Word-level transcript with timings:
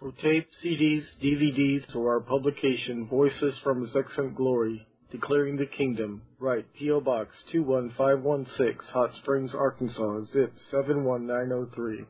For 0.00 0.10
tape, 0.12 0.48
CDs, 0.64 1.04
DVDs, 1.22 1.94
or 1.94 2.14
our 2.14 2.20
publication, 2.20 3.06
Voices 3.06 3.54
from 3.62 3.82
His 3.82 3.94
Glory, 4.34 4.86
Declaring 5.10 5.58
the 5.58 5.66
Kingdom, 5.66 6.22
write 6.38 6.72
P.O. 6.72 7.02
Box 7.02 7.36
21516, 7.52 8.78
Hot 8.94 9.10
Springs, 9.20 9.50
Arkansas, 9.54 10.20
zip 10.32 10.54
71903. 10.70 12.06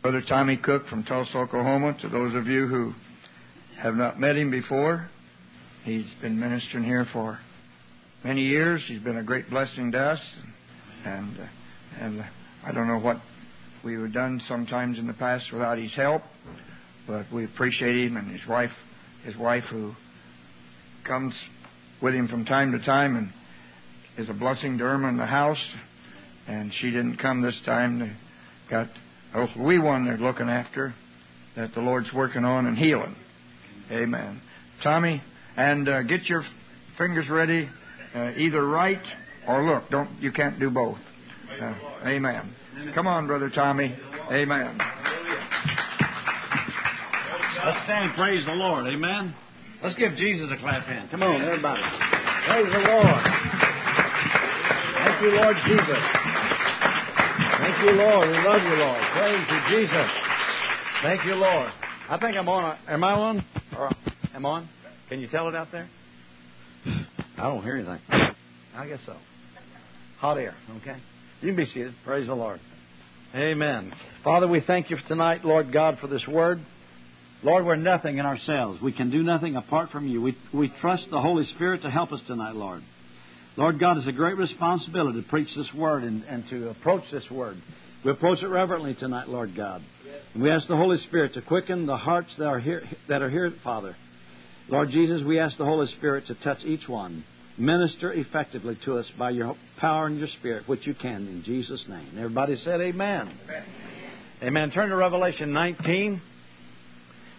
Brother 0.02 0.23
Tommy 0.29 0.59
Cook 0.59 0.87
from 0.88 1.05
Tulsa, 1.05 1.38
Oklahoma, 1.38 1.97
to 2.02 2.09
those 2.11 2.35
of 2.35 2.47
you 2.47 2.66
who 2.66 2.93
have 3.80 3.95
not 3.95 4.21
met 4.21 4.37
him 4.37 4.51
before, 4.51 5.09
he's 5.85 6.05
been 6.21 6.38
ministering 6.38 6.85
here 6.85 7.07
for 7.15 7.38
many 8.24 8.43
years. 8.43 8.83
He's 8.88 9.01
been 9.01 9.16
a 9.16 9.24
great 9.24 9.49
blessing 9.49 9.91
to 9.93 9.99
us, 9.99 10.21
and 11.07 11.38
uh, 11.41 11.47
and 11.99 12.24
I 12.63 12.73
don't 12.73 12.88
know 12.88 12.99
what 12.99 13.23
we 13.83 13.97
would 13.97 14.09
have 14.09 14.13
done 14.13 14.43
sometimes 14.49 14.99
in 14.99 15.07
the 15.07 15.15
past 15.15 15.47
without 15.51 15.79
his 15.79 15.95
help 15.95 16.21
but 17.06 17.27
we 17.33 17.45
appreciate 17.45 17.96
him 17.96 18.16
and 18.16 18.30
his 18.30 18.46
wife, 18.48 18.70
his 19.24 19.37
wife 19.37 19.65
who 19.70 19.92
comes 21.06 21.35
with 22.02 22.15
him 22.15 22.29
from 22.29 22.45
time 22.45 22.73
to 22.73 22.85
time 22.85 23.16
and 23.16 23.32
is 24.18 24.29
a 24.29 24.35
blessing 24.35 24.79
to 24.79 24.85
Irma 24.85 25.09
in 25.09 25.16
the 25.16 25.26
house. 25.26 25.59
And 26.48 26.73
she 26.80 26.90
didn't 26.90 27.16
come 27.18 27.43
this 27.43 27.59
time. 27.65 27.98
They 27.98 28.13
got 28.71 28.88
a 29.35 29.46
wee 29.59 29.79
one 29.79 30.04
they're 30.04 30.16
looking 30.16 30.48
after 30.48 30.95
that 31.57 31.74
the 31.74 31.80
Lord's 31.80 32.13
working 32.13 32.45
on 32.45 32.66
and 32.66 32.76
healing. 32.76 33.16
Amen. 33.91 34.41
Tommy, 34.82 35.23
and 35.57 35.88
uh, 35.88 36.02
get 36.02 36.24
your 36.26 36.45
fingers 36.98 37.29
ready, 37.30 37.68
uh, 38.15 38.32
either 38.37 38.66
right 38.66 39.02
or 39.48 39.65
look. 39.65 39.91
Don't 39.91 40.10
you 40.20 40.32
can't 40.32 40.60
do 40.60 40.70
both. 40.70 40.98
Uh, 41.60 41.74
amen. 42.04 42.54
Come 42.95 43.07
on, 43.07 43.26
brother 43.26 43.51
Tommy. 43.51 43.96
Amen. 44.30 44.79
Let's 47.67 47.83
stand 47.83 48.15
praise 48.15 48.47
the 48.47 48.53
Lord. 48.53 48.87
Amen. 48.87 49.35
Let's 49.83 49.97
give 49.97 50.15
Jesus 50.15 50.49
a 50.53 50.57
clap 50.63 50.87
hand. 50.87 51.11
Come 51.11 51.25
on, 51.25 51.43
everybody. 51.43 51.83
Praise 52.47 52.71
the 52.71 52.79
Lord. 52.79 53.23
Thank 55.03 55.23
you, 55.23 55.31
Lord 55.35 55.57
Jesus. 55.67 56.03
Thank 57.59 57.77
you, 57.83 57.91
Lord. 57.99 58.31
We 58.31 58.39
love 58.39 58.63
you, 58.63 58.77
Lord. 58.79 59.03
Praise 59.19 59.45
you, 59.51 59.79
Jesus. 59.81 60.11
Thank 61.03 61.25
you, 61.25 61.35
Lord. 61.35 61.69
I 62.09 62.19
think 62.19 62.37
I'm 62.37 62.49
on. 62.49 62.79
Am 62.87 63.03
I 63.03 63.11
on? 63.11 63.45
Am 64.33 64.47
on? 64.47 64.69
Can 65.09 65.19
you 65.19 65.27
tell 65.27 65.49
it 65.49 65.56
out 65.56 65.72
there? 65.72 65.89
I 67.37 67.43
don't 67.43 67.65
hear 67.65 67.78
anything. 67.78 67.99
I 68.77 68.87
guess 68.87 69.00
so. 69.05 69.17
Hot 70.21 70.39
air. 70.39 70.55
Okay. 70.83 70.99
You 71.41 71.49
can 71.49 71.56
be 71.56 71.67
seated. 71.67 71.94
Praise 72.05 72.28
the 72.28 72.34
Lord. 72.34 72.61
Amen. 73.34 73.93
Father, 74.22 74.47
we 74.47 74.61
thank 74.65 74.89
you 74.89 74.97
for 74.97 75.09
tonight, 75.09 75.44
Lord 75.44 75.72
God, 75.72 75.99
for 76.00 76.06
this 76.06 76.25
word. 76.28 76.61
Lord, 77.47 77.65
we're 77.65 77.77
nothing 77.77 78.19
in 78.19 78.27
ourselves. 78.27 78.83
We 78.83 78.91
can 78.91 79.09
do 79.09 79.22
nothing 79.22 79.55
apart 79.55 79.91
from 79.91 80.09
you. 80.09 80.21
We, 80.21 80.37
we 80.53 80.69
trust 80.81 81.05
the 81.12 81.21
Holy 81.21 81.47
Spirit 81.55 81.83
to 81.83 81.91
help 81.93 82.11
us 82.11 82.21
tonight, 82.27 82.56
Lord. 82.56 82.83
Lord 83.56 83.78
God, 83.78 83.99
it's 83.99 84.09
a 84.09 84.12
great 84.12 84.37
responsibility 84.37 85.22
to 85.22 85.28
preach 85.28 85.47
this 85.56 85.72
word 85.72 86.03
and, 86.03 86.25
and 86.25 86.43
to 86.50 86.70
approach 86.70 87.04
this 87.12 87.22
word. 87.31 87.56
We 88.04 88.10
approach 88.10 88.43
it 88.43 88.48
reverently 88.48 88.94
tonight, 88.94 89.28
Lord 89.28 89.54
God. 89.56 89.81
And 90.34 90.43
we 90.43 90.50
ask 90.50 90.66
the 90.66 90.75
Holy 90.75 90.98
Spirit 91.06 91.34
to 91.34 91.41
quicken 91.41 91.87
the 91.87 91.97
hearts 91.97 92.31
that 92.37 92.47
are 92.47 92.59
here, 92.59 92.82
that 93.09 93.22
are 93.22 93.31
here 93.31 93.53
Father. 93.62 93.94
Lord 94.69 94.91
Jesus, 94.91 95.22
we 95.22 95.38
ask 95.38 95.56
the 95.56 95.65
Holy 95.65 95.87
Spirit 95.99 96.26
to 96.26 96.34
touch 96.34 96.65
each 96.65 96.88
one. 96.88 97.25
Minister 97.56 98.12
effectively 98.12 98.76
to 98.87 98.99
us 98.99 99.06
by 99.16 99.31
your 99.31 99.54
power 99.78 100.09
and 100.09 100.19
your 100.19 100.28
Spirit, 100.41 100.69
which 100.69 100.84
you 100.84 100.94
can 100.94 101.28
in 101.28 101.44
Jesus' 101.44 101.84
name. 101.88 102.09
Everybody 102.16 102.60
said 102.65 102.81
amen. 102.81 103.31
Amen. 103.44 103.65
amen. 104.43 104.70
Turn 104.72 104.88
to 104.88 104.97
Revelation 104.97 105.53
19. 105.53 106.20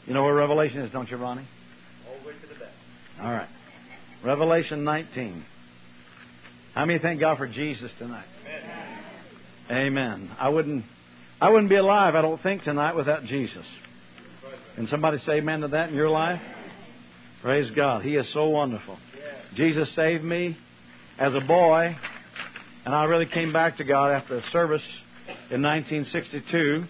You 0.07 0.13
know 0.13 0.23
where 0.23 0.33
Revelation 0.33 0.79
is, 0.79 0.91
don't 0.91 1.11
you, 1.11 1.17
Ronnie? 1.17 1.45
All 2.07 2.17
the 2.21 2.27
way 2.29 2.33
to 2.33 2.47
the 2.47 2.57
back. 2.57 2.71
All 3.21 3.29
right. 3.29 3.49
Revelation 4.23 4.85
19. 4.85 5.43
How 6.73 6.85
many 6.85 6.99
thank 6.99 7.19
God 7.19 7.37
for 7.37 7.45
Jesus 7.45 7.91
tonight? 7.99 8.25
Amen. 9.69 9.97
Amen. 9.97 10.31
I 10.39 10.47
wouldn't, 10.47 10.85
I 11.41 11.49
wouldn't 11.49 11.69
be 11.69 11.75
alive, 11.75 12.15
I 12.15 12.21
don't 12.21 12.41
think, 12.41 12.63
tonight 12.63 12.95
without 12.95 13.25
Jesus. 13.25 13.65
Can 14.75 14.87
somebody 14.87 15.17
say 15.25 15.33
amen 15.33 15.59
to 15.59 15.67
that 15.69 15.89
in 15.89 15.95
your 15.95 16.09
life? 16.09 16.39
Praise 17.41 17.69
God. 17.75 18.03
He 18.03 18.15
is 18.15 18.25
so 18.31 18.47
wonderful. 18.47 18.97
Jesus 19.55 19.93
saved 19.93 20.23
me 20.23 20.57
as 21.19 21.33
a 21.33 21.41
boy, 21.41 21.97
and 22.85 22.95
I 22.95 23.03
really 23.05 23.25
came 23.25 23.51
back 23.51 23.77
to 23.77 23.83
God 23.83 24.11
after 24.11 24.37
a 24.37 24.43
service 24.53 24.83
in 25.51 25.61
1962, 25.61 26.85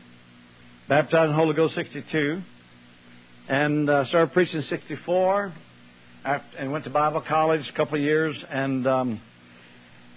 baptized 0.88 1.32
in 1.32 1.36
Holy 1.36 1.56
Ghost 1.56 1.74
62 1.74 2.44
and 3.50 3.90
uh, 3.90 4.06
started 4.08 4.34
preaching 4.34 4.58
in 4.58 4.64
'64, 4.64 5.54
and 6.58 6.72
went 6.72 6.84
to 6.84 6.90
Bible 6.90 7.24
college 7.28 7.62
a 7.74 7.78
couple 7.78 7.96
of 7.96 8.02
years, 8.02 8.36
and 8.50 8.88
um, 8.88 9.22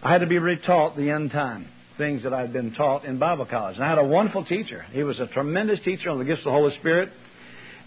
I 0.03 0.13
had 0.13 0.19
to 0.19 0.27
be 0.27 0.37
retaught 0.37 0.97
the 0.97 1.11
end 1.11 1.31
time 1.31 1.69
things 1.99 2.23
that 2.23 2.33
I'd 2.33 2.53
been 2.53 2.73
taught 2.73 3.05
in 3.05 3.19
Bible 3.19 3.45
college. 3.45 3.77
And 3.77 3.85
I 3.85 3.89
had 3.91 3.99
a 3.99 4.05
wonderful 4.05 4.47
teacher. 4.47 4.87
He 4.91 5.03
was 5.03 5.21
a 5.21 5.27
tremendous 5.27 5.81
teacher 5.85 6.09
on 6.09 6.19
the 6.19 6.25
gifts 6.25 6.41
of 6.41 6.47
the 6.47 6.51
Holy 6.53 6.75
Spirit, 6.79 7.11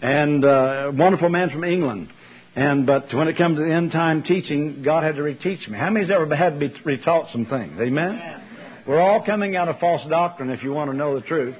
and 0.00 0.44
uh, 0.44 0.48
a 0.48 0.90
wonderful 0.92 1.28
man 1.28 1.50
from 1.50 1.64
England. 1.64 2.08
And 2.54 2.86
but 2.86 3.12
when 3.12 3.26
it 3.26 3.36
comes 3.36 3.58
to 3.58 3.64
the 3.64 3.72
end 3.72 3.90
time 3.90 4.22
teaching, 4.22 4.82
God 4.84 5.02
had 5.02 5.16
to 5.16 5.22
reteach 5.22 5.68
me. 5.68 5.76
How 5.76 5.90
many's 5.90 6.10
ever 6.10 6.32
had 6.36 6.60
to 6.60 6.60
be 6.60 6.68
retaught 6.86 7.32
some 7.32 7.46
things? 7.46 7.78
Amen. 7.80 8.42
We're 8.86 9.00
all 9.00 9.24
coming 9.24 9.56
out 9.56 9.68
of 9.68 9.80
false 9.80 10.08
doctrine, 10.08 10.50
if 10.50 10.62
you 10.62 10.72
want 10.72 10.90
to 10.90 10.96
know 10.96 11.18
the 11.18 11.26
truth, 11.26 11.56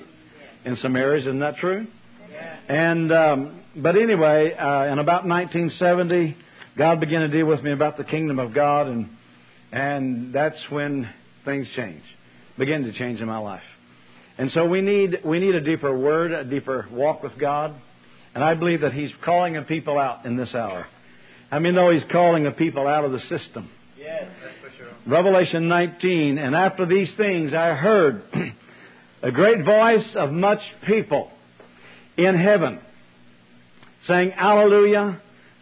in 0.64 0.76
some 0.76 0.94
areas. 0.94 1.26
Isn't 1.26 1.40
that 1.40 1.56
true? 1.56 1.88
And 2.68 3.12
um, 3.12 3.62
but 3.76 3.96
anyway, 3.96 4.54
uh, 4.54 4.92
in 4.92 4.98
about 4.98 5.26
1970, 5.26 6.36
God 6.78 6.98
began 6.98 7.20
to 7.20 7.28
deal 7.28 7.46
with 7.46 7.62
me 7.62 7.72
about 7.72 7.96
the 7.98 8.04
kingdom 8.04 8.38
of 8.38 8.54
God, 8.54 8.86
and 8.86 9.10
and 9.70 10.32
that's 10.32 10.58
when 10.70 11.08
things 11.44 11.66
changed, 11.76 12.04
begin 12.56 12.84
to 12.84 12.92
change 12.92 13.20
in 13.20 13.26
my 13.26 13.38
life. 13.38 13.62
And 14.38 14.50
so 14.52 14.66
we 14.66 14.80
need 14.80 15.20
we 15.24 15.40
need 15.40 15.54
a 15.54 15.60
deeper 15.60 15.96
word, 15.96 16.32
a 16.32 16.44
deeper 16.44 16.86
walk 16.90 17.22
with 17.22 17.38
God, 17.38 17.74
and 18.34 18.42
I 18.42 18.54
believe 18.54 18.80
that 18.80 18.94
He's 18.94 19.10
calling 19.24 19.56
a 19.58 19.62
people 19.62 19.98
out 19.98 20.24
in 20.24 20.36
this 20.36 20.54
hour. 20.54 20.86
I 21.50 21.58
mean, 21.58 21.74
though 21.74 21.90
He's 21.90 22.04
calling 22.10 22.46
a 22.46 22.50
people 22.52 22.88
out 22.88 23.04
of 23.04 23.12
the 23.12 23.20
system. 23.20 23.70
Yes, 23.98 24.28
that's 24.42 24.54
for 24.60 24.76
sure. 24.78 24.92
Revelation 25.06 25.68
19, 25.68 26.38
and 26.38 26.54
after 26.54 26.86
these 26.86 27.10
things 27.18 27.52
I 27.52 27.74
heard 27.74 28.22
a 29.22 29.30
great 29.30 29.64
voice 29.64 30.08
of 30.16 30.32
much 30.32 30.60
people 30.86 31.30
in 32.16 32.36
heaven, 32.36 32.80
saying, 34.06 34.32
Alleluia, 34.32 35.20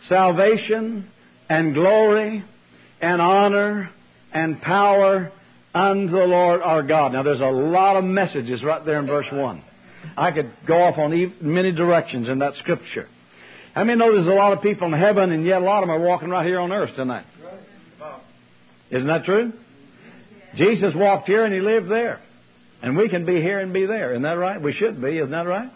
salvation 0.09 1.09
and 1.49 1.75
glory 1.75 2.45
and 3.01 3.23
honor 3.23 3.91
and 4.33 4.61
power 4.61 5.31
unto 5.75 6.13
the 6.13 6.27
Lord 6.27 6.61
our 6.63 6.83
God. 6.83 7.13
Now, 7.13 7.23
there's 7.23 7.41
a 7.41 7.45
lot 7.45 7.97
of 7.97 8.05
messages 8.05 8.63
right 8.63 8.85
there 8.85 8.99
in 8.99 9.07
verse 9.07 9.27
1. 9.31 9.63
I 10.17 10.33
could 10.33 10.51
go 10.67 10.83
off 10.83 10.99
on 10.99 11.35
many 11.41 11.73
directions 11.73 12.29
in 12.29 12.41
that 12.41 12.55
scripture. 12.57 13.09
How 13.75 13.84
many 13.84 13.98
know 13.98 14.13
there's 14.13 14.27
a 14.27 14.31
lot 14.31 14.53
of 14.53 14.63
people 14.63 14.93
in 14.93 14.98
heaven, 14.98 15.33
and 15.33 15.47
yet 15.47 15.63
a 15.63 15.65
lot 15.65 15.83
of 15.83 15.89
them 15.89 15.97
are 15.97 16.01
walking 16.07 16.28
right 16.28 16.47
here 16.47 16.60
on 16.60 16.72
earth 16.72 16.95
tonight? 16.95 17.25
Isn't 18.91 19.07
that 19.07 19.25
true? 19.25 19.53
Jesus 20.57 20.93
walked 20.95 21.27
here 21.27 21.45
and 21.45 21.55
he 21.55 21.60
lived 21.60 21.91
there. 21.91 22.21
And 22.83 22.97
we 22.97 23.09
can 23.09 23.25
be 23.25 23.41
here 23.41 23.60
and 23.60 23.72
be 23.72 23.87
there. 23.87 24.10
Isn't 24.10 24.22
that 24.22 24.33
right? 24.33 24.60
We 24.60 24.75
should 24.75 25.01
be. 25.01 25.16
Isn't 25.16 25.31
that 25.31 25.47
right? 25.47 25.71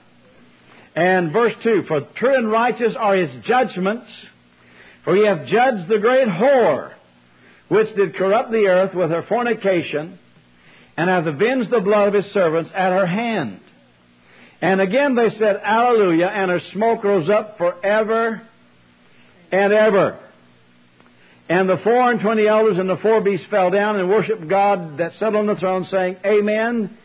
And 0.97 1.31
verse 1.31 1.53
2 1.63 1.85
For 1.87 2.01
true 2.17 2.35
and 2.35 2.51
righteous 2.51 2.95
are 2.99 3.15
his 3.15 3.45
judgments, 3.45 4.07
for 5.05 5.15
he 5.15 5.27
hath 5.27 5.47
judged 5.47 5.89
the 5.89 5.99
great 5.99 6.27
whore, 6.27 6.93
which 7.69 7.95
did 7.95 8.17
corrupt 8.17 8.51
the 8.51 8.67
earth 8.67 8.95
with 8.95 9.11
her 9.11 9.23
fornication, 9.29 10.19
and 10.97 11.11
hath 11.11 11.27
avenged 11.27 11.71
the 11.71 11.81
blood 11.81 12.09
of 12.09 12.15
his 12.15 12.33
servants 12.33 12.71
at 12.75 12.93
her 12.93 13.07
hand. 13.07 13.61
And 14.63 14.81
again 14.81 15.15
they 15.15 15.29
said, 15.39 15.61
Alleluia, 15.63 16.29
and 16.29 16.51
her 16.51 16.61
smoke 16.73 17.05
rose 17.05 17.29
up 17.29 17.59
forever 17.59 18.41
and 19.53 19.73
ever. 19.75 20.19
And 21.49 21.69
the 21.69 21.77
four 21.85 22.11
and 22.11 22.21
twenty 22.21 22.49
elders 22.49 22.79
and 22.79 22.89
the 22.89 22.97
four 22.97 23.21
beasts 23.21 23.47
fell 23.51 23.71
down 23.71 23.97
and 24.01 24.09
worshipped 24.09 24.49
God 24.49 24.99
that 24.99 25.13
sat 25.21 25.37
on 25.37 25.47
the 25.47 25.57
throne, 25.57 25.87
saying, 25.91 26.17
Amen, 26.25 26.97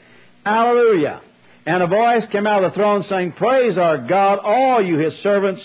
Alleluia. 0.45 1.21
And 1.65 1.83
a 1.83 1.87
voice 1.87 2.23
came 2.31 2.47
out 2.47 2.63
of 2.63 2.71
the 2.71 2.75
throne 2.75 3.05
saying, 3.07 3.33
Praise 3.33 3.77
our 3.77 3.99
God, 4.07 4.39
all 4.39 4.83
you 4.83 4.97
his 4.97 5.13
servants, 5.21 5.61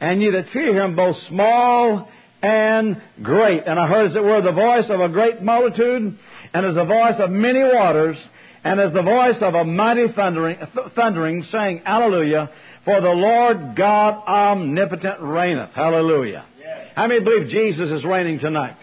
and 0.00 0.20
ye 0.20 0.30
that 0.32 0.52
fear 0.52 0.82
him, 0.82 0.96
both 0.96 1.16
small 1.28 2.08
and 2.42 3.00
great. 3.22 3.62
And 3.66 3.78
I 3.78 3.86
heard 3.86 4.10
as 4.10 4.16
it 4.16 4.22
were 4.22 4.42
the 4.42 4.52
voice 4.52 4.86
of 4.90 5.00
a 5.00 5.08
great 5.08 5.42
multitude, 5.42 6.18
and 6.52 6.66
as 6.66 6.74
the 6.74 6.84
voice 6.84 7.14
of 7.18 7.30
many 7.30 7.62
waters, 7.62 8.16
and 8.64 8.80
as 8.80 8.92
the 8.92 9.02
voice 9.02 9.36
of 9.40 9.54
a 9.54 9.64
mighty 9.64 10.06
thundering, 10.14 10.58
th- 10.58 10.92
thundering 10.96 11.46
saying, 11.52 11.82
Hallelujah, 11.84 12.50
for 12.84 13.00
the 13.00 13.10
Lord 13.10 13.76
God 13.76 14.22
omnipotent 14.26 15.20
reigneth. 15.20 15.70
Hallelujah. 15.74 16.44
How 16.96 17.06
many 17.06 17.20
believe 17.20 17.48
Jesus 17.48 17.90
is 17.90 18.04
reigning 18.04 18.40
tonight? 18.40 18.76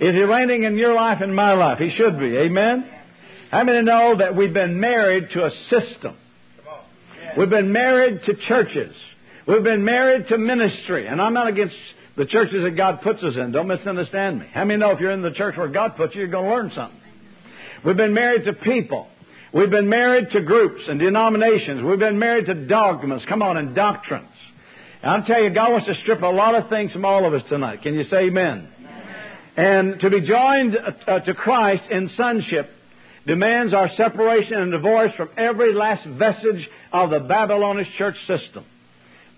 Is 0.00 0.14
he 0.14 0.20
reigning 0.20 0.64
in 0.64 0.76
your 0.76 0.94
life 0.94 1.18
and 1.22 1.34
my 1.34 1.54
life? 1.54 1.78
He 1.78 1.94
should 1.96 2.18
be. 2.18 2.36
Amen? 2.36 2.90
How 3.52 3.64
many 3.64 3.82
know 3.82 4.16
that 4.16 4.34
we've 4.34 4.54
been 4.54 4.80
married 4.80 5.28
to 5.34 5.44
a 5.44 5.50
system? 5.68 6.16
We've 7.36 7.50
been 7.50 7.70
married 7.70 8.22
to 8.24 8.34
churches. 8.48 8.96
We've 9.46 9.62
been 9.62 9.84
married 9.84 10.28
to 10.28 10.38
ministry. 10.38 11.06
And 11.06 11.20
I'm 11.20 11.34
not 11.34 11.48
against 11.48 11.74
the 12.16 12.24
churches 12.24 12.62
that 12.62 12.78
God 12.78 13.02
puts 13.02 13.22
us 13.22 13.34
in. 13.36 13.52
Don't 13.52 13.68
misunderstand 13.68 14.40
me. 14.40 14.46
How 14.54 14.64
many 14.64 14.80
know 14.80 14.92
if 14.92 15.00
you're 15.00 15.10
in 15.10 15.20
the 15.20 15.32
church 15.32 15.58
where 15.58 15.68
God 15.68 15.98
puts 15.98 16.14
you, 16.14 16.22
you're 16.22 16.30
going 16.30 16.46
to 16.46 16.50
learn 16.50 16.72
something? 16.74 16.98
We've 17.84 17.96
been 17.96 18.14
married 18.14 18.46
to 18.46 18.54
people. 18.54 19.08
We've 19.52 19.70
been 19.70 19.90
married 19.90 20.30
to 20.30 20.40
groups 20.40 20.80
and 20.88 20.98
denominations. 20.98 21.82
We've 21.82 21.98
been 21.98 22.18
married 22.18 22.46
to 22.46 22.54
dogmas. 22.54 23.22
Come 23.28 23.42
on, 23.42 23.58
and 23.58 23.74
doctrines. 23.74 24.30
And 25.02 25.10
I'll 25.10 25.24
tell 25.24 25.42
you, 25.42 25.50
God 25.50 25.72
wants 25.72 25.88
to 25.88 25.94
strip 26.00 26.22
a 26.22 26.26
lot 26.26 26.54
of 26.54 26.70
things 26.70 26.92
from 26.92 27.04
all 27.04 27.26
of 27.26 27.34
us 27.34 27.42
tonight. 27.50 27.82
Can 27.82 27.92
you 27.92 28.04
say 28.04 28.28
amen? 28.28 28.68
And 29.58 30.00
to 30.00 30.08
be 30.08 30.22
joined 30.22 30.74
uh, 31.06 31.20
to 31.20 31.34
Christ 31.34 31.82
in 31.90 32.10
sonship 32.16 32.70
demands 33.26 33.72
our 33.72 33.88
separation 33.96 34.54
and 34.54 34.72
divorce 34.72 35.12
from 35.16 35.30
every 35.36 35.74
last 35.74 36.06
vestige 36.06 36.68
of 36.92 37.10
the 37.10 37.20
Babylonish 37.20 37.88
church 37.96 38.16
system, 38.26 38.64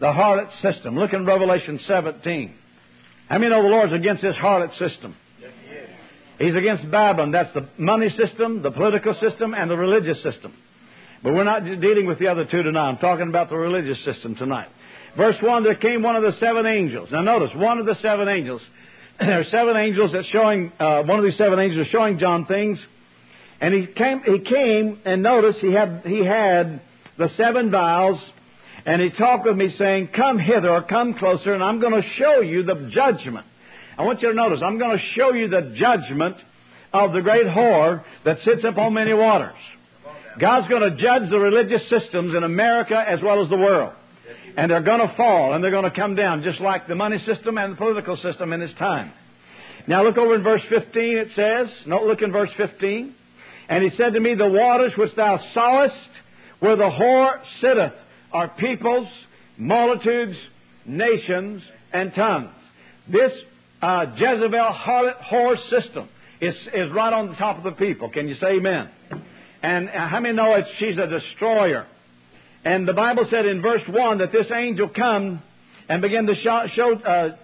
the 0.00 0.06
harlot 0.06 0.50
system. 0.62 0.96
Look 0.96 1.12
in 1.12 1.26
Revelation 1.26 1.80
17. 1.86 2.54
How 3.28 3.38
many 3.38 3.50
know 3.50 3.62
the 3.62 3.68
Lord's 3.68 3.92
against 3.92 4.22
this 4.22 4.36
harlot 4.36 4.72
system? 4.78 5.16
He's 6.38 6.54
against 6.54 6.90
Babylon. 6.90 7.30
That's 7.30 7.52
the 7.54 7.68
money 7.78 8.10
system, 8.10 8.62
the 8.62 8.70
political 8.70 9.14
system, 9.20 9.54
and 9.54 9.70
the 9.70 9.76
religious 9.76 10.22
system. 10.22 10.52
But 11.22 11.32
we're 11.32 11.44
not 11.44 11.64
dealing 11.64 12.06
with 12.06 12.18
the 12.18 12.28
other 12.28 12.44
two 12.44 12.62
tonight. 12.62 12.88
I'm 12.88 12.98
talking 12.98 13.28
about 13.28 13.50
the 13.50 13.56
religious 13.56 14.04
system 14.04 14.34
tonight. 14.34 14.68
Verse 15.16 15.36
1, 15.40 15.62
there 15.62 15.76
came 15.76 16.02
one 16.02 16.16
of 16.16 16.22
the 16.22 16.32
seven 16.40 16.66
angels. 16.66 17.08
Now 17.12 17.22
notice, 17.22 17.50
one 17.54 17.78
of 17.78 17.86
the 17.86 17.94
seven 18.02 18.28
angels. 18.28 18.60
there 19.20 19.40
are 19.40 19.44
seven 19.44 19.76
angels 19.76 20.10
that's 20.12 20.26
showing, 20.28 20.72
uh, 20.78 21.02
one 21.04 21.18
of 21.18 21.24
these 21.24 21.38
seven 21.38 21.60
angels 21.60 21.86
is 21.86 21.92
showing 21.92 22.18
John 22.18 22.46
things. 22.46 22.78
And 23.60 23.72
he 23.72 23.86
came, 23.86 24.22
he 24.24 24.38
came 24.40 25.00
and 25.04 25.22
notice 25.22 25.56
he 25.60 25.72
had, 25.72 26.02
he 26.04 26.24
had 26.24 26.80
the 27.18 27.28
seven 27.36 27.70
vials 27.70 28.20
and 28.86 29.00
he 29.00 29.10
talked 29.10 29.46
with 29.46 29.56
me 29.56 29.74
saying, 29.78 30.08
come 30.14 30.38
hither 30.38 30.70
or 30.70 30.82
come 30.82 31.14
closer 31.14 31.54
and 31.54 31.62
I'm 31.62 31.80
going 31.80 32.00
to 32.00 32.08
show 32.16 32.40
you 32.40 32.64
the 32.64 32.90
judgment. 32.92 33.46
I 33.96 34.02
want 34.02 34.22
you 34.22 34.28
to 34.28 34.34
notice, 34.34 34.60
I'm 34.62 34.78
going 34.78 34.98
to 34.98 35.04
show 35.14 35.32
you 35.32 35.48
the 35.48 35.74
judgment 35.76 36.36
of 36.92 37.12
the 37.12 37.20
great 37.20 37.46
whore 37.46 38.04
that 38.24 38.38
sits 38.44 38.64
upon 38.64 38.94
many 38.94 39.14
waters. 39.14 39.54
God's 40.38 40.68
going 40.68 40.82
to 40.90 40.96
judge 41.00 41.30
the 41.30 41.38
religious 41.38 41.88
systems 41.88 42.34
in 42.34 42.42
America 42.42 43.02
as 43.06 43.20
well 43.22 43.42
as 43.42 43.48
the 43.48 43.56
world. 43.56 43.92
And 44.56 44.70
they're 44.70 44.82
going 44.82 45.06
to 45.06 45.14
fall 45.16 45.54
and 45.54 45.62
they're 45.62 45.70
going 45.70 45.84
to 45.84 45.90
come 45.90 46.14
down 46.14 46.42
just 46.42 46.60
like 46.60 46.86
the 46.86 46.94
money 46.94 47.18
system 47.24 47.56
and 47.58 47.72
the 47.72 47.76
political 47.76 48.16
system 48.16 48.52
in 48.52 48.62
its 48.62 48.74
time. 48.74 49.12
Now 49.86 50.02
look 50.02 50.16
over 50.16 50.34
in 50.34 50.42
verse 50.42 50.62
15 50.68 51.18
it 51.18 51.28
says, 51.34 51.68
no, 51.86 52.04
look 52.04 52.22
in 52.22 52.32
verse 52.32 52.50
15. 52.56 53.14
And 53.68 53.82
he 53.82 53.96
said 53.96 54.14
to 54.14 54.20
me, 54.20 54.34
The 54.34 54.48
waters 54.48 54.92
which 54.96 55.14
thou 55.16 55.40
sawest, 55.54 55.94
where 56.60 56.76
the 56.76 56.84
whore 56.84 57.40
sitteth, 57.60 57.92
are 58.32 58.48
peoples, 58.48 59.08
multitudes, 59.56 60.36
nations, 60.86 61.62
and 61.92 62.12
tongues. 62.14 62.50
This 63.10 63.32
uh, 63.80 64.06
Jezebel 64.16 64.72
harlot 64.72 65.22
whore 65.30 65.56
system 65.70 66.08
is, 66.40 66.54
is 66.74 66.92
right 66.92 67.12
on 67.12 67.28
the 67.28 67.36
top 67.36 67.58
of 67.58 67.64
the 67.64 67.72
people. 67.72 68.10
Can 68.10 68.28
you 68.28 68.34
say 68.34 68.56
amen? 68.56 68.90
And 69.62 69.88
uh, 69.88 70.08
how 70.08 70.20
many 70.20 70.34
know 70.34 70.54
it, 70.54 70.64
she's 70.78 70.98
a 70.98 71.06
destroyer? 71.06 71.86
And 72.64 72.88
the 72.88 72.92
Bible 72.92 73.26
said 73.30 73.46
in 73.46 73.62
verse 73.62 73.82
1 73.88 74.18
that 74.18 74.32
this 74.32 74.50
angel 74.50 74.88
come 74.88 75.42
and 75.88 76.02
began 76.02 76.26
to 76.26 76.34
show, 76.34 76.66
show 76.74 76.94
uh, 76.94 77.36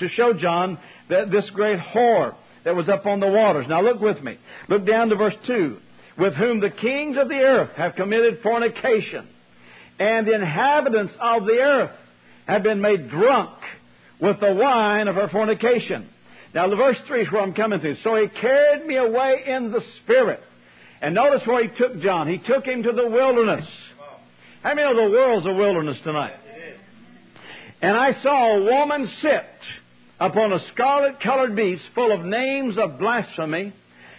to 0.00 0.08
show 0.10 0.32
John 0.32 0.78
that 1.08 1.30
this 1.30 1.48
great 1.50 1.78
whore 1.78 2.34
that 2.66 2.74
was 2.74 2.88
up 2.88 3.06
on 3.06 3.20
the 3.20 3.28
waters. 3.28 3.64
Now 3.68 3.80
look 3.80 4.00
with 4.00 4.20
me. 4.22 4.36
Look 4.68 4.84
down 4.84 5.08
to 5.10 5.16
verse 5.16 5.36
2. 5.46 5.78
With 6.18 6.34
whom 6.34 6.58
the 6.58 6.70
kings 6.70 7.16
of 7.16 7.28
the 7.28 7.36
earth 7.36 7.70
have 7.76 7.94
committed 7.94 8.40
fornication, 8.42 9.28
and 10.00 10.26
the 10.26 10.34
inhabitants 10.34 11.12
of 11.20 11.44
the 11.44 11.58
earth 11.58 11.92
have 12.46 12.64
been 12.64 12.80
made 12.80 13.08
drunk 13.08 13.50
with 14.20 14.40
the 14.40 14.52
wine 14.52 15.06
of 15.06 15.14
her 15.14 15.28
fornication. 15.28 16.08
Now, 16.54 16.68
the 16.68 16.74
verse 16.74 16.96
3 17.06 17.22
is 17.22 17.30
where 17.30 17.42
I'm 17.42 17.54
coming 17.54 17.80
to. 17.80 17.94
So 18.02 18.16
he 18.16 18.26
carried 18.28 18.84
me 18.84 18.96
away 18.96 19.44
in 19.46 19.70
the 19.70 19.82
Spirit. 20.02 20.40
And 21.00 21.14
notice 21.14 21.46
where 21.46 21.62
he 21.62 21.68
took 21.76 22.00
John. 22.00 22.26
He 22.26 22.38
took 22.38 22.64
him 22.64 22.82
to 22.82 22.92
the 22.92 23.06
wilderness. 23.06 23.68
How 24.62 24.74
many 24.74 24.82
know 24.82 25.08
the 25.08 25.10
world's 25.10 25.46
a 25.46 25.52
wilderness 25.52 25.98
tonight? 26.02 26.34
And 27.80 27.96
I 27.96 28.20
saw 28.22 28.56
a 28.56 28.62
woman 28.64 29.08
sit 29.22 29.44
upon 30.18 30.52
a 30.52 30.60
scarlet 30.72 31.20
colored 31.20 31.54
beast 31.54 31.82
full 31.94 32.12
of 32.12 32.24
names 32.24 32.76
of 32.78 32.98
blasphemy, 32.98 33.72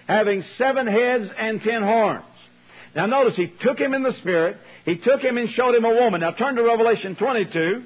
having 0.08 0.44
seven 0.58 0.88
heads 0.88 1.26
and 1.38 1.62
ten 1.62 1.82
horns. 1.82 2.24
Now 2.96 3.06
notice, 3.06 3.36
he 3.36 3.52
took 3.62 3.78
him 3.78 3.94
in 3.94 4.04
the 4.04 4.14
Spirit, 4.22 4.58
he 4.86 4.98
took 4.98 5.22
him 5.22 5.38
and 5.38 5.50
showed 5.52 5.76
him 5.76 5.86
a 5.86 5.94
woman. 5.94 6.22
Now 6.22 6.32
turn 6.32 6.56
to 6.56 6.64
Revelation 6.64 7.16
22, 7.16 7.84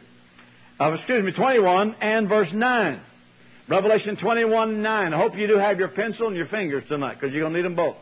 uh, 0.79 0.91
excuse 0.93 1.23
me, 1.23 1.31
21 1.31 1.95
and 2.01 2.29
verse 2.29 2.49
9. 2.53 3.01
Revelation 3.67 4.17
21, 4.17 4.81
9. 4.81 5.13
I 5.13 5.17
hope 5.17 5.35
you 5.35 5.47
do 5.47 5.57
have 5.57 5.79
your 5.79 5.89
pencil 5.89 6.27
and 6.27 6.35
your 6.35 6.47
fingers 6.47 6.83
tonight, 6.87 7.17
because 7.19 7.33
you're 7.33 7.43
going 7.43 7.53
to 7.53 7.59
need 7.59 7.65
them 7.65 7.75
both. 7.75 7.95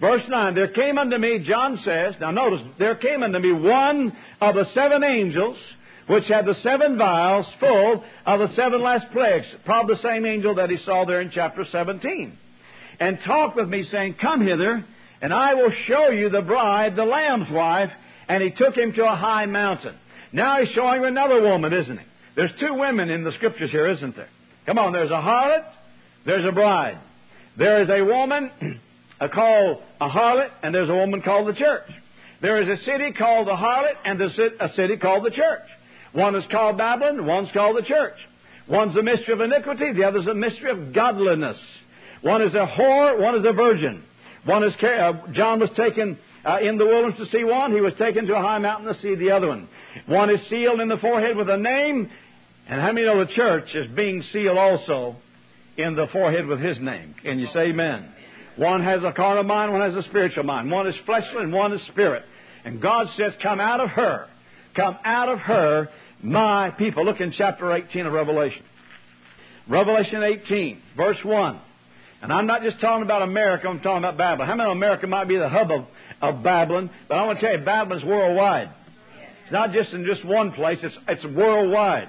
Verse 0.00 0.22
9, 0.28 0.54
there 0.54 0.68
came 0.68 0.96
unto 0.96 1.16
me, 1.18 1.40
John 1.40 1.80
says, 1.84 2.14
now 2.20 2.30
notice, 2.30 2.60
there 2.78 2.94
came 2.94 3.22
unto 3.22 3.38
me 3.38 3.52
one 3.52 4.16
of 4.40 4.54
the 4.54 4.64
seven 4.72 5.02
angels 5.02 5.56
which 6.08 6.24
had 6.26 6.46
the 6.46 6.54
seven 6.62 6.98
vials 6.98 7.46
full 7.60 8.02
of 8.26 8.40
the 8.40 8.54
seven 8.56 8.82
last 8.82 9.06
plagues, 9.12 9.46
probably 9.64 9.94
the 9.94 10.02
same 10.02 10.26
angel 10.26 10.56
that 10.56 10.70
he 10.70 10.78
saw 10.84 11.04
there 11.04 11.20
in 11.20 11.30
chapter 11.30 11.64
17, 11.70 12.36
and 13.00 13.18
talked 13.24 13.56
with 13.56 13.68
me, 13.68 13.84
saying, 13.84 14.16
Come 14.20 14.40
hither, 14.40 14.84
and 15.20 15.32
I 15.32 15.54
will 15.54 15.72
show 15.86 16.08
you 16.08 16.30
the 16.30 16.42
bride, 16.42 16.96
the 16.96 17.04
Lamb's 17.04 17.50
wife. 17.50 17.90
And 18.28 18.42
he 18.42 18.50
took 18.50 18.76
him 18.76 18.92
to 18.92 19.04
a 19.04 19.16
high 19.16 19.46
mountain. 19.46 19.94
Now 20.32 20.60
he's 20.60 20.74
showing 20.74 21.04
another 21.04 21.40
woman, 21.40 21.72
isn't 21.72 21.98
he? 21.98 22.04
There's 22.36 22.50
two 22.60 22.74
women 22.74 23.08
in 23.08 23.24
the 23.24 23.32
scriptures 23.32 23.70
here, 23.70 23.88
isn't 23.88 24.16
there? 24.16 24.28
Come 24.66 24.78
on, 24.78 24.92
there's 24.92 25.10
a 25.10 25.14
harlot, 25.14 25.64
there's 26.26 26.44
a 26.44 26.52
bride. 26.52 26.98
There 27.56 27.82
is 27.82 27.88
a 27.88 28.02
woman 28.02 28.50
called 29.32 29.82
a 30.00 30.08
harlot, 30.08 30.50
and 30.62 30.74
there's 30.74 30.90
a 30.90 30.94
woman 30.94 31.22
called 31.22 31.48
the 31.48 31.54
church. 31.54 31.90
There 32.40 32.60
is 32.62 32.68
a 32.68 32.84
city 32.84 33.12
called 33.12 33.48
the 33.48 33.56
harlot, 33.56 33.94
and 34.04 34.20
there's 34.20 34.38
a 34.60 34.68
city 34.74 34.98
called 34.98 35.24
the 35.24 35.30
church. 35.30 35.62
One 36.12 36.34
is 36.34 36.44
called 36.50 36.78
Babylon, 36.78 37.26
one's 37.26 37.50
called 37.52 37.76
the 37.76 37.82
church. 37.82 38.16
One's 38.68 38.94
the 38.94 39.02
mystery 39.02 39.32
of 39.34 39.40
iniquity, 39.40 39.92
the 39.94 40.04
other's 40.04 40.26
the 40.26 40.34
mystery 40.34 40.70
of 40.70 40.92
godliness. 40.92 41.58
One 42.22 42.42
is 42.42 42.54
a 42.54 42.66
whore, 42.66 43.20
one 43.20 43.36
is 43.36 43.44
a 43.46 43.52
virgin. 43.52 44.04
One 44.44 44.64
is, 44.64 44.74
uh, 44.82 45.12
John 45.32 45.60
was 45.60 45.70
taken 45.76 46.18
uh, 46.44 46.58
in 46.60 46.78
the 46.78 46.86
wilderness 46.86 47.18
to 47.18 47.36
see 47.36 47.44
one, 47.44 47.72
he 47.72 47.80
was 47.80 47.94
taken 47.98 48.26
to 48.26 48.34
a 48.34 48.40
high 48.40 48.58
mountain 48.58 48.92
to 48.92 49.00
see 49.00 49.14
the 49.14 49.30
other 49.30 49.48
one. 49.48 49.68
One 50.06 50.30
is 50.30 50.40
sealed 50.48 50.80
in 50.80 50.88
the 50.88 50.98
forehead 50.98 51.36
with 51.36 51.48
a 51.48 51.56
name, 51.56 52.10
and 52.68 52.80
how 52.80 52.92
many 52.92 53.06
know 53.06 53.24
the 53.24 53.32
church 53.32 53.68
is 53.74 53.86
being 53.94 54.22
sealed 54.32 54.58
also 54.58 55.16
in 55.76 55.94
the 55.94 56.06
forehead 56.12 56.46
with 56.46 56.60
his 56.60 56.78
name? 56.78 57.14
Can 57.22 57.38
you 57.38 57.48
say 57.52 57.68
amen? 57.68 58.12
One 58.56 58.82
has 58.82 59.04
a 59.04 59.12
carnal 59.12 59.44
mind, 59.44 59.72
one 59.72 59.82
has 59.82 59.94
a 59.94 60.08
spiritual 60.08 60.42
mind. 60.42 60.70
One 60.70 60.88
is 60.88 60.94
fleshly 61.06 61.42
and 61.42 61.52
one 61.52 61.72
is 61.72 61.80
spirit. 61.92 62.24
And 62.64 62.82
God 62.82 63.06
says, 63.16 63.32
Come 63.40 63.60
out 63.60 63.80
of 63.80 63.90
her. 63.90 64.26
Come 64.78 64.96
out 65.04 65.28
of 65.28 65.40
her, 65.40 65.88
my 66.22 66.70
people. 66.70 67.04
Look 67.04 67.20
in 67.20 67.32
chapter 67.36 67.72
18 67.72 68.06
of 68.06 68.12
Revelation. 68.12 68.62
Revelation 69.68 70.22
18, 70.22 70.80
verse 70.96 71.16
1. 71.24 71.60
And 72.22 72.32
I'm 72.32 72.46
not 72.46 72.62
just 72.62 72.80
talking 72.80 73.02
about 73.02 73.22
America, 73.22 73.66
I'm 73.66 73.80
talking 73.80 74.04
about 74.04 74.16
Babylon. 74.16 74.48
How 74.48 74.54
many 74.54 74.70
America 74.70 75.08
might 75.08 75.26
be 75.26 75.36
the 75.36 75.48
hub 75.48 75.72
of, 75.72 75.84
of 76.22 76.44
Babylon? 76.44 76.90
But 77.08 77.16
I 77.16 77.26
want 77.26 77.40
to 77.40 77.46
tell 77.46 77.58
you, 77.58 77.64
Babylon's 77.64 78.04
worldwide. 78.04 78.70
It's 79.42 79.52
not 79.52 79.72
just 79.72 79.92
in 79.92 80.04
just 80.04 80.24
one 80.24 80.52
place, 80.52 80.78
it's, 80.80 80.96
it's 81.08 81.24
worldwide. 81.24 82.08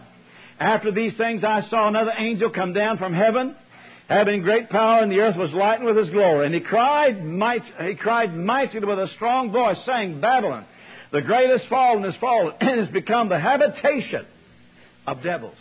After 0.59 0.91
these 0.91 1.17
things, 1.17 1.43
I 1.43 1.63
saw 1.71 1.87
another 1.87 2.11
angel 2.19 2.51
come 2.51 2.73
down 2.73 2.99
from 2.99 3.15
heaven, 3.15 3.55
having 4.07 4.43
great 4.43 4.69
power, 4.69 5.01
and 5.01 5.11
the 5.11 5.21
earth 5.21 5.37
was 5.37 5.51
lightened 5.53 5.87
with 5.87 5.97
his 5.97 6.11
glory. 6.11 6.45
And 6.45 6.53
he 6.53 6.61
cried, 6.61 7.25
might, 7.25 7.63
he 7.83 7.95
cried 7.95 8.35
mightily 8.35 8.85
with 8.85 8.99
a 8.99 9.07
strong 9.15 9.51
voice, 9.51 9.77
saying, 9.87 10.21
Babylon, 10.21 10.65
the 11.11 11.21
greatest 11.21 11.65
fallen 11.69 12.05
is 12.05 12.15
fallen, 12.19 12.53
and 12.59 12.79
has 12.79 12.89
become 12.89 13.29
the 13.29 13.39
habitation 13.39 14.25
of 15.07 15.23
devils. 15.23 15.57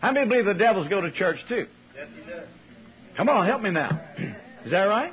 How 0.00 0.12
many 0.12 0.28
believe 0.28 0.46
the 0.46 0.54
devils 0.54 0.88
go 0.88 1.00
to 1.00 1.10
church 1.12 1.38
too? 1.48 1.66
Yes, 1.96 2.08
he 2.14 2.30
does. 2.30 2.46
Come 3.16 3.28
on, 3.28 3.46
help 3.46 3.62
me 3.62 3.70
now. 3.70 4.00
Is 4.64 4.70
that 4.70 4.82
right? 4.82 5.12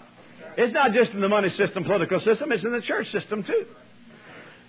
It's 0.58 0.74
not 0.74 0.92
just 0.94 1.12
in 1.12 1.22
the 1.22 1.30
money 1.30 1.50
system, 1.50 1.84
political 1.84 2.20
system, 2.20 2.52
it's 2.52 2.64
in 2.64 2.72
the 2.72 2.82
church 2.82 3.12
system 3.12 3.44
too. 3.44 3.66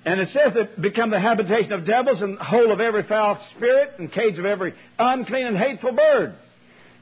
And 0.05 0.21
it 0.21 0.29
says 0.33 0.55
that 0.55 0.81
become 0.81 1.11
the 1.11 1.21
habitation 1.21 1.73
of 1.73 1.85
devils 1.85 2.23
and 2.23 2.39
hole 2.39 2.73
of 2.73 2.81
every 2.81 3.03
foul 3.03 3.39
spirit 3.57 3.93
and 3.99 4.11
cage 4.11 4.39
of 4.39 4.47
every 4.47 4.75
unclean 4.99 5.47
and 5.47 5.57
hateful 5.57 5.93
bird. 5.93 6.35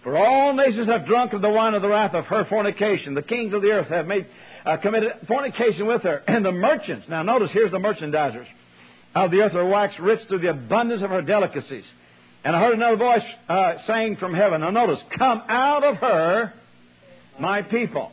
For 0.03 0.17
all 0.17 0.55
nations 0.55 0.89
have 0.89 1.07
drunk 1.07 1.33
of 1.33 1.43
the 1.43 1.51
wine 1.51 1.75
of 1.75 1.83
the 1.83 1.89
wrath 1.89 2.15
of 2.15 2.25
her 2.27 2.45
fornication. 2.47 3.15
The 3.15 3.23
kings 3.23 3.53
of 3.53 3.63
the 3.63 3.71
earth 3.71 3.89
have 3.89 4.07
made 4.07 4.27
uh, 4.65 4.77
committed 4.79 5.13
fornication 5.27 5.87
with 5.87 6.03
her, 6.03 6.23
and 6.29 6.45
the 6.45 6.53
merchants. 6.53 7.07
Now 7.09 7.23
notice 7.23 7.51
here's 7.53 7.71
the 7.71 7.79
merchandisers 7.79 8.47
of 9.15 9.31
the 9.31 9.41
earth 9.41 9.55
are 9.55 9.67
waxed 9.67 9.99
rich 9.99 10.21
through 10.29 10.41
the 10.41 10.51
abundance 10.51 11.03
of 11.03 11.11
her 11.11 11.23
delicacies. 11.23 11.85
And 12.45 12.55
I 12.55 12.61
heard 12.61 12.75
another 12.75 12.97
voice 12.97 13.23
uh, 13.49 13.75
saying 13.87 14.17
from 14.17 14.35
heaven. 14.35 14.61
Now 14.61 14.71
notice, 14.71 15.01
come 15.17 15.43
out 15.49 15.85
of 15.85 15.97
her, 15.97 16.53
my 17.39 17.63
people. 17.63 18.13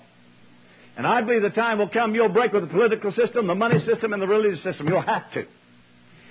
And 0.98 1.06
I 1.06 1.22
believe 1.22 1.42
the 1.42 1.50
time 1.50 1.78
will 1.78 1.90
come 1.90 2.16
you'll 2.16 2.30
break 2.30 2.54
with 2.54 2.64
the 2.64 2.70
political 2.70 3.12
system, 3.12 3.48
the 3.48 3.56
money 3.56 3.80
system, 3.86 4.14
and 4.14 4.22
the 4.22 4.28
religious 4.28 4.64
system. 4.64 4.88
You'll 4.88 5.02
have 5.02 5.32
to. 5.34 5.46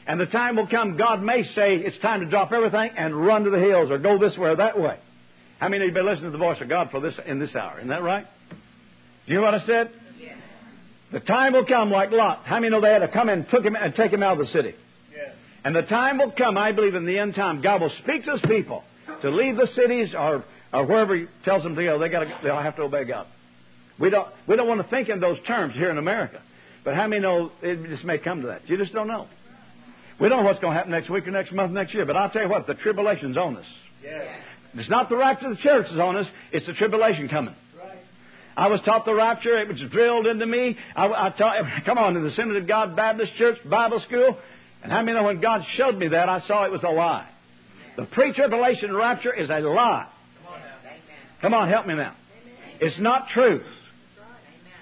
And 0.07 0.21
the 0.21 0.27
time 0.27 0.57
will 0.57 0.67
come, 0.67 0.97
God 0.97 1.23
may 1.23 1.43
say 1.55 1.77
it's 1.77 1.99
time 2.01 2.21
to 2.21 2.27
drop 2.27 2.53
everything 2.53 2.91
and 2.97 3.15
run 3.15 3.45
to 3.45 3.51
the 3.51 3.59
hills 3.59 3.91
or 3.91 3.99
go 3.99 4.19
this 4.19 4.37
way 4.37 4.51
or 4.51 4.57
that 4.57 4.79
way. 4.79 4.99
How 5.59 5.69
many 5.69 5.85
of 5.85 5.89
you 5.89 5.95
been 5.95 6.07
listening 6.07 6.33
to 6.33 6.37
the 6.37 6.45
voice 6.45 6.61
of 6.61 6.69
God 6.69 6.91
for 6.91 7.01
this 7.01 7.15
in 7.27 7.39
this 7.39 7.55
hour? 7.55 7.79
Isn't 7.79 7.89
that 7.89 8.03
right? 8.03 8.27
Do 8.51 8.57
you 9.33 9.39
hear 9.39 9.43
what 9.43 9.55
I 9.55 9.65
said? 9.65 9.91
The 11.15 11.21
time 11.21 11.53
will 11.53 11.65
come 11.65 11.93
like 11.93 12.11
Lot. 12.11 12.41
How 12.45 12.57
many 12.57 12.71
know 12.71 12.81
they 12.81 12.91
had 12.91 12.99
to 12.99 13.09
come 13.09 13.29
and 13.29 13.49
took 13.49 13.65
him 13.65 13.77
and 13.77 13.95
take 13.95 14.13
him 14.13 14.25
out 14.25 14.33
of 14.33 14.47
the 14.47 14.53
city? 14.53 14.75
Yes. 15.13 15.33
And 15.65 15.75
the 15.75 15.83
time 15.83 16.19
will 16.19 16.33
come, 16.33 16.59
I 16.59 16.73
believe, 16.73 16.97
in 16.97 17.07
the 17.07 17.21
end 17.21 17.37
time, 17.37 17.63
God 17.63 17.83
will 17.83 17.93
speak 18.03 18.25
to 18.25 18.33
His 18.33 18.41
people 18.49 18.83
to 19.23 19.31
leave 19.31 19.55
the 19.55 19.69
cities 19.77 20.09
or, 20.13 20.43
or 20.73 20.85
wherever 20.85 21.15
He 21.15 21.27
tells 21.45 21.63
them 21.63 21.77
to 21.77 21.85
go. 21.85 22.01
They 22.01 22.09
got 22.09 22.27
they'll 22.43 22.61
have 22.61 22.75
to 22.77 22.83
obey 22.83 23.05
God. 23.05 23.29
We 23.97 24.11
don't, 24.11 24.27
we 24.49 24.57
don't 24.57 24.67
want 24.67 24.83
to 24.83 24.89
think 24.89 25.09
in 25.09 25.21
those 25.21 25.39
terms 25.47 25.75
here 25.75 25.89
in 25.89 25.99
America. 25.99 26.43
But 26.85 26.97
how 26.97 27.07
many 27.07 27.23
know 27.23 27.53
it 27.63 27.89
just 27.89 28.03
may 28.03 28.19
come 28.19 28.41
to 28.41 28.49
that? 28.49 28.69
You 28.69 28.77
just 28.77 28.93
don't 28.93 29.07
know. 29.07 29.29
We 30.19 30.29
don't 30.29 30.43
know 30.43 30.45
what's 30.45 30.59
going 30.59 30.73
to 30.73 30.77
happen 30.77 30.91
next 30.91 31.11
week 31.11 31.29
or 31.29 31.31
next 31.31 31.53
month, 31.53 31.71
next 31.71 31.95
year. 31.95 32.07
But 32.07 32.17
I'll 32.17 32.31
tell 32.31 32.43
you 32.43 32.49
what, 32.49 32.67
the 32.67 32.75
tribulation's 32.75 33.37
on 33.37 33.57
us. 33.57 33.67
Yes. 34.03 34.27
It's 34.75 34.91
not 34.91 35.09
the 35.11 35.17
rapture 35.17 35.47
of 35.47 35.57
the 35.59 35.63
church 35.63 35.87
is 35.93 35.99
on 36.01 36.17
us. 36.17 36.27
It's 36.51 36.67
the 36.67 36.73
tribulation 36.73 37.29
coming. 37.29 37.55
I 38.57 38.69
was 38.69 38.81
taught 38.85 39.05
the 39.05 39.15
rapture. 39.15 39.59
It 39.59 39.69
was 39.69 39.81
drilled 39.91 40.27
into 40.27 40.47
me. 40.47 40.77
I, 40.95 41.07
I 41.07 41.31
taught, 41.31 41.57
come 41.87 41.99
on, 41.99 42.17
in 42.17 42.23
the 42.23 42.31
Assembly 42.31 42.59
of 42.59 42.69
God 42.69 42.97
Baptist 42.97 43.35
Church 43.37 43.59
Bible 43.69 44.03
School. 44.07 44.39
And 44.83 44.93
how 44.93 45.03
many 45.03 45.17
know 45.17 45.25
when 45.25 45.41
God 45.41 45.63
showed 45.77 45.97
me 45.97 46.09
that, 46.09 46.29
I 46.29 46.47
saw 46.47 46.65
it 46.65 46.73
was 46.73 46.83
a 46.83 46.91
lie. 46.91 47.29
The 47.97 48.05
pre-tribulation 48.05 48.95
rapture 48.95 49.33
is 49.33 49.51
a 49.51 49.61
lie. 49.61 50.09
Come 51.41 51.55
on, 51.55 51.69
help 51.69 51.87
me 51.87 51.95
now. 51.95 52.15
It's 52.81 52.99
not 53.01 53.29
truth. 53.33 53.67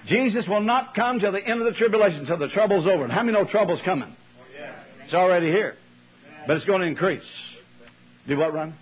Jesus 0.07 0.45
will 0.47 0.61
not 0.61 0.95
come 0.95 1.19
till 1.19 1.31
the 1.31 1.39
end 1.39 1.61
of 1.61 1.71
the 1.71 1.77
tribulation, 1.77 2.21
until 2.21 2.37
the 2.37 2.49
trouble's 2.49 2.85
over. 2.85 3.03
And 3.03 3.11
how 3.11 3.23
many 3.23 3.37
know 3.37 3.45
trouble's 3.45 3.79
coming? 3.85 4.13
It's 5.05 5.13
already 5.13 5.47
here. 5.47 5.75
But 6.47 6.57
it's 6.57 6.65
going 6.65 6.81
to 6.81 6.87
increase. 6.87 7.23
Do 8.27 8.37
what, 8.37 8.53
Ron? 8.53 8.73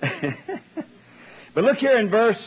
but 1.54 1.64
look 1.64 1.76
here 1.76 1.98
in 1.98 2.10
verse, 2.10 2.40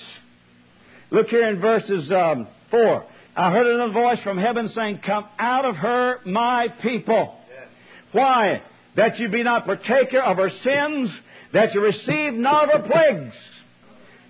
look 1.12 1.28
here 1.28 1.48
in 1.48 1.60
verses 1.60 2.12
um, 2.12 2.48
4. 2.72 3.06
I 3.36 3.52
heard 3.52 3.68
another 3.68 3.94
voice 3.94 4.20
from 4.24 4.38
heaven 4.38 4.70
saying, 4.70 5.02
Come 5.06 5.26
out 5.38 5.66
of 5.66 5.76
her, 5.76 6.20
my 6.26 6.68
people. 6.82 7.38
Yes. 7.50 7.68
Why? 8.12 8.64
That 8.96 9.20
you 9.20 9.28
be 9.30 9.44
not 9.44 9.66
partaker 9.66 10.22
of 10.22 10.38
her 10.38 10.50
sins, 10.50 11.10
that 11.52 11.74
you 11.74 11.82
receive 11.82 12.34
not 12.34 12.74
of 12.74 12.82
her 12.82 12.88
plagues. 12.88 13.36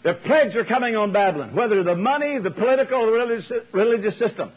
The 0.04 0.14
plagues 0.26 0.56
are 0.56 0.66
coming 0.66 0.96
on 0.96 1.14
Babylon, 1.14 1.56
whether 1.56 1.84
the 1.84 1.96
money, 1.96 2.40
the 2.40 2.52
political, 2.52 3.00
or 3.00 3.12
religious, 3.12 3.52
religious 3.72 4.18
system. 4.20 4.52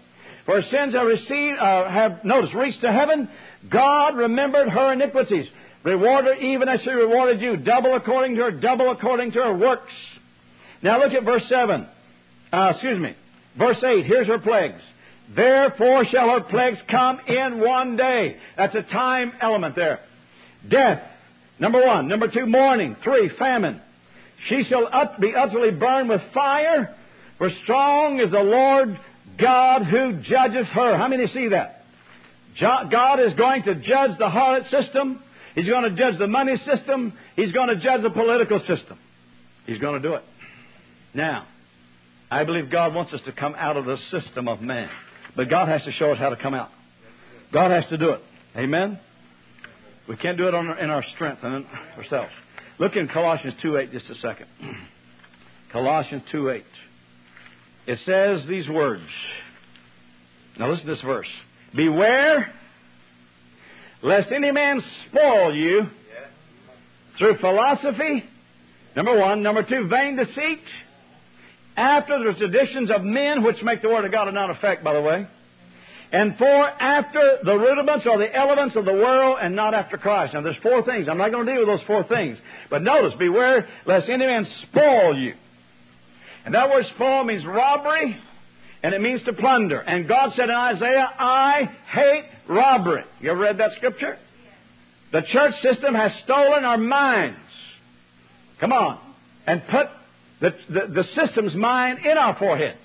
For 0.45 0.63
sins 0.63 0.95
are 0.95 1.07
received, 1.07 1.59
uh, 1.59 1.91
have, 1.91 2.25
notice, 2.25 2.55
reached 2.55 2.81
to 2.81 2.91
heaven. 2.91 3.29
God 3.71 4.17
remembered 4.17 4.69
her 4.69 4.95
iniquities. 4.95 5.47
Reward 5.85 6.25
her 6.25 6.35
even 6.35 6.69
as 6.69 6.81
she 6.83 6.91
rewarded 6.91 7.41
you, 7.41 7.57
double 7.57 7.95
according 7.95 8.37
to 8.37 8.43
her, 8.43 8.51
double 8.51 8.91
according 8.91 9.33
to 9.33 9.39
her 9.41 9.55
works. 9.55 9.93
Now 10.83 11.01
look 11.01 11.13
at 11.13 11.25
verse 11.25 11.45
7. 11.49 11.87
Uh, 12.53 12.71
excuse 12.73 12.99
me. 12.99 13.15
Verse 13.59 13.83
8. 13.83 14.07
Here's 14.07 14.27
her 14.27 14.39
plagues. 14.39 14.81
Therefore 15.35 16.05
shall 16.07 16.31
her 16.31 16.41
plagues 16.41 16.79
come 16.91 17.21
in 17.27 17.61
one 17.61 17.97
day. 17.97 18.37
That's 18.57 18.75
a 18.75 18.83
time 18.83 19.33
element 19.41 19.77
there. 19.77 20.01
Death. 20.69 21.03
Number 21.59 21.85
one. 21.85 22.09
Number 22.09 22.29
two, 22.29 22.47
mourning. 22.47 22.97
Three, 23.03 23.31
famine. 23.39 23.81
She 24.49 24.65
shall 24.65 24.89
be 25.21 25.35
utterly 25.35 25.73
burned 25.73 26.09
with 26.09 26.21
fire, 26.33 26.95
for 27.39 27.51
strong 27.65 28.21
is 28.21 28.31
the 28.31 28.39
Lord 28.39 28.99
God 29.39 29.83
who 29.85 30.21
judges 30.23 30.67
her. 30.69 30.97
How 30.97 31.09
many 31.09 31.27
see 31.27 31.49
that? 31.49 31.83
God 32.61 33.21
is 33.21 33.35
going 33.35 33.65
to 33.65 33.75
judge 33.75 34.17
the 34.19 34.29
harlot 34.29 34.71
system. 34.71 35.21
He's 35.55 35.69
going 35.69 35.85
to 35.85 35.97
judge 35.97 36.19
the 36.19 36.27
money 36.27 36.57
system. 36.65 37.13
He's 37.37 37.53
going 37.53 37.69
to 37.69 37.77
judge 37.77 38.03
the 38.03 38.11
political 38.11 38.61
system. 38.61 38.99
He's 39.67 39.79
going 39.79 40.01
to 40.01 40.09
do 40.09 40.15
it. 40.15 40.23
Now, 41.15 41.47
I 42.31 42.45
believe 42.45 42.71
God 42.71 42.95
wants 42.95 43.13
us 43.13 43.21
to 43.25 43.33
come 43.33 43.55
out 43.57 43.77
of 43.77 43.87
the 43.87 43.97
system 44.11 44.49
of 44.49 44.61
man. 44.61 44.91
But 45.37 45.49
God 45.49 45.69
has 45.69 45.83
to 45.85 45.93
show 45.93 46.13
us 46.13 46.19
how 46.19 46.29
to 46.31 46.37
come 46.37 46.55
out. 46.55 46.71
God 47.53 47.71
has 47.71 47.87
to 47.91 47.97
do 47.97 48.11
it. 48.11 48.23
Amen? 48.57 48.99
We 50.09 50.17
can't 50.17 50.37
do 50.37 50.49
it 50.49 50.55
our, 50.55 50.79
in 50.79 50.91
our 50.91 51.05
strength 51.15 51.43
and 51.43 51.67
ourselves. 51.97 52.31
Look 52.79 52.97
in 52.97 53.09
Colossians 53.09 53.55
2.8 53.63 53.93
just 53.93 54.11
a 54.11 54.15
second. 54.17 54.47
Colossians 55.73 56.23
2.8. 56.33 56.63
It 57.87 57.99
says 58.05 58.47
these 58.49 58.69
words. 58.69 59.03
Now 60.59 60.71
listen 60.71 60.87
to 60.87 60.95
this 60.95 61.03
verse. 61.03 61.29
Beware 61.75 62.53
lest 64.03 64.31
any 64.33 64.51
man 64.51 64.83
spoil 65.09 65.55
you 65.55 65.87
through 67.19 67.39
philosophy, 67.39 68.25
number 68.95 69.19
one. 69.19 69.43
Number 69.43 69.63
two, 69.63 69.89
vain 69.89 70.17
deceit, 70.17 70.61
after 71.79 72.19
the 72.19 72.39
traditions 72.39 72.91
of 72.91 73.03
men, 73.05 73.45
which 73.45 73.63
make 73.63 73.83
the 73.83 73.89
Word 73.89 74.05
of 74.05 74.11
God 74.11 74.29
of 74.29 74.35
none 74.35 74.51
effect, 74.51 74.83
by 74.83 74.95
the 74.95 75.01
way. 75.01 75.27
And 76.11 76.37
four, 76.37 76.69
after 76.69 77.39
the 77.45 77.55
rudiments 77.55 78.07
or 78.07 78.19
the 78.19 78.35
elements 78.35 78.77
of 78.77 78.85
the 78.85 78.95
world 78.95 79.39
and 79.41 79.55
not 79.55 79.75
after 79.75 79.99
Christ. 79.99 80.35
Now, 80.35 80.41
there's 80.41 80.57
four 80.63 80.83
things. 80.83 81.07
I'm 81.09 81.19
not 81.19 81.31
going 81.31 81.47
to 81.47 81.53
deal 81.53 81.61
with 81.61 81.69
those 81.69 81.87
four 81.87 82.03
things. 82.05 82.39
But 82.71 82.83
notice, 82.83 83.13
beware 83.19 83.69
lest 83.87 84.09
any 84.09 84.27
man 84.27 84.47
spoil 84.63 85.17
you. 85.17 85.35
And 86.45 86.55
that 86.55 86.71
word 86.71 86.87
spoil 86.95 87.25
means 87.25 87.45
robbery, 87.45 88.17
and 88.83 88.95
it 88.95 89.03
means 89.03 89.23
to 89.25 89.35
plunder. 89.35 89.81
And 89.81 90.09
God 90.09 90.31
said 90.35 90.49
in 90.49 90.55
Isaiah, 90.55 91.11
I 91.19 91.69
hate 91.93 92.25
robbery. 92.49 93.05
You 93.21 93.33
ever 93.33 93.41
read 93.41 93.59
that 93.59 93.73
scripture? 93.77 94.17
The 95.13 95.23
church 95.31 95.55
system 95.61 95.95
has 95.95 96.11
stolen 96.25 96.65
our 96.65 96.79
minds. 96.79 97.39
Come 98.61 98.73
on. 98.73 98.99
And 99.47 99.63
put 99.71 99.89
the, 100.41 100.51
the, 100.69 101.03
the 101.03 101.05
system's 101.15 101.55
mind 101.55 102.05
in 102.05 102.17
our 102.17 102.39
foreheads. 102.39 102.79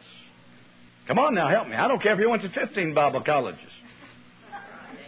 Come 1.07 1.19
on 1.19 1.35
now, 1.35 1.49
help 1.49 1.67
me. 1.67 1.75
I 1.75 1.87
don't 1.87 2.01
care 2.01 2.13
if 2.13 2.19
you 2.19 2.29
went 2.29 2.43
to 2.43 2.49
15 2.49 2.93
Bible 2.93 3.21
colleges. 3.21 3.59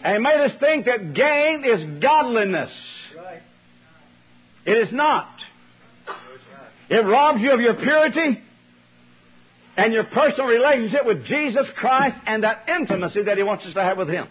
And 0.03 0.21
made 0.21 0.39
us 0.39 0.51
think 0.59 0.85
that 0.85 1.13
gain 1.13 1.63
is 1.65 2.01
godliness. 2.01 2.69
It 4.65 4.77
is 4.77 4.89
not. 4.91 5.29
It 6.89 7.05
robs 7.05 7.41
you 7.41 7.51
of 7.51 7.59
your 7.59 7.75
purity 7.75 8.41
and 9.77 9.93
your 9.93 10.03
personal 10.05 10.47
relationship 10.47 11.05
with 11.05 11.25
Jesus 11.25 11.65
Christ 11.75 12.17
and 12.25 12.43
that 12.43 12.65
intimacy 12.67 13.23
that 13.23 13.37
He 13.37 13.43
wants 13.43 13.65
us 13.65 13.73
to 13.73 13.81
have 13.81 13.97
with 13.97 14.09
Him. 14.09 14.27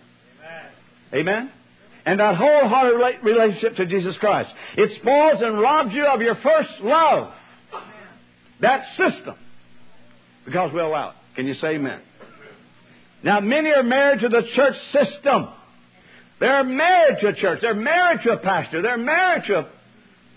Amen? 1.12 1.28
Amen? 1.28 1.52
And 2.06 2.20
that 2.20 2.36
wholehearted 2.36 3.22
relationship 3.22 3.76
to 3.76 3.86
Jesus 3.86 4.16
Christ. 4.18 4.50
It 4.76 4.90
spoils 5.00 5.40
and 5.40 5.58
robs 5.58 5.94
you 5.94 6.04
of 6.06 6.20
your 6.20 6.36
first 6.36 6.70
love. 6.82 7.32
That 8.60 8.82
system. 8.96 9.34
Because 10.44 10.72
we 10.72 10.80
allow 10.80 11.10
it. 11.10 11.14
Can 11.36 11.46
you 11.46 11.54
say 11.54 11.74
amen? 11.74 12.00
Now, 13.22 13.40
many 13.40 13.70
are 13.70 13.82
married 13.82 14.20
to 14.20 14.28
the 14.28 14.42
church 14.54 14.74
system. 14.92 15.48
They're 16.40 16.64
married 16.64 17.18
to 17.22 17.28
a 17.28 17.34
church. 17.34 17.60
They're 17.62 17.74
married 17.74 18.20
to 18.24 18.32
a 18.32 18.36
pastor. 18.36 18.82
They're 18.82 18.98
married 18.98 19.44
to 19.46 19.60
a. 19.60 19.68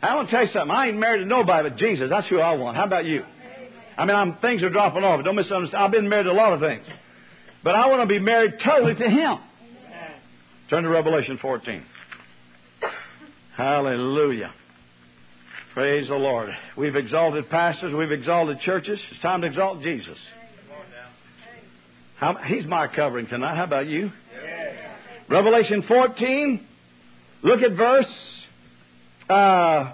I 0.01 0.15
want 0.15 0.29
to 0.29 0.35
tell 0.35 0.45
you 0.45 0.51
something. 0.53 0.71
I 0.71 0.87
ain't 0.87 0.97
married 0.97 1.19
to 1.19 1.25
nobody 1.25 1.69
but 1.69 1.77
Jesus. 1.77 2.09
That's 2.09 2.27
who 2.27 2.39
I 2.39 2.53
want. 2.53 2.77
How 2.77 2.85
about 2.85 3.05
you? 3.05 3.23
I 3.97 4.05
mean, 4.05 4.15
I'm, 4.15 4.37
things 4.37 4.61
are 4.61 4.69
dropping 4.69 5.03
off. 5.03 5.23
Don't 5.25 5.35
misunderstand. 5.35 5.83
I've 5.83 5.91
been 5.91 6.07
married 6.07 6.25
to 6.25 6.31
a 6.31 6.33
lot 6.33 6.53
of 6.53 6.59
things. 6.59 6.85
But 7.63 7.75
I 7.75 7.87
want 7.87 8.01
to 8.01 8.07
be 8.07 8.19
married 8.19 8.53
totally 8.63 8.93
to 8.93 9.09
Him. 9.09 9.37
Turn 10.69 10.83
to 10.83 10.89
Revelation 10.89 11.39
14. 11.41 11.83
Hallelujah. 13.55 14.53
Praise 15.77 16.07
the 16.07 16.15
Lord. 16.15 16.49
We've 16.75 16.95
exalted 16.95 17.51
pastors, 17.51 17.93
we've 17.93 18.11
exalted 18.11 18.59
churches. 18.61 18.99
It's 19.11 19.21
time 19.21 19.41
to 19.41 19.47
exalt 19.47 19.83
Jesus. 19.83 20.17
How, 22.15 22.35
he's 22.47 22.65
my 22.65 22.87
covering 22.87 23.27
tonight. 23.27 23.55
How 23.55 23.65
about 23.65 23.85
you? 23.85 24.11
Yeah. 24.43 24.95
Revelation 25.29 25.83
14. 25.87 26.65
Look 27.43 27.61
at 27.61 27.73
verse 27.73 28.11
uh, 29.29 29.93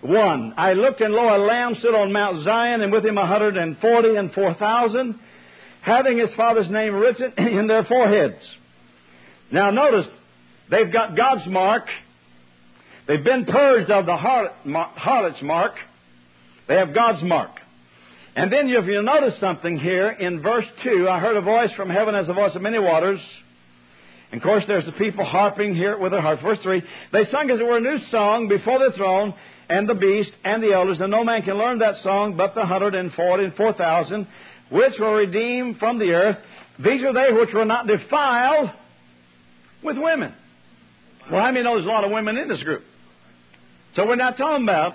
1. 0.00 0.54
I 0.56 0.72
looked, 0.72 1.02
and 1.02 1.12
lo, 1.12 1.24
a 1.24 1.44
lamb 1.44 1.74
stood 1.78 1.94
on 1.94 2.10
Mount 2.10 2.42
Zion, 2.46 2.80
and 2.80 2.90
with 2.90 3.04
him 3.04 3.18
a 3.18 3.26
hundred 3.26 3.58
and 3.58 3.76
forty 3.76 4.16
and 4.16 4.32
four 4.32 4.54
thousand, 4.54 5.20
having 5.82 6.16
his 6.16 6.30
father's 6.38 6.70
name 6.70 6.94
written 6.94 7.34
in 7.36 7.66
their 7.66 7.84
foreheads. 7.84 8.42
Now 9.52 9.70
notice, 9.70 10.06
they've 10.70 10.90
got 10.90 11.18
God's 11.18 11.46
mark. 11.46 11.84
They've 13.06 13.22
been 13.22 13.44
purged 13.44 13.90
of 13.90 14.06
the 14.06 14.16
harlot's 14.16 15.42
mark. 15.42 15.74
They 16.68 16.74
have 16.74 16.94
God's 16.94 17.22
mark. 17.22 17.50
And 18.34 18.52
then 18.52 18.68
if 18.68 18.84
you 18.86 19.02
notice 19.02 19.38
something 19.40 19.78
here 19.78 20.10
in 20.10 20.42
verse 20.42 20.66
2, 20.82 21.08
I 21.08 21.20
heard 21.20 21.36
a 21.36 21.40
voice 21.40 21.70
from 21.76 21.88
heaven 21.88 22.14
as 22.14 22.26
the 22.26 22.34
voice 22.34 22.54
of 22.54 22.62
many 22.62 22.78
waters. 22.78 23.20
And 24.30 24.40
of 24.40 24.44
course, 24.44 24.64
there's 24.66 24.84
the 24.84 24.92
people 24.92 25.24
harping 25.24 25.74
here 25.74 25.96
with 25.96 26.12
their 26.12 26.20
harps. 26.20 26.42
Verse 26.42 26.58
3, 26.62 26.82
they 27.12 27.24
sung 27.30 27.50
as 27.50 27.60
it 27.60 27.62
were 27.62 27.78
a 27.78 27.80
new 27.80 27.98
song 28.10 28.48
before 28.48 28.78
the 28.78 28.94
throne 28.96 29.34
and 29.68 29.88
the 29.88 29.94
beast 29.94 30.30
and 30.44 30.62
the 30.62 30.72
elders, 30.72 31.00
and 31.00 31.10
no 31.10 31.24
man 31.24 31.42
can 31.42 31.58
learn 31.58 31.78
that 31.78 31.96
song 32.02 32.36
but 32.36 32.54
the 32.54 32.64
hundred 32.64 32.94
and 32.94 33.12
forty 33.12 33.44
and 33.44 33.54
four 33.54 33.72
thousand, 33.72 34.26
which 34.70 34.92
were 34.98 35.16
redeemed 35.16 35.78
from 35.78 35.98
the 35.98 36.10
earth. 36.10 36.36
These 36.78 37.02
are 37.02 37.12
they 37.12 37.32
which 37.32 37.54
were 37.54 37.64
not 37.64 37.86
defiled 37.86 38.70
with 39.82 39.96
women. 39.98 40.34
Well, 41.30 41.40
how 41.40 41.50
many 41.50 41.64
know 41.64 41.74
there's 41.74 41.86
a 41.86 41.88
lot 41.88 42.04
of 42.04 42.10
women 42.10 42.36
in 42.36 42.48
this 42.48 42.62
group? 42.62 42.84
So 43.96 44.06
we're 44.06 44.16
not 44.16 44.36
talking 44.36 44.62
about 44.62 44.92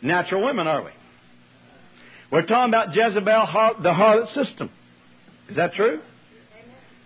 natural 0.00 0.42
women, 0.42 0.66
are 0.66 0.82
we? 0.82 0.90
We're 2.32 2.46
talking 2.46 2.72
about 2.72 2.94
Jezebel, 2.94 3.74
the 3.82 3.90
harlot 3.90 4.32
system. 4.34 4.70
Is 5.50 5.56
that 5.56 5.74
true? 5.74 6.00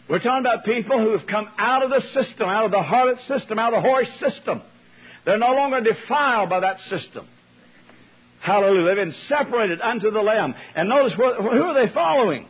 We're 0.08 0.20
talking 0.20 0.40
about 0.40 0.64
people 0.64 1.00
who 1.00 1.16
have 1.18 1.26
come 1.26 1.48
out 1.58 1.82
of 1.82 1.90
the 1.90 2.00
system, 2.14 2.48
out 2.48 2.64
of 2.64 2.70
the 2.70 2.78
harlot 2.78 3.18
system, 3.26 3.58
out 3.58 3.74
of 3.74 3.82
the 3.82 3.88
whore 3.88 4.04
system. 4.20 4.62
They're 5.26 5.36
no 5.36 5.52
longer 5.52 5.80
defiled 5.80 6.48
by 6.48 6.60
that 6.60 6.78
system. 6.88 7.26
Hallelujah. 8.40 8.86
They've 8.86 9.04
been 9.04 9.14
separated 9.28 9.80
unto 9.80 10.12
the 10.12 10.20
Lamb. 10.20 10.54
And 10.76 10.88
notice 10.88 11.12
who 11.14 11.24
are 11.24 11.74
they 11.74 11.92
following? 11.92 12.46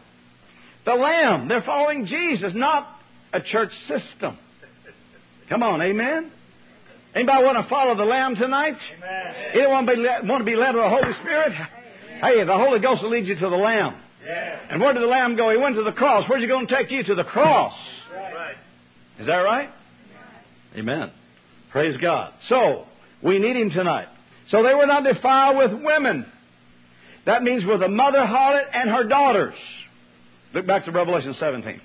The 0.84 0.94
Lamb. 0.94 1.48
They're 1.48 1.62
following 1.62 2.06
Jesus, 2.06 2.52
not 2.54 2.86
a 3.32 3.40
church 3.40 3.72
system. 3.88 4.38
Come 5.48 5.62
on, 5.62 5.80
amen? 5.80 6.30
Anybody 7.14 7.44
want 7.44 7.62
to 7.62 7.68
follow 7.68 7.96
the 7.96 8.04
Lamb 8.04 8.36
tonight? 8.36 8.76
Amen. 8.96 9.34
Anyone 9.54 9.86
want 10.28 10.40
to 10.40 10.44
be 10.44 10.54
led 10.54 10.72
by 10.72 10.82
the 10.82 10.88
Holy 10.88 11.12
Spirit? 11.20 11.52
Hey, 12.20 12.44
the 12.44 12.56
Holy 12.56 12.78
Ghost 12.78 13.02
will 13.02 13.10
lead 13.10 13.26
you 13.26 13.34
to 13.34 13.40
the 13.40 13.56
Lamb. 13.56 13.96
Yeah. 14.24 14.60
And 14.70 14.80
where 14.80 14.92
did 14.92 15.02
the 15.02 15.06
Lamb 15.06 15.36
go? 15.36 15.50
He 15.50 15.56
went 15.56 15.74
to 15.76 15.82
the 15.82 15.92
cross. 15.92 16.28
Where's 16.28 16.42
he 16.42 16.48
going 16.48 16.66
to 16.66 16.76
take 16.76 16.90
you? 16.90 17.02
To 17.04 17.14
the 17.14 17.24
cross. 17.24 17.72
Right. 18.14 18.54
Is 19.18 19.26
that 19.26 19.38
right? 19.38 19.70
Amen. 20.76 21.10
Praise 21.72 21.96
God. 22.00 22.32
So, 22.48 22.84
we 23.22 23.38
need 23.38 23.56
him 23.56 23.70
tonight. 23.70 24.08
So 24.50 24.62
they 24.62 24.74
were 24.74 24.86
not 24.86 25.04
defiled 25.04 25.56
with 25.56 25.72
women. 25.82 26.26
That 27.26 27.42
means 27.42 27.64
with 27.64 27.82
a 27.82 27.88
mother 27.88 28.18
harlot 28.18 28.64
and 28.72 28.90
her 28.90 29.04
daughters. 29.04 29.54
Look 30.54 30.66
back 30.66 30.84
to 30.86 30.92
Revelation 30.92 31.34
17. 31.38 31.80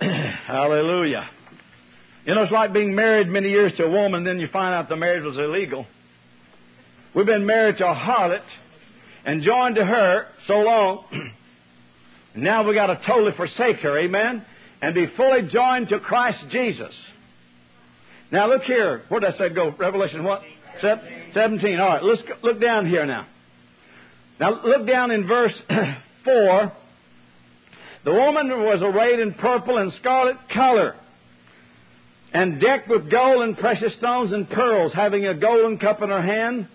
Hallelujah. 0.46 1.28
You 2.24 2.34
know, 2.34 2.42
it's 2.42 2.52
like 2.52 2.72
being 2.72 2.94
married 2.94 3.28
many 3.28 3.50
years 3.50 3.72
to 3.78 3.84
a 3.84 3.90
woman, 3.90 4.24
then 4.24 4.38
you 4.38 4.48
find 4.48 4.74
out 4.74 4.88
the 4.88 4.96
marriage 4.96 5.24
was 5.24 5.36
illegal. 5.36 5.86
We've 7.14 7.26
been 7.26 7.46
married 7.46 7.78
to 7.78 7.86
a 7.86 7.94
harlot 7.94 8.44
and 9.24 9.42
joined 9.42 9.74
to 9.74 9.84
her 9.84 10.26
so 10.46 10.54
long. 10.60 11.04
now 12.36 12.66
we 12.66 12.74
got 12.74 12.86
to 12.86 13.00
totally 13.06 13.32
forsake 13.36 13.78
her, 13.78 13.98
amen, 13.98 14.44
and 14.80 14.94
be 14.94 15.08
fully 15.16 15.42
joined 15.52 15.88
to 15.88 15.98
Christ 15.98 16.38
Jesus. 16.50 16.92
Now 18.30 18.48
look 18.48 18.62
here. 18.62 19.02
Where 19.08 19.20
did 19.20 19.34
I 19.34 19.38
say 19.38 19.48
go? 19.50 19.74
Revelation 19.76 20.22
what? 20.22 20.42
17. 20.80 21.80
All 21.80 21.86
right, 21.86 22.02
let's 22.02 22.22
look 22.42 22.60
down 22.60 22.86
here 22.86 23.04
now. 23.04 23.26
Now 24.40 24.62
look 24.64 24.86
down 24.86 25.10
in 25.10 25.26
verse 25.26 25.52
4. 26.24 26.72
The 28.04 28.12
woman 28.12 28.48
was 28.48 28.80
arrayed 28.80 29.20
in 29.20 29.34
purple 29.34 29.78
and 29.78 29.92
scarlet 30.00 30.36
color 30.52 30.96
and 32.32 32.60
decked 32.60 32.88
with 32.88 33.10
gold 33.10 33.42
and 33.42 33.56
precious 33.58 33.94
stones 33.94 34.32
and 34.32 34.48
pearls, 34.48 34.92
having 34.92 35.26
a 35.26 35.34
golden 35.34 35.78
cup 35.78 36.00
in 36.02 36.08
her 36.08 36.22
hand, 36.22 36.66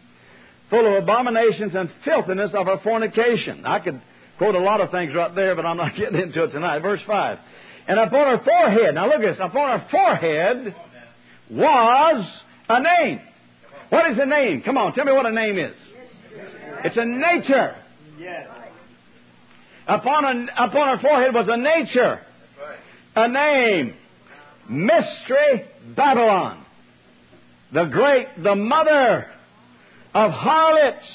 full 0.69 0.86
of 0.86 1.03
abominations 1.03 1.73
and 1.73 1.89
filthiness 2.05 2.51
of 2.53 2.67
her 2.67 2.79
fornication. 2.84 3.65
I 3.65 3.79
could 3.79 3.99
quote 4.38 4.55
a 4.55 4.60
lot 4.60 4.82
of 4.82 4.91
things 4.91 5.13
right 5.15 5.34
there, 5.34 5.55
but 5.55 5.65
I'm 5.65 5.77
not 5.77 5.95
getting 5.97 6.19
into 6.19 6.43
it 6.43 6.51
tonight. 6.51 6.79
Verse 6.79 7.01
5. 7.08 7.39
And 7.88 7.99
upon 7.99 8.38
her 8.38 8.43
forehead, 8.43 8.95
now 8.95 9.05
look 9.08 9.21
at 9.21 9.21
this, 9.21 9.38
upon 9.39 9.79
her 9.79 9.88
forehead 9.89 10.75
was 11.49 12.25
a 12.69 12.82
name. 12.82 13.21
What 13.89 14.12
is 14.12 14.17
a 14.19 14.25
name? 14.25 14.62
Come 14.63 14.77
on, 14.77 14.93
tell 14.93 15.05
me 15.05 15.13
what 15.13 15.25
a 15.25 15.32
name 15.32 15.58
is. 15.58 15.73
It's 16.84 16.97
a 16.97 17.05
nature. 17.05 17.75
Upon, 19.88 20.25
a, 20.25 20.65
upon 20.65 20.97
her 20.97 21.01
forehead 21.01 21.34
was 21.34 21.47
a 21.49 21.58
nature. 21.58 22.19
A 23.15 23.27
name. 23.29 23.95
Mystery 24.69 25.65
Babylon. 25.95 26.63
The 27.73 27.86
great, 27.86 28.27
the 28.41 28.56
mother 28.56 29.27
of 30.13 30.32
harlots 30.32 31.06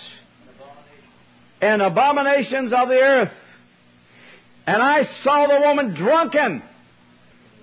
and 1.60 1.80
abominations 1.80 2.72
of 2.76 2.88
the 2.88 2.98
earth. 2.98 3.32
And 4.66 4.82
I 4.82 5.04
saw 5.24 5.46
the 5.48 5.60
woman 5.60 5.94
drunken. 5.94 6.62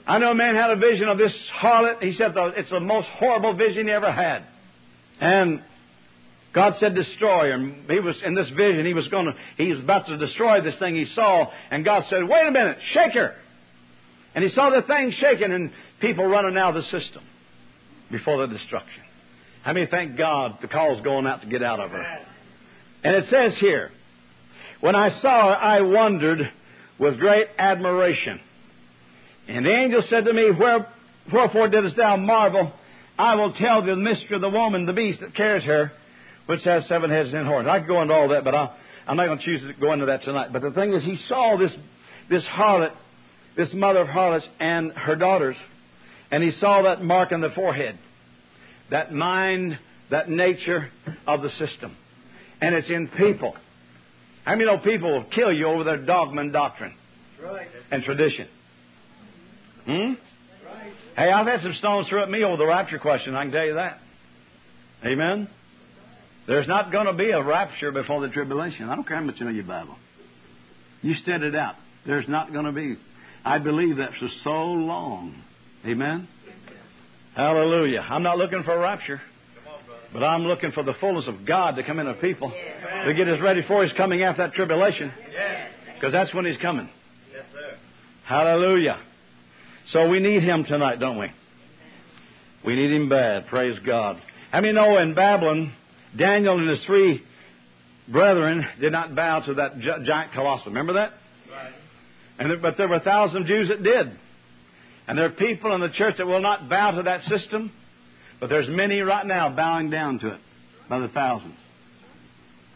I 0.07 0.17
know 0.17 0.31
a 0.31 0.35
man 0.35 0.55
had 0.55 0.71
a 0.71 0.75
vision 0.75 1.07
of 1.07 1.17
this 1.17 1.33
harlot. 1.61 2.01
He 2.01 2.13
said 2.13 2.33
it's 2.35 2.71
the 2.71 2.79
most 2.79 3.07
horrible 3.09 3.53
vision 3.53 3.87
he 3.87 3.93
ever 3.93 4.11
had. 4.11 4.43
And 5.21 5.61
God 6.53 6.75
said, 6.79 6.95
destroy 6.95 7.51
her. 7.51 7.73
He 7.89 7.99
was, 7.99 8.15
in 8.25 8.33
this 8.33 8.49
vision, 8.49 8.85
he 8.85 8.93
was 8.93 9.07
going 9.09 9.27
to, 9.27 9.35
he 9.57 9.69
was 9.71 9.79
about 9.79 10.07
to 10.07 10.17
destroy 10.17 10.61
this 10.61 10.77
thing 10.79 10.95
he 10.95 11.05
saw. 11.13 11.51
And 11.69 11.85
God 11.85 12.05
said, 12.09 12.27
wait 12.27 12.47
a 12.47 12.51
minute, 12.51 12.79
shake 12.93 13.13
her. 13.13 13.35
And 14.35 14.43
he 14.43 14.51
saw 14.51 14.69
the 14.69 14.81
thing 14.81 15.13
shaking 15.19 15.51
and 15.51 15.71
people 15.99 16.25
running 16.25 16.57
out 16.57 16.75
of 16.75 16.83
the 16.83 16.99
system 16.99 17.23
before 18.11 18.45
the 18.45 18.53
destruction. 18.53 19.03
How 19.63 19.73
many 19.73 19.87
thank 19.87 20.17
God 20.17 20.59
the 20.61 20.67
call's 20.67 21.01
going 21.03 21.27
out 21.27 21.41
to 21.41 21.47
get 21.47 21.63
out 21.63 21.79
of 21.79 21.91
her? 21.91 22.19
And 23.03 23.15
it 23.15 23.25
says 23.29 23.53
here, 23.59 23.91
when 24.81 24.95
I 24.95 25.19
saw 25.21 25.49
her, 25.49 25.55
I 25.55 25.81
wondered 25.81 26.49
with 26.99 27.17
great 27.17 27.47
admiration. 27.57 28.39
And 29.47 29.65
the 29.65 29.75
angel 29.75 30.03
said 30.09 30.25
to 30.25 30.33
me, 30.33 30.51
Where, 30.51 30.87
Wherefore 31.31 31.69
didst 31.69 31.97
thou 31.97 32.17
marvel? 32.17 32.71
I 33.17 33.35
will 33.35 33.53
tell 33.53 33.81
thee 33.81 33.89
the 33.89 33.95
mystery 33.97 34.35
of 34.35 34.41
the 34.41 34.49
woman, 34.49 34.85
the 34.85 34.93
beast 34.93 35.19
that 35.19 35.35
carries 35.35 35.65
her, 35.65 35.91
which 36.45 36.63
has 36.63 36.87
seven 36.87 37.09
heads 37.09 37.29
and 37.29 37.39
ten 37.39 37.45
horns. 37.45 37.67
I 37.67 37.79
could 37.79 37.87
go 37.87 38.01
into 38.01 38.13
all 38.13 38.29
that, 38.29 38.43
but 38.43 38.55
i 38.55 38.69
am 39.07 39.17
not 39.17 39.25
going 39.25 39.39
to 39.39 39.43
choose 39.43 39.61
to 39.61 39.73
go 39.73 39.91
into 39.91 40.05
that 40.05 40.23
tonight. 40.23 40.53
But 40.53 40.61
the 40.61 40.71
thing 40.71 40.93
is, 40.93 41.03
he 41.03 41.19
saw 41.27 41.57
this, 41.57 41.71
this 42.29 42.43
harlot, 42.43 42.93
this 43.59 43.73
mother 43.73 43.99
of 43.99 44.07
harlots, 44.07 44.47
and 44.61 44.93
her 44.93 45.17
daughters, 45.17 45.57
and 46.31 46.41
he 46.41 46.51
saw 46.61 46.83
that 46.83 47.03
mark 47.03 47.33
on 47.33 47.41
the 47.41 47.49
forehead, 47.49 47.99
that 48.89 49.13
mind, 49.13 49.77
that 50.09 50.29
nature 50.29 50.89
of 51.27 51.41
the 51.41 51.49
system. 51.49 51.93
And 52.61 52.73
it's 52.73 52.89
in 52.89 53.09
people. 53.09 53.57
How 54.45 54.53
many 54.53 54.63
know 54.63 54.77
people 54.77 55.11
will 55.11 55.25
kill 55.25 55.51
you 55.51 55.65
over 55.65 55.83
their 55.83 55.97
dogma 55.97 56.39
and 56.39 56.53
doctrine 56.53 56.95
and 57.91 58.01
tradition? 58.01 58.47
Hmm? 59.85 60.13
Hey, 61.17 61.29
I've 61.29 61.45
had 61.45 61.61
some 61.61 61.73
stones 61.79 62.07
thrown 62.07 62.23
at 62.23 62.29
me 62.29 62.45
over 62.45 62.55
the 62.55 62.65
rapture 62.65 62.97
question. 62.97 63.35
I 63.35 63.43
can 63.43 63.51
tell 63.51 63.65
you 63.65 63.73
that. 63.73 63.99
Amen. 65.03 65.49
There's 66.47 66.67
not 66.67 66.93
going 66.93 67.07
to 67.07 67.13
be 67.13 67.31
a 67.31 67.43
rapture 67.43 67.91
before 67.91 68.21
the 68.21 68.29
tribulation. 68.29 68.87
I 68.87 68.95
don't 68.95 69.05
care 69.05 69.17
how 69.17 69.23
much 69.23 69.35
you 69.39 69.45
know 69.45 69.51
your 69.51 69.65
Bible. 69.65 69.97
You 71.01 71.15
study 71.15 71.47
it 71.47 71.55
out. 71.55 71.75
There's 72.05 72.27
not 72.29 72.53
going 72.53 72.65
to 72.65 72.71
be. 72.71 72.95
I 73.45 73.57
believe 73.57 73.97
that 73.97 74.11
for 74.19 74.27
so 74.43 74.63
long. 74.63 75.35
Amen. 75.85 76.27
Hallelujah. 77.35 78.01
I'm 78.01 78.23
not 78.23 78.37
looking 78.37 78.63
for 78.63 78.73
a 78.73 78.79
rapture. 78.79 79.21
But 80.11 80.23
I'm 80.23 80.41
looking 80.41 80.71
for 80.71 80.83
the 80.83 80.93
fullness 80.99 81.25
of 81.27 81.45
God 81.45 81.75
to 81.75 81.83
come 81.83 81.99
into 81.99 82.13
people 82.15 82.51
to 83.05 83.13
get 83.13 83.27
us 83.27 83.39
ready 83.41 83.61
for 83.67 83.83
His 83.83 83.93
coming 83.93 84.23
after 84.23 84.43
that 84.43 84.53
tribulation. 84.53 85.11
Because 85.95 86.11
that's 86.11 86.33
when 86.33 86.45
He's 86.45 86.57
coming. 86.57 86.89
Hallelujah. 88.25 88.99
So 89.91 90.07
we 90.07 90.19
need 90.19 90.43
him 90.43 90.63
tonight, 90.63 90.99
don't 90.99 91.17
we? 91.17 91.31
We 92.63 92.75
need 92.75 92.91
him 92.91 93.09
bad. 93.09 93.47
Praise 93.47 93.79
God. 93.83 94.21
How 94.51 94.61
many 94.61 94.73
know 94.73 94.99
in 94.99 95.15
Babylon, 95.15 95.73
Daniel 96.15 96.59
and 96.59 96.69
his 96.69 96.83
three 96.85 97.23
brethren 98.07 98.67
did 98.79 98.91
not 98.91 99.15
bow 99.15 99.39
to 99.39 99.55
that 99.55 99.79
giant 99.79 100.33
colossus? 100.33 100.67
Remember 100.67 100.93
that? 100.93 101.13
Right. 101.51 101.73
And 102.39 102.49
there, 102.49 102.57
but 102.57 102.77
there 102.77 102.87
were 102.87 102.95
a 102.95 103.01
thousand 103.01 103.45
Jews 103.45 103.67
that 103.67 103.83
did. 103.83 104.17
And 105.07 105.17
there 105.17 105.25
are 105.25 105.31
people 105.31 105.75
in 105.75 105.81
the 105.81 105.89
church 105.89 106.15
that 106.17 106.25
will 106.25 106.41
not 106.41 106.69
bow 106.69 106.91
to 106.91 107.03
that 107.03 107.23
system, 107.23 107.71
but 108.39 108.49
there's 108.49 108.69
many 108.69 109.01
right 109.01 109.25
now 109.25 109.49
bowing 109.53 109.89
down 109.89 110.19
to 110.19 110.29
it 110.29 110.39
by 110.87 110.99
the 110.99 111.09
thousands. 111.09 111.55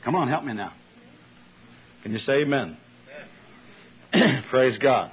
Come 0.03 0.15
on, 0.15 0.27
help 0.27 0.43
me 0.43 0.53
now. 0.53 0.73
Can 2.03 2.11
you 2.11 2.19
say 2.19 2.41
amen? 2.41 2.77
Praise 4.49 4.77
God. 4.79 5.11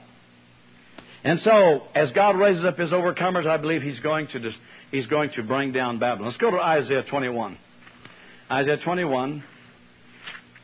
And 1.22 1.38
so, 1.44 1.82
as 1.94 2.10
God 2.12 2.36
raises 2.36 2.64
up 2.64 2.78
His 2.78 2.90
overcomers, 2.90 3.46
I 3.46 3.58
believe 3.58 3.82
He's 3.82 4.00
going 4.00 4.26
to 4.28 4.50
He's 4.90 5.06
going 5.06 5.30
to 5.36 5.44
bring 5.44 5.72
down 5.72 6.00
Babylon. 6.00 6.26
Let's 6.28 6.40
go 6.40 6.50
to 6.50 6.56
Isaiah 6.56 7.04
21. 7.08 7.56
Isaiah 8.50 8.78
21, 8.82 9.44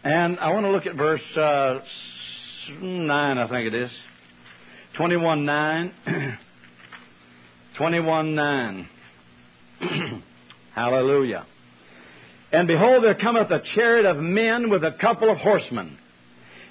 and 0.02 0.40
I 0.40 0.50
want 0.50 0.66
to 0.66 0.70
look 0.70 0.86
at 0.86 0.96
verse 0.96 1.20
uh, 1.36 1.78
nine. 2.80 3.38
I 3.38 3.48
think 3.48 3.72
it 3.72 3.74
is 3.74 3.90
21 4.96 5.44
nine. 5.44 5.92
21 7.78 8.34
9. 8.34 8.88
Hallelujah. 10.74 11.46
And 12.52 12.68
behold, 12.68 13.04
there 13.04 13.14
cometh 13.14 13.50
a 13.50 13.62
chariot 13.74 14.06
of 14.06 14.18
men 14.18 14.70
with 14.70 14.84
a 14.84 14.92
couple 15.00 15.30
of 15.30 15.38
horsemen. 15.38 15.98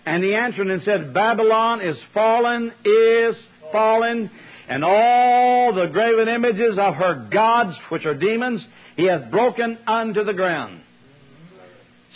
And 0.05 0.23
he 0.23 0.33
answered 0.35 0.67
and 0.67 0.81
said, 0.83 1.13
Babylon 1.13 1.81
is 1.81 1.97
fallen, 2.13 2.71
is 2.85 3.35
fallen, 3.71 4.29
and 4.69 4.83
all 4.83 5.73
the 5.73 5.87
graven 5.87 6.27
images 6.27 6.77
of 6.79 6.95
her 6.95 7.27
gods, 7.31 7.75
which 7.89 8.05
are 8.05 8.13
demons, 8.13 8.63
he 8.95 9.05
hath 9.05 9.29
broken 9.31 9.77
unto 9.87 10.23
the 10.23 10.33
ground. 10.33 10.81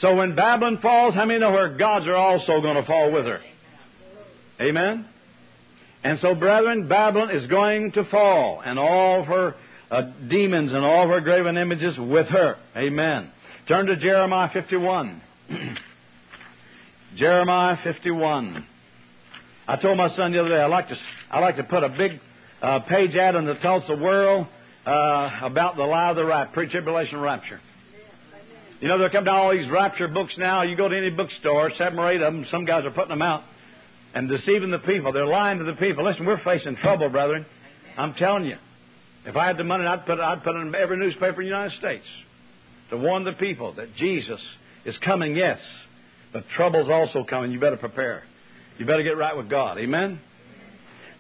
So 0.02 0.16
when 0.16 0.36
Babylon 0.36 0.80
falls, 0.82 1.14
how 1.14 1.26
many 1.26 1.40
know 1.40 1.52
her 1.52 1.78
gods 1.78 2.08
are 2.08 2.16
also 2.16 2.62
going 2.62 2.76
to 2.76 2.86
fall 2.86 3.12
with 3.12 3.26
her? 3.26 3.42
Amen? 4.62 5.06
And 6.04 6.20
so, 6.22 6.36
brethren, 6.36 6.88
Babylon 6.88 7.32
is 7.32 7.46
going 7.48 7.92
to 7.94 8.04
fall, 8.06 8.62
and 8.66 8.80
all 8.80 9.24
her 9.24 9.56
uh, 9.92 10.02
demons 10.30 10.72
and 10.72 10.86
all 10.86 11.08
her 11.08 11.20
graven 11.22 11.58
images 11.58 11.96
with 11.98 12.28
her. 12.28 12.58
Amen. 12.76 13.32
Turn 13.68 13.86
to 13.88 13.96
Jeremiah 13.96 14.50
51. 14.52 15.22
Jeremiah 17.18 17.78
51. 17.84 18.66
I 19.68 19.76
told 19.76 19.98
my 19.98 20.10
son 20.16 20.32
the 20.32 20.40
other 20.40 20.50
day 20.50 20.62
I 20.62 20.68
like 20.68 20.88
to 20.88 20.96
I 21.30 21.40
like 21.40 21.58
to 21.58 21.64
put 21.64 21.84
a 21.84 21.90
big 21.90 22.20
uh, 22.62 22.80
page 22.82 23.16
ad 23.16 23.36
in 23.36 23.46
the 23.46 23.56
Tulsa 23.56 23.96
World 23.96 24.48
uh, 24.86 25.40
about 25.44 25.76
the 25.76 25.84
lie 25.84 26.10
of 26.10 26.16
the 26.16 26.26
rapture, 26.26 26.54
pre-tribulation 26.54 27.20
rapture. 27.20 27.60
You 28.80 28.88
know, 28.88 28.98
they're 28.98 29.10
coming 29.10 29.26
down 29.26 29.36
all 29.36 29.52
these 29.52 29.70
rapture 29.70 30.08
books 30.08 30.34
now. 30.38 30.64
You 30.64 30.78
go 30.78 30.88
to 30.88 30.98
any 30.98 31.10
bookstore, 31.10 31.72
seven 31.78 32.00
or 32.00 32.12
eight 32.12 32.22
of 32.22 32.34
them, 32.34 32.46
some 32.50 32.66
guys 32.66 32.86
are 32.86 32.92
putting 32.92 33.10
them 33.10 33.22
out 33.22 33.44
and 34.14 34.28
deceiving 34.28 34.72
the 34.72 34.80
people. 34.80 35.14
They're 35.14 35.26
lying 35.26 35.60
to 35.60 35.66
the 35.66 35.74
people. 35.74 36.06
Listen, 36.06 36.26
we're 36.26 36.44
facing 36.44 36.76
trouble, 36.78 37.10
brethren. 37.10 37.46
I'm 37.98 38.14
telling 38.14 38.46
you. 38.46 38.58
If 39.26 39.36
I 39.36 39.48
had 39.48 39.58
the 39.58 39.64
money, 39.64 39.86
I'd 39.86 40.06
put 40.06 40.18
it, 40.18 40.22
I'd 40.22 40.44
put 40.44 40.56
it 40.56 40.60
in 40.60 40.74
every 40.76 40.98
newspaper 40.98 41.42
in 41.42 41.50
the 41.50 41.56
United 41.56 41.78
States 41.78 42.06
to 42.90 42.98
warn 42.98 43.24
the 43.24 43.34
people 43.34 43.74
that 43.76 43.96
Jesus 43.96 44.40
is 44.86 44.96
coming, 45.04 45.36
yes, 45.36 45.60
but 46.34 46.44
trouble's 46.56 46.90
also 46.90 47.24
coming. 47.30 47.52
You 47.52 47.60
better 47.60 47.78
prepare. 47.78 48.24
You 48.78 48.86
better 48.86 49.04
get 49.04 49.18
right 49.18 49.36
with 49.36 49.50
God. 49.50 49.78
Amen? 49.78 50.20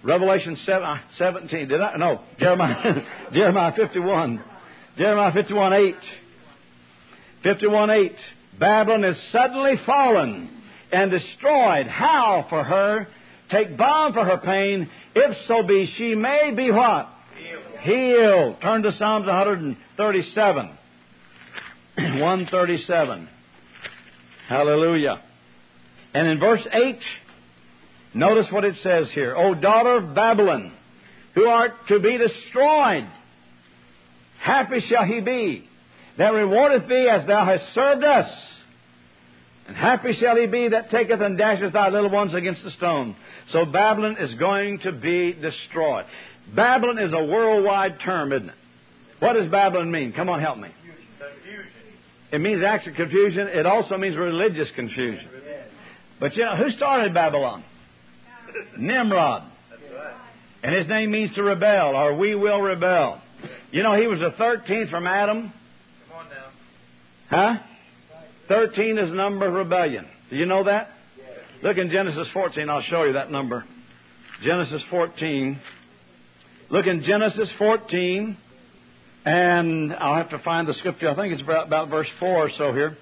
Revelation 0.03 0.57
uh, 0.67 0.97
17. 1.17 1.67
Did 1.67 1.81
I? 1.81 1.97
No. 1.97 2.21
Jeremiah, 2.39 3.01
Jeremiah 3.33 3.73
51. 3.75 4.43
Jeremiah 4.97 5.33
51 5.33 5.73
8. 5.73 5.95
51 7.43 7.89
8. 7.89 8.15
Babylon 8.59 9.03
is 9.03 9.17
suddenly 9.31 9.73
fallen 9.85 10.49
and 10.91 11.11
destroyed. 11.11 11.87
How 11.87 12.45
for 12.49 12.63
her? 12.63 13.07
Take 13.49 13.77
balm 13.77 14.13
for 14.13 14.23
her 14.23 14.37
pain, 14.37 14.89
if 15.15 15.37
so 15.47 15.63
be 15.63 15.91
she 15.97 16.15
may 16.15 16.51
be 16.55 16.71
what? 16.71 17.09
Healed. 17.35 17.63
Healed. 17.81 18.61
Turn 18.61 18.83
to 18.83 18.91
Psalms 18.93 19.25
137. 19.25 20.65
137. 21.97 23.29
Hallelujah. 24.47 25.21
And 26.13 26.27
in 26.27 26.39
verse 26.39 26.65
8, 26.71 26.99
notice 28.13 28.47
what 28.51 28.65
it 28.65 28.75
says 28.83 29.09
here. 29.13 29.35
O 29.35 29.55
daughter 29.55 29.95
of 29.95 30.13
Babylon, 30.15 30.71
who 31.35 31.45
art 31.45 31.71
to 31.87 31.99
be 31.99 32.17
destroyed, 32.17 33.07
happy 34.39 34.81
shall 34.89 35.05
he 35.05 35.21
be 35.21 35.67
that 36.17 36.33
rewardeth 36.33 36.87
thee 36.87 37.07
as 37.09 37.25
thou 37.27 37.45
hast 37.45 37.73
served 37.73 38.03
us. 38.03 38.29
And 39.69 39.77
happy 39.77 40.17
shall 40.19 40.35
he 40.35 40.47
be 40.47 40.69
that 40.69 40.89
taketh 40.89 41.21
and 41.21 41.37
dasheth 41.37 41.73
thy 41.73 41.89
little 41.89 42.09
ones 42.09 42.33
against 42.33 42.63
the 42.63 42.71
stone. 42.71 43.15
So 43.51 43.65
Babylon 43.65 44.17
is 44.19 44.33
going 44.39 44.79
to 44.79 44.91
be 44.91 45.31
destroyed. 45.31 46.05
Babylon 46.55 46.97
is 46.97 47.13
a 47.13 47.23
worldwide 47.23 47.99
term, 48.03 48.33
isn't 48.33 48.49
it? 48.49 48.55
What 49.19 49.33
does 49.33 49.45
Babylon 49.51 49.91
mean? 49.91 50.13
Come 50.13 50.27
on, 50.27 50.39
help 50.39 50.57
me. 50.57 50.69
It 52.31 52.41
means 52.41 52.63
acts 52.65 52.87
of 52.87 52.95
confusion. 52.95 53.47
It 53.47 53.67
also 53.67 53.95
means 53.95 54.17
religious 54.17 54.69
confusion. 54.75 55.29
But 56.19 56.35
you 56.35 56.45
know, 56.45 56.55
who 56.55 56.71
started 56.71 57.13
Babylon? 57.13 57.63
Nimrod. 58.75 59.43
And 60.63 60.73
his 60.73 60.87
name 60.87 61.11
means 61.11 61.35
to 61.35 61.43
rebel, 61.43 61.95
or 61.95 62.15
we 62.15 62.33
will 62.33 62.59
rebel. 62.59 63.21
You 63.71 63.83
know, 63.83 63.95
he 63.95 64.07
was 64.07 64.17
the 64.17 64.31
13th 64.31 64.89
from 64.89 65.05
Adam. 65.05 65.53
Come 66.09 66.17
on 66.17 66.25
now. 66.29 67.53
Huh? 67.53 67.63
13 68.49 68.97
is 68.97 69.09
the 69.09 69.15
number 69.15 69.47
of 69.47 69.53
rebellion. 69.53 70.05
Do 70.29 70.35
you 70.35 70.45
know 70.45 70.63
that? 70.65 70.89
Look 71.61 71.77
in 71.77 71.91
Genesis 71.91 72.27
14. 72.33 72.69
I'll 72.69 72.81
show 72.81 73.03
you 73.03 73.13
that 73.13 73.31
number. 73.31 73.63
Genesis 74.43 74.81
14. 74.89 75.59
Look 76.69 76.87
in 76.87 77.03
Genesis 77.03 77.47
14. 77.57 78.35
And 79.25 79.93
I'll 79.93 80.15
have 80.15 80.31
to 80.31 80.39
find 80.39 80.67
the 80.67 80.73
scripture. 80.73 81.09
I 81.09 81.15
think 81.15 81.33
it's 81.33 81.43
about, 81.43 81.67
about 81.67 81.89
verse 81.89 82.07
4 82.19 82.27
or 82.29 82.49
so 82.57 82.73
here. 82.73 82.97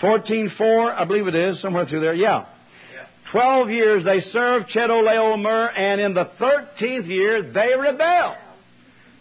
14.4, 0.00 0.94
I 0.94 1.04
believe 1.04 1.26
it 1.26 1.34
is, 1.34 1.60
somewhere 1.60 1.84
through 1.86 2.00
there. 2.00 2.14
Yeah. 2.14 2.46
Twelve 3.32 3.70
years 3.70 4.04
they 4.04 4.20
served 4.32 4.70
Chedorlaomer, 4.74 5.78
and 5.78 6.00
in 6.00 6.14
the 6.14 6.30
thirteenth 6.38 7.06
year 7.06 7.52
they 7.52 7.72
rebel. 7.78 8.34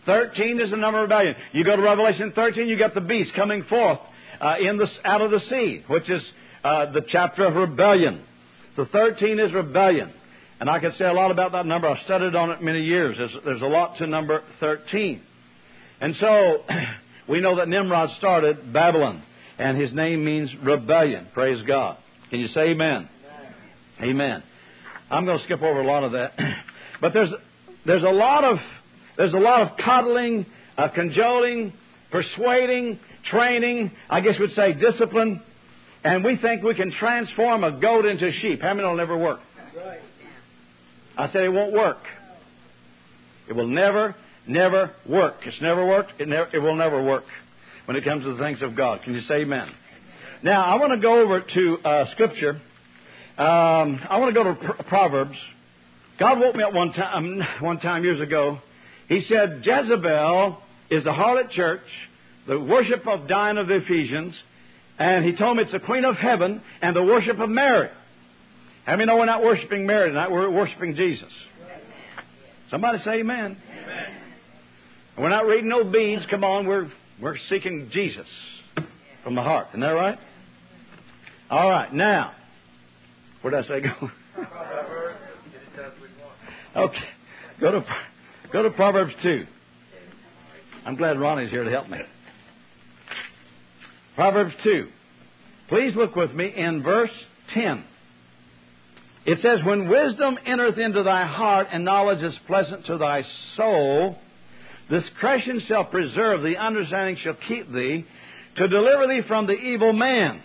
Thirteen 0.05 0.59
is 0.59 0.71
the 0.71 0.77
number 0.77 0.99
of 0.99 1.03
rebellion. 1.03 1.35
You 1.51 1.63
go 1.63 1.75
to 1.75 1.81
Revelation 1.81 2.31
13, 2.33 2.67
you 2.67 2.79
got 2.79 2.95
the 2.95 3.01
beast 3.01 3.33
coming 3.35 3.63
forth 3.63 3.99
uh, 4.39 4.55
in 4.61 4.77
the, 4.77 4.87
out 5.03 5.21
of 5.21 5.31
the 5.31 5.39
sea, 5.49 5.83
which 5.87 6.09
is 6.09 6.21
uh, 6.63 6.91
the 6.91 7.01
chapter 7.07 7.45
of 7.45 7.55
rebellion. 7.55 8.23
So 8.75 8.85
13 8.91 9.39
is 9.39 9.53
rebellion. 9.53 10.13
And 10.59 10.69
I 10.69 10.79
can 10.79 10.91
say 10.97 11.05
a 11.05 11.13
lot 11.13 11.31
about 11.31 11.53
that 11.53 11.65
number. 11.65 11.87
I've 11.87 12.03
studied 12.03 12.35
on 12.35 12.51
it 12.51 12.61
many 12.61 12.81
years. 12.81 13.15
There's, 13.17 13.43
there's 13.45 13.61
a 13.61 13.67
lot 13.67 13.97
to 13.97 14.07
number 14.07 14.43
13. 14.59 15.21
And 16.01 16.15
so 16.19 16.63
we 17.29 17.39
know 17.39 17.57
that 17.57 17.69
Nimrod 17.69 18.09
started 18.17 18.73
Babylon, 18.73 19.23
and 19.57 19.79
his 19.79 19.93
name 19.93 20.23
means 20.25 20.49
rebellion. 20.63 21.27
Praise 21.33 21.63
God. 21.65 21.97
Can 22.29 22.39
you 22.39 22.47
say 22.47 22.69
amen? 22.69 23.09
Amen. 23.99 24.09
amen. 24.09 24.43
I'm 25.09 25.25
going 25.25 25.39
to 25.39 25.43
skip 25.45 25.61
over 25.61 25.81
a 25.81 25.85
lot 25.85 26.03
of 26.03 26.11
that. 26.13 26.33
But 27.01 27.13
there's, 27.13 27.29
there's 27.85 28.03
a 28.03 28.09
lot 28.09 28.43
of, 28.43 28.57
there's 29.15 29.33
a 29.33 29.37
lot 29.37 29.61
of 29.61 29.77
coddling, 29.77 30.45
uh, 30.77 30.89
cajoling, 30.89 31.71
persuading, 32.11 32.99
training, 33.31 33.91
I 34.09 34.21
guess 34.21 34.35
we'd 34.39 34.51
say 34.51 34.73
discipline, 34.73 35.41
and 36.03 36.23
we 36.23 36.37
think 36.37 36.63
we 36.63 36.75
can 36.75 36.91
transform 36.91 37.63
a 37.63 37.79
goat 37.79 38.05
into 38.05 38.27
a 38.27 38.31
sheep. 38.41 38.61
How 38.61 38.73
many 38.73 38.87
will 38.87 38.95
never 38.95 39.17
work? 39.17 39.39
I 41.17 41.31
said 41.31 41.43
it 41.43 41.49
won't 41.49 41.73
work. 41.73 41.97
It 43.49 43.53
will 43.53 43.67
never, 43.67 44.15
never 44.47 44.91
work. 45.07 45.35
It's 45.45 45.61
never 45.61 45.85
worked. 45.85 46.13
It, 46.19 46.27
never, 46.27 46.49
it 46.53 46.59
will 46.59 46.75
never 46.75 47.03
work 47.03 47.25
when 47.85 47.97
it 47.97 48.05
comes 48.05 48.23
to 48.23 48.33
the 48.33 48.39
things 48.39 48.61
of 48.61 48.75
God. 48.75 49.01
Can 49.03 49.13
you 49.13 49.21
say 49.21 49.41
amen? 49.41 49.69
Now, 50.43 50.63
I 50.63 50.75
want 50.75 50.93
to 50.93 50.99
go 50.99 51.19
over 51.19 51.41
to 51.41 51.77
uh, 51.83 52.11
Scripture. 52.11 52.61
Um, 53.37 53.99
I 54.09 54.17
want 54.17 54.33
to 54.33 54.43
go 54.43 54.53
to 54.53 54.83
Proverbs. 54.83 55.35
God 56.19 56.39
woke 56.39 56.55
me 56.55 56.63
up 56.63 56.73
one 56.73 56.93
time, 56.93 57.41
one 57.61 57.79
time 57.79 58.03
years 58.03 58.21
ago. 58.21 58.59
He 59.07 59.25
said, 59.27 59.61
Jezebel 59.63 60.57
is 60.91 61.03
the 61.03 61.09
harlot 61.09 61.49
church, 61.51 61.81
the 62.49 62.59
worship 62.59 63.07
of 63.07 63.27
Diana 63.27 63.61
of 63.61 63.67
the 63.67 63.75
Ephesians, 63.75 64.33
and 64.97 65.23
he 65.23 65.35
told 65.35 65.55
me 65.55 65.63
it's 65.63 65.71
the 65.71 65.79
Queen 65.79 66.03
of 66.03 66.15
Heaven 66.15 66.61
and 66.81 66.95
the 66.95 67.03
worship 67.03 67.39
of 67.39 67.47
Mary. 67.47 67.89
How 68.85 68.93
many 68.93 69.05
know 69.05 69.17
we're 69.17 69.25
not 69.25 69.43
worshiping 69.43 69.85
Mary 69.85 70.09
tonight? 70.09 70.31
We're 70.31 70.49
worshiping 70.49 70.95
Jesus. 70.95 71.29
Somebody 72.71 72.97
say 73.05 73.19
amen. 73.19 73.55
amen. 73.71 74.05
We're 75.15 75.29
not 75.29 75.45
reading 75.45 75.69
no 75.69 75.83
beads. 75.83 76.23
Come 76.31 76.43
on, 76.43 76.65
we're, 76.65 76.89
we're 77.21 77.37
seeking 77.49 77.91
Jesus 77.93 78.25
from 79.23 79.35
the 79.35 79.43
heart. 79.43 79.67
Isn't 79.69 79.81
that 79.81 79.89
right? 79.89 80.17
All 81.51 81.69
right, 81.69 81.93
now, 81.93 82.31
where 83.41 83.51
did 83.51 83.65
I 83.65 83.67
say 83.67 83.81
go? 83.81 84.11
okay, 86.81 86.97
go 87.61 87.71
to, 87.71 87.85
go 88.51 88.63
to 88.63 88.71
Proverbs 88.71 89.13
2. 89.21 89.45
I'm 90.85 90.95
glad 90.95 91.19
Ronnie's 91.19 91.51
here 91.51 91.63
to 91.63 91.69
help 91.69 91.89
me. 91.89 91.99
Proverbs 94.15 94.53
2. 94.63 94.87
Please 95.69 95.95
look 95.95 96.15
with 96.15 96.33
me 96.33 96.51
in 96.55 96.83
verse 96.83 97.11
10. 97.53 97.83
It 99.25 99.39
says, 99.41 99.63
When 99.63 99.87
wisdom 99.87 100.37
entereth 100.45 100.77
into 100.77 101.03
thy 101.03 101.25
heart, 101.25 101.67
and 101.71 101.85
knowledge 101.85 102.23
is 102.23 102.37
pleasant 102.47 102.85
to 102.87 102.97
thy 102.97 103.23
soul, 103.55 104.17
discretion 104.89 105.61
shall 105.67 105.85
preserve 105.85 106.41
thee, 106.41 106.55
understanding 106.55 107.17
shall 107.23 107.37
keep 107.47 107.71
thee, 107.71 108.05
to 108.57 108.67
deliver 108.67 109.07
thee 109.07 109.21
from 109.27 109.45
the 109.45 109.53
evil 109.53 109.93
man. 109.93 110.41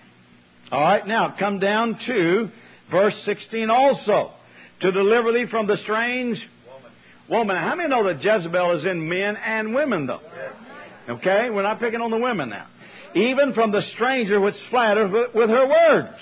All 0.70 0.80
right, 0.80 1.06
now 1.06 1.34
come 1.38 1.58
down 1.58 1.98
to 2.06 2.50
verse 2.90 3.14
16 3.24 3.70
also. 3.70 4.32
To 4.80 4.92
deliver 4.92 5.32
thee 5.32 5.46
from 5.50 5.66
the 5.66 5.76
strange 5.84 6.38
woman. 7.30 7.56
How 7.56 7.74
many 7.76 7.88
know 7.88 8.04
that 8.04 8.22
Jezebel 8.22 8.78
is 8.78 8.84
in 8.84 9.08
men 9.08 9.36
and 9.36 9.74
women, 9.74 10.06
though? 10.06 10.20
Okay? 11.08 11.48
We're 11.50 11.62
not 11.62 11.80
picking 11.80 12.00
on 12.00 12.10
the 12.10 12.18
women 12.18 12.50
now. 12.50 12.66
Even 13.14 13.54
from 13.54 13.70
the 13.70 13.82
stranger 13.94 14.40
which 14.40 14.54
flatters 14.70 15.10
with, 15.34 15.48
her 15.48 15.68
words. 15.68 16.16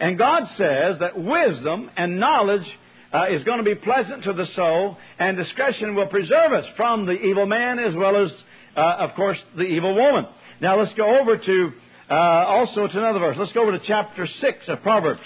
And 0.00 0.18
God 0.18 0.42
says 0.56 0.98
that 1.00 1.18
wisdom 1.18 1.90
and 1.96 2.20
knowledge 2.20 2.66
uh, 3.12 3.26
is 3.30 3.42
going 3.44 3.58
to 3.58 3.64
be 3.64 3.74
pleasant 3.74 4.24
to 4.24 4.32
the 4.32 4.46
soul, 4.54 4.96
and 5.18 5.36
discretion 5.36 5.94
will 5.94 6.06
preserve 6.06 6.52
us 6.52 6.64
from 6.76 7.06
the 7.06 7.12
evil 7.12 7.46
man 7.46 7.78
as 7.78 7.94
well 7.94 8.22
as, 8.22 8.30
uh, 8.76 8.80
of 8.80 9.14
course, 9.16 9.38
the 9.56 9.62
evil 9.62 9.94
woman. 9.94 10.26
Now 10.60 10.78
let's 10.78 10.94
go 10.94 11.18
over 11.18 11.38
to 11.38 11.72
uh, 12.10 12.14
also 12.14 12.86
to 12.86 12.98
another 12.98 13.18
verse. 13.18 13.36
Let's 13.38 13.52
go 13.52 13.62
over 13.62 13.72
to 13.72 13.84
chapter 13.86 14.26
six 14.40 14.68
of 14.68 14.82
Proverbs. 14.82 15.20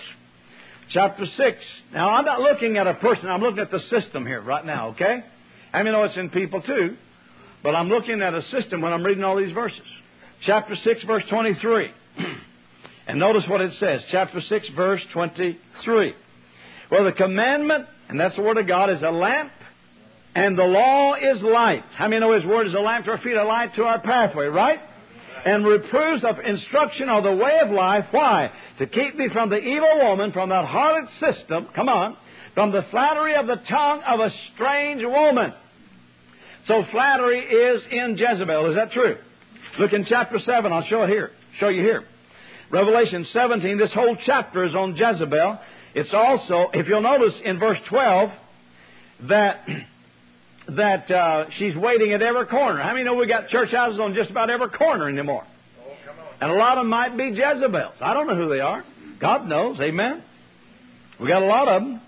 Chapter 0.90 1.25
six. 1.37 1.59
Now 1.92 2.11
I'm 2.11 2.25
not 2.25 2.40
looking 2.40 2.77
at 2.77 2.87
a 2.87 2.94
person. 2.94 3.29
I'm 3.29 3.40
looking 3.40 3.61
at 3.61 3.70
the 3.70 3.81
system 3.88 4.27
here 4.27 4.40
right 4.40 4.64
now. 4.64 4.90
Okay. 4.90 5.25
I 5.72 5.83
mean, 5.83 5.92
know 5.92 6.05
it's 6.05 6.16
in 6.16 6.31
people 6.31 6.61
too, 6.61 6.96
but 7.62 7.75
I'm 7.75 7.88
looking 7.88 8.20
at 8.20 8.35
a 8.35 8.42
system 8.51 8.81
when 8.83 8.92
I'm 8.92 9.03
reading 9.03 9.25
all 9.25 9.37
these 9.37 9.53
verses. 9.53 9.81
Chapter 10.44 10.74
six, 10.83 11.02
verse 11.05 11.22
twenty-three. 11.31 11.90
and 13.07 13.18
notice 13.18 13.44
what 13.48 13.61
it 13.61 13.72
says. 13.78 14.02
Chapter 14.11 14.40
six, 14.40 14.68
verse 14.74 15.00
twenty-three. 15.12 16.14
Well, 16.90 17.05
the 17.05 17.12
commandment, 17.12 17.87
and 18.09 18.18
that's 18.18 18.35
the 18.35 18.42
Word 18.42 18.59
of 18.59 18.66
God, 18.66 18.90
is 18.90 19.02
a 19.02 19.11
lamp, 19.11 19.52
and 20.35 20.59
the 20.59 20.64
law 20.64 21.14
is 21.14 21.40
light. 21.42 21.85
How 21.96 22.09
many 22.09 22.20
know 22.20 22.35
His 22.35 22.44
Word 22.44 22.66
is 22.66 22.74
a 22.74 22.81
lamp 22.81 23.05
to 23.05 23.12
our 23.12 23.18
feet, 23.18 23.37
a 23.37 23.44
light 23.44 23.74
to 23.76 23.85
our 23.85 24.00
pathway, 24.00 24.46
right? 24.46 24.81
And 25.44 25.64
reproofs 25.64 26.24
of 26.24 26.37
instruction 26.44 27.09
are 27.09 27.22
the 27.22 27.33
way 27.33 27.61
of 27.62 27.70
life. 27.70 28.07
Why? 28.11 28.50
To 28.78 28.87
keep 28.87 29.16
me 29.16 29.28
from 29.33 29.48
the 29.48 29.59
evil 29.59 29.98
woman, 30.02 30.33
from 30.33 30.48
that 30.48 30.66
harlot 30.66 31.09
system, 31.20 31.68
come 31.74 31.88
on, 31.88 32.16
from 32.55 32.72
the 32.72 32.85
flattery 32.90 33.37
of 33.37 33.46
the 33.46 33.61
tongue 33.68 34.02
of 34.07 34.18
a 34.18 34.31
strange 34.55 35.02
woman. 35.05 35.52
So 36.66 36.85
flattery 36.90 37.40
is 37.40 37.83
in 37.90 38.16
Jezebel. 38.16 38.70
Is 38.70 38.76
that 38.76 38.92
true? 38.92 39.16
Look 39.79 39.93
in 39.93 40.05
chapter 40.05 40.39
7. 40.39 40.73
I'll 40.73 40.85
show 40.85 41.07
here. 41.07 41.31
Show 41.59 41.69
you 41.69 41.83
here. 41.83 42.05
Revelation 42.71 43.27
17, 43.33 43.77
this 43.77 43.93
whole 43.93 44.17
chapter 44.25 44.65
is 44.65 44.75
on 44.75 44.97
Jezebel. 44.97 45.59
It's 45.95 46.13
also, 46.13 46.71
if 46.73 46.89
you'll 46.89 47.03
notice 47.03 47.35
in 47.45 47.59
verse 47.59 47.79
12, 47.89 48.31
that 49.29 49.67
that 50.69 51.11
uh, 51.11 51.45
she's 51.59 51.77
waiting 51.77 52.13
at 52.13 52.23
every 52.23 52.47
corner. 52.47 52.81
How 52.81 52.93
many 52.93 53.05
know 53.05 53.15
we 53.15 53.27
got 53.27 53.49
church 53.49 53.71
houses 53.73 54.01
on 54.01 54.15
just 54.15 54.31
about 54.31 54.49
every 54.49 54.71
corner 54.71 55.09
anymore? 55.09 55.45
Oh. 55.45 55.93
And 56.41 56.51
a 56.51 56.55
lot 56.55 56.79
of 56.79 56.83
them 56.83 56.89
might 56.89 57.17
be 57.17 57.25
Jezebels. 57.25 57.95
I 58.01 58.15
don't 58.15 58.27
know 58.27 58.37
who 58.37 58.49
they 58.49 58.61
are. 58.61 58.85
God 59.21 59.47
knows. 59.47 59.79
Amen. 59.81 60.23
We 61.21 61.29
got 61.29 61.43
a 61.43 61.47
lot 61.47 61.69
of 61.69 61.83
them. 61.83 62.01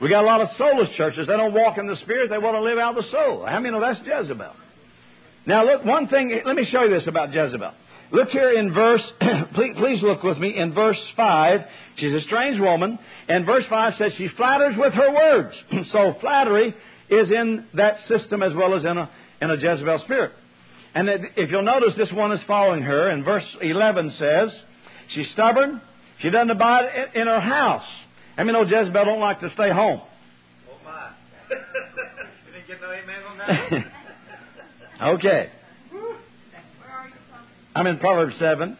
We 0.00 0.08
got 0.08 0.24
a 0.24 0.26
lot 0.26 0.40
of 0.40 0.48
soulless 0.58 0.88
churches. 0.96 1.26
They 1.26 1.36
don't 1.36 1.54
walk 1.54 1.78
in 1.78 1.86
the 1.86 1.96
Spirit. 1.96 2.30
They 2.30 2.38
want 2.38 2.56
to 2.56 2.62
live 2.62 2.78
out 2.78 2.94
the 2.94 3.04
soul. 3.10 3.46
How 3.46 3.60
many 3.60 3.70
know 3.70 3.80
that's 3.80 4.00
Jezebel? 4.04 4.54
Now, 5.46 5.64
look, 5.64 5.84
one 5.84 6.08
thing, 6.08 6.40
let 6.44 6.54
me 6.54 6.66
show 6.70 6.84
you 6.84 6.90
this 6.90 7.06
about 7.06 7.32
Jezebel. 7.32 7.72
Look 8.12 8.28
here 8.28 8.50
in 8.50 8.74
verse, 8.74 9.02
please, 9.54 9.74
please 9.76 10.02
look 10.02 10.22
with 10.22 10.38
me 10.38 10.56
in 10.56 10.74
verse 10.74 11.00
5. 11.16 11.60
She's 11.96 12.12
a 12.12 12.20
strange 12.22 12.60
woman. 12.60 12.98
And 13.28 13.46
verse 13.46 13.64
5 13.70 13.94
says 13.98 14.12
she 14.18 14.28
flatters 14.36 14.74
with 14.76 14.92
her 14.94 15.14
words. 15.14 15.56
so 15.92 16.14
flattery 16.20 16.74
is 17.08 17.30
in 17.30 17.66
that 17.74 17.96
system 18.08 18.42
as 18.42 18.52
well 18.54 18.74
as 18.74 18.84
in 18.84 18.98
a, 18.98 19.10
in 19.40 19.50
a 19.50 19.54
Jezebel 19.54 20.00
spirit. 20.04 20.32
And 20.94 21.08
if 21.36 21.50
you'll 21.50 21.62
notice, 21.62 21.94
this 21.96 22.10
one 22.12 22.32
is 22.32 22.40
following 22.46 22.82
her. 22.82 23.08
And 23.08 23.24
verse 23.24 23.46
11 23.62 24.10
says, 24.18 24.50
she's 25.14 25.30
stubborn. 25.32 25.80
She 26.20 26.30
doesn't 26.30 26.50
abide 26.50 26.86
in 27.14 27.26
her 27.28 27.40
house. 27.40 27.86
I 28.36 28.44
mean, 28.44 28.54
no, 28.54 28.62
Jezebel 28.62 29.04
don't 29.04 29.20
like 29.20 29.40
to 29.40 29.50
stay 29.54 29.70
home. 29.70 30.00
Oh, 30.68 30.84
my. 30.84 31.10
you 32.46 32.52
didn't 32.52 32.66
get 32.66 32.80
no 32.80 32.92
amen 32.92 33.22
on 33.24 33.38
that? 33.38 33.92
okay. 35.02 35.50
I'm 37.74 37.86
in 37.86 37.98
Proverbs 37.98 38.34
7. 38.38 38.76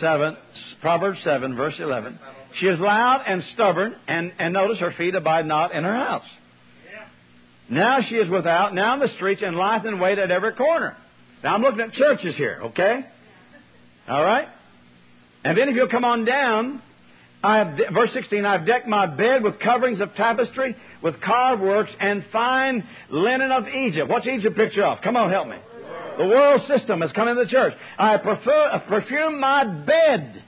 7, 0.00 0.36
Proverbs 0.80 1.18
7, 1.24 1.56
verse 1.56 1.74
11. 1.78 2.18
She 2.60 2.66
is 2.66 2.78
loud 2.78 3.22
and 3.26 3.42
stubborn, 3.54 3.96
and, 4.06 4.32
and 4.38 4.52
notice 4.52 4.78
her 4.78 4.92
feet 4.96 5.14
abide 5.14 5.46
not 5.46 5.74
in 5.74 5.84
her 5.84 5.94
house. 5.94 6.24
Now 7.68 8.00
she 8.08 8.16
is 8.16 8.28
without, 8.28 8.74
now 8.74 8.94
in 8.94 9.00
the 9.00 9.08
streets, 9.16 9.42
and 9.44 9.56
lieth 9.56 9.84
in 9.86 9.98
wait 9.98 10.18
at 10.18 10.30
every 10.30 10.52
corner. 10.54 10.96
Now 11.42 11.54
I'm 11.54 11.62
looking 11.62 11.80
at 11.80 11.92
churches 11.92 12.36
here, 12.36 12.60
okay? 12.64 13.00
All 14.08 14.22
right? 14.22 14.48
And 15.44 15.56
then 15.56 15.68
if 15.68 15.76
you'll 15.76 15.88
come 15.88 16.04
on 16.04 16.24
down, 16.24 16.82
I 17.44 17.58
have, 17.58 17.78
verse 17.92 18.08
16, 18.14 18.46
I've 18.46 18.64
decked 18.64 18.88
my 18.88 19.04
bed 19.04 19.44
with 19.44 19.60
coverings 19.60 20.00
of 20.00 20.14
tapestry, 20.14 20.74
with 21.02 21.20
carved 21.20 21.60
works, 21.60 21.90
and 22.00 22.24
fine 22.32 22.88
linen 23.10 23.52
of 23.52 23.68
Egypt. 23.68 24.08
What's 24.08 24.26
Egypt 24.26 24.56
picture 24.56 24.82
of? 24.82 25.02
Come 25.02 25.14
on, 25.14 25.30
help 25.30 25.48
me. 25.48 25.58
The 26.16 26.24
world 26.24 26.62
system 26.66 27.02
has 27.02 27.12
come 27.12 27.28
into 27.28 27.44
the 27.44 27.50
church. 27.50 27.74
I 27.98 28.16
prefer, 28.16 28.82
perfume 28.88 29.40
my 29.40 29.62
bed. 29.64 30.42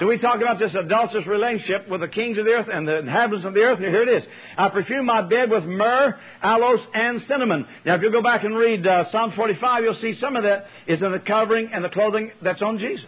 Do 0.00 0.08
we 0.08 0.18
talk 0.18 0.40
about 0.40 0.58
this 0.58 0.74
adulterous 0.74 1.24
relationship 1.24 1.88
with 1.88 2.00
the 2.00 2.08
kings 2.08 2.36
of 2.36 2.46
the 2.46 2.50
earth 2.50 2.68
and 2.70 2.86
the 2.86 2.98
inhabitants 2.98 3.46
of 3.46 3.54
the 3.54 3.60
earth? 3.60 3.78
Here 3.78 4.02
it 4.02 4.08
is. 4.08 4.24
I 4.58 4.68
perfume 4.70 5.06
my 5.06 5.22
bed 5.22 5.50
with 5.50 5.62
myrrh, 5.62 6.18
aloes, 6.42 6.80
and 6.94 7.20
cinnamon. 7.28 7.64
Now, 7.84 7.94
if 7.94 8.02
you 8.02 8.10
go 8.10 8.22
back 8.22 8.42
and 8.42 8.56
read 8.56 8.84
uh, 8.84 9.04
Psalm 9.12 9.34
45, 9.36 9.84
you'll 9.84 10.00
see 10.00 10.18
some 10.20 10.34
of 10.34 10.42
that 10.42 10.66
is 10.88 11.00
in 11.00 11.12
the 11.12 11.20
covering 11.20 11.70
and 11.72 11.84
the 11.84 11.90
clothing 11.90 12.32
that's 12.42 12.60
on 12.60 12.78
Jesus. 12.78 13.06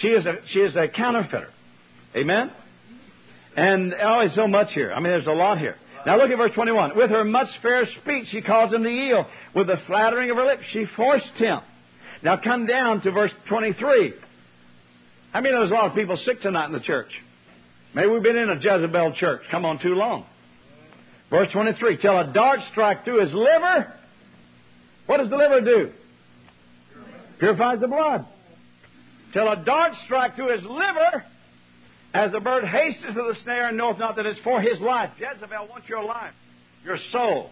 She 0.00 0.08
is 0.08 0.24
a, 0.24 0.36
she 0.52 0.60
is 0.60 0.76
a 0.76 0.86
counterfeiter. 0.86 1.48
Amen? 2.16 2.50
And 3.56 3.94
oh, 3.94 4.24
so 4.34 4.48
much 4.48 4.72
here. 4.72 4.92
I 4.92 5.00
mean, 5.00 5.12
there's 5.12 5.26
a 5.26 5.32
lot 5.32 5.58
here. 5.58 5.76
Now 6.06 6.18
look 6.18 6.30
at 6.30 6.36
verse 6.36 6.52
21. 6.54 6.96
With 6.96 7.10
her 7.10 7.24
much 7.24 7.48
fair 7.62 7.86
speech, 8.02 8.26
she 8.30 8.42
caused 8.42 8.74
him 8.74 8.82
to 8.82 8.90
yield. 8.90 9.26
With 9.54 9.68
the 9.68 9.76
flattering 9.86 10.30
of 10.30 10.36
her 10.36 10.44
lips, 10.44 10.62
she 10.72 10.84
forced 10.96 11.34
him. 11.36 11.60
Now 12.22 12.36
come 12.42 12.66
down 12.66 13.00
to 13.02 13.10
verse 13.10 13.32
23. 13.48 14.12
I 15.32 15.40
mean, 15.40 15.52
there's 15.52 15.70
a 15.70 15.74
lot 15.74 15.86
of 15.86 15.94
people 15.94 16.18
sick 16.24 16.40
tonight 16.42 16.66
in 16.66 16.72
the 16.72 16.80
church. 16.80 17.10
Maybe 17.94 18.08
we've 18.08 18.22
been 18.22 18.36
in 18.36 18.50
a 18.50 18.56
Jezebel 18.56 19.14
church. 19.18 19.42
Come 19.50 19.64
on 19.64 19.80
too 19.80 19.94
long. 19.94 20.26
Verse 21.30 21.48
23. 21.52 21.98
Till 21.98 22.18
a 22.18 22.32
dart 22.32 22.60
strike 22.70 23.04
through 23.04 23.24
his 23.24 23.32
liver. 23.32 23.92
What 25.06 25.18
does 25.18 25.30
the 25.30 25.36
liver 25.36 25.60
do? 25.60 25.92
Purifies 27.38 27.80
the 27.80 27.88
blood. 27.88 28.26
Till 29.32 29.48
a 29.48 29.56
dart 29.64 29.92
strike 30.04 30.36
through 30.36 30.56
his 30.56 30.64
liver, 30.64 31.24
as 32.14 32.30
the 32.30 32.40
bird 32.40 32.64
hastens 32.64 33.14
to 33.14 33.22
the 33.22 33.36
snare 33.42 33.68
and 33.68 33.76
knoweth 33.76 33.98
not 33.98 34.16
that 34.16 34.24
it's 34.24 34.38
for 34.44 34.60
his 34.60 34.80
life. 34.80 35.10
Jezebel 35.18 35.66
wants 35.68 35.88
your 35.88 36.04
life, 36.04 36.32
your 36.84 36.96
soul. 37.10 37.50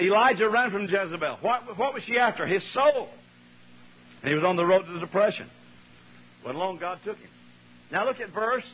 Elijah 0.00 0.48
ran 0.48 0.70
from 0.70 0.82
Jezebel. 0.84 1.38
What, 1.42 1.78
what 1.78 1.92
was 1.92 2.02
she 2.06 2.16
after? 2.16 2.46
His 2.46 2.62
soul. 2.72 3.08
And 4.22 4.30
he 4.30 4.34
was 4.34 4.44
on 4.44 4.56
the 4.56 4.64
road 4.64 4.86
to 4.86 4.92
the 4.92 5.00
depression. 5.00 5.46
When 6.42 6.56
long 6.56 6.78
God 6.78 6.98
took 7.04 7.18
him. 7.18 7.28
Now 7.92 8.06
look 8.06 8.18
at 8.18 8.32
verse. 8.32 8.64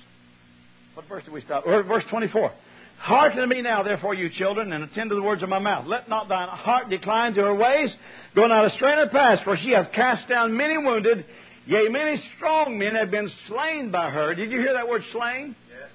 What 0.95 1.09
verse 1.09 1.25
did 1.25 1.33
we 1.33 1.41
stop? 1.41 1.65
Verse 1.65 2.05
24. 2.09 2.53
Hearken 2.99 3.41
to 3.41 3.47
me 3.47 3.61
now, 3.61 3.83
therefore, 3.83 4.15
you 4.15 4.31
children, 4.31 4.73
and 4.73 4.85
attend 4.85 5.11
to 5.11 5.17
the 5.17 5.23
words 5.23 5.43
of 5.43 5.49
my 5.49 5.59
mouth. 5.59 5.87
Let 5.87 6.09
not 6.09 6.29
thine 6.29 6.49
heart 6.49 6.89
decline 6.89 7.35
to 7.35 7.43
her 7.43 7.55
ways. 7.55 7.93
Go 8.35 8.47
not 8.47 8.65
astray 8.67 8.93
in 8.93 8.99
her 8.99 9.09
paths, 9.09 9.43
for 9.45 9.57
she 9.57 9.73
hath 9.73 9.93
cast 9.93 10.29
down 10.29 10.57
many 10.57 10.79
wounded, 10.79 11.27
Yea, 11.67 11.89
many 11.89 12.23
strong 12.37 12.79
men 12.79 12.95
have 12.95 13.11
been 13.11 13.31
slain 13.49 13.91
by 13.91 14.09
her. 14.11 14.35
Did 14.35 14.53
you 14.53 14.59
hear 14.59 14.75
that 14.75 14.89
word 14.89 15.03
slain? 15.13 15.57
Yes. 15.69 15.89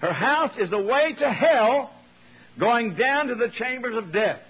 Her 0.00 0.12
house 0.12 0.52
is 0.58 0.70
the 0.70 0.80
way 0.80 1.14
to 1.18 1.30
hell, 1.30 1.90
going 2.58 2.94
down 2.94 3.26
to 3.26 3.34
the 3.34 3.48
chambers 3.58 3.96
of 3.96 4.12
death. 4.12 4.40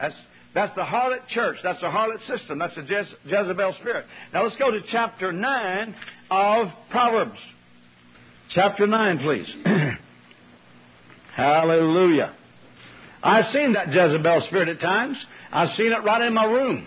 That's, 0.00 0.14
that's 0.54 0.74
the 0.74 0.82
harlot 0.82 1.28
church. 1.28 1.58
That's 1.62 1.80
the 1.80 1.86
harlot 1.86 2.26
system. 2.26 2.58
That's 2.58 2.74
the 2.74 2.82
Jez- 2.82 3.14
Jezebel 3.24 3.76
spirit. 3.80 4.06
Now 4.32 4.42
let's 4.44 4.56
go 4.56 4.72
to 4.72 4.80
chapter 4.90 5.32
9 5.32 5.94
of 6.30 6.68
Proverbs. 6.90 7.38
Chapter 8.50 8.88
9, 8.88 9.18
please. 9.20 9.46
Hallelujah. 11.36 12.34
I've 13.22 13.52
seen 13.52 13.74
that 13.74 13.92
Jezebel 13.92 14.46
spirit 14.48 14.68
at 14.68 14.80
times. 14.80 15.16
I've 15.52 15.76
seen 15.76 15.92
it 15.92 16.02
right 16.02 16.22
in 16.22 16.34
my 16.34 16.44
room. 16.44 16.86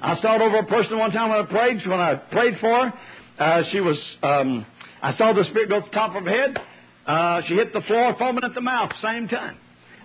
I 0.00 0.20
saw 0.20 0.36
it 0.36 0.42
over 0.42 0.58
a 0.58 0.66
person 0.66 0.98
one 0.98 1.10
time 1.10 1.30
when 1.30 1.40
I 1.40 1.42
prayed. 1.42 1.86
When 1.86 1.98
I 1.98 2.14
prayed 2.14 2.58
for 2.60 2.88
her, 2.88 2.94
uh, 3.38 3.62
she 3.72 3.80
was. 3.80 3.98
Um, 4.22 4.64
I 5.02 5.16
saw 5.16 5.32
the 5.32 5.44
spirit 5.44 5.68
go 5.68 5.80
to 5.80 5.86
the 5.86 5.92
top 5.92 6.14
of 6.14 6.24
her 6.24 6.30
head. 6.30 6.58
Uh, 7.06 7.40
she 7.48 7.54
hit 7.54 7.72
the 7.72 7.80
floor, 7.82 8.14
foaming 8.18 8.44
at 8.44 8.54
the 8.54 8.60
mouth, 8.60 8.90
same 9.02 9.28
time. 9.28 9.56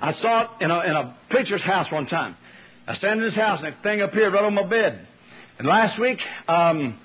I 0.01 0.13
saw 0.13 0.41
it 0.41 0.47
in 0.61 0.71
a, 0.71 0.79
in 0.81 0.91
a 0.91 1.17
preacher's 1.29 1.61
house 1.61 1.91
one 1.91 2.07
time. 2.07 2.35
I 2.87 2.95
stand 2.95 3.19
in 3.19 3.25
his 3.25 3.35
house, 3.35 3.59
and 3.63 3.73
a 3.73 3.81
thing 3.83 4.01
appeared 4.01 4.33
right 4.33 4.43
on 4.43 4.53
my 4.53 4.63
bed. 4.63 5.07
And 5.59 5.67
last 5.67 5.99
week, 5.99 6.19
um, 6.47 6.99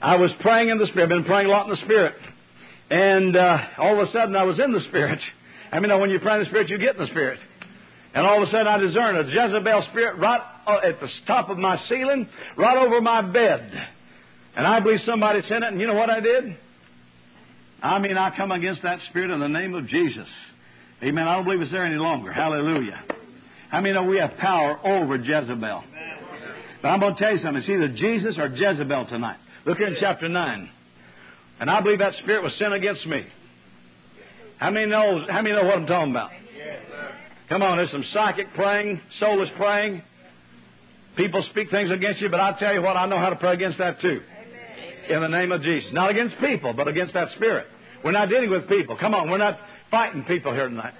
I 0.00 0.16
was 0.16 0.30
praying 0.40 0.68
in 0.68 0.78
the 0.78 0.86
spirit. 0.86 1.04
I've 1.04 1.08
been 1.10 1.24
praying 1.24 1.46
a 1.46 1.50
lot 1.50 1.66
in 1.66 1.70
the 1.70 1.84
spirit, 1.84 2.14
and 2.90 3.36
uh, 3.36 3.58
all 3.78 4.00
of 4.00 4.08
a 4.08 4.12
sudden, 4.12 4.34
I 4.36 4.42
was 4.44 4.58
in 4.58 4.72
the 4.72 4.80
spirit. 4.88 5.20
I 5.70 5.80
mean, 5.80 5.98
when 6.00 6.10
you 6.10 6.18
pray 6.18 6.34
in 6.34 6.40
the 6.40 6.46
spirit, 6.46 6.68
you 6.68 6.78
get 6.78 6.96
in 6.96 7.02
the 7.02 7.10
spirit. 7.10 7.38
And 8.14 8.26
all 8.26 8.42
of 8.42 8.48
a 8.48 8.50
sudden, 8.50 8.66
I 8.66 8.78
discerned 8.78 9.16
a 9.16 9.30
Jezebel 9.30 9.86
spirit 9.90 10.18
right 10.18 10.42
Uh, 10.66 10.78
at 10.84 11.00
the 11.00 11.08
top 11.26 11.50
of 11.50 11.58
my 11.58 11.80
ceiling, 11.88 12.28
right 12.56 12.76
over 12.76 13.00
my 13.00 13.20
bed. 13.22 13.70
And 14.54 14.66
I 14.66 14.80
believe 14.80 15.00
somebody 15.04 15.40
sent 15.48 15.64
it, 15.64 15.72
and 15.72 15.80
you 15.80 15.86
know 15.86 15.94
what 15.94 16.10
I 16.10 16.20
did? 16.20 16.56
I 17.82 17.98
mean, 17.98 18.16
I 18.16 18.36
come 18.36 18.52
against 18.52 18.82
that 18.82 19.00
spirit 19.10 19.30
in 19.30 19.40
the 19.40 19.48
name 19.48 19.74
of 19.74 19.88
Jesus. 19.88 20.28
Amen. 21.02 21.26
I 21.26 21.34
don't 21.34 21.44
believe 21.44 21.60
it's 21.60 21.72
there 21.72 21.84
any 21.84 21.96
longer. 21.96 22.32
Hallelujah. 22.32 23.02
I 23.72 23.80
mean, 23.80 24.06
we 24.06 24.18
have 24.18 24.36
power 24.36 24.78
over 24.84 25.16
Jezebel? 25.16 25.84
But 26.80 26.88
I'm 26.88 27.00
going 27.00 27.14
to 27.14 27.20
tell 27.20 27.32
you 27.32 27.38
something. 27.38 27.62
It's 27.62 27.68
either 27.68 27.88
Jesus 27.88 28.38
or 28.38 28.46
Jezebel 28.48 29.06
tonight. 29.06 29.38
Look 29.64 29.78
here 29.78 29.88
in 29.88 29.96
chapter 29.98 30.28
9. 30.28 30.70
And 31.60 31.70
I 31.70 31.80
believe 31.80 31.98
that 32.00 32.14
spirit 32.22 32.42
was 32.42 32.52
sent 32.58 32.72
against 32.72 33.06
me. 33.06 33.24
How 34.58 34.70
many 34.70 34.86
knows, 34.86 35.26
how 35.28 35.42
many 35.42 35.56
know 35.56 35.64
what 35.64 35.78
I'm 35.78 35.86
talking 35.86 36.10
about? 36.12 36.30
Come 37.48 37.62
on, 37.62 37.78
there's 37.78 37.90
some 37.90 38.04
psychic 38.12 38.54
praying, 38.54 39.00
soulless 39.18 39.48
praying. 39.56 40.02
People 41.16 41.44
speak 41.50 41.70
things 41.70 41.90
against 41.90 42.20
you, 42.20 42.28
but 42.28 42.40
I 42.40 42.58
tell 42.58 42.72
you 42.72 42.82
what, 42.82 42.96
I 42.96 43.06
know 43.06 43.18
how 43.18 43.30
to 43.30 43.36
pray 43.36 43.52
against 43.52 43.78
that 43.78 44.00
too. 44.00 44.20
In 45.08 45.20
the 45.20 45.28
name 45.28 45.52
of 45.52 45.62
Jesus. 45.62 45.92
Not 45.92 46.10
against 46.10 46.36
people, 46.40 46.72
but 46.72 46.88
against 46.88 47.14
that 47.14 47.28
spirit. 47.36 47.66
We're 48.04 48.12
not 48.12 48.28
dealing 48.28 48.50
with 48.50 48.68
people. 48.68 48.96
Come 48.96 49.14
on, 49.14 49.30
we're 49.30 49.38
not 49.38 49.58
fighting 49.90 50.24
people 50.24 50.52
here 50.52 50.68
tonight. 50.68 50.94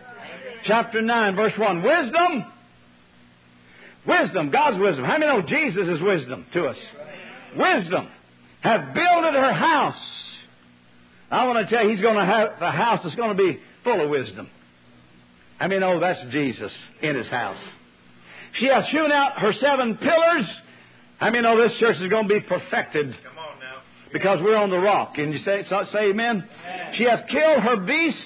Chapter 0.65 1.01
9, 1.01 1.37
verse 1.37 1.53
1. 1.57 1.83
Wisdom. 1.83 2.45
Wisdom, 4.07 4.51
God's 4.51 4.79
wisdom. 4.81 5.05
How 5.05 5.19
many 5.19 5.27
know 5.27 5.43
Jesus 5.43 5.89
is 5.89 6.03
wisdom 6.03 6.47
to 6.53 6.67
us? 6.67 6.77
Wisdom. 7.57 8.09
Have 8.61 8.95
builded 8.95 9.35
her 9.35 9.53
house. 9.53 10.01
I 11.31 11.47
want 11.47 11.67
to 11.67 11.75
tell 11.75 11.85
you, 11.85 11.91
he's 11.91 12.03
going 12.03 12.17
to 12.17 12.25
have 12.25 12.51
a 12.61 12.71
house 12.71 13.01
that's 13.03 13.17
going 13.17 13.37
to 13.37 13.43
be 13.43 13.61
full 13.85 14.03
of 14.03 14.11
wisdom. 14.11 14.49
I 15.59 15.69
mean, 15.69 15.83
oh, 15.83 16.01
that's 16.01 16.21
Jesus 16.31 16.73
in 17.01 17.17
his 17.17 17.27
house. 17.29 17.57
She 18.59 18.67
has 18.67 18.85
hewn 18.91 19.11
out 19.11 19.39
her 19.39 19.53
seven 19.61 19.97
pillars. 19.97 20.47
I 21.21 21.31
mean, 21.31 21.45
oh, 21.47 21.57
this 21.57 21.79
church 21.79 21.97
is 22.01 22.09
going 22.11 22.29
to 22.29 22.35
be 22.35 22.41
perfected. 22.41 23.15
Because 24.13 24.41
we're 24.43 24.57
on 24.57 24.71
the 24.71 24.79
rock. 24.79 25.15
Can 25.15 25.33
you 25.33 25.39
say, 25.39 25.65
say 25.69 26.11
amen? 26.11 26.47
amen. 26.65 26.95
She 26.97 27.05
has 27.05 27.21
killed 27.31 27.63
her 27.63 27.77
beast. 27.77 28.19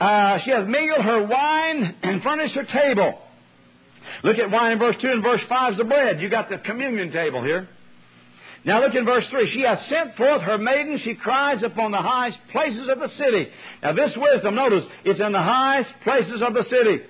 Uh, 0.00 0.38
she 0.44 0.50
has 0.50 0.68
mingled 0.68 1.04
her 1.04 1.26
wine 1.26 1.96
and 2.02 2.22
furnished 2.22 2.54
her 2.54 2.64
table. 2.64 3.18
Look 4.22 4.38
at 4.38 4.50
wine 4.50 4.72
in 4.72 4.78
verse 4.78 4.96
2 5.00 5.08
and 5.08 5.22
verse 5.22 5.40
5 5.48 5.72
is 5.72 5.78
the 5.78 5.84
bread. 5.84 6.20
You 6.20 6.28
got 6.28 6.50
the 6.50 6.58
communion 6.58 7.10
table 7.10 7.42
here. 7.42 7.68
Now 8.64 8.82
look 8.82 8.94
in 8.94 9.04
verse 9.04 9.24
3. 9.30 9.50
She 9.54 9.62
has 9.62 9.78
sent 9.88 10.16
forth 10.16 10.42
her 10.42 10.58
maiden. 10.58 11.00
She 11.04 11.14
cries 11.14 11.62
upon 11.62 11.92
the 11.92 11.98
highest 11.98 12.38
places 12.52 12.88
of 12.88 12.98
the 12.98 13.08
city. 13.16 13.48
Now 13.82 13.92
this 13.92 14.12
wisdom, 14.16 14.54
notice, 14.56 14.84
it's 15.04 15.20
in 15.20 15.32
the 15.32 15.38
highest 15.38 15.90
places 16.04 16.42
of 16.46 16.54
the 16.54 16.64
city. 16.64 17.00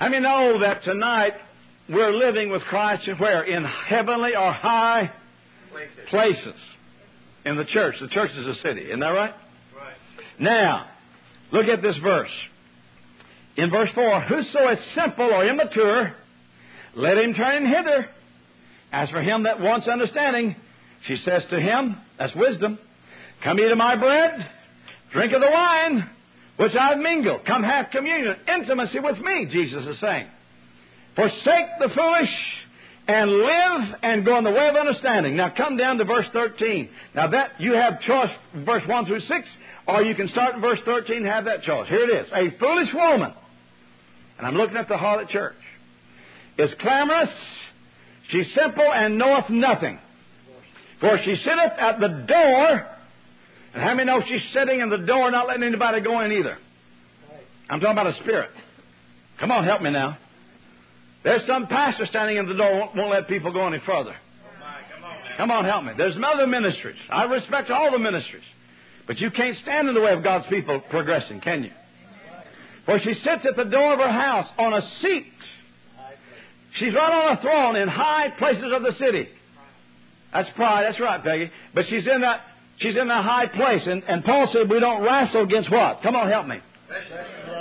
How 0.00 0.08
many 0.08 0.22
know 0.22 0.60
that 0.60 0.82
tonight 0.82 1.34
we're 1.86 2.16
living 2.16 2.50
with 2.50 2.62
Christ 2.62 3.06
where? 3.18 3.42
In 3.42 3.62
heavenly 3.64 4.34
or 4.34 4.50
high 4.50 5.12
places. 5.70 5.98
places. 6.08 6.60
In 7.44 7.58
the 7.58 7.66
church. 7.66 7.96
The 8.00 8.08
church 8.08 8.30
is 8.30 8.46
a 8.46 8.54
city. 8.62 8.86
Isn't 8.86 9.00
that 9.00 9.08
right? 9.08 9.34
Right. 9.76 9.94
Now, 10.38 10.86
look 11.52 11.66
at 11.66 11.82
this 11.82 11.98
verse. 11.98 12.30
In 13.58 13.70
verse 13.70 13.90
4, 13.94 14.22
Whoso 14.22 14.68
is 14.70 14.78
simple 14.94 15.26
or 15.26 15.46
immature, 15.46 16.14
let 16.96 17.18
him 17.18 17.34
turn 17.34 17.66
hither. 17.66 18.08
As 18.92 19.10
for 19.10 19.20
him 19.20 19.42
that 19.42 19.60
wants 19.60 19.86
understanding, 19.86 20.56
she 21.06 21.16
says 21.26 21.42
to 21.50 21.60
him, 21.60 21.98
that's 22.18 22.34
wisdom, 22.34 22.78
Come 23.44 23.60
eat 23.60 23.70
of 23.70 23.76
my 23.76 23.96
bread, 23.96 24.48
drink 25.12 25.34
of 25.34 25.42
the 25.42 25.50
wine, 25.50 26.08
which 26.60 26.74
I've 26.74 26.98
mingled. 26.98 27.44
Come 27.46 27.62
have 27.62 27.86
communion, 27.90 28.36
intimacy 28.46 29.00
with 29.00 29.18
me, 29.18 29.46
Jesus 29.50 29.86
is 29.86 29.98
saying. 30.00 30.26
Forsake 31.14 31.66
the 31.80 31.88
foolish 31.94 32.30
and 33.08 33.30
live 33.30 33.98
and 34.02 34.24
go 34.24 34.38
in 34.38 34.44
the 34.44 34.50
way 34.50 34.68
of 34.68 34.76
understanding. 34.76 35.36
Now 35.36 35.52
come 35.56 35.76
down 35.76 35.98
to 35.98 36.04
verse 36.04 36.26
13. 36.32 36.88
Now 37.14 37.28
that 37.28 37.60
you 37.60 37.72
have 37.72 38.00
choice, 38.02 38.30
verse 38.64 38.82
1 38.86 39.06
through 39.06 39.20
6, 39.20 39.48
or 39.88 40.02
you 40.02 40.14
can 40.14 40.28
start 40.28 40.54
in 40.54 40.60
verse 40.60 40.78
13 40.84 41.16
and 41.16 41.26
have 41.26 41.46
that 41.46 41.62
choice. 41.62 41.88
Here 41.88 42.08
it 42.08 42.26
is. 42.26 42.32
A 42.32 42.56
foolish 42.58 42.92
woman, 42.94 43.32
and 44.38 44.46
I'm 44.46 44.54
looking 44.54 44.76
at 44.76 44.88
the 44.88 44.94
harlot 44.94 45.28
church, 45.30 45.56
is 46.58 46.70
clamorous 46.80 47.30
She's 48.30 48.46
simple 48.54 48.92
and 48.92 49.18
knoweth 49.18 49.50
nothing. 49.50 49.98
For 51.00 51.18
she 51.24 51.36
sitteth 51.36 51.78
at 51.78 51.98
the 51.98 52.24
door, 52.28 52.86
and 53.74 53.82
how 53.82 53.94
many 53.94 54.06
know 54.06 54.22
she's 54.26 54.42
sitting 54.52 54.80
in 54.80 54.90
the 54.90 54.98
door, 54.98 55.30
not 55.30 55.46
letting 55.46 55.62
anybody 55.62 56.00
go 56.00 56.20
in 56.20 56.32
either? 56.32 56.58
I'm 57.68 57.80
talking 57.80 57.92
about 57.92 58.08
a 58.08 58.22
spirit. 58.22 58.50
Come 59.38 59.50
on, 59.50 59.64
help 59.64 59.80
me 59.80 59.90
now. 59.90 60.18
There's 61.22 61.46
some 61.46 61.66
pastor 61.66 62.06
standing 62.06 62.36
in 62.36 62.48
the 62.48 62.54
door 62.54 62.72
won't, 62.78 62.96
won't 62.96 63.10
let 63.10 63.28
people 63.28 63.52
go 63.52 63.66
any 63.66 63.78
further. 63.86 64.16
Come 65.36 65.50
on, 65.50 65.64
help 65.64 65.84
me. 65.84 65.92
There's 65.96 66.16
other 66.16 66.46
ministries. 66.46 66.96
I 67.10 67.24
respect 67.24 67.70
all 67.70 67.90
the 67.92 67.98
ministries. 67.98 68.42
But 69.06 69.18
you 69.18 69.30
can't 69.30 69.56
stand 69.62 69.88
in 69.88 69.94
the 69.94 70.00
way 70.00 70.12
of 70.12 70.22
God's 70.22 70.46
people 70.48 70.80
progressing, 70.90 71.40
can 71.40 71.64
you? 71.64 71.70
For 72.86 72.98
she 73.00 73.14
sits 73.14 73.46
at 73.48 73.56
the 73.56 73.64
door 73.64 73.94
of 73.94 74.00
her 74.00 74.12
house 74.12 74.46
on 74.58 74.72
a 74.72 74.82
seat 75.00 75.32
She's 76.74 76.94
right 76.94 77.12
on 77.12 77.36
a 77.36 77.40
throne 77.40 77.76
in 77.76 77.88
high 77.88 78.30
places 78.38 78.72
of 78.72 78.82
the 78.82 78.92
city. 78.98 79.28
That's 80.32 80.48
pride. 80.50 80.84
That's 80.84 81.00
right, 81.00 81.22
Peggy. 81.22 81.50
But 81.74 81.86
she's 81.88 82.06
in 82.06 82.20
that 82.20 82.42
she's 82.80 82.96
in 82.96 83.10
a 83.10 83.22
high 83.22 83.46
place. 83.46 83.82
And, 83.86 84.02
and 84.04 84.24
Paul 84.24 84.48
said 84.52 84.68
we 84.68 84.80
don't 84.80 85.02
wrestle 85.02 85.44
against 85.44 85.70
what? 85.70 86.02
Come 86.02 86.16
on, 86.16 86.28
help 86.28 86.46
me. 86.46 86.58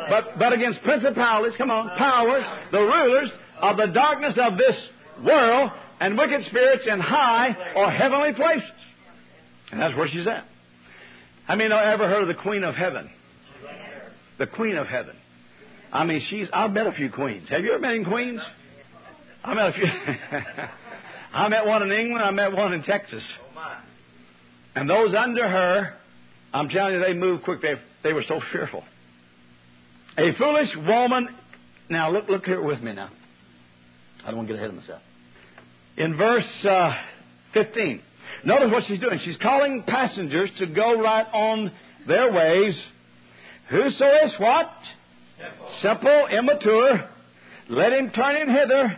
But 0.10 0.40
but 0.40 0.54
against 0.54 0.82
principalities, 0.84 1.54
come 1.58 1.70
on, 1.70 1.96
powers, 1.98 2.44
the 2.72 2.80
rulers 2.80 3.30
of 3.62 3.78
the 3.78 3.88
darkness 3.88 4.34
of 4.42 4.58
this 4.58 4.76
world, 5.24 5.72
and 6.00 6.18
wicked 6.18 6.46
spirits 6.48 6.84
in 6.88 7.00
high 7.00 7.56
or 7.76 7.92
heavenly 7.92 8.34
places. 8.34 8.70
And 9.72 9.80
that's 9.80 9.96
where 9.96 10.08
she's 10.08 10.26
at. 10.26 10.46
I 11.48 11.56
mean, 11.56 11.72
I 11.72 11.92
ever 11.92 12.08
heard 12.08 12.24
of 12.24 12.28
the 12.28 12.42
Queen 12.42 12.64
of 12.64 12.76
Heaven? 12.76 13.10
The 14.40 14.48
Queen 14.48 14.78
of 14.78 14.88
Heaven. 14.88 15.16
I 15.92 16.06
mean, 16.06 16.22
she's. 16.30 16.48
I've 16.54 16.72
met 16.72 16.88
a 16.88 16.92
few 16.92 17.12
queens. 17.12 17.48
Have 17.50 17.62
you 17.64 17.74
ever 17.74 17.82
met 17.82 17.92
any 17.92 18.06
queens? 18.06 18.42
I 19.44 19.54
met 19.54 19.68
a 19.68 19.74
few. 19.74 19.86
I 21.34 21.48
met 21.50 21.66
one 21.66 21.84
in 21.84 21.92
England. 21.92 22.24
I 22.24 22.32
met 22.32 22.52
one 22.52 22.74
in 22.74 22.84
Texas. 22.84 23.24
And 24.76 24.90
those 24.90 25.14
under 25.16 25.48
her, 25.48 25.94
I'm 26.54 26.70
telling 26.70 26.96
you, 26.96 27.00
they 27.00 27.14
moved 27.14 27.44
quick. 27.44 27.62
They, 27.62 27.76
they 28.04 28.14
were 28.14 28.24
so 28.28 28.40
fearful. 28.52 28.84
A 30.18 30.34
foolish 30.38 30.70
woman. 30.88 31.30
Now 31.90 32.12
look, 32.12 32.28
look 32.30 32.46
here 32.46 32.62
with 32.62 32.82
me 32.82 32.94
now. 32.94 33.10
I 34.24 34.28
don't 34.28 34.38
want 34.38 34.48
to 34.48 34.54
get 34.54 34.60
ahead 34.60 34.70
of 34.70 34.76
myself. 34.76 35.02
In 35.98 36.16
verse 36.16 36.46
uh, 36.66 36.94
15, 37.54 38.02
notice 38.46 38.72
what 38.72 38.84
she's 38.88 39.00
doing. 39.00 39.20
She's 39.24 39.38
calling 39.38 39.84
passengers 39.88 40.50
to 40.60 40.68
go 40.68 41.02
right 41.02 41.26
on 41.34 41.72
their 42.08 42.32
ways. 42.32 42.80
Whoso 43.70 44.06
is 44.26 44.34
what? 44.38 44.70
Simple, 45.38 45.70
Simple 45.82 46.28
immature. 46.38 47.10
Let 47.70 47.94
him 47.94 48.12
turn 48.12 48.36
in 48.36 48.50
hither. 48.50 48.98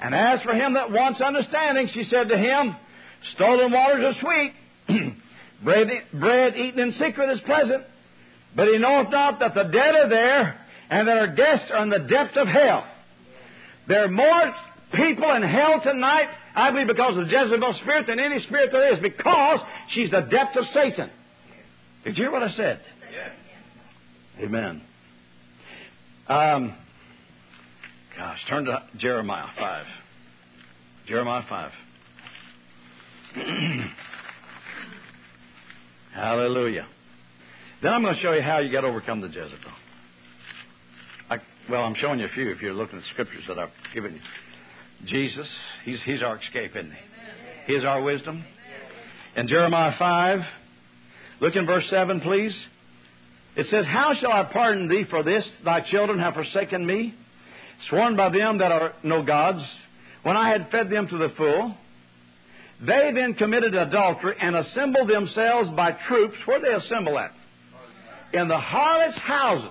And 0.00 0.14
as 0.14 0.42
for 0.42 0.54
him 0.54 0.74
that 0.74 0.90
wants 0.90 1.20
understanding, 1.20 1.88
she 1.92 2.04
said 2.04 2.28
to 2.28 2.36
him, 2.36 2.76
Stolen 3.34 3.72
waters 3.72 4.14
are 4.14 4.20
sweet, 4.20 4.52
bread, 5.64 5.88
bread 6.12 6.56
eaten 6.56 6.80
in 6.80 6.92
secret 6.92 7.30
is 7.30 7.40
pleasant, 7.46 7.84
but 8.54 8.68
he 8.68 8.78
knoweth 8.78 9.10
not 9.10 9.40
that 9.40 9.54
the 9.54 9.64
dead 9.64 9.94
are 9.94 10.08
there, 10.08 10.60
and 10.90 11.08
that 11.08 11.16
our 11.16 11.34
guests 11.34 11.66
are 11.72 11.82
in 11.82 11.90
the 11.90 12.00
depth 12.00 12.36
of 12.36 12.46
hell. 12.46 12.86
There 13.88 14.04
are 14.04 14.08
more 14.08 14.54
people 14.92 15.30
in 15.34 15.42
hell 15.42 15.80
tonight, 15.82 16.28
I 16.54 16.70
believe, 16.70 16.86
because 16.86 17.18
of 17.18 17.28
Jezebel's 17.28 17.76
spirit 17.76 18.06
than 18.06 18.20
any 18.20 18.40
spirit 18.40 18.70
there 18.72 18.94
is, 18.94 19.00
because 19.00 19.60
she's 19.90 20.10
the 20.10 20.20
depth 20.20 20.56
of 20.56 20.64
Satan. 20.72 21.10
Did 22.04 22.16
you 22.18 22.24
hear 22.24 22.32
what 22.32 22.42
I 22.42 22.52
said? 22.52 22.80
Yes. 23.12 23.32
Amen. 24.44 24.82
Um, 26.28 26.76
Gosh, 28.16 28.38
turn 28.48 28.64
to 28.66 28.82
Jeremiah 28.98 29.48
5. 29.58 29.86
Jeremiah 31.08 31.42
5. 31.48 31.72
Hallelujah. 36.14 36.86
Then 37.82 37.92
I'm 37.92 38.02
going 38.02 38.14
to 38.14 38.20
show 38.20 38.32
you 38.32 38.42
how 38.42 38.58
you 38.58 38.72
got 38.72 38.82
to 38.82 38.86
overcome 38.86 39.20
the 39.20 39.26
Jezebel. 39.26 39.72
I, 41.28 41.38
well, 41.68 41.82
I'm 41.82 41.94
showing 41.96 42.20
you 42.20 42.26
a 42.26 42.30
few 42.30 42.50
if 42.50 42.62
you're 42.62 42.72
looking 42.72 42.98
at 42.98 43.04
scriptures 43.12 43.42
that 43.48 43.58
I've 43.58 43.70
given 43.92 44.14
you. 44.14 44.20
Jesus, 45.06 45.46
he's, 45.84 45.98
he's 46.04 46.22
our 46.22 46.38
escape, 46.38 46.76
isn't 46.76 46.92
he? 46.92 47.74
He's 47.74 47.84
our 47.84 48.00
wisdom. 48.00 48.44
In 49.36 49.48
Jeremiah 49.48 49.94
5, 49.98 50.40
look 51.40 51.56
in 51.56 51.66
verse 51.66 51.84
7, 51.90 52.20
please. 52.20 52.54
It 53.56 53.66
says, 53.70 53.84
How 53.84 54.14
shall 54.14 54.32
I 54.32 54.44
pardon 54.44 54.88
thee 54.88 55.04
for 55.10 55.22
this? 55.22 55.44
Thy 55.64 55.80
children 55.80 56.18
have 56.20 56.34
forsaken 56.34 56.86
me 56.86 57.14
sworn 57.88 58.16
by 58.16 58.30
them 58.30 58.58
that 58.58 58.72
are 58.72 58.92
no 59.02 59.22
gods, 59.22 59.64
when 60.22 60.36
I 60.36 60.50
had 60.50 60.70
fed 60.70 60.90
them 60.90 61.08
to 61.08 61.18
the 61.18 61.32
full. 61.36 61.76
They 62.80 63.12
then 63.14 63.34
committed 63.34 63.74
adultery 63.74 64.36
and 64.40 64.56
assembled 64.56 65.08
themselves 65.08 65.68
by 65.70 65.92
troops. 66.08 66.36
Where 66.44 66.60
they 66.60 66.74
assemble 66.74 67.18
at? 67.18 67.32
In 68.32 68.48
the 68.48 68.58
harlots' 68.58 69.18
houses. 69.18 69.70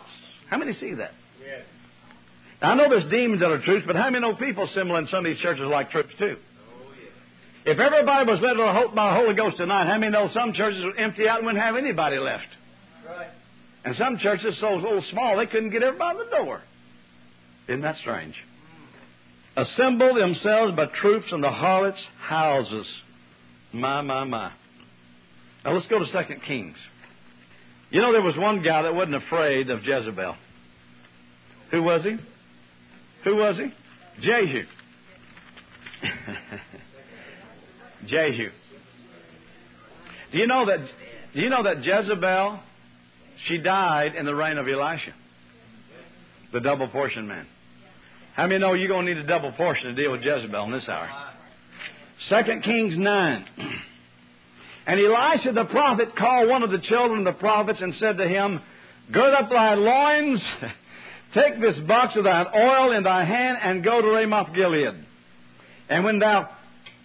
How 0.50 0.58
many 0.58 0.74
see 0.74 0.94
that? 0.94 1.12
Yes. 1.42 1.66
I 2.62 2.76
know 2.76 2.90
there's 2.90 3.10
demons 3.12 3.42
that 3.42 3.52
are 3.52 3.62
troops, 3.62 3.86
but 3.86 3.96
how 3.96 4.10
many 4.10 4.22
know 4.22 4.36
people 4.36 4.64
assemble 4.64 4.96
in 4.96 5.08
some 5.08 5.26
of 5.26 5.32
these 5.32 5.42
churches 5.42 5.66
like 5.66 5.92
troops 5.92 6.14
too? 6.18 6.38
Oh. 6.38 6.92
If 7.66 7.80
everybody 7.80 8.30
was 8.30 8.40
led 8.42 8.54
to 8.54 8.72
hope 8.72 8.96
by 8.96 9.14
the 9.14 9.20
Holy 9.20 9.36
Ghost 9.36 9.58
tonight, 9.58 9.88
how 9.88 9.98
many 9.98 10.12
know 10.12 10.30
some 10.34 10.54
churches 10.54 10.84
would 10.84 10.98
empty 10.98 11.28
out 11.28 11.40
and 11.40 11.46
wouldn't 11.46 11.64
have 11.64 11.76
anybody 11.76 12.18
left? 12.18 12.48
And 13.86 13.96
some 13.98 14.18
churches 14.18 14.56
so 14.62 14.76
little 14.76 15.04
small 15.12 15.38
they 15.38 15.46
couldn't 15.46 15.72
get 15.72 15.84
everybody 15.84 16.20
in 16.20 16.26
the 16.26 16.32
door. 16.38 16.62
Isn't 17.68 17.82
that 17.82 17.98
strange? 17.98 18.36
Assemble 19.56 20.16
themselves 20.16 20.76
by 20.76 20.88
troops 20.88 21.28
in 21.32 21.42
the 21.42 21.50
harlots' 21.50 22.04
houses. 22.20 22.88
My, 23.72 24.02
my, 24.02 24.24
my. 24.24 24.52
Now 25.64 25.74
let's 25.74 25.86
go 25.88 26.00
to 26.00 26.08
Second 26.08 26.42
Kings. 26.42 26.78
You 27.92 28.02
know, 28.02 28.12
there 28.12 28.24
was 28.24 28.36
one 28.36 28.64
guy 28.64 28.82
that 28.82 28.96
wasn't 28.96 29.16
afraid 29.16 29.70
of 29.70 29.84
Jezebel. 29.84 30.36
Who 31.72 31.84
was 31.84 32.04
he? 32.04 32.18
Who 33.24 33.36
was 33.36 33.58
he? 33.58 33.72
Jehu. 34.22 34.64
Jehu. 38.08 38.50
Do 40.32 40.38
you 40.38 40.48
know 40.48 40.66
that? 40.66 40.80
Do 41.34 41.42
you 41.42 41.50
know 41.50 41.64
that 41.64 41.84
Jezebel? 41.84 42.60
She 43.48 43.60
died 43.60 44.16
in 44.16 44.26
the 44.26 44.34
reign 44.34 44.58
of 44.58 44.68
Elisha, 44.68 45.14
the 46.52 46.60
double 46.60 46.88
portion 46.88 47.28
man. 47.28 47.46
How 48.36 48.48
many 48.48 48.60
know 48.60 48.74
you're 48.74 48.88
going 48.88 49.06
to 49.06 49.14
need 49.14 49.24
a 49.24 49.28
double 49.28 49.52
portion 49.52 49.94
to 49.94 50.02
deal 50.02 50.12
with 50.12 50.22
Jezebel 50.22 50.64
in 50.66 50.72
this 50.72 50.88
hour? 50.90 51.08
Second 52.30 52.64
Kings 52.64 52.98
nine. 52.98 53.46
And 54.88 55.00
Elisha 55.00 55.52
the 55.52 55.66
prophet 55.66 56.16
called 56.18 56.50
one 56.50 56.64
of 56.64 56.72
the 56.72 56.80
children 56.80 57.20
of 57.20 57.26
the 57.26 57.40
prophets 57.40 57.80
and 57.82 57.94
said 57.96 58.18
to 58.18 58.28
him, 58.28 58.60
Gird 59.12 59.34
up 59.34 59.50
thy 59.50 59.76
loins, 59.76 60.42
take 61.36 61.62
this 61.62 61.78
box 61.88 62.16
of 62.16 62.24
thine 62.24 62.48
oil 62.56 62.98
in 62.98 63.04
thy 63.04 63.24
hand, 63.24 63.58
and 63.62 63.84
go 63.84 64.02
to 64.02 64.08
Ramoth 64.08 64.54
Gilead. 64.54 64.96
And 65.90 66.04
when 66.04 66.20
thou 66.20 66.50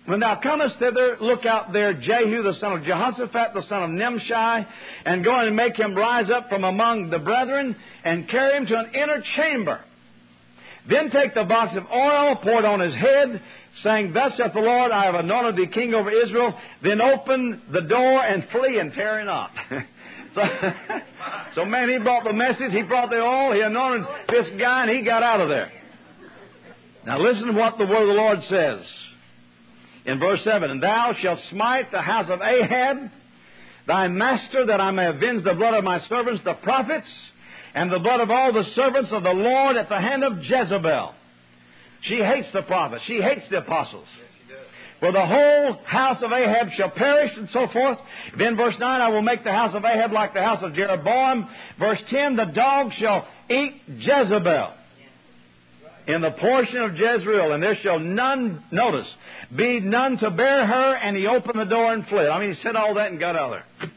when 0.07 0.20
thou 0.20 0.41
comest 0.43 0.79
thither, 0.79 1.18
look 1.20 1.45
out 1.45 1.74
there 1.74 1.93
Jehu 1.93 2.43
the 2.43 2.55
son 2.59 2.72
of 2.72 2.83
Jehoshaphat, 2.85 3.53
the 3.53 3.62
son 3.68 3.83
of 3.83 3.91
Nimshi, 3.91 4.66
and 5.05 5.22
go 5.22 5.39
and 5.39 5.55
make 5.55 5.76
him 5.76 5.95
rise 5.95 6.31
up 6.31 6.49
from 6.49 6.64
among 6.64 7.11
the 7.11 7.18
brethren, 7.18 7.76
and 8.05 8.26
carry 8.31 8.57
him 8.57 8.64
to 8.64 8.79
an 8.79 8.95
inner 8.95 9.22
chamber. 9.37 9.81
Then 10.89 11.11
take 11.11 11.34
the 11.34 11.45
box 11.45 11.72
of 11.76 11.84
oil, 11.91 12.36
pour 12.36 12.61
it 12.61 12.64
on 12.64 12.80
his 12.80 12.95
head, 12.95 13.43
saying, 13.82 14.12
Thus 14.14 14.32
saith 14.36 14.55
the 14.55 14.61
Lord, 14.61 14.91
I 14.91 15.05
have 15.05 15.16
anointed 15.16 15.57
thee 15.57 15.66
king 15.72 15.93
over 15.95 16.11
Israel. 16.11 16.55
Then 16.82 17.01
open 17.01 17.62
the 17.72 17.82
door 17.82 18.24
and 18.24 18.47
flee 18.51 18.78
and 18.78 18.93
tarry 18.93 19.24
not. 19.24 19.51
so, 20.34 20.43
so, 21.55 21.64
man, 21.66 21.91
he 21.91 21.99
brought 21.99 22.24
the 22.24 22.32
message, 22.32 22.72
he 22.72 22.82
brought 22.82 23.11
the 23.11 23.20
oil, 23.20 23.53
he 23.53 23.61
anointed 23.61 24.07
this 24.28 24.47
guy, 24.59 24.82
and 24.82 24.91
he 24.97 25.03
got 25.05 25.22
out 25.22 25.41
of 25.41 25.49
there. 25.49 25.70
Now 27.05 27.20
listen 27.20 27.47
to 27.49 27.53
what 27.53 27.78
the 27.78 27.86
word 27.86 28.03
of 28.03 28.09
the 28.09 28.14
Lord 28.14 28.39
says 28.49 28.80
in 30.07 30.18
verse 30.18 30.41
7 30.43 30.70
And 30.70 30.82
thou 30.82 31.14
shalt 31.20 31.39
smite 31.51 31.91
the 31.91 32.01
house 32.01 32.26
of 32.30 32.41
Ahab, 32.41 33.11
thy 33.86 34.09
master, 34.09 34.66
that 34.66 34.80
I 34.80 34.91
may 34.91 35.07
avenge 35.07 35.45
the 35.45 35.55
blood 35.55 35.74
of 35.74 35.84
my 35.84 36.01
servants, 36.09 36.43
the 36.45 36.55
prophets, 36.55 37.09
and 37.75 37.91
the 37.91 37.99
blood 37.99 38.21
of 38.21 38.31
all 38.31 38.53
the 38.53 38.64
servants 38.75 39.11
of 39.12 39.23
the 39.23 39.33
Lord 39.33 39.77
at 39.77 39.89
the 39.89 40.01
hand 40.01 40.25
of 40.25 40.39
Jezebel. 40.43 41.14
She 42.03 42.16
hates 42.16 42.49
the 42.53 42.62
prophets. 42.62 43.05
She 43.07 43.21
hates 43.21 43.49
the 43.51 43.59
apostles. 43.59 44.07
For 45.01 45.12
the 45.12 45.25
whole 45.25 45.79
house 45.85 46.23
of 46.23 46.33
Ahab 46.33 46.71
shall 46.77 46.91
perish, 46.91 47.33
and 47.37 47.49
so 47.51 47.69
forth. 47.73 47.99
Then 48.37 48.57
verse 48.57 48.75
9, 48.79 49.01
I 49.01 49.09
will 49.09 49.23
make 49.23 49.45
the 49.45 49.53
house 49.53 49.75
of 49.75 49.85
Ahab 49.85 50.12
like 50.12 50.35
the 50.35 50.43
house 50.43 50.62
of 50.62 50.75
Jeroboam. 50.75 51.49
Verse 51.79 52.01
10, 52.11 52.37
the 52.37 52.47
dog 52.47 52.93
shall 52.99 53.27
eat 53.49 53.81
Jezebel 53.87 54.75
in 56.09 56.23
the 56.23 56.31
portion 56.33 56.79
of 56.79 56.97
Jezreel, 56.97 57.53
and 57.53 57.62
there 57.62 57.77
shall 57.83 58.01
none, 58.01 58.64
notice, 58.73 59.07
be 59.55 59.79
none 59.79 60.16
to 60.19 60.31
bear 60.31 60.66
her, 60.66 60.95
and 60.97 61.16
he 61.16 61.27
opened 61.27 61.61
the 61.61 61.66
door 61.66 61.93
and 61.93 62.07
fled. 62.07 62.29
I 62.29 62.41
mean, 62.41 62.55
he 62.55 62.62
said 62.62 62.75
all 62.75 62.95
that 62.95 63.11
and 63.11 63.21
got 63.21 63.37
out 63.37 63.53
of 63.53 63.61
there. 63.81 63.91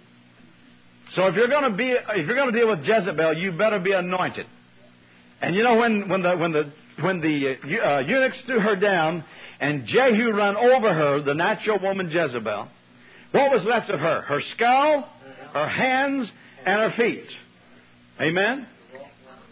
So 1.15 1.27
if 1.27 1.35
you're 1.35 1.49
going 1.49 1.69
to 1.69 1.77
be, 1.77 1.91
if 1.91 2.25
you're 2.25 2.35
going 2.35 2.51
to 2.53 2.57
deal 2.57 2.69
with 2.69 2.79
Jezebel, 2.85 3.37
you 3.37 3.51
better 3.51 3.79
be 3.79 3.91
anointed. 3.91 4.45
And 5.41 5.55
you 5.55 5.63
know 5.63 5.75
when 5.75 6.07
when 6.07 6.21
the 6.21 6.37
when 6.37 6.51
the 6.51 6.71
when 7.01 7.19
the 7.19 7.55
uh, 7.83 7.99
eunuchs 7.99 8.37
threw 8.45 8.59
her 8.59 8.75
down 8.75 9.23
and 9.59 9.87
Jehu 9.87 10.31
ran 10.33 10.55
over 10.55 10.93
her, 10.93 11.21
the 11.21 11.33
natural 11.33 11.79
woman 11.79 12.09
Jezebel, 12.09 12.67
what 13.31 13.51
was 13.51 13.63
left 13.65 13.89
of 13.89 13.99
her? 13.99 14.21
Her 14.21 14.41
skull, 14.55 15.09
her 15.53 15.67
hands, 15.67 16.29
and 16.65 16.79
her 16.79 16.93
feet. 16.95 17.27
Amen. 18.21 18.67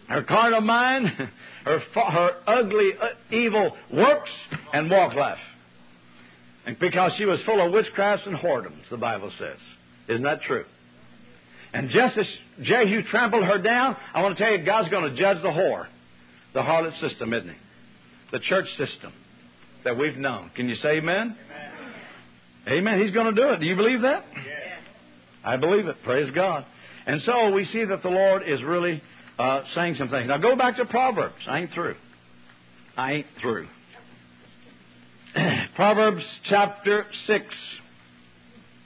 Her 0.08 0.22
carnal 0.22 0.60
mind, 0.60 1.08
her 1.64 1.78
her 1.94 2.30
ugly, 2.46 2.90
uh, 3.00 3.34
evil 3.34 3.76
works, 3.92 4.30
and 4.72 4.90
walk 4.90 5.14
life. 5.14 5.38
And 6.66 6.78
because 6.78 7.12
she 7.18 7.24
was 7.24 7.40
full 7.44 7.60
of 7.64 7.72
witchcrafts 7.72 8.26
and 8.26 8.36
whoredoms, 8.36 8.88
the 8.90 8.96
Bible 8.96 9.32
says. 9.38 9.58
Isn't 10.08 10.22
that 10.24 10.42
true? 10.42 10.64
And 11.72 11.90
just 11.90 12.18
as 12.18 12.26
Jehu 12.62 13.02
trampled 13.04 13.44
her 13.44 13.58
down, 13.58 13.96
I 14.12 14.22
want 14.22 14.36
to 14.36 14.42
tell 14.42 14.52
you, 14.52 14.64
God's 14.64 14.88
going 14.88 15.14
to 15.14 15.20
judge 15.20 15.40
the 15.42 15.48
whore, 15.48 15.86
the 16.52 16.60
harlot 16.60 16.98
system, 17.00 17.32
isn't 17.32 17.48
He? 17.48 17.56
The 18.32 18.40
church 18.40 18.66
system 18.76 19.12
that 19.84 19.96
we've 19.96 20.16
known. 20.16 20.50
Can 20.56 20.68
you 20.68 20.76
say 20.76 20.98
amen? 20.98 21.36
Amen. 22.66 22.78
amen. 22.78 23.02
He's 23.02 23.12
going 23.12 23.34
to 23.34 23.40
do 23.40 23.50
it. 23.50 23.60
Do 23.60 23.66
you 23.66 23.76
believe 23.76 24.02
that? 24.02 24.24
Yes. 24.34 24.44
I 25.44 25.56
believe 25.56 25.86
it. 25.86 25.96
Praise 26.04 26.30
God. 26.34 26.64
And 27.06 27.22
so 27.22 27.50
we 27.50 27.64
see 27.66 27.84
that 27.84 28.02
the 28.02 28.08
Lord 28.08 28.42
is 28.46 28.62
really 28.62 29.02
uh, 29.38 29.62
saying 29.74 29.94
some 29.96 30.10
things. 30.10 30.28
Now 30.28 30.38
go 30.38 30.56
back 30.56 30.76
to 30.76 30.84
Proverbs. 30.84 31.34
I 31.48 31.60
ain't 31.60 31.72
through. 31.72 31.96
I 32.96 33.12
ain't 33.12 33.26
through. 33.40 33.68
Proverbs 35.76 36.24
chapter 36.48 37.06
6, 37.26 37.44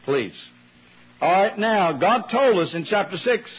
please. 0.05 0.35
All 1.25 1.33
right, 1.33 1.59
now, 1.59 1.93
God 1.93 2.25
told 2.31 2.59
us 2.59 2.75
in 2.75 2.85
chapter 2.85 3.17
6 3.17 3.51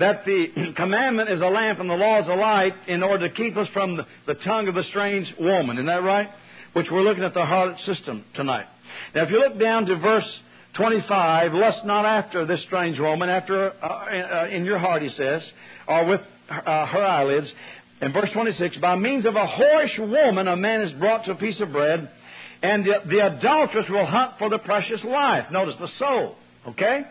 that 0.00 0.26
the 0.26 0.72
commandment 0.76 1.30
is 1.30 1.40
a 1.40 1.46
lamp 1.46 1.80
and 1.80 1.88
the 1.88 1.94
law 1.94 2.20
is 2.20 2.28
a 2.28 2.34
light 2.34 2.74
in 2.88 3.02
order 3.02 3.26
to 3.26 3.34
keep 3.34 3.56
us 3.56 3.66
from 3.72 3.98
the, 4.26 4.34
tongue 4.34 4.68
of 4.68 4.74
the 4.74 4.82
strange 4.90 5.32
woman. 5.40 5.78
Isn't 5.78 5.86
that 5.86 6.02
right? 6.02 6.28
Which 6.74 6.88
we're 6.92 7.00
looking 7.00 7.24
at 7.24 7.32
the 7.32 7.40
harlot 7.40 7.82
system 7.86 8.22
tonight. 8.34 8.66
Now, 9.14 9.22
if 9.22 9.30
you 9.30 9.38
look 9.38 9.58
down 9.58 9.86
to 9.86 9.96
verse 9.96 10.30
25, 10.74 11.54
lust 11.54 11.86
not 11.86 12.04
after 12.04 12.44
this 12.44 12.62
strange 12.64 12.98
woman, 12.98 13.30
after 13.30 13.72
uh, 13.82 13.86
uh, 13.86 14.48
in 14.50 14.66
your 14.66 14.78
heart, 14.78 15.00
he 15.00 15.08
says, 15.08 15.40
or 15.88 16.04
with 16.04 16.20
uh, 16.50 16.84
her 16.84 17.02
eyelids. 17.02 17.50
In 18.02 18.12
verse 18.12 18.28
26, 18.34 18.76
by 18.76 18.94
means 18.96 19.24
of 19.24 19.36
a 19.36 19.46
whorish 19.46 19.98
woman, 20.00 20.48
a 20.48 20.56
man 20.56 20.82
is 20.82 20.92
brought 21.00 21.24
to 21.24 21.30
a 21.30 21.36
piece 21.36 21.62
of 21.62 21.72
bread, 21.72 22.10
and 22.62 22.84
the, 22.84 22.96
the 23.08 23.20
adulteress 23.20 23.86
will 23.88 24.04
hunt 24.04 24.32
for 24.38 24.50
the 24.50 24.58
precious 24.58 25.02
life. 25.02 25.46
Notice 25.50 25.76
the 25.80 25.88
soul. 25.98 26.36
Okay? 26.68 27.02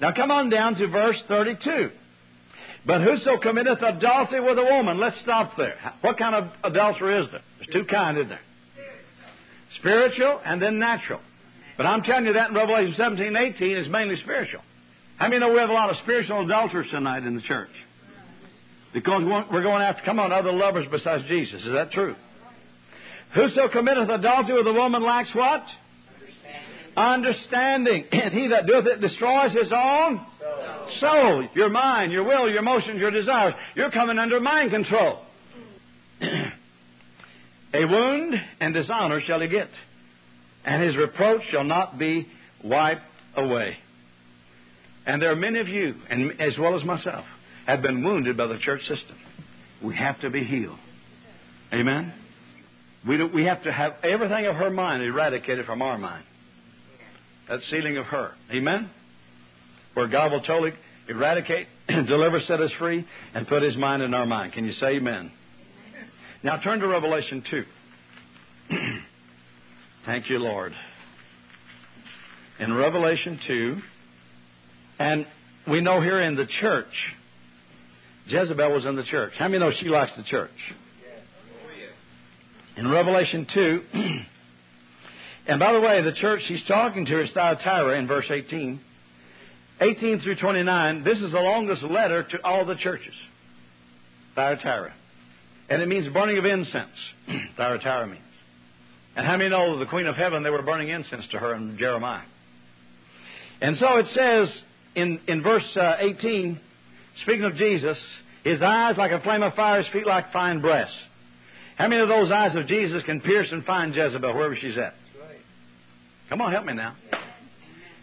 Now 0.00 0.12
come 0.12 0.30
on 0.30 0.50
down 0.50 0.74
to 0.76 0.88
verse 0.88 1.20
32. 1.28 1.90
But 2.86 3.00
whoso 3.00 3.38
committeth 3.38 3.80
adultery 3.80 4.40
with 4.40 4.58
a 4.58 4.64
woman, 4.64 4.98
let's 4.98 5.16
stop 5.22 5.56
there. 5.56 5.76
What 6.02 6.18
kind 6.18 6.34
of 6.34 6.50
adultery 6.62 7.22
is 7.22 7.30
there? 7.30 7.40
There's 7.58 7.72
two 7.72 7.84
kinds, 7.90 8.18
isn't 8.18 8.28
there? 8.28 8.40
Spiritual 9.78 10.40
and 10.44 10.60
then 10.60 10.78
natural. 10.78 11.20
But 11.76 11.86
I'm 11.86 12.02
telling 12.02 12.26
you 12.26 12.34
that 12.34 12.50
in 12.50 12.54
Revelation 12.54 12.94
17 12.96 13.36
18 13.36 13.76
is 13.76 13.88
mainly 13.88 14.16
spiritual. 14.16 14.60
How 15.16 15.28
many 15.28 15.40
know 15.40 15.52
we 15.52 15.58
have 15.58 15.70
a 15.70 15.74
lot 15.74 15.90
of 15.90 15.96
spiritual 16.02 16.44
adulterers 16.44 16.86
tonight 16.90 17.24
in 17.24 17.34
the 17.34 17.42
church? 17.42 17.70
Because 18.92 19.24
we're 19.50 19.62
going 19.62 19.82
after, 19.82 20.02
come 20.04 20.20
on, 20.20 20.32
other 20.32 20.52
lovers 20.52 20.86
besides 20.90 21.24
Jesus. 21.26 21.62
Is 21.62 21.72
that 21.72 21.90
true? 21.90 22.14
Whoso 23.34 23.68
committeth 23.68 24.08
adultery 24.08 24.56
with 24.56 24.66
a 24.68 24.72
woman 24.72 25.02
lacks 25.02 25.30
what? 25.34 25.64
Understanding. 26.96 28.06
And 28.12 28.32
he 28.32 28.48
that 28.48 28.66
doeth 28.66 28.86
it 28.86 29.00
destroys 29.00 29.52
his 29.52 29.72
own 29.72 30.24
soul. 31.00 31.48
Your 31.54 31.68
mind, 31.68 32.12
your 32.12 32.24
will, 32.24 32.48
your 32.48 32.58
emotions, 32.58 32.98
your 32.98 33.10
desires. 33.10 33.54
You're 33.74 33.90
coming 33.90 34.18
under 34.18 34.40
mind 34.40 34.70
control. 34.70 35.20
A 37.74 37.84
wound 37.84 38.34
and 38.60 38.72
dishonor 38.72 39.20
shall 39.26 39.40
he 39.40 39.48
get, 39.48 39.68
and 40.64 40.82
his 40.82 40.96
reproach 40.96 41.42
shall 41.50 41.64
not 41.64 41.98
be 41.98 42.28
wiped 42.62 43.02
away. 43.36 43.76
And 45.06 45.20
there 45.20 45.32
are 45.32 45.36
many 45.36 45.58
of 45.58 45.68
you, 45.68 45.94
and 46.08 46.40
as 46.40 46.56
well 46.56 46.78
as 46.78 46.84
myself, 46.84 47.24
have 47.66 47.82
been 47.82 48.04
wounded 48.04 48.36
by 48.36 48.46
the 48.46 48.58
church 48.58 48.80
system. 48.82 49.16
We 49.82 49.96
have 49.96 50.20
to 50.20 50.30
be 50.30 50.44
healed. 50.44 50.78
Amen. 51.72 52.14
We, 53.06 53.16
do, 53.16 53.26
we 53.26 53.44
have 53.44 53.64
to 53.64 53.72
have 53.72 53.96
everything 54.02 54.46
of 54.46 54.54
her 54.54 54.70
mind 54.70 55.02
eradicated 55.02 55.66
from 55.66 55.82
our 55.82 55.98
mind. 55.98 56.24
That 57.48 57.60
sealing 57.70 57.96
of 57.98 58.06
her. 58.06 58.32
Amen? 58.52 58.90
Where 59.94 60.08
God 60.08 60.32
will 60.32 60.40
totally 60.40 60.72
eradicate, 61.08 61.66
deliver, 61.88 62.40
set 62.40 62.60
us 62.60 62.70
free, 62.78 63.06
and 63.34 63.46
put 63.46 63.62
His 63.62 63.76
mind 63.76 64.02
in 64.02 64.14
our 64.14 64.26
mind. 64.26 64.52
Can 64.52 64.64
you 64.64 64.72
say 64.72 64.96
amen? 64.96 65.30
Now 66.42 66.58
turn 66.58 66.80
to 66.80 66.88
Revelation 66.88 67.42
2. 67.50 67.64
Thank 70.06 70.28
you, 70.28 70.38
Lord. 70.38 70.72
In 72.60 72.72
Revelation 72.72 73.38
2, 73.46 73.76
and 74.98 75.26
we 75.68 75.80
know 75.80 76.00
here 76.00 76.20
in 76.20 76.36
the 76.36 76.46
church, 76.60 76.92
Jezebel 78.26 78.72
was 78.72 78.84
in 78.84 78.96
the 78.96 79.04
church. 79.04 79.32
How 79.38 79.48
many 79.48 79.58
know 79.58 79.70
she 79.80 79.88
likes 79.88 80.12
the 80.16 80.22
church? 80.24 80.50
In 82.76 82.88
Revelation 82.88 83.46
2, 83.52 83.82
And 85.46 85.60
by 85.60 85.72
the 85.72 85.80
way, 85.80 86.02
the 86.02 86.12
church 86.12 86.42
she's 86.48 86.64
talking 86.66 87.04
to 87.06 87.22
is 87.22 87.30
Thyatira 87.32 87.98
in 87.98 88.06
verse 88.06 88.26
18. 88.30 88.80
18 89.80 90.20
through 90.20 90.36
29, 90.36 91.04
this 91.04 91.18
is 91.18 91.32
the 91.32 91.40
longest 91.40 91.82
letter 91.82 92.22
to 92.22 92.44
all 92.44 92.64
the 92.64 92.76
churches. 92.76 93.14
Thyatira. 94.34 94.94
And 95.68 95.82
it 95.82 95.88
means 95.88 96.08
burning 96.12 96.38
of 96.38 96.44
incense. 96.44 96.96
Thyatira 97.56 98.06
means. 98.06 98.20
And 99.16 99.26
how 99.26 99.36
many 99.36 99.50
know 99.50 99.78
the 99.78 99.86
Queen 99.86 100.06
of 100.06 100.16
Heaven, 100.16 100.42
they 100.42 100.50
were 100.50 100.62
burning 100.62 100.88
incense 100.88 101.24
to 101.32 101.38
her 101.38 101.54
in 101.54 101.76
Jeremiah? 101.78 102.24
And 103.60 103.76
so 103.78 103.96
it 103.96 104.06
says 104.14 104.62
in, 104.94 105.20
in 105.28 105.42
verse 105.42 105.64
uh, 105.76 105.96
18, 106.00 106.60
speaking 107.22 107.44
of 107.44 107.54
Jesus, 107.56 107.98
his 108.44 108.60
eyes 108.62 108.96
like 108.96 109.12
a 109.12 109.20
flame 109.20 109.42
of 109.42 109.54
fire, 109.54 109.82
his 109.82 109.92
feet 109.92 110.06
like 110.06 110.32
fine 110.32 110.60
brass. 110.60 110.90
How 111.76 111.88
many 111.88 112.02
of 112.02 112.08
those 112.08 112.30
eyes 112.30 112.56
of 112.56 112.66
Jesus 112.66 113.02
can 113.04 113.20
pierce 113.20 113.48
and 113.50 113.64
find 113.64 113.94
Jezebel 113.94 114.34
wherever 114.34 114.56
she's 114.56 114.76
at? 114.78 114.94
Come 116.28 116.40
on, 116.40 116.52
help 116.52 116.64
me 116.64 116.74
now. 116.74 116.96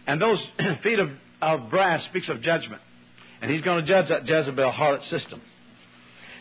And 0.07 0.21
those 0.21 0.39
feet 0.83 0.99
of, 0.99 1.09
of 1.41 1.69
brass 1.69 2.03
speaks 2.09 2.29
of 2.29 2.41
judgment. 2.41 2.81
And 3.41 3.49
he's 3.49 3.61
going 3.61 3.83
to 3.83 3.87
judge 3.87 4.09
that 4.09 4.27
Jezebel 4.27 4.71
harlot 4.71 5.09
system. 5.09 5.41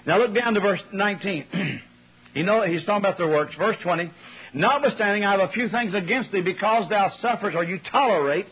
Now 0.07 0.19
look 0.19 0.35
down 0.35 0.55
to 0.55 0.61
verse 0.61 0.81
19. 0.93 1.47
you 2.35 2.43
know, 2.45 2.63
he's 2.63 2.85
talking 2.85 3.05
about 3.05 3.19
their 3.19 3.29
works. 3.29 3.55
Verse 3.59 3.77
20. 3.83 4.11
Notwithstanding, 4.53 5.25
I 5.25 5.33
have 5.33 5.49
a 5.49 5.53
few 5.53 5.69
things 5.69 5.95
against 5.95 6.33
thee 6.33 6.43
because 6.43 6.89
thou 6.91 7.11
sufferest 7.21 7.57
or 7.57 7.65
you 7.65 7.81
tolerate 7.91 8.47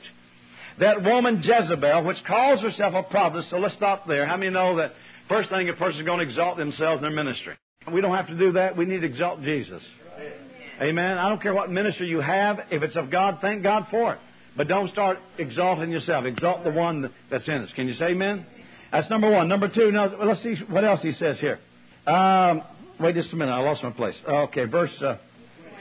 that 0.80 1.02
woman 1.02 1.42
Jezebel, 1.42 2.04
which 2.04 2.18
calls 2.26 2.60
herself 2.60 2.94
a 2.94 3.02
prophet. 3.02 3.44
So 3.50 3.58
let's 3.58 3.74
stop 3.74 4.06
there. 4.06 4.26
How 4.26 4.36
many 4.36 4.50
know 4.50 4.76
that 4.76 4.92
first 5.28 5.50
thing 5.50 5.68
a 5.68 5.72
person 5.74 6.00
is 6.00 6.06
going 6.06 6.20
to 6.20 6.24
exalt 6.24 6.56
themselves 6.56 6.98
in 6.98 7.02
their 7.02 7.24
ministry? 7.24 7.54
We 7.92 8.00
don't 8.00 8.14
have 8.14 8.28
to 8.28 8.38
do 8.38 8.52
that. 8.52 8.76
We 8.76 8.84
need 8.84 9.00
to 9.00 9.06
exalt 9.06 9.42
Jesus. 9.42 9.82
Amen. 10.16 10.47
I 10.80 11.28
don't 11.28 11.42
care 11.42 11.54
what 11.54 11.70
ministry 11.70 12.08
you 12.08 12.20
have. 12.20 12.60
If 12.70 12.82
it's 12.82 12.96
of 12.96 13.10
God, 13.10 13.38
thank 13.40 13.62
God 13.62 13.86
for 13.90 14.14
it. 14.14 14.20
But 14.56 14.68
don't 14.68 14.90
start 14.90 15.18
exalting 15.38 15.90
yourself. 15.90 16.24
Exalt 16.24 16.64
the 16.64 16.70
one 16.70 17.10
that's 17.30 17.46
in 17.46 17.54
us. 17.54 17.70
Can 17.76 17.88
you 17.88 17.94
say 17.94 18.06
amen? 18.06 18.44
That's 18.90 19.08
number 19.10 19.30
one. 19.30 19.48
Number 19.48 19.68
two, 19.68 19.92
now 19.92 20.12
let's 20.24 20.42
see 20.42 20.56
what 20.68 20.84
else 20.84 21.00
he 21.02 21.12
says 21.12 21.38
here. 21.38 21.58
Um, 22.06 22.62
wait 22.98 23.14
just 23.14 23.32
a 23.32 23.36
minute. 23.36 23.52
I 23.52 23.60
lost 23.60 23.82
my 23.82 23.90
place. 23.90 24.16
Okay, 24.26 24.64
verse 24.64 24.90
uh, 25.02 25.16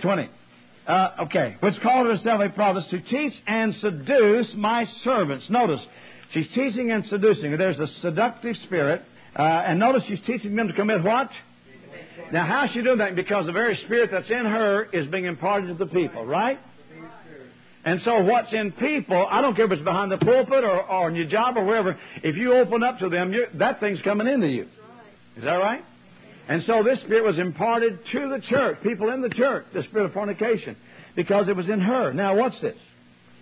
20. 0.02 0.30
Uh, 0.88 1.10
okay, 1.22 1.58
which 1.60 1.74
called 1.82 2.08
herself 2.08 2.42
a 2.42 2.50
prophet 2.50 2.84
to 2.90 3.02
teach 3.02 3.34
and 3.46 3.76
seduce 3.76 4.54
my 4.56 4.86
servants. 5.04 5.50
Notice, 5.50 5.82
she's 6.34 6.48
teaching 6.54 6.92
and 6.92 7.04
seducing. 7.06 7.58
There's 7.58 7.80
a 7.80 7.88
seductive 8.02 8.56
spirit. 8.66 9.02
Uh, 9.36 9.44
and 9.44 9.80
notice 9.80 10.04
she's 10.08 10.22
teaching 10.26 10.56
them 10.56 10.68
to 10.68 10.74
commit 10.74 11.04
what? 11.04 11.30
Now, 12.32 12.46
how's 12.46 12.72
she 12.72 12.82
doing 12.82 12.98
that? 12.98 13.16
Because 13.16 13.46
the 13.46 13.52
very 13.52 13.78
spirit 13.86 14.10
that's 14.12 14.30
in 14.30 14.46
her 14.46 14.86
is 14.86 15.08
being 15.08 15.26
imparted 15.26 15.78
to 15.78 15.86
the 15.86 15.92
people, 15.92 16.26
right? 16.26 16.60
And 17.86 18.02
so 18.04 18.22
what's 18.22 18.52
in 18.52 18.74
people, 18.74 19.26
I 19.30 19.42
don't 19.42 19.56
care 19.56 19.66
if 19.66 19.72
it's 19.72 19.82
behind 19.82 20.12
the 20.12 20.18
pulpit 20.18 20.64
or, 20.64 20.84
or 20.84 21.10
in 21.10 21.16
your 21.16 21.28
job 21.28 21.56
or 21.56 21.64
wherever, 21.64 21.98
if 22.22 22.36
you 22.36 22.54
open 22.54 22.84
up 22.84 23.00
to 23.00 23.10
them, 23.10 23.34
that 23.56 23.80
thing's 23.80 24.02
coming 24.02 24.28
into 24.28 24.48
you. 24.48 24.68
Is 25.38 25.44
that 25.44 25.56
right? 25.56 25.84
And 26.50 26.64
so 26.66 26.84
this 26.84 27.00
spirit 27.00 27.24
was 27.24 27.40
imparted 27.40 28.00
to 28.12 28.30
the 28.30 28.42
church, 28.50 28.78
people 28.84 29.10
in 29.12 29.22
the 29.22 29.30
church, 29.30 29.66
the 29.74 29.84
spirit 29.84 30.06
of 30.06 30.14
fornication, 30.14 30.76
because 31.16 31.48
it 31.48 31.56
was 31.56 31.70
in 31.70 31.80
her. 31.80 32.14
Now, 32.14 32.36
what's 32.36 32.60
this? 32.62 32.78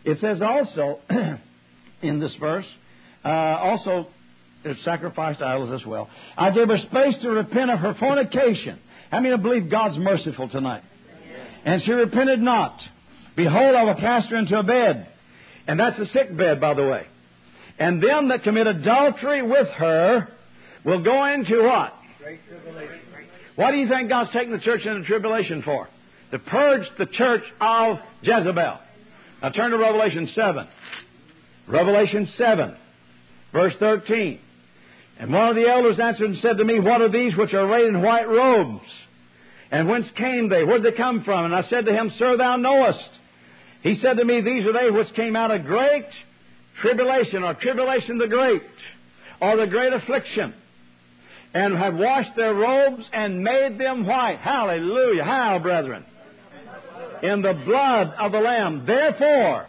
It 0.03 0.19
says 0.19 0.41
also 0.41 0.99
in 2.01 2.19
this 2.19 2.35
verse, 2.39 2.67
uh, 3.23 3.29
also 3.29 4.07
sacrificed 4.83 5.41
idols 5.41 5.71
as 5.71 5.85
well. 5.85 6.09
I 6.37 6.51
gave 6.51 6.67
her 6.67 6.77
space 6.77 7.15
to 7.21 7.29
repent 7.29 7.71
of 7.71 7.79
her 7.79 7.95
fornication. 7.99 8.79
How 9.11 9.19
many 9.19 9.37
believe 9.37 9.69
God's 9.69 9.97
merciful 9.97 10.49
tonight? 10.49 10.83
And 11.65 11.81
she 11.83 11.91
repented 11.91 12.39
not. 12.39 12.79
Behold, 13.35 13.75
I 13.75 13.83
will 13.83 13.95
cast 13.95 14.29
her 14.29 14.37
into 14.37 14.57
a 14.57 14.63
bed. 14.63 15.07
And 15.67 15.79
that's 15.79 15.97
a 15.99 16.05
sick 16.07 16.35
bed, 16.35 16.61
by 16.61 16.73
the 16.73 16.87
way. 16.87 17.07
And 17.77 18.01
them 18.01 18.29
that 18.29 18.43
commit 18.43 18.67
adultery 18.67 19.41
with 19.41 19.67
her 19.69 20.27
will 20.83 21.03
go 21.03 21.25
into 21.25 21.63
what? 21.63 21.93
Why 23.55 23.71
do 23.71 23.77
you 23.77 23.87
think 23.87 24.09
God's 24.09 24.31
taking 24.31 24.51
the 24.51 24.59
church 24.59 24.81
into 24.85 25.03
tribulation 25.03 25.61
for? 25.63 25.87
To 26.31 26.39
purge 26.39 26.83
the 26.97 27.05
church 27.05 27.43
of 27.59 27.97
Jezebel. 28.21 28.79
Now 29.41 29.49
turn 29.49 29.71
to 29.71 29.77
Revelation 29.77 30.29
7. 30.33 30.67
Revelation 31.67 32.31
7, 32.37 32.75
verse 33.51 33.73
13. 33.79 34.39
And 35.19 35.31
one 35.31 35.49
of 35.49 35.55
the 35.55 35.67
elders 35.67 35.99
answered 35.99 36.29
and 36.29 36.39
said 36.39 36.57
to 36.57 36.65
me, 36.65 36.79
What 36.79 37.01
are 37.01 37.09
these 37.09 37.35
which 37.35 37.53
are 37.53 37.65
arrayed 37.65 37.87
in 37.87 38.01
white 38.01 38.27
robes? 38.27 38.85
And 39.71 39.87
whence 39.87 40.05
came 40.15 40.49
they? 40.49 40.63
Where 40.63 40.79
did 40.79 40.93
they 40.93 40.97
come 40.97 41.23
from? 41.23 41.45
And 41.45 41.55
I 41.55 41.63
said 41.69 41.85
to 41.85 41.93
him, 41.93 42.11
Sir, 42.17 42.37
thou 42.37 42.57
knowest. 42.57 43.09
He 43.81 43.99
said 44.01 44.17
to 44.17 44.25
me, 44.25 44.41
These 44.41 44.65
are 44.65 44.73
they 44.73 44.91
which 44.91 45.13
came 45.15 45.35
out 45.35 45.51
of 45.51 45.65
great 45.65 46.05
tribulation, 46.81 47.43
or 47.43 47.53
tribulation 47.53 48.17
the 48.17 48.27
great, 48.27 48.61
or 49.41 49.57
the 49.57 49.67
great 49.67 49.93
affliction, 49.93 50.53
and 51.53 51.77
have 51.77 51.95
washed 51.95 52.35
their 52.35 52.53
robes 52.53 53.03
and 53.13 53.43
made 53.43 53.77
them 53.79 54.05
white. 54.05 54.39
Hallelujah. 54.39 55.23
How, 55.23 55.59
brethren? 55.59 56.05
In 57.23 57.41
the 57.41 57.53
blood 57.53 58.13
of 58.19 58.33
the 58.33 58.39
Lamb. 58.39 58.85
Therefore, 58.85 59.67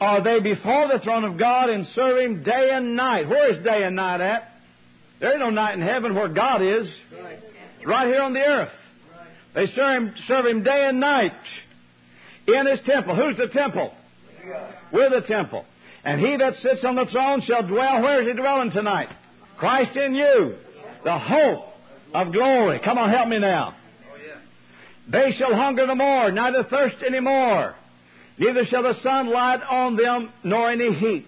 are 0.00 0.22
they 0.22 0.40
before 0.40 0.88
the 0.88 1.00
throne 1.02 1.24
of 1.24 1.38
God 1.38 1.70
and 1.70 1.86
serve 1.94 2.18
Him 2.18 2.42
day 2.42 2.70
and 2.72 2.94
night. 2.94 3.28
Where 3.28 3.52
is 3.52 3.64
day 3.64 3.82
and 3.84 3.96
night 3.96 4.20
at? 4.20 4.52
There 5.20 5.30
ain't 5.30 5.40
no 5.40 5.50
night 5.50 5.74
in 5.74 5.80
heaven 5.80 6.14
where 6.14 6.28
God 6.28 6.62
is. 6.62 6.88
Right 7.84 8.06
here 8.08 8.22
on 8.22 8.32
the 8.32 8.40
earth. 8.40 8.70
They 9.54 9.66
serve 9.74 10.02
Him, 10.02 10.14
serve 10.26 10.46
him 10.46 10.62
day 10.62 10.86
and 10.88 11.00
night 11.00 11.32
in 12.46 12.66
his 12.66 12.80
temple. 12.86 13.16
Who's 13.16 13.36
the 13.36 13.48
temple? 13.48 13.92
We're 14.92 15.10
the 15.10 15.26
temple. 15.26 15.64
And 16.04 16.20
he 16.20 16.36
that 16.36 16.54
sits 16.62 16.84
on 16.84 16.94
the 16.94 17.06
throne 17.06 17.42
shall 17.46 17.66
dwell. 17.66 18.02
Where 18.02 18.22
is 18.22 18.28
he 18.28 18.34
dwelling 18.34 18.70
tonight? 18.70 19.08
Christ 19.58 19.96
in 19.96 20.14
you, 20.14 20.56
the 21.04 21.18
hope 21.18 21.64
of 22.14 22.32
glory. 22.32 22.80
Come 22.84 22.98
on, 22.98 23.10
help 23.10 23.28
me 23.28 23.38
now. 23.38 23.74
They 25.10 25.34
shall 25.38 25.54
hunger 25.54 25.86
no 25.86 25.94
more, 25.94 26.30
neither 26.30 26.64
thirst 26.64 26.96
any 27.06 27.20
more. 27.20 27.74
Neither 28.38 28.66
shall 28.66 28.82
the 28.82 28.94
sun 29.02 29.32
light 29.32 29.60
on 29.68 29.96
them, 29.96 30.30
nor 30.44 30.70
any 30.70 30.94
heat. 30.94 31.26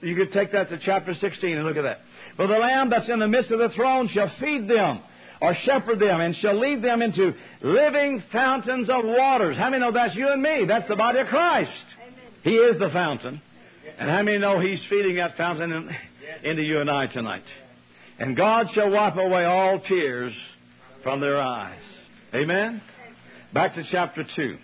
you 0.00 0.14
could 0.14 0.32
take 0.32 0.52
that 0.52 0.68
to 0.68 0.78
chapter 0.78 1.14
16 1.14 1.56
and 1.56 1.66
look 1.66 1.76
at 1.76 1.82
that. 1.82 2.00
For 2.36 2.46
the 2.46 2.58
Lamb 2.58 2.90
that's 2.90 3.08
in 3.08 3.18
the 3.18 3.28
midst 3.28 3.50
of 3.50 3.58
the 3.58 3.70
throne 3.70 4.08
shall 4.12 4.30
feed 4.40 4.68
them 4.68 5.00
or 5.40 5.56
shepherd 5.64 5.98
them 5.98 6.20
and 6.20 6.36
shall 6.36 6.58
lead 6.58 6.82
them 6.82 7.02
into 7.02 7.32
living 7.62 8.22
fountains 8.32 8.88
of 8.88 9.04
waters. 9.04 9.56
How 9.56 9.70
many 9.70 9.80
know 9.80 9.92
that's 9.92 10.14
you 10.14 10.28
and 10.28 10.42
me? 10.42 10.64
That's 10.66 10.88
the 10.88 10.96
body 10.96 11.20
of 11.20 11.28
Christ. 11.28 11.70
Amen. 12.00 12.14
He 12.42 12.50
is 12.50 12.78
the 12.78 12.90
fountain. 12.90 13.40
And 13.98 14.10
how 14.10 14.22
many 14.22 14.38
know 14.38 14.60
He's 14.60 14.80
feeding 14.90 15.16
that 15.16 15.36
fountain 15.36 15.72
in, 15.72 15.90
into 16.42 16.62
you 16.62 16.80
and 16.80 16.90
I 16.90 17.06
tonight? 17.06 17.44
And 18.18 18.36
God 18.36 18.68
shall 18.74 18.90
wipe 18.90 19.16
away 19.16 19.44
all 19.44 19.80
tears 19.80 20.32
from 21.02 21.20
their 21.20 21.40
eyes. 21.40 21.80
Amen? 22.34 22.82
Back 23.52 23.74
to 23.74 23.84
chapter 23.90 24.26
2 24.36 24.58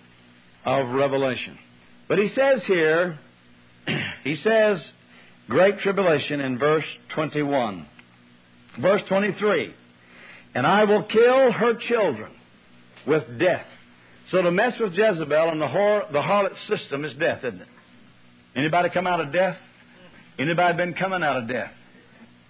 of 0.65 0.89
Revelation. 0.89 1.57
But 2.07 2.19
he 2.19 2.29
says 2.35 2.61
here, 2.67 3.17
he 4.23 4.35
says, 4.43 4.79
great 5.49 5.79
tribulation 5.79 6.39
in 6.39 6.57
verse 6.57 6.85
21. 7.13 7.85
Verse 8.81 9.01
23 9.07 9.73
and 10.55 10.67
I 10.67 10.83
will 10.83 11.03
kill 11.03 11.51
her 11.51 11.73
children 11.87 12.31
with 13.07 13.23
death. 13.39 13.65
So 14.31 14.41
to 14.41 14.51
mess 14.51 14.73
with 14.79 14.93
Jezebel 14.93 15.49
and 15.49 15.61
the, 15.61 15.65
whore, 15.65 16.11
the 16.11 16.19
harlot 16.19 16.53
system 16.67 17.05
is 17.05 17.15
death, 17.17 17.39
isn't 17.43 17.61
it? 17.61 17.67
Anybody 18.55 18.89
come 18.89 19.07
out 19.07 19.19
of 19.19 19.33
death? 19.33 19.57
Anybody 20.39 20.77
been 20.77 20.93
coming 20.93 21.23
out 21.23 21.37
of 21.37 21.47
death? 21.47 21.71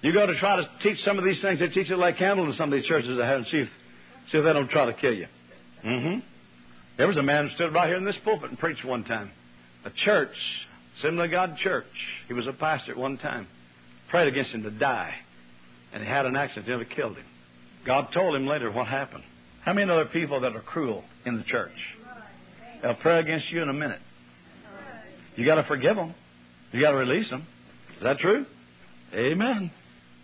You 0.02 0.14
go 0.14 0.26
to 0.26 0.38
try 0.38 0.58
to 0.58 0.70
teach 0.82 0.98
some 1.06 1.18
of 1.18 1.24
these 1.24 1.42
things. 1.42 1.60
They 1.60 1.70
teach 1.70 1.90
it 1.90 1.98
like 1.98 2.18
candle 2.18 2.46
to 2.46 2.58
some 2.58 2.72
of 2.72 2.78
these 2.78 2.88
churches 2.88 3.18
that 3.18 3.26
have 3.26 3.38
and 3.38 3.48
see 3.48 3.58
if, 3.60 3.70
see 4.32 4.38
if 4.38 4.44
they 4.44 4.54
don't 4.54 4.70
try 4.70 4.86
to 4.86 4.94
kill 4.94 5.14
you. 5.14 5.28
Mm-hmm. 5.86 6.20
There 6.98 7.08
was 7.08 7.18
a 7.18 7.24
man 7.24 7.48
who 7.48 7.56
stood 7.56 7.74
right 7.74 7.88
here 7.88 7.98
in 7.98 8.06
this 8.06 8.16
pulpit 8.24 8.50
and 8.50 8.60
preached 8.60 8.86
one 8.86 9.06
time. 9.06 9.32
A 9.86 9.90
church, 10.06 10.36
Assembly 11.00 11.26
of 11.26 11.32
God 11.32 11.58
Church. 11.58 11.86
He 12.28 12.34
was 12.34 12.48
a 12.48 12.54
pastor 12.54 12.92
at 12.92 12.98
one 12.98 13.18
time. 13.18 13.48
Prayed 14.10 14.28
against 14.28 14.52
him 14.52 14.64
to 14.64 14.72
die. 14.72 15.14
And 15.92 16.04
he 16.04 16.10
had 16.10 16.26
an 16.26 16.36
accident, 16.36 16.68
nearly 16.68 16.86
killed 16.86 17.18
him. 17.18 17.26
God 17.86 18.10
told 18.14 18.36
him 18.36 18.48
later 18.48 18.72
what 18.72 18.88
happened. 18.88 19.24
How 19.64 19.74
many 19.74 19.90
other 19.90 20.06
people 20.06 20.42
that 20.42 20.56
are 20.56 20.62
cruel 20.62 21.04
in 21.26 21.38
the 21.38 21.44
church? 21.44 21.72
They'll 22.82 22.96
pray 22.96 23.20
against 23.20 23.50
you 23.50 23.62
in 23.62 23.70
a 23.70 23.74
minute. 23.74 24.00
You 25.36 25.46
got 25.46 25.56
to 25.56 25.64
forgive 25.64 25.96
them. 25.96 26.14
You 26.72 26.82
got 26.82 26.92
to 26.92 26.98
release 26.98 27.30
them. 27.30 27.48
Is 27.98 28.04
that 28.04 28.20
true? 28.20 28.46
Amen. 29.14 29.72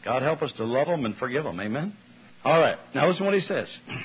God 0.04 0.22
help 0.22 0.42
us 0.42 0.52
to 0.58 0.66
love 0.66 0.88
them 0.88 1.06
and 1.06 1.16
forgive 1.18 1.44
them. 1.44 1.60
Amen. 1.60 1.96
All 2.44 2.60
right. 2.60 2.78
Now 2.96 3.08
listen 3.08 3.26
what 3.26 3.34
he 3.34 3.42
says. 3.42 3.68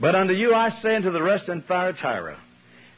But 0.00 0.16
unto 0.16 0.32
you 0.32 0.52
I 0.54 0.70
say 0.82 0.96
unto 0.96 1.12
the 1.12 1.22
rest 1.22 1.48
in 1.48 1.62
Thyatira, 1.62 2.36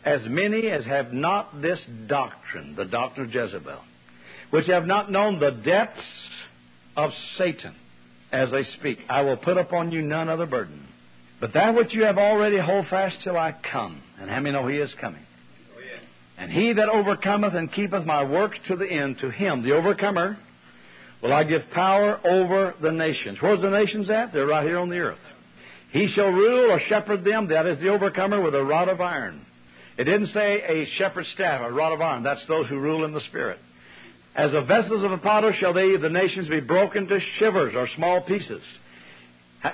as 0.05 0.21
many 0.27 0.69
as 0.69 0.85
have 0.85 1.13
not 1.13 1.61
this 1.63 1.81
doctrine, 2.07 2.75
the 2.77 2.85
doctrine 2.85 3.29
of 3.29 3.35
Jezebel, 3.35 3.81
which 4.51 4.67
have 4.67 4.87
not 4.87 5.11
known 5.11 5.41
the 5.41 5.51
depths 5.51 6.01
of 6.97 7.11
Satan, 7.39 7.75
as 8.33 8.51
they 8.51 8.65
speak. 8.79 8.99
I 9.09 9.23
will 9.23 9.37
put 9.37 9.57
upon 9.57 9.93
you 9.93 10.03
none 10.03 10.29
other 10.29 10.47
burden. 10.47 10.87
But 11.41 11.53
that 11.55 11.75
which 11.75 11.93
you 11.93 12.05
have 12.05 12.19
already 12.19 12.59
hold 12.59 12.87
fast 12.89 13.17
till 13.25 13.37
I 13.37 13.55
come. 13.73 14.01
And 14.21 14.31
how 14.31 14.41
many 14.41 14.53
know 14.53 14.67
He 14.69 14.77
is 14.77 14.93
coming? 15.01 15.25
And 16.37 16.51
he 16.51 16.73
that 16.73 16.89
overcometh 16.89 17.55
and 17.55 17.73
keepeth 17.73 18.05
my 18.05 18.25
works 18.25 18.59
to 18.69 18.77
the 18.77 18.87
end, 18.87 19.19
to 19.21 19.31
him, 19.31 19.63
the 19.63 19.73
overcomer, 19.73 20.37
will 21.23 21.33
I 21.33 21.45
give 21.45 21.63
power 21.73 22.21
over 22.25 22.75
the 22.83 22.91
nations. 22.91 23.39
Where's 23.41 23.61
the 23.61 23.71
nations 23.71 24.11
at? 24.11 24.33
They're 24.33 24.47
right 24.47 24.67
here 24.67 24.79
on 24.79 24.89
the 24.89 24.99
earth. 24.99 25.19
He 25.93 26.09
shall 26.15 26.31
rule 26.31 26.73
or 26.73 26.81
shepherd 26.89 27.25
them, 27.25 27.49
that 27.49 27.67
is 27.67 27.79
the 27.79 27.89
overcomer, 27.89 28.41
with 28.41 28.55
a 28.55 28.65
rod 28.65 28.89
of 28.89 29.01
iron. 29.01 29.47
It 29.97 30.05
didn't 30.05 30.29
say 30.29 30.63
a 30.63 30.87
shepherd's 30.99 31.29
staff, 31.35 31.61
a 31.63 31.71
rod 31.73 31.93
of 31.93 32.01
iron. 32.01 32.23
That's 32.23 32.45
those 32.49 32.67
who 32.69 32.79
rule 32.79 33.05
in 33.05 33.13
the 33.13 33.21
Spirit. 33.29 33.59
As 34.35 34.51
the 34.51 34.63
vessels 34.63 35.05
of 35.05 35.13
a 35.13 35.19
potter 35.19 35.55
shall 35.61 35.73
they, 35.73 35.97
the 35.97 36.09
nations, 36.09 36.49
be 36.49 36.61
broken 36.61 37.07
to 37.07 37.21
shivers 37.39 37.75
or 37.77 37.89
small 37.95 38.21
pieces, 38.23 38.63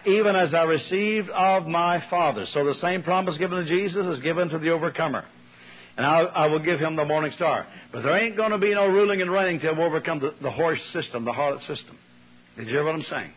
even 0.06 0.36
as 0.36 0.52
I 0.52 0.64
received 0.64 1.30
of 1.30 1.66
my 1.66 2.04
Father. 2.10 2.46
So 2.52 2.64
the 2.64 2.74
same 2.82 3.02
promise 3.02 3.38
given 3.38 3.64
to 3.64 3.70
Jesus 3.70 4.18
is 4.18 4.22
given 4.22 4.50
to 4.50 4.58
the 4.58 4.70
overcomer. 4.70 5.24
And 5.96 6.06
I, 6.06 6.20
I 6.20 6.46
will 6.46 6.60
give 6.60 6.78
him 6.78 6.96
the 6.96 7.04
morning 7.04 7.32
star. 7.36 7.66
But 7.92 8.02
there 8.02 8.16
ain't 8.16 8.36
going 8.36 8.52
to 8.52 8.58
be 8.58 8.74
no 8.74 8.86
ruling 8.86 9.22
and 9.22 9.30
reigning 9.30 9.60
till 9.60 9.74
we 9.74 9.82
overcome 9.82 10.20
the, 10.20 10.34
the 10.42 10.50
horse 10.50 10.78
system, 10.92 11.24
the 11.24 11.32
harlot 11.32 11.60
system. 11.60 11.98
Did 12.56 12.66
you 12.66 12.74
hear 12.74 12.84
what 12.84 12.94
I'm 12.94 13.04
saying? 13.10 13.32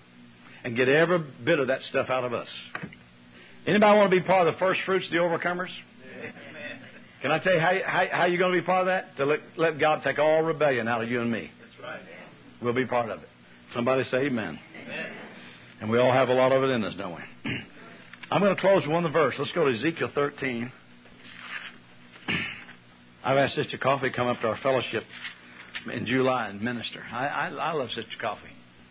And 0.63 0.75
get 0.75 0.87
every 0.87 1.23
bit 1.43 1.59
of 1.59 1.67
that 1.67 1.79
stuff 1.89 2.09
out 2.09 2.23
of 2.23 2.33
us. 2.33 2.47
Anybody 3.65 3.97
want 3.97 4.11
to 4.11 4.17
be 4.17 4.23
part 4.23 4.47
of 4.47 4.53
the 4.53 4.59
first 4.59 4.81
fruits, 4.85 5.07
the 5.09 5.17
overcomers? 5.17 5.69
Can 7.23 7.31
I 7.31 7.39
tell 7.39 7.53
you 7.53 7.59
how, 7.61 7.71
how, 7.85 8.05
how 8.11 8.25
you're 8.25 8.37
going 8.37 8.51
to 8.51 8.59
be 8.59 8.65
part 8.65 8.81
of 8.81 8.87
that? 8.87 9.15
To 9.15 9.25
let, 9.25 9.39
let 9.55 9.79
God 9.79 10.01
take 10.03 10.19
all 10.19 10.43
rebellion 10.43 10.89
out 10.89 11.01
of 11.01 11.09
you 11.09 11.21
and 11.21 11.31
me. 11.31 11.49
That's 11.61 11.81
right. 11.81 12.01
We'll 12.61 12.73
be 12.73 12.85
part 12.85 13.09
of 13.09 13.19
it. 13.19 13.29
Somebody 13.73 14.03
say 14.11 14.25
amen. 14.25 14.59
amen. 14.83 15.05
And 15.79 15.89
we 15.89 15.99
all 15.99 16.11
have 16.11 16.27
a 16.27 16.33
lot 16.33 16.51
of 16.51 16.63
it 16.63 16.69
in 16.69 16.83
us, 16.83 16.93
don't 16.97 17.15
we? 17.15 17.51
I'm 18.31 18.41
going 18.41 18.53
to 18.53 18.59
close 18.59 18.81
with 18.81 18.91
one 18.91 19.09
verse. 19.13 19.35
Let's 19.39 19.53
go 19.53 19.63
to 19.63 19.73
Ezekiel 19.73 20.11
13. 20.13 20.69
I've 23.23 23.37
asked 23.37 23.55
Sister 23.55 23.77
Coffee 23.77 24.09
to 24.09 24.15
come 24.15 24.27
up 24.27 24.41
to 24.41 24.47
our 24.47 24.57
fellowship 24.61 25.03
in 25.93 26.05
July 26.05 26.49
and 26.49 26.61
minister. 26.61 27.01
I, 27.09 27.27
I, 27.27 27.47
I 27.47 27.71
love 27.71 27.87
Sister 27.87 28.17
Coffee. 28.19 28.41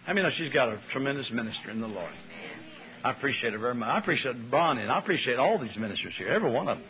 I 0.06 0.14
mean, 0.14 0.24
she's 0.38 0.54
got 0.54 0.70
a 0.70 0.80
tremendous 0.92 1.30
minister 1.30 1.70
in 1.70 1.82
the 1.82 1.86
Lord. 1.86 2.12
I 3.04 3.10
appreciate 3.10 3.52
her 3.52 3.58
very 3.58 3.74
much. 3.74 3.90
I 3.90 3.98
appreciate 3.98 4.50
Bonnie, 4.50 4.80
and 4.80 4.90
I 4.90 4.98
appreciate 5.00 5.38
all 5.38 5.58
these 5.58 5.76
ministers 5.76 6.14
here, 6.16 6.28
every 6.28 6.50
one 6.50 6.68
of 6.68 6.78
them. 6.78 6.86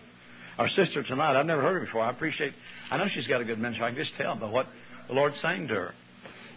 Our 0.58 0.68
sister 0.70 1.02
tonight, 1.02 1.38
I've 1.38 1.46
never 1.46 1.62
heard 1.62 1.74
her 1.74 1.86
before. 1.86 2.02
I 2.02 2.10
appreciate, 2.10 2.52
I 2.90 2.98
know 2.98 3.06
she's 3.14 3.26
got 3.26 3.40
a 3.40 3.44
good 3.44 3.58
ministry. 3.58 3.86
I 3.86 3.90
can 3.90 3.98
just 3.98 4.16
tell 4.16 4.36
by 4.36 4.48
what 4.48 4.66
the 5.08 5.14
Lord's 5.14 5.36
saying 5.42 5.68
to 5.68 5.74
her. 5.74 5.94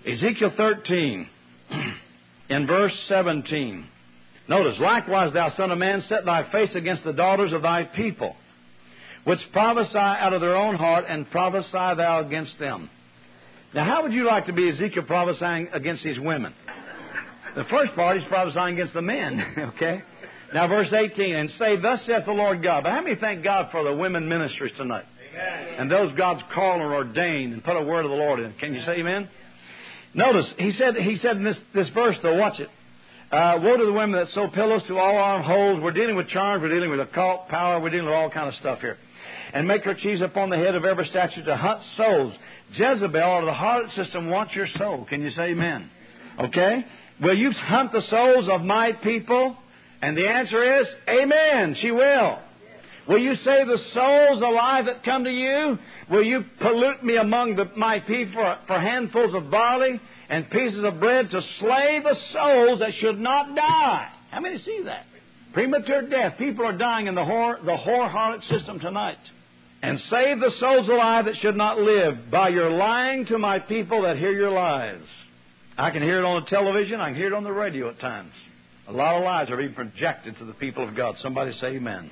Ezekiel 0.05 0.53
13, 0.55 1.29
in 2.49 2.67
verse 2.67 2.93
17. 3.07 3.87
Notice, 4.47 4.79
likewise, 4.79 5.33
thou 5.33 5.51
son 5.57 5.71
of 5.71 5.77
man, 5.77 6.03
set 6.07 6.25
thy 6.25 6.51
face 6.51 6.75
against 6.75 7.03
the 7.03 7.13
daughters 7.13 7.51
of 7.53 7.61
thy 7.63 7.83
people 7.83 8.35
which 9.25 9.39
prophesy 9.51 9.97
out 9.97 10.33
of 10.33 10.39
their 10.39 10.55
own 10.55 10.75
heart, 10.75 11.05
and 11.09 11.29
prophesy 11.31 11.71
thou 11.71 12.23
against 12.25 12.57
them. 12.59 12.89
Now, 13.73 13.83
how 13.83 14.03
would 14.03 14.13
you 14.13 14.25
like 14.25 14.45
to 14.45 14.53
be 14.53 14.69
Ezekiel 14.69 15.03
prophesying 15.03 15.67
against 15.73 16.03
these 16.03 16.19
women? 16.19 16.53
The 17.55 17.63
first 17.65 17.93
part, 17.95 18.19
he's 18.19 18.27
prophesying 18.29 18.75
against 18.75 18.93
the 18.93 19.01
men, 19.01 19.43
okay? 19.75 20.03
Now, 20.53 20.67
verse 20.67 20.91
18, 20.93 21.35
and 21.35 21.49
say, 21.57 21.79
Thus 21.81 21.99
saith 22.05 22.25
the 22.25 22.31
Lord 22.31 22.63
God. 22.63 22.83
But 22.83 22.91
how 22.91 23.01
many 23.01 23.15
thank 23.15 23.43
God 23.43 23.69
for 23.71 23.83
the 23.83 23.93
women 23.93 24.27
ministries 24.27 24.73
tonight? 24.77 25.05
Amen. 25.33 25.79
And 25.79 25.91
those 25.91 26.15
God's 26.17 26.41
called 26.53 26.81
and 26.81 26.91
ordained 26.91 27.53
and 27.53 27.63
put 27.63 27.75
a 27.75 27.81
word 27.81 28.05
of 28.05 28.11
the 28.11 28.17
Lord 28.17 28.39
in. 28.39 28.53
Can 28.53 28.73
you 28.73 28.81
say 28.85 28.99
amen? 28.99 29.29
Notice, 30.13 30.45
he 30.57 30.71
said, 30.71 30.95
he 30.95 31.17
said 31.17 31.37
in 31.37 31.43
this, 31.43 31.57
this 31.73 31.89
verse, 31.89 32.15
though, 32.23 32.35
watch 32.35 32.59
it. 32.59 32.69
Uh, 33.31 33.59
woe 33.61 33.75
to 33.75 33.85
the 33.85 33.91
women 33.91 34.19
that 34.19 34.29
sew 34.33 34.47
pillows 34.47 34.83
to 34.87 34.97
all 34.97 35.17
arm 35.17 35.43
holes. 35.43 35.81
We're 35.81 35.91
dealing 35.91 36.15
with 36.15 36.29
charms. 36.29 36.61
We're 36.61 36.73
dealing 36.73 36.91
with 36.91 37.01
occult 37.01 37.49
power. 37.49 37.79
We're 37.81 37.89
dealing 37.89 38.05
with 38.05 38.13
all 38.13 38.29
kind 38.29 38.47
of 38.47 38.55
stuff 38.55 38.79
here 38.79 38.97
and 39.55 39.67
make 39.67 39.83
kerchiefs 39.83 40.21
upon 40.21 40.49
the 40.49 40.57
head 40.57 40.75
of 40.75 40.83
every 40.83 41.07
statue 41.07 41.43
to 41.43 41.55
hunt 41.55 41.81
souls. 41.95 42.33
Jezebel, 42.73 43.21
or 43.21 43.45
the 43.45 43.51
harlot 43.51 43.95
system, 43.95 44.29
wants 44.29 44.53
your 44.53 44.67
soul. 44.77 45.05
Can 45.09 45.21
you 45.21 45.31
say 45.31 45.51
amen? 45.51 45.89
Okay? 46.39 46.85
Will 47.21 47.37
you 47.37 47.51
hunt 47.51 47.93
the 47.93 48.01
souls 48.09 48.49
of 48.51 48.61
my 48.61 48.91
people? 48.91 49.55
And 50.01 50.17
the 50.17 50.27
answer 50.27 50.81
is, 50.81 50.87
Amen. 51.07 51.75
She 51.81 51.91
will. 51.91 52.39
Will 53.07 53.19
you 53.19 53.35
save 53.35 53.67
the 53.67 53.79
souls 53.93 54.41
alive 54.41 54.85
that 54.85 55.03
come 55.03 55.23
to 55.25 55.29
you? 55.29 55.77
Will 56.09 56.23
you 56.23 56.43
pollute 56.59 57.03
me 57.03 57.17
among 57.17 57.55
the, 57.55 57.65
my 57.75 57.99
people 57.99 58.33
for, 58.33 58.57
for 58.65 58.79
handfuls 58.79 59.35
of 59.35 59.51
barley 59.51 59.99
and 60.27 60.49
pieces 60.49 60.83
of 60.83 60.99
bread 60.99 61.29
to 61.29 61.41
slay 61.59 62.01
the 62.03 62.15
souls 62.33 62.79
that 62.79 62.93
should 62.99 63.19
not 63.19 63.55
die? 63.55 64.09
How 64.31 64.39
many 64.41 64.57
see 64.57 64.81
that? 64.85 65.05
Premature 65.53 66.09
death. 66.09 66.37
People 66.39 66.65
are 66.65 66.77
dying 66.77 67.05
in 67.05 67.13
the 67.13 67.21
whore, 67.21 67.63
the 67.63 67.77
whore 67.77 68.11
harlot 68.11 68.41
system 68.49 68.79
tonight 68.79 69.17
and 69.85 69.99
save 70.09 70.39
the 70.39 70.51
souls 70.59 70.89
alive 70.89 71.25
that 71.25 71.35
should 71.41 71.55
not 71.55 71.77
live 71.77 72.31
by 72.31 72.49
your 72.49 72.71
lying 72.71 73.25
to 73.27 73.37
my 73.37 73.59
people 73.59 74.01
that 74.01 74.17
hear 74.17 74.31
your 74.31 74.51
lies. 74.51 75.01
I 75.77 75.91
can 75.91 76.01
hear 76.01 76.19
it 76.19 76.25
on 76.25 76.43
the 76.43 76.49
television, 76.49 76.99
I 76.99 77.09
can 77.09 77.15
hear 77.15 77.27
it 77.27 77.33
on 77.33 77.43
the 77.43 77.51
radio 77.51 77.89
at 77.89 77.99
times. 77.99 78.31
A 78.87 78.91
lot 78.91 79.15
of 79.15 79.23
lies 79.23 79.49
are 79.49 79.57
being 79.57 79.73
projected 79.73 80.37
to 80.37 80.45
the 80.45 80.53
people 80.53 80.87
of 80.87 80.95
God. 80.95 81.15
Somebody 81.19 81.53
say 81.53 81.67
amen. 81.67 82.11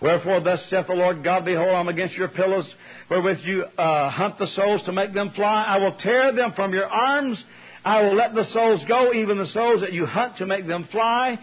Wherefore, 0.00 0.40
thus 0.40 0.60
saith 0.68 0.88
the 0.88 0.94
Lord 0.94 1.22
God, 1.22 1.44
Behold, 1.44 1.68
I'm 1.74 1.88
against 1.88 2.14
your 2.14 2.28
pillows, 2.28 2.66
wherewith 3.08 3.38
you 3.44 3.64
uh, 3.64 4.10
hunt 4.10 4.38
the 4.38 4.48
souls 4.56 4.82
to 4.86 4.92
make 4.92 5.14
them 5.14 5.30
fly. 5.36 5.64
I 5.64 5.78
will 5.78 5.96
tear 5.98 6.34
them 6.34 6.52
from 6.56 6.72
your 6.72 6.86
arms. 6.86 7.38
I 7.84 8.02
will 8.02 8.16
let 8.16 8.34
the 8.34 8.46
souls 8.52 8.80
go, 8.88 9.12
even 9.12 9.38
the 9.38 9.46
souls 9.46 9.80
that 9.82 9.92
you 9.92 10.06
hunt 10.06 10.38
to 10.38 10.46
make 10.46 10.66
them 10.66 10.88
fly. 10.90 11.38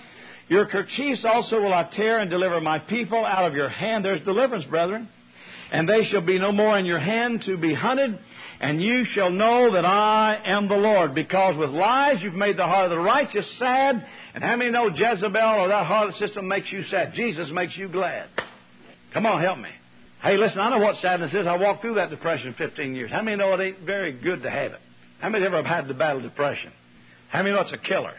Your 0.50 0.66
kerchiefs 0.66 1.24
also 1.24 1.62
will 1.62 1.74
I 1.74 1.90
tear 1.96 2.20
and 2.20 2.30
deliver 2.30 2.60
my 2.60 2.80
people 2.80 3.26
out 3.26 3.46
of 3.46 3.54
your 3.54 3.70
hand. 3.70 4.04
There's 4.04 4.22
deliverance, 4.26 4.66
brethren. 4.66 5.08
And 5.72 5.88
they 5.88 6.06
shall 6.12 6.22
be 6.22 6.38
no 6.38 6.52
more 6.52 6.78
in 6.78 6.86
your 6.86 7.00
hand 7.00 7.44
to 7.46 7.58
be 7.58 7.74
hunted, 7.74 8.20
and 8.60 8.82
you 8.82 9.06
shall 9.14 9.32
know 9.32 9.74
that 9.74 9.86
I 9.86 10.38
am 10.46 10.68
the 10.68 10.76
Lord. 10.76 11.16
Because 11.16 11.56
with 11.58 11.70
lies 11.70 12.18
you've 12.22 12.34
made 12.34 12.58
the 12.58 12.66
heart 12.66 12.86
of 12.86 12.92
the 12.92 13.00
righteous 13.00 13.46
sad. 13.58 14.06
And 14.34 14.44
how 14.44 14.56
many 14.56 14.70
know 14.70 14.90
Jezebel 14.90 15.60
or 15.60 15.70
that 15.70 15.88
heart 15.88 16.14
system 16.20 16.48
makes 16.48 16.72
you 16.72 16.84
sad? 16.92 17.14
Jesus 17.16 17.48
makes 17.52 17.76
you 17.76 17.88
glad. 17.88 18.28
Come 19.14 19.26
on, 19.26 19.42
help 19.42 19.60
me. 19.60 19.70
Hey, 20.22 20.38
listen, 20.38 20.60
I 20.60 20.70
know 20.70 20.78
what 20.78 21.02
sadness 21.02 21.34
is. 21.34 21.48
I 21.48 21.56
walked 21.58 21.82
through 21.82 21.96
that 21.96 22.12
depression 22.12 22.54
15 22.58 22.94
years. 22.94 23.10
How 23.12 23.22
many 23.22 23.38
know 23.38 23.54
it 23.54 23.62
ain't 23.62 23.80
very 23.80 24.12
good 24.12 24.44
to 24.44 24.52
have 24.52 24.74
it? 24.74 24.80
How 25.20 25.30
many 25.30 25.46
ever 25.46 25.58
have 25.58 25.66
had 25.66 25.88
to 25.88 25.94
battle 25.94 26.22
depression? 26.22 26.72
How 27.30 27.42
many 27.42 27.56
know 27.56 27.62
it's 27.62 27.74
a 27.74 27.78
killer? 27.78 28.14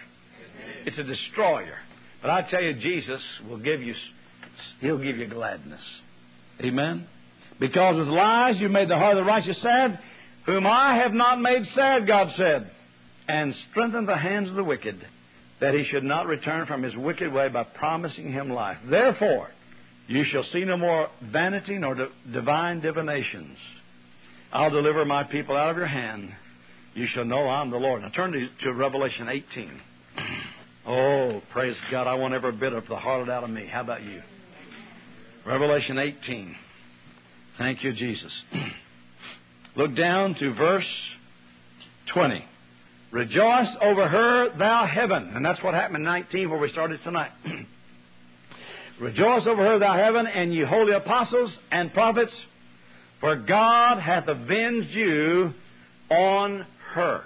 It's 0.84 0.98
a 0.98 1.04
destroyer. 1.04 1.76
But 2.20 2.30
I 2.30 2.42
tell 2.50 2.62
you, 2.62 2.74
Jesus 2.74 3.20
will 3.48 3.58
give 3.58 3.82
you, 3.82 3.94
He'll 4.80 4.98
give 4.98 5.16
you 5.16 5.28
gladness. 5.28 5.82
Amen? 6.60 7.06
Because 7.62 7.96
with 7.96 8.08
lies 8.08 8.58
you 8.58 8.68
made 8.68 8.88
the 8.88 8.98
heart 8.98 9.16
of 9.16 9.24
the 9.24 9.28
righteous 9.30 9.56
sad, 9.62 9.96
whom 10.46 10.66
I 10.66 10.96
have 10.96 11.12
not 11.12 11.40
made 11.40 11.64
sad, 11.76 12.08
God 12.08 12.26
said, 12.36 12.68
and 13.28 13.54
strengthened 13.70 14.08
the 14.08 14.16
hands 14.16 14.48
of 14.48 14.56
the 14.56 14.64
wicked, 14.64 15.06
that 15.60 15.72
he 15.72 15.84
should 15.84 16.02
not 16.02 16.26
return 16.26 16.66
from 16.66 16.82
his 16.82 16.96
wicked 16.96 17.32
way 17.32 17.48
by 17.50 17.62
promising 17.62 18.32
him 18.32 18.50
life. 18.50 18.78
Therefore, 18.90 19.48
you 20.08 20.24
shall 20.24 20.42
see 20.52 20.64
no 20.64 20.76
more 20.76 21.08
vanity 21.30 21.78
nor 21.78 22.08
divine 22.32 22.80
divinations. 22.80 23.56
I'll 24.52 24.70
deliver 24.70 25.04
my 25.04 25.22
people 25.22 25.56
out 25.56 25.70
of 25.70 25.76
your 25.76 25.86
hand. 25.86 26.34
You 26.94 27.06
shall 27.14 27.24
know 27.24 27.48
I'm 27.48 27.70
the 27.70 27.76
Lord. 27.76 28.02
Now 28.02 28.08
turn 28.08 28.32
to, 28.32 28.48
to 28.64 28.72
Revelation 28.72 29.28
18. 29.28 29.70
Oh, 30.84 31.40
praise 31.52 31.76
God. 31.92 32.08
I 32.08 32.14
want 32.14 32.34
every 32.34 32.50
bit 32.50 32.72
of 32.72 32.88
the 32.88 32.96
heart 32.96 33.28
out 33.28 33.44
of 33.44 33.50
me. 33.50 33.68
How 33.72 33.82
about 33.82 34.02
you? 34.02 34.20
Revelation 35.46 35.96
18. 35.96 36.56
Thank 37.58 37.84
you, 37.84 37.92
Jesus. 37.92 38.32
Look 39.76 39.94
down 39.96 40.34
to 40.36 40.54
verse 40.54 40.86
20. 42.12 42.44
Rejoice 43.10 43.68
over 43.82 44.08
her, 44.08 44.56
thou 44.56 44.86
heaven. 44.86 45.32
And 45.34 45.44
that's 45.44 45.62
what 45.62 45.74
happened 45.74 45.98
in 45.98 46.04
19 46.04 46.50
where 46.50 46.58
we 46.58 46.70
started 46.70 47.00
tonight. 47.04 47.30
Rejoice 49.00 49.46
over 49.46 49.64
her, 49.64 49.78
thou 49.78 49.96
heaven, 49.96 50.26
and 50.26 50.52
ye 50.54 50.64
holy 50.64 50.92
apostles 50.92 51.52
and 51.70 51.92
prophets, 51.92 52.32
for 53.20 53.36
God 53.36 53.98
hath 53.98 54.28
avenged 54.28 54.90
you 54.90 55.52
on 56.10 56.66
her. 56.94 57.22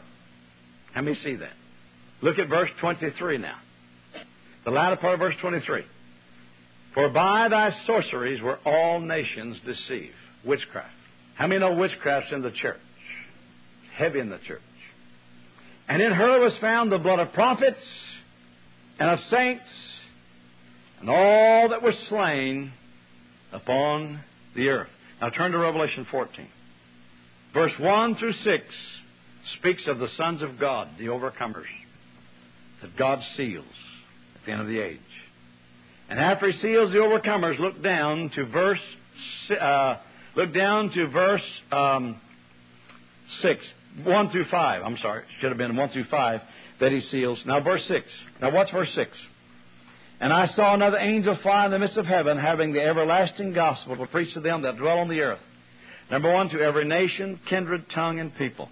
Let 0.95 1.05
me 1.05 1.15
see 1.23 1.37
that. 1.37 1.53
Look 2.23 2.39
at 2.39 2.49
verse 2.49 2.71
23 2.81 3.39
now. 3.39 3.57
The 4.65 4.71
latter 4.71 4.97
part 4.97 5.15
of 5.15 5.21
verse 5.21 5.35
23. 5.41 5.85
For 6.97 7.11
by 7.11 7.49
thy 7.51 7.73
sorceries 7.87 8.41
were 8.41 8.59
all 8.65 9.01
nations 9.01 9.59
deceived. 9.67 10.15
Witchcraft. 10.47 10.95
How 11.35 11.47
many 11.47 11.61
know 11.61 11.75
witchcraft's 11.75 12.33
in 12.33 12.41
the 12.41 12.51
church? 12.51 12.81
Heavy 13.95 14.19
in 14.19 14.31
the 14.31 14.39
church. 14.39 14.63
And 15.89 16.01
in 16.01 16.11
her 16.11 16.41
was 16.41 16.55
found 16.59 16.91
the 16.91 16.97
blood 16.97 17.19
of 17.19 17.35
prophets 17.35 17.83
and 18.99 19.11
of 19.11 19.19
saints 19.31 19.67
and 21.01 21.11
all 21.11 21.69
that 21.69 21.83
were 21.83 21.93
slain 22.09 22.73
upon 23.53 24.21
the 24.55 24.69
earth. 24.69 24.89
Now 25.21 25.29
turn 25.29 25.53
to 25.53 25.59
Revelation 25.59 26.07
14. 26.11 26.49
Verse 27.53 27.73
1 27.79 28.17
through 28.17 28.33
6 28.33 28.65
speaks 29.59 29.83
of 29.87 29.99
the 29.99 30.09
sons 30.17 30.41
of 30.41 30.59
God, 30.59 30.89
the 30.99 31.09
overcomers 31.09 31.67
that 32.81 32.97
God 32.97 33.19
seals 33.37 33.67
at 34.35 34.47
the 34.47 34.53
end 34.53 34.63
of 34.63 34.67
the 34.67 34.81
age. 34.81 35.01
And 36.09 36.21
after 36.21 36.51
he 36.51 36.59
seals 36.61 36.93
the 36.93 36.99
overcomers, 36.99 37.59
look 37.59 37.83
down 37.83 38.31
to 38.35 38.47
verse 38.47 38.81
uh, 39.61 39.97
Look 40.37 40.53
down 40.53 40.91
to 40.91 41.07
verse 41.09 41.43
um, 41.73 42.21
6, 43.41 43.65
1 44.05 44.31
through 44.31 44.45
5. 44.51 44.83
I'm 44.85 44.99
sorry, 44.99 45.25
should 45.41 45.49
have 45.49 45.57
been 45.57 45.75
1 45.75 45.89
through 45.89 46.05
5 46.05 46.41
that 46.79 46.93
he 46.93 47.01
seals. 47.11 47.41
Now, 47.47 47.61
verse 47.61 47.83
6. 47.89 48.05
Now, 48.43 48.53
what's 48.53 48.71
verse 48.71 48.93
6? 48.95 49.11
And 50.21 50.35
I 50.35 50.47
saw 50.49 50.75
another 50.75 50.99
angel 50.99 51.39
fly 51.43 51.65
in 51.65 51.71
the 51.71 51.79
midst 51.79 51.97
of 51.97 52.05
heaven, 52.05 52.39
having 52.39 52.75
the 52.75 52.83
everlasting 52.83 53.55
gospel 53.55 53.97
to 53.97 54.07
preach 54.07 54.35
to 54.35 54.41
them 54.41 54.61
that 54.63 54.77
dwell 54.77 54.99
on 54.99 55.09
the 55.09 55.21
earth. 55.21 55.41
Number 56.11 56.31
one, 56.31 56.51
to 56.51 56.61
every 56.61 56.85
nation, 56.85 57.41
kindred, 57.49 57.87
tongue, 57.95 58.21
and 58.21 58.35
people. 58.37 58.69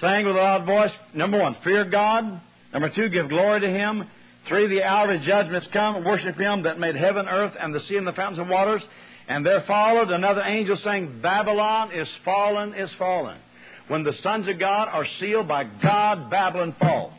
Saying 0.00 0.26
with 0.26 0.36
a 0.36 0.38
loud 0.38 0.64
voice, 0.64 0.92
number 1.12 1.40
one, 1.40 1.56
fear 1.64 1.90
God. 1.90 2.40
Number 2.72 2.88
two, 2.88 3.08
give 3.08 3.28
glory 3.28 3.60
to 3.60 3.68
Him. 3.68 4.04
Three, 4.48 4.68
the 4.68 4.82
hour 4.82 5.12
of 5.12 5.22
judgment 5.22 5.62
has 5.62 5.72
come. 5.72 6.04
Worship 6.04 6.36
Him 6.36 6.64
that 6.64 6.78
made 6.78 6.96
heaven, 6.96 7.26
earth, 7.28 7.54
and 7.58 7.74
the 7.74 7.80
sea, 7.80 7.96
and 7.96 8.06
the 8.06 8.12
fountains 8.12 8.40
of 8.40 8.48
waters. 8.48 8.82
And 9.28 9.46
there 9.46 9.62
followed 9.66 10.10
another 10.10 10.42
angel 10.42 10.76
saying, 10.82 11.20
Babylon 11.22 11.92
is 11.92 12.08
fallen, 12.24 12.74
is 12.74 12.90
fallen. 12.98 13.38
When 13.88 14.04
the 14.04 14.12
sons 14.22 14.48
of 14.48 14.58
God 14.58 14.88
are 14.88 15.06
sealed 15.20 15.48
by 15.48 15.64
God, 15.64 16.30
Babylon 16.30 16.74
falls. 16.80 17.12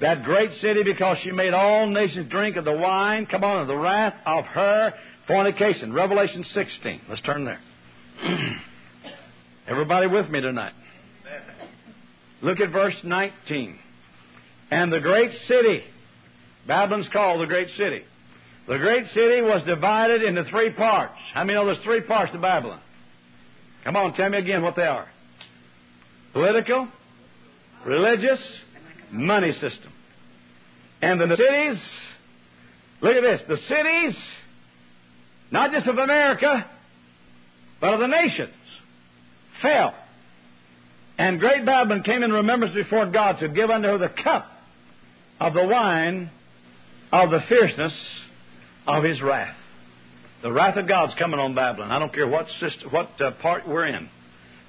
That 0.00 0.24
great 0.24 0.50
city, 0.60 0.82
because 0.82 1.18
she 1.22 1.30
made 1.30 1.54
all 1.54 1.86
nations 1.86 2.30
drink 2.30 2.56
of 2.56 2.64
the 2.64 2.72
wine, 2.72 3.26
come 3.26 3.44
on, 3.44 3.62
of 3.62 3.68
the 3.68 3.76
wrath 3.76 4.14
of 4.26 4.44
her 4.44 4.92
fornication. 5.26 5.92
Revelation 5.92 6.44
16. 6.52 7.00
Let's 7.08 7.22
turn 7.22 7.44
there. 7.44 7.60
Everybody 9.68 10.06
with 10.06 10.28
me 10.28 10.40
tonight? 10.40 10.72
Look 12.42 12.60
at 12.60 12.70
verse 12.70 12.96
19. 13.02 13.78
And 14.70 14.92
the 14.92 15.00
great 15.00 15.30
city, 15.48 15.82
Babylon's 16.66 17.08
called 17.12 17.40
the 17.40 17.46
great 17.46 17.68
city. 17.76 18.02
The 18.66 18.78
great 18.78 19.06
city 19.08 19.42
was 19.42 19.62
divided 19.66 20.22
into 20.22 20.44
three 20.44 20.70
parts. 20.70 21.14
How 21.34 21.44
many 21.44 21.54
know 21.58 21.66
there's 21.66 21.84
three 21.84 22.00
parts 22.00 22.32
to 22.32 22.38
Babylon? 22.38 22.80
Come 23.84 23.96
on, 23.96 24.14
tell 24.14 24.30
me 24.30 24.38
again 24.38 24.62
what 24.62 24.74
they 24.74 24.86
are. 24.86 25.06
Political, 26.32 26.88
religious, 27.84 28.40
money 29.12 29.52
system. 29.52 29.92
And 31.02 31.20
the 31.20 31.36
cities, 31.36 31.82
look 33.02 33.14
at 33.14 33.22
this, 33.22 33.40
the 33.46 33.58
cities, 33.68 34.16
not 35.50 35.70
just 35.70 35.86
of 35.86 35.98
America, 35.98 36.66
but 37.80 37.92
of 37.92 38.00
the 38.00 38.06
nations, 38.06 38.54
fell. 39.60 39.94
And 41.18 41.38
great 41.38 41.66
Babylon 41.66 42.02
came 42.02 42.22
in 42.22 42.32
remembrance 42.32 42.74
before 42.74 43.06
God 43.06 43.38
to 43.40 43.48
give 43.48 43.68
unto 43.68 43.88
her 43.88 43.98
the 43.98 44.08
cup 44.08 44.50
of 45.38 45.52
the 45.52 45.66
wine 45.66 46.30
of 47.22 47.30
the 47.30 47.40
fierceness 47.48 47.92
of 48.86 49.04
his 49.04 49.20
wrath. 49.22 49.56
The 50.42 50.52
wrath 50.52 50.76
of 50.76 50.88
God's 50.88 51.14
coming 51.18 51.40
on 51.40 51.54
Babylon. 51.54 51.90
I 51.90 51.98
don't 51.98 52.12
care 52.12 52.26
what 52.26 52.46
system, 52.60 52.90
what 52.90 53.20
uh, 53.20 53.30
part 53.40 53.66
we're 53.66 53.86
in. 53.86 54.08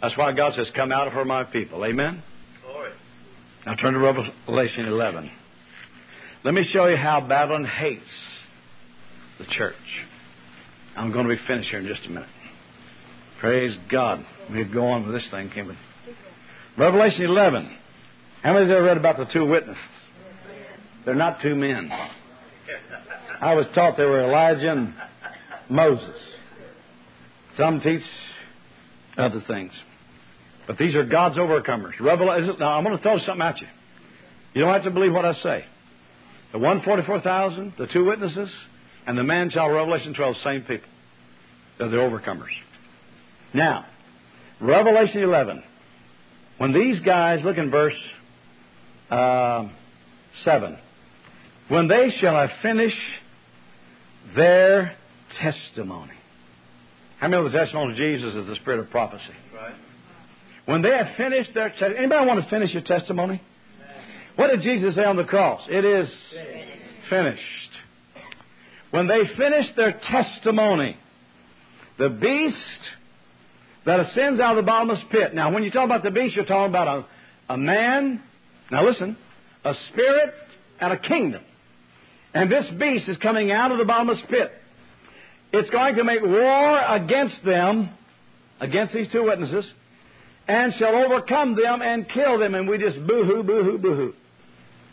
That's 0.01 0.17
why 0.17 0.31
God 0.31 0.53
says, 0.55 0.67
"Come 0.75 0.91
out 0.91 1.07
of 1.07 1.13
her, 1.13 1.25
my 1.25 1.43
people." 1.43 1.83
Amen. 1.83 2.21
Glory. 2.63 2.91
Now 3.65 3.75
turn 3.75 3.93
to 3.93 3.99
Revelation 3.99 4.85
11. 4.85 5.31
Let 6.43 6.53
me 6.53 6.63
show 6.71 6.85
you 6.85 6.95
how 6.95 7.21
Babylon 7.21 7.65
hates 7.65 8.03
the 9.39 9.45
church. 9.45 9.75
I'm 10.95 11.11
going 11.11 11.27
to 11.27 11.35
be 11.35 11.41
finished 11.47 11.69
here 11.69 11.79
in 11.79 11.87
just 11.87 12.05
a 12.05 12.09
minute. 12.09 12.29
Praise 13.41 13.75
God. 13.91 14.25
We'd 14.51 14.71
go 14.71 14.87
on 14.87 15.05
with 15.05 15.15
this 15.15 15.29
thing, 15.31 15.51
we? 15.55 15.77
Revelation 16.77 17.25
11. 17.25 17.77
How 18.43 18.53
many 18.53 18.65
of 18.65 18.69
have 18.69 18.77
ever 18.77 18.85
read 18.85 18.97
about 18.97 19.17
the 19.17 19.25
two 19.33 19.45
witnesses? 19.45 19.81
They're 21.05 21.15
not 21.15 21.41
two 21.41 21.55
men. 21.55 21.91
I 23.41 23.53
was 23.55 23.65
taught 23.73 23.97
they 23.97 24.05
were 24.05 24.23
Elijah 24.23 24.71
and 24.71 24.93
Moses. 25.69 26.15
Some 27.57 27.79
teach 27.81 28.01
other 29.17 29.43
things. 29.47 29.71
But 30.67 30.77
these 30.77 30.95
are 30.95 31.03
God's 31.03 31.37
overcomers. 31.37 31.99
Revelation. 31.99 32.55
Now, 32.59 32.77
I'm 32.77 32.83
going 32.83 32.97
to 32.97 33.03
throw 33.03 33.19
something 33.19 33.41
at 33.41 33.61
you. 33.61 33.67
You 34.53 34.61
don't 34.61 34.73
have 34.73 34.83
to 34.83 34.91
believe 34.91 35.13
what 35.13 35.25
I 35.25 35.33
say. 35.33 35.65
The 36.51 36.59
144,000, 36.59 37.73
the 37.77 37.87
two 37.87 38.05
witnesses, 38.05 38.49
and 39.05 39.17
the 39.17 39.23
man 39.23 39.49
child, 39.49 39.73
Revelation 39.73 40.13
12, 40.13 40.35
same 40.43 40.61
people. 40.61 40.87
They're 41.77 41.89
the 41.89 41.97
overcomers. 41.97 42.53
Now, 43.53 43.85
Revelation 44.59 45.21
11. 45.21 45.63
When 46.57 46.73
these 46.73 46.99
guys, 47.01 47.43
look 47.43 47.57
in 47.57 47.69
verse 47.69 47.97
uh, 49.11 49.67
7. 50.45 50.77
When 51.67 51.87
they 51.87 52.11
shall 52.19 52.35
have 52.35 52.51
finished 52.61 52.95
their 54.35 54.95
testimony. 55.41 56.13
How 57.19 57.27
many 57.27 57.45
of 57.45 57.51
the 57.51 57.57
testimony 57.57 57.91
of 57.91 57.97
Jesus 57.97 58.35
is 58.35 58.47
the 58.47 58.55
spirit 58.55 58.79
of 58.79 58.89
prophecy? 58.89 59.23
Right. 59.53 59.75
When 60.65 60.81
they 60.81 60.91
have 60.91 61.15
finished 61.15 61.53
their 61.53 61.69
testimony. 61.69 61.97
Anybody 61.97 62.25
want 62.27 62.43
to 62.43 62.49
finish 62.49 62.73
your 62.73 62.83
testimony? 62.83 63.41
What 64.35 64.47
did 64.47 64.61
Jesus 64.61 64.95
say 64.95 65.03
on 65.03 65.15
the 65.15 65.23
cross? 65.23 65.61
It 65.69 65.85
is 65.85 66.09
finished. 67.09 67.41
When 68.91 69.07
they 69.07 69.21
finish 69.37 69.67
their 69.75 69.93
testimony, 69.93 70.97
the 71.97 72.09
beast 72.09 72.57
that 73.85 73.99
ascends 73.99 74.39
out 74.39 74.57
of 74.57 74.65
the 74.65 74.67
bottomless 74.67 74.99
pit. 75.11 75.33
Now, 75.33 75.53
when 75.53 75.63
you 75.63 75.71
talk 75.71 75.85
about 75.85 76.03
the 76.03 76.11
beast, 76.11 76.35
you're 76.35 76.45
talking 76.45 76.69
about 76.69 77.05
a, 77.49 77.53
a 77.53 77.57
man, 77.57 78.21
now 78.71 78.85
listen, 78.85 79.15
a 79.63 79.73
spirit 79.91 80.33
and 80.79 80.93
a 80.93 80.97
kingdom. 80.97 81.43
And 82.35 82.51
this 82.51 82.65
beast 82.77 83.07
is 83.07 83.15
coming 83.19 83.49
out 83.49 83.71
of 83.71 83.77
the 83.77 83.85
bottomless 83.85 84.19
pit. 84.29 84.51
It's 85.53 85.69
going 85.69 85.95
to 85.95 86.03
make 86.03 86.21
war 86.21 86.79
against 86.79 87.37
them, 87.45 87.89
against 88.59 88.93
these 88.93 89.07
two 89.09 89.23
witnesses, 89.23 89.65
and 90.45 90.73
shall 90.77 90.93
overcome 90.95 91.55
them 91.55 91.81
and 91.81 92.07
kill 92.09 92.37
them. 92.37 92.53
And 92.53 92.67
we 92.67 92.77
just 92.77 92.97
boo 93.07 93.23
hoo, 93.23 93.41
boo 93.41 93.63
hoo, 93.63 93.77
boo 93.77 93.95
hoo. 93.95 94.13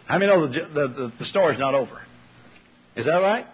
How 0.06 0.18
many 0.18 0.30
know 0.30 0.46
the, 0.46 0.52
the, 0.72 1.12
the, 1.18 1.24
story's 1.26 1.58
not 1.58 1.74
over? 1.74 2.00
Is 2.94 3.06
that 3.06 3.16
right? 3.16 3.46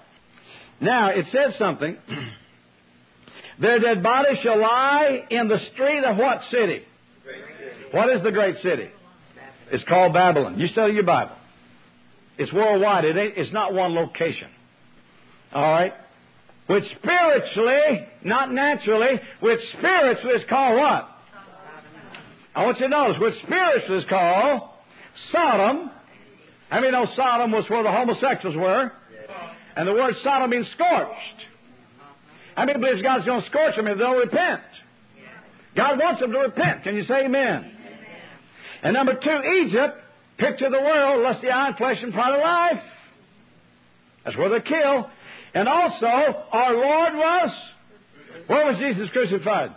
Now, 0.83 1.09
it 1.09 1.25
says 1.33 1.57
something. 1.59 1.97
Their 3.59 3.79
dead 3.79 4.03
bodies 4.03 4.39
shall 4.43 4.61
lie 4.61 5.25
in 5.31 5.49
the 5.49 5.59
street 5.73 6.05
of 6.05 6.19
what 6.19 6.43
city? 6.51 6.83
What 7.93 8.11
is 8.11 8.23
the 8.23 8.33
great 8.33 8.57
city? 8.63 8.91
It's 9.73 9.85
called 9.85 10.13
Babylon. 10.13 10.59
You 10.59 10.69
study 10.69 10.93
your 10.93 11.05
Bible. 11.05 11.38
It's 12.39 12.53
worldwide. 12.53 13.05
It 13.05 13.17
it's 13.37 13.53
not 13.53 13.75
one 13.75 13.95
location. 13.95 14.49
All 15.53 15.71
right? 15.71 15.93
Which 16.69 16.85
spiritually, 17.03 18.07
not 18.25 18.53
naturally, 18.53 19.21
which 19.41 19.61
spiritually 19.79 20.35
is 20.35 20.49
called 20.49 20.79
what? 20.79 21.09
I 22.55 22.65
want 22.65 22.79
you 22.79 22.87
to 22.87 22.91
notice, 22.91 23.21
which 23.21 23.35
spiritually 23.43 23.99
is 23.99 24.05
called 24.09 24.71
Sodom. 25.33 25.91
I 26.71 26.81
mean, 26.81 26.93
know 26.93 27.07
Sodom 27.17 27.53
was 27.53 27.65
where 27.69 27.83
the 27.83 27.91
homosexuals 27.91 28.57
were? 28.57 28.93
And 29.77 29.89
the 29.89 29.93
word 29.93 30.15
Sodom 30.23 30.51
means 30.51 30.67
scorched. 30.75 31.47
How 32.55 32.65
many 32.65 32.79
believes 32.79 33.01
God's 33.01 33.25
going 33.25 33.43
to 33.43 33.49
scorch 33.49 33.77
them 33.77 33.87
if 33.87 33.97
they 33.97 34.05
don't 34.05 34.19
repent? 34.19 34.63
God 35.77 35.99
wants 35.99 36.21
them 36.21 36.33
to 36.33 36.39
repent. 36.41 36.83
Can 36.83 36.97
you 36.97 37.05
say 37.05 37.25
amen? 37.25 37.73
And 38.83 38.95
number 38.95 39.15
two, 39.15 39.43
Egypt 39.65 39.97
picture 40.39 40.71
the 40.71 40.81
world, 40.81 41.23
lust 41.23 41.43
the 41.43 41.51
eye, 41.51 41.73
flesh, 41.77 41.99
and 42.03 42.13
pride 42.13 42.35
of 42.35 42.41
life. 42.41 42.85
That's 44.25 44.37
where 44.37 44.49
they 44.49 44.61
kill. 44.61 45.09
And 45.55 45.69
also, 45.69 46.07
our 46.07 46.75
Lord 46.75 47.15
was, 47.15 47.51
where 48.47 48.67
was 48.67 48.79
Jesus 48.79 49.09
crucified? 49.11 49.71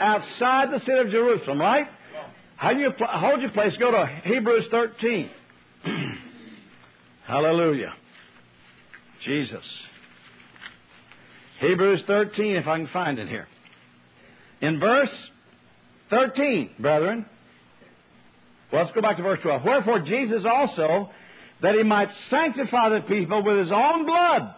Outside 0.00 0.70
the 0.72 0.80
city 0.80 0.98
of 0.98 1.10
Jerusalem, 1.10 1.60
right? 1.60 1.86
How 2.56 2.72
do 2.72 2.80
you 2.80 2.90
pl- 2.90 3.06
hold 3.08 3.40
your 3.40 3.50
place? 3.50 3.72
Go 3.78 3.90
to 3.90 4.06
Hebrews 4.24 4.66
13. 4.70 5.30
Hallelujah. 7.26 7.94
Jesus. 9.24 9.64
Hebrews 11.60 12.02
13, 12.06 12.56
if 12.56 12.66
I 12.66 12.78
can 12.78 12.88
find 12.88 13.18
it 13.18 13.28
here. 13.28 13.46
In 14.60 14.80
verse 14.80 15.10
13, 16.10 16.70
brethren, 16.78 17.26
well, 18.72 18.82
let's 18.82 18.94
go 18.94 19.00
back 19.00 19.16
to 19.16 19.22
verse 19.22 19.38
12. 19.42 19.64
Wherefore 19.64 20.00
Jesus 20.00 20.44
also, 20.44 21.10
that 21.62 21.74
he 21.74 21.82
might 21.82 22.08
sanctify 22.30 22.90
the 22.90 23.00
people 23.00 23.42
with 23.42 23.58
his 23.58 23.72
own 23.72 24.04
blood, 24.04 24.54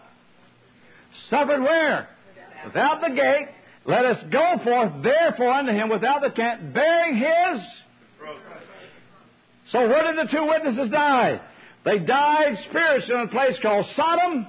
suffered 1.29 1.61
where? 1.61 2.09
Without 2.65 3.01
the 3.01 3.15
gate. 3.15 3.47
Let 3.85 4.05
us 4.05 4.23
go 4.31 4.57
forth 4.63 5.03
therefore 5.03 5.51
unto 5.51 5.71
him 5.71 5.89
without 5.89 6.21
the 6.21 6.29
tent, 6.29 6.73
bearing 6.73 7.15
his. 7.17 7.61
So 9.71 9.87
where 9.87 10.13
did 10.13 10.27
the 10.27 10.31
two 10.31 10.45
witnesses 10.45 10.91
die? 10.91 11.41
They 11.83 11.97
died 11.99 12.57
spiritually 12.69 13.21
in 13.21 13.27
a 13.27 13.31
place 13.31 13.55
called 13.61 13.85
Sodom, 13.95 14.45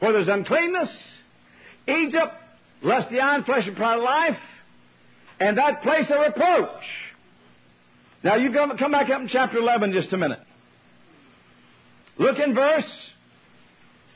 where 0.00 0.12
there's 0.12 0.28
uncleanness, 0.28 0.90
Egypt, 1.88 2.34
lust 2.82 3.08
the 3.10 3.20
iron 3.20 3.44
flesh 3.44 3.62
and 3.66 3.76
pride 3.76 3.96
of 3.96 4.02
life, 4.02 4.38
and 5.38 5.56
that 5.56 5.82
place 5.82 6.06
of 6.10 6.20
reproach. 6.20 6.82
Now 8.22 8.36
you 8.36 8.52
come, 8.52 8.76
come 8.76 8.92
back 8.92 9.10
up 9.10 9.20
in 9.20 9.28
chapter 9.28 9.58
11 9.58 9.92
just 9.92 10.12
a 10.12 10.16
minute. 10.16 10.40
Look 12.18 12.38
in 12.38 12.54
verse 12.54 12.84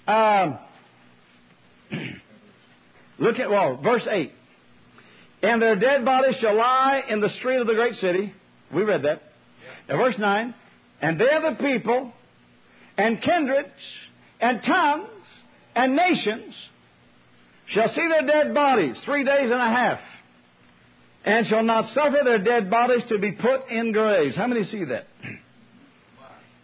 um, 0.07 0.59
Look 3.19 3.39
at, 3.39 3.49
well, 3.49 3.77
verse 3.83 4.07
8. 4.11 4.33
And 5.43 5.61
their 5.61 5.77
dead 5.77 6.05
bodies 6.05 6.37
shall 6.41 6.57
lie 6.57 7.03
in 7.09 7.21
the 7.21 7.29
street 7.39 7.61
of 7.61 7.67
the 7.67 7.75
great 7.75 7.95
city. 7.97 8.33
We 8.75 8.83
read 8.83 9.03
that. 9.05 9.23
Now, 9.89 9.99
verse 9.99 10.17
9. 10.19 10.55
And 11.01 11.21
there 11.21 11.41
the 11.41 11.57
people 11.57 12.13
and 12.97 13.21
kindreds 13.21 13.69
and 14.41 14.63
tongues 14.63 15.09
and 15.75 15.97
nations 15.97 16.55
shall 17.69 17.89
see 17.95 18.09
their 18.09 18.27
dead 18.27 18.55
bodies 18.55 18.97
three 19.05 19.25
days 19.25 19.51
and 19.51 19.61
a 19.61 19.71
half, 19.71 19.99
and 21.25 21.47
shall 21.47 21.63
not 21.63 21.93
suffer 21.95 22.19
their 22.25 22.39
dead 22.39 22.71
bodies 22.71 23.03
to 23.09 23.19
be 23.19 23.33
put 23.33 23.69
in 23.71 23.93
graves. 23.93 24.37
How 24.37 24.47
many 24.47 24.65
see 24.65 24.85
that? 24.85 25.07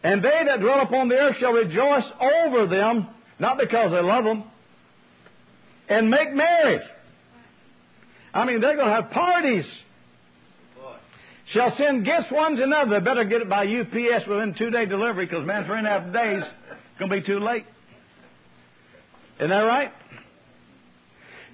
And 0.03 0.25
they 0.25 0.45
that 0.47 0.61
dwell 0.61 0.81
upon 0.81 1.11
the 1.11 1.15
earth 1.15 1.37
shall 1.41 1.53
rejoice 1.53 2.05
over 2.19 2.67
them, 2.67 3.07
not 3.39 3.59
because 3.59 3.91
they 3.91 4.01
love 4.01 4.25
them, 4.25 4.45
and 5.91 6.09
make 6.09 6.33
merry. 6.33 6.81
I 8.33 8.47
mean, 8.47 8.63
they're 8.63 8.77
going 8.77 8.89
to 8.89 8.95
have 8.95 9.11
parties. 9.11 9.67
Shall 11.53 11.75
send 11.77 12.07
gifts 12.07 12.31
one 12.31 12.57
to 12.57 12.63
another. 12.63 12.99
They 12.99 13.05
better 13.05 13.25
get 13.25 13.43
it 13.43 13.51
by 13.51 13.67
UPS 13.67 14.27
within 14.27 14.55
two 14.57 14.71
day 14.71 14.87
delivery 14.87 15.27
because, 15.27 15.47
man, 15.47 15.67
three 15.67 15.79
and 15.79 15.87
a 15.87 15.91
half 15.91 16.13
days, 16.13 16.45
it's 16.45 16.99
going 16.99 17.11
to 17.11 17.21
be 17.21 17.27
too 17.27 17.41
late. 17.41 17.67
Isn't 19.39 19.51
that 19.51 19.61
right? 19.61 19.93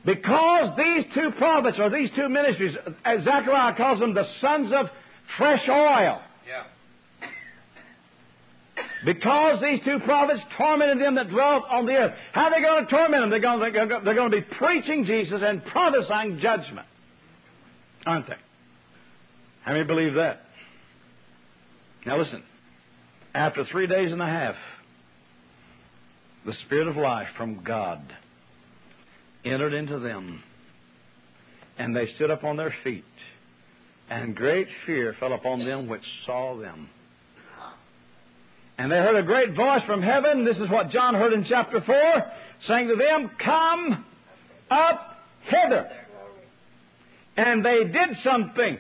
Because 0.07 0.77
these 0.77 1.05
two 1.15 1.33
prophets 1.33 1.79
or 1.81 1.91
these 1.91 2.11
two 2.15 2.29
ministries, 2.29 2.77
as 3.05 3.25
Zechariah 3.25 3.75
calls 3.77 3.99
them, 3.99 4.15
the 4.15 4.25
sons 4.41 4.73
of 4.73 4.87
fresh 5.37 5.69
oil. 5.69 6.23
Yeah. 6.47 6.63
Because 9.05 9.61
these 9.61 9.81
two 9.85 9.99
prophets 9.99 10.41
tormented 10.57 11.01
them 11.01 11.17
that 11.17 11.29
dwelt 11.29 11.65
on 11.69 11.87
the 11.87 11.93
earth. 11.93 12.15
How 12.33 12.45
are 12.45 12.51
they 12.53 12.63
going 12.63 12.85
to 12.85 12.91
torment 12.91 13.23
them? 13.25 13.31
They're 13.31 13.41
going, 13.41 13.61
to, 13.61 14.01
they're 14.05 14.15
going 14.15 14.31
to 14.31 14.37
be 14.37 14.47
preaching 14.57 15.05
Jesus 15.05 15.43
and 15.45 15.65
prophesying 15.65 16.39
judgment. 16.39 16.87
Aren't 18.07 18.29
they? 18.29 18.37
How 19.63 19.73
many 19.73 19.85
believe 19.85 20.15
that? 20.15 20.43
Now 22.07 22.17
listen. 22.17 22.45
After 23.35 23.65
three 23.65 23.89
days 23.89 24.13
and 24.13 24.23
a 24.23 24.27
half, 24.27 24.55
the 26.47 26.53
Spirit 26.65 26.87
of 26.87 26.97
life 26.97 27.27
from 27.37 27.65
God 27.65 28.01
entered 29.47 29.73
into 29.73 29.99
them, 29.99 30.43
and 31.79 31.95
they 31.95 32.07
stood 32.17 32.31
up 32.31 32.45
on 32.45 32.57
their 32.57 32.75
feet, 32.85 33.05
and 34.11 34.35
great 34.35 34.69
fear 34.85 35.15
fell 35.19 35.33
upon 35.33 35.65
them 35.65 35.89
which 35.89 36.05
saw 36.25 36.59
them. 36.59 36.89
And 38.79 38.93
they 38.93 38.97
heard 38.97 39.17
a 39.17 39.23
great 39.23 39.55
voice 39.55 39.83
from 39.87 40.03
heaven. 40.03 40.45
This 40.45 40.59
is 40.59 40.69
what 40.69 40.91
John 40.91 41.15
heard 41.15 41.33
in 41.33 41.47
chapter 41.49 41.81
4, 41.81 41.97
saying 42.67 42.89
to 42.89 42.97
them, 42.97 43.31
Come 43.43 44.05
up 44.71 45.17
hither. 45.45 45.89
And 47.39 47.65
they 47.65 47.85
did 47.85 48.17
something. 48.23 48.79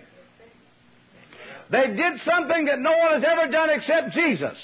They 1.71 1.87
did 1.89 2.21
something 2.25 2.67
that 2.67 2.79
no 2.79 2.91
one 2.91 3.21
has 3.21 3.25
ever 3.27 3.51
done 3.51 3.71
except 3.71 4.13
Jesus. 4.13 4.57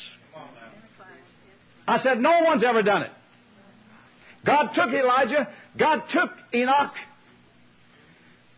I 1.89 2.03
said, 2.03 2.21
No 2.21 2.43
one's 2.45 2.63
ever 2.63 2.83
done 2.83 3.03
it. 3.03 3.11
God 4.45 4.69
took 4.75 4.91
Elijah, 4.91 5.49
God 5.79 6.03
took 6.13 6.31
Enoch, 6.55 6.93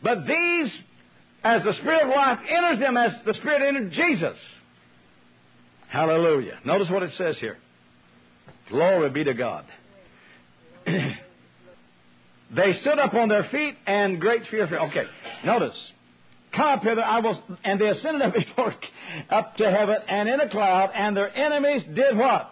but 0.03 0.27
these, 0.27 0.71
as 1.43 1.62
the 1.62 1.73
Spirit 1.81 2.03
of 2.03 2.09
life 2.09 2.39
enters 2.49 2.81
them, 2.81 2.97
as 2.97 3.12
the 3.25 3.35
Spirit 3.35 3.62
entered 3.67 3.93
Jesus. 3.93 4.37
Hallelujah. 5.89 6.59
Notice 6.65 6.91
what 6.91 7.03
it 7.03 7.12
says 7.17 7.37
here. 7.39 7.57
Glory 8.69 9.11
be 9.11 9.25
to 9.25 9.35
God. 9.35 9.65
they 10.87 11.15
stood 12.81 12.99
up 12.99 13.15
on 13.15 13.29
their 13.29 13.45
feet 13.51 13.77
and 13.87 14.21
great 14.21 14.43
fear. 14.51 14.65
Okay, 14.65 15.05
notice. 15.45 15.77
Come 16.55 16.67
up 16.67 16.83
hither, 16.83 17.03
I 17.03 17.19
will, 17.21 17.43
and 17.65 17.81
they 17.81 17.89
ascended 17.89 18.23
up 18.23 18.35
before, 18.35 18.75
up 19.31 19.57
to 19.57 19.71
heaven 19.71 19.97
and 20.09 20.29
in 20.29 20.41
a 20.41 20.49
cloud, 20.49 20.91
and 20.95 21.17
their 21.17 21.35
enemies 21.37 21.83
did 21.95 22.17
what? 22.17 22.51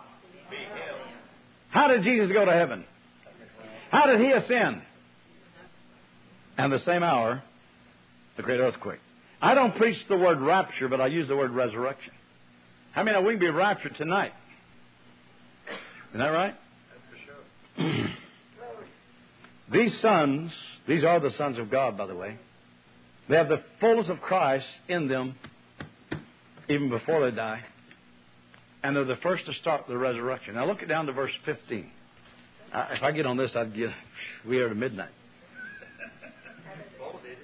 How 1.71 1.89
did 1.89 2.03
Jesus 2.03 2.31
go 2.33 2.45
to 2.45 2.53
heaven? 2.53 2.85
How 3.93 4.07
did 4.07 4.21
he 4.21 4.33
ascend? 4.33 4.81
And 6.57 6.73
the 6.73 6.79
same 6.81 7.03
hour, 7.03 7.43
the 8.39 8.43
great 8.43 8.59
earthquake. 8.59 9.01
I 9.41 9.55
don't 9.55 9.77
preach 9.77 9.99
the 10.09 10.17
word 10.17 10.41
rapture, 10.41 10.89
but 10.89 11.01
I 11.01 11.09
use 11.09 11.29
the 11.29 11.37
word 11.37 11.51
resurrection. 11.51 12.13
How 12.93 13.03
many 13.03 13.17
know 13.17 13.23
we 13.23 13.35
can 13.35 13.41
be 13.41 13.51
raptured 13.51 13.95
tonight? 13.97 14.33
Isn't 16.11 16.21
that 16.21 16.29
right? 16.29 16.55
these 19.73 20.01
sons, 20.01 20.53
these 20.89 21.05
are 21.05 21.21
the 21.21 21.31
sons 21.37 21.59
of 21.59 21.71
God, 21.71 21.99
by 21.99 22.07
the 22.07 22.15
way. 22.15 22.39
They 23.29 23.37
have 23.37 23.49
the 23.49 23.63
fullness 23.81 24.09
of 24.09 24.21
Christ 24.21 24.67
in 24.89 25.07
them 25.07 25.37
even 26.69 26.89
before 26.89 27.29
they 27.29 27.37
die. 27.37 27.61
And 28.83 28.97
they're 28.97 29.05
the 29.05 29.17
first 29.23 29.45
to 29.47 29.53
start 29.61 29.87
the 29.87 29.99
resurrection. 29.99 30.55
Now 30.55 30.67
look 30.67 30.83
it 30.83 30.87
down 30.87 31.07
to 31.07 31.13
verse 31.13 31.33
15. 31.45 31.91
If 32.75 33.03
I 33.03 33.13
get 33.13 33.27
on 33.27 33.37
this, 33.37 33.51
I'd 33.55 33.75
get, 33.75 33.91
we 34.47 34.59
are 34.59 34.69
to 34.69 34.75
midnight. 34.75 35.11
Paul 36.99 37.21
did 37.23 37.33
it. 37.33 37.39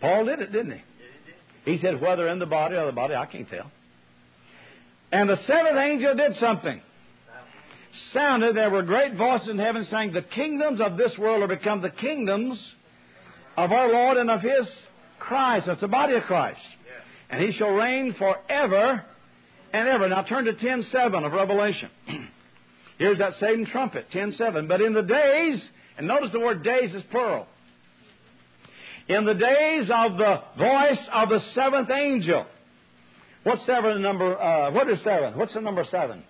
Paul 0.00 0.24
did 0.26 0.40
it, 0.40 0.52
didn't 0.52 0.72
he? 0.72 1.72
He 1.72 1.78
said, 1.80 2.00
whether 2.00 2.28
in 2.28 2.38
the 2.38 2.46
body 2.46 2.76
or 2.76 2.86
the 2.86 2.92
body, 2.92 3.14
I 3.14 3.26
can't 3.26 3.48
tell. 3.48 3.70
And 5.12 5.28
the 5.28 5.36
seventh 5.46 5.76
angel 5.76 6.14
did 6.14 6.36
something. 6.36 6.80
Sounded, 8.12 8.56
there 8.56 8.70
were 8.70 8.82
great 8.82 9.14
voices 9.16 9.48
in 9.48 9.58
heaven 9.58 9.86
saying, 9.90 10.12
The 10.12 10.22
kingdoms 10.22 10.80
of 10.80 10.96
this 10.96 11.12
world 11.18 11.42
are 11.42 11.48
become 11.48 11.82
the 11.82 11.90
kingdoms 11.90 12.58
of 13.56 13.72
our 13.72 13.90
Lord 13.90 14.16
and 14.16 14.30
of 14.30 14.40
His 14.40 14.68
Christ. 15.18 15.66
That's 15.66 15.80
the 15.80 15.88
body 15.88 16.14
of 16.14 16.22
Christ. 16.24 16.60
And 17.30 17.42
He 17.42 17.52
shall 17.52 17.70
reign 17.70 18.14
forever 18.16 19.04
and 19.72 19.88
ever. 19.88 20.08
Now 20.08 20.22
turn 20.22 20.44
to 20.44 20.52
10.7 20.52 21.26
of 21.26 21.32
Revelation. 21.32 21.90
Here's 23.00 23.16
that 23.16 23.32
same 23.40 23.64
trumpet, 23.64 24.08
10.7. 24.12 24.68
But 24.68 24.82
in 24.82 24.92
the 24.92 25.00
days, 25.00 25.58
and 25.96 26.06
notice 26.06 26.32
the 26.32 26.38
word 26.38 26.62
days 26.62 26.94
is 26.94 27.02
plural. 27.10 27.46
In 29.08 29.24
the 29.24 29.32
days 29.32 29.90
of 29.90 30.18
the 30.18 30.42
voice 30.58 30.98
of 31.10 31.30
the 31.30 31.40
seventh 31.54 31.88
angel. 31.90 32.44
What's 33.44 33.64
seven 33.64 34.02
number? 34.02 34.38
Uh, 34.38 34.70
what 34.72 34.90
is 34.90 34.98
seven? 35.02 35.38
What's 35.38 35.54
the 35.54 35.62
number 35.62 35.82
seven? 35.90 36.22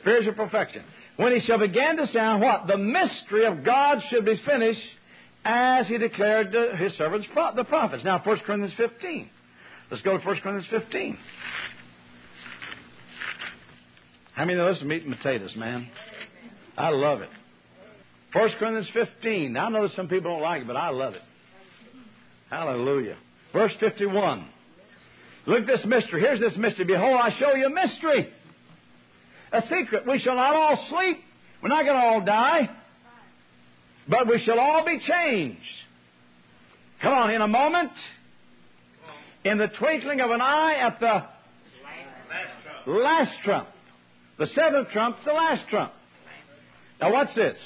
Spiritual 0.00 0.32
perfection. 0.32 0.82
When 1.18 1.38
he 1.38 1.46
shall 1.46 1.58
begin 1.58 1.98
to 1.98 2.06
sound, 2.06 2.40
what? 2.40 2.66
The 2.66 2.78
mystery 2.78 3.44
of 3.44 3.62
God 3.62 3.98
should 4.08 4.24
be 4.24 4.40
finished 4.46 4.80
as 5.44 5.86
he 5.88 5.98
declared 5.98 6.52
to 6.52 6.74
his 6.78 6.94
servants, 6.94 7.26
the 7.54 7.64
prophets. 7.64 8.02
Now, 8.02 8.22
1 8.24 8.38
Corinthians 8.46 8.72
15. 8.78 9.28
Let's 9.90 10.02
go 10.02 10.16
to 10.16 10.26
1 10.26 10.36
Corinthians 10.40 10.68
15. 10.70 11.18
How 14.36 14.44
many 14.44 14.58
of 14.58 14.66
us 14.66 14.82
meat 14.82 15.02
and 15.02 15.16
potatoes, 15.16 15.56
man? 15.56 15.88
I 16.76 16.90
love 16.90 17.22
it. 17.22 17.30
1 18.34 18.50
Corinthians 18.58 18.88
15. 18.92 19.54
Now, 19.54 19.66
I 19.66 19.68
know 19.70 19.88
some 19.96 20.08
people 20.08 20.30
don't 20.30 20.42
like 20.42 20.60
it, 20.60 20.66
but 20.66 20.76
I 20.76 20.90
love 20.90 21.14
it. 21.14 21.22
Hallelujah. 22.50 23.16
Verse 23.54 23.72
51. 23.80 24.46
Look 25.46 25.66
this 25.66 25.80
mystery. 25.86 26.20
Here's 26.20 26.38
this 26.38 26.52
mystery. 26.58 26.84
Behold, 26.84 27.18
I 27.18 27.30
show 27.38 27.54
you 27.54 27.66
a 27.66 27.70
mystery. 27.70 28.28
A 29.52 29.62
secret. 29.62 30.06
We 30.06 30.18
shall 30.18 30.36
not 30.36 30.54
all 30.54 30.86
sleep. 30.90 31.18
We're 31.62 31.70
not 31.70 31.86
going 31.86 31.96
to 31.96 32.02
all 32.02 32.20
die. 32.20 32.68
But 34.06 34.28
we 34.28 34.42
shall 34.44 34.60
all 34.60 34.84
be 34.84 35.00
changed. 35.00 35.60
Come 37.00 37.14
on, 37.14 37.30
in 37.30 37.40
a 37.40 37.48
moment, 37.48 37.92
in 39.44 39.56
the 39.56 39.68
twinkling 39.68 40.20
of 40.20 40.30
an 40.30 40.42
eye 40.42 40.74
at 40.74 41.00
the 41.00 41.22
last 42.92 43.32
trump. 43.44 43.68
The 44.38 44.46
seventh 44.54 44.90
trump, 44.90 45.16
the 45.24 45.32
last 45.32 45.62
trump. 45.70 45.92
Now, 47.00 47.12
what's 47.12 47.34
this? 47.34 47.56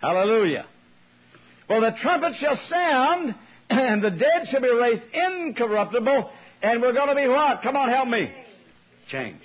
Hallelujah. 0.00 0.66
Well, 1.68 1.80
the 1.80 1.92
trumpet 2.02 2.32
shall 2.40 2.58
sound, 2.68 3.34
and 3.70 4.02
the 4.02 4.10
dead 4.10 4.48
shall 4.50 4.60
be 4.60 4.70
raised 4.70 5.02
incorruptible, 5.12 6.30
and 6.62 6.82
we're 6.82 6.92
going 6.92 7.08
to 7.08 7.14
be 7.14 7.28
what? 7.28 7.62
Come 7.62 7.76
on, 7.76 7.88
help 7.88 8.08
me. 8.08 8.30
Changed. 9.10 9.44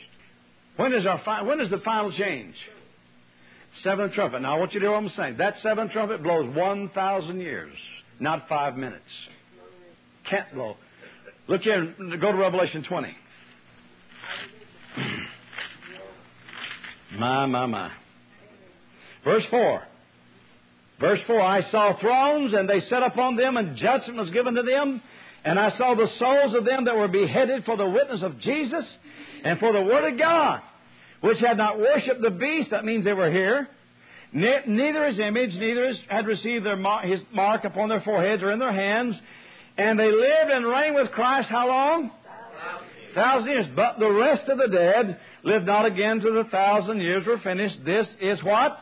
When 0.78 0.94
is 0.94 1.06
our 1.06 1.22
fi- 1.24 1.44
when 1.44 1.62
is 1.62 1.70
the 1.70 1.80
final 1.80 2.12
change? 2.12 2.56
Seventh 3.84 4.14
trumpet. 4.14 4.42
Now 4.42 4.56
I 4.56 4.60
want 4.60 4.74
you 4.74 4.80
to 4.80 4.86
hear 4.86 4.92
what 4.92 5.04
I'm 5.04 5.10
saying. 5.16 5.38
That 5.38 5.56
seventh 5.64 5.92
trumpet 5.92 6.22
blows 6.22 6.54
one 6.56 6.90
thousand 6.90 7.40
years, 7.40 7.74
not 8.20 8.48
five 8.50 8.76
minutes. 8.76 9.04
Can't 10.30 10.54
blow. 10.54 10.76
Look 11.48 11.62
here. 11.62 11.94
Go 12.20 12.32
to 12.32 12.38
Revelation 12.38 12.84
20. 12.84 13.16
My, 17.18 17.46
my, 17.46 17.66
my. 17.66 17.92
Verse 19.24 19.44
4. 19.50 19.84
Verse 21.00 21.20
4 21.28 21.42
I 21.42 21.72
saw 21.72 22.00
thrones, 22.00 22.54
and 22.54 22.70
they 22.70 22.82
sat 22.90 23.04
upon 23.04 23.36
them, 23.36 23.58
and 23.58 23.78
judgment 23.78 24.18
was 24.18 24.30
given 24.30 24.56
to 24.56 24.64
them. 24.64 25.02
And 25.44 25.60
I 25.60 25.78
saw 25.78 25.94
the 25.96 26.08
souls 26.18 26.56
of 26.56 26.66
them 26.66 26.86
that 26.86 26.96
were 26.96 27.08
beheaded 27.08 27.66
for 27.66 27.78
the 27.78 27.88
witness 27.88 28.24
of 28.24 28.40
Jesus 28.40 28.86
and 29.44 29.60
for 29.60 29.74
the 29.74 29.82
Word 29.82 30.12
of 30.12 30.18
God, 30.18 30.62
which 31.22 31.40
had 31.40 31.58
not 31.58 31.78
worshipped 31.78 32.22
the 32.22 32.32
beast, 32.32 32.72
that 32.72 32.84
means 32.84 33.06
they 33.06 33.14
were 33.14 33.32
here, 33.32 33.70
Ne- 34.36 34.64
neither 34.68 35.08
his 35.08 35.18
image, 35.18 35.54
neither 35.54 35.94
had 36.10 36.28
received 36.28 36.66
their 36.66 36.76
mar- 36.76 37.04
his 37.04 37.22
mark 37.32 37.64
upon 37.64 37.88
their 37.88 38.02
foreheads 38.02 38.44
or 38.44 38.52
in 38.52 38.60
their 38.60 38.74
hands. 38.74 39.16
And 39.78 39.98
they 39.98 40.12
lived 40.12 40.52
and 40.52 40.66
reigned 40.66 40.94
with 40.94 41.12
Christ 41.12 41.48
how 41.48 41.70
long? 41.70 42.12
Thousand 43.14 43.50
years. 43.50 43.68
But 43.74 43.98
the 43.98 44.12
rest 44.12 44.50
of 44.50 44.58
the 44.58 44.68
dead 44.68 45.18
lived 45.46 45.66
not 45.66 45.86
again 45.86 46.20
till 46.20 46.34
the 46.34 46.50
thousand 46.50 47.00
years 47.00 47.26
were 47.26 47.38
finished. 47.38 47.78
This 47.86 48.08
is 48.20 48.44
what? 48.44 48.78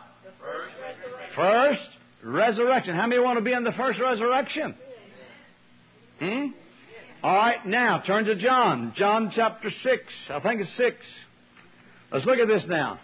First 1.36 1.82
resurrection. 2.24 2.95
How 2.95 3.05
many 3.05 3.22
want 3.22 3.38
to 3.38 3.43
be 3.43 3.51
in 3.51 3.64
the 3.64 3.74
first 3.74 3.99
resurrection? 3.99 4.74
Hmm? 6.20 6.45
All 7.22 7.36
right, 7.36 7.66
now 7.66 8.01
turn 8.05 8.26
to 8.26 8.36
John. 8.36 8.93
John 8.97 9.32
chapter 9.36 9.70
6. 9.84 10.03
I 10.30 10.39
think 10.39 10.61
it's 10.61 10.78
6. 10.78 10.95
Let's 12.11 12.26
look 12.26 12.39
at 12.39 12.47
this 12.47 12.64
now. 12.68 12.99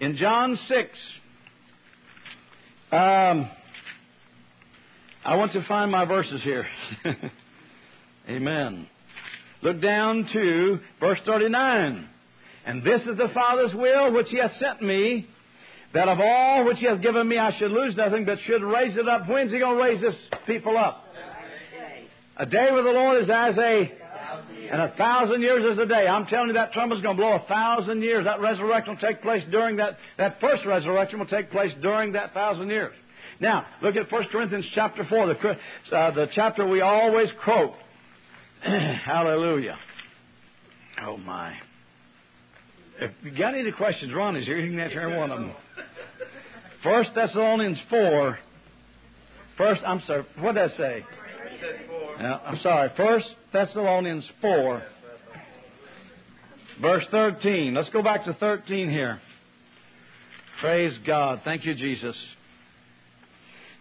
In 0.00 0.16
John 0.16 0.58
6, 0.68 0.88
um, 2.92 3.50
I 5.24 5.36
want 5.36 5.52
to 5.52 5.64
find 5.66 5.90
my 5.90 6.04
verses 6.04 6.42
here. 6.42 6.66
Amen. 8.28 8.86
Look 9.62 9.80
down 9.80 10.28
to 10.32 10.78
verse 11.00 11.18
39. 11.24 12.08
And 12.66 12.82
this 12.82 13.00
is 13.02 13.16
the 13.16 13.30
Father's 13.32 13.74
will 13.74 14.12
which 14.12 14.28
He 14.28 14.38
hath 14.38 14.52
sent 14.58 14.82
me, 14.82 15.26
that 15.94 16.08
of 16.08 16.20
all 16.20 16.64
which 16.64 16.78
He 16.78 16.86
hath 16.86 17.00
given 17.00 17.26
me 17.28 17.38
I 17.38 17.56
should 17.58 17.70
lose 17.70 17.96
nothing, 17.96 18.24
but 18.24 18.38
should 18.46 18.62
raise 18.62 18.96
it 18.96 19.08
up. 19.08 19.28
When's 19.28 19.52
He 19.52 19.58
going 19.58 19.76
to 19.76 19.82
raise 19.82 20.00
this 20.00 20.16
people 20.46 20.76
up? 20.76 21.04
A 22.36 22.46
day 22.46 22.68
with 22.70 22.84
the 22.84 22.92
Lord 22.92 23.22
is 23.22 23.28
as 23.30 23.58
a 23.58 23.92
and 24.70 24.82
a 24.82 24.92
thousand 24.96 25.40
years 25.40 25.64
is 25.72 25.78
a 25.78 25.86
day. 25.86 26.06
I'm 26.06 26.26
telling 26.26 26.48
you 26.48 26.54
that 26.54 26.72
trumpet's 26.72 27.00
going 27.00 27.16
to 27.16 27.22
blow 27.22 27.32
a 27.32 27.44
thousand 27.48 28.02
years. 28.02 28.24
That 28.24 28.40
resurrection 28.40 28.94
will 28.94 29.00
take 29.00 29.22
place 29.22 29.42
during 29.50 29.76
that, 29.76 29.96
that 30.18 30.40
first 30.40 30.66
resurrection 30.66 31.18
will 31.18 31.26
take 31.26 31.50
place 31.50 31.72
during 31.80 32.12
that 32.12 32.34
thousand 32.34 32.68
years. 32.68 32.94
Now, 33.40 33.66
look 33.82 33.96
at 33.96 34.10
1 34.10 34.24
Corinthians 34.30 34.66
chapter 34.74 35.04
4, 35.04 35.26
the, 35.26 35.96
uh, 35.96 36.10
the 36.10 36.28
chapter 36.34 36.66
we 36.66 36.80
always 36.80 37.28
quote. 37.42 37.74
Hallelujah. 38.62 39.78
Oh, 41.02 41.16
my. 41.16 41.56
If 43.00 43.12
you 43.22 43.30
got 43.30 43.54
any 43.54 43.70
questions, 43.70 44.12
Ronnie's 44.12 44.46
here. 44.46 44.58
You 44.58 44.70
can 44.70 44.80
answer 44.80 45.00
every 45.00 45.16
one 45.16 45.30
of 45.30 45.40
them. 45.40 45.52
First 46.82 47.10
Thessalonians 47.14 47.78
4. 47.90 48.38
First, 49.56 49.82
I'm 49.86 50.00
sorry, 50.06 50.24
what 50.40 50.54
did 50.54 50.70
I 50.70 50.76
say? 50.76 51.04
Now, 52.20 52.40
I'm 52.44 52.58
sorry. 52.60 52.90
First 52.96 53.26
Thessalonians 53.52 54.28
4, 54.40 54.82
verse 56.80 57.04
13. 57.10 57.74
Let's 57.74 57.88
go 57.90 58.02
back 58.02 58.24
to 58.24 58.34
13 58.34 58.90
here. 58.90 59.20
Praise 60.60 60.96
God. 61.06 61.42
Thank 61.44 61.64
you, 61.64 61.74
Jesus. 61.74 62.16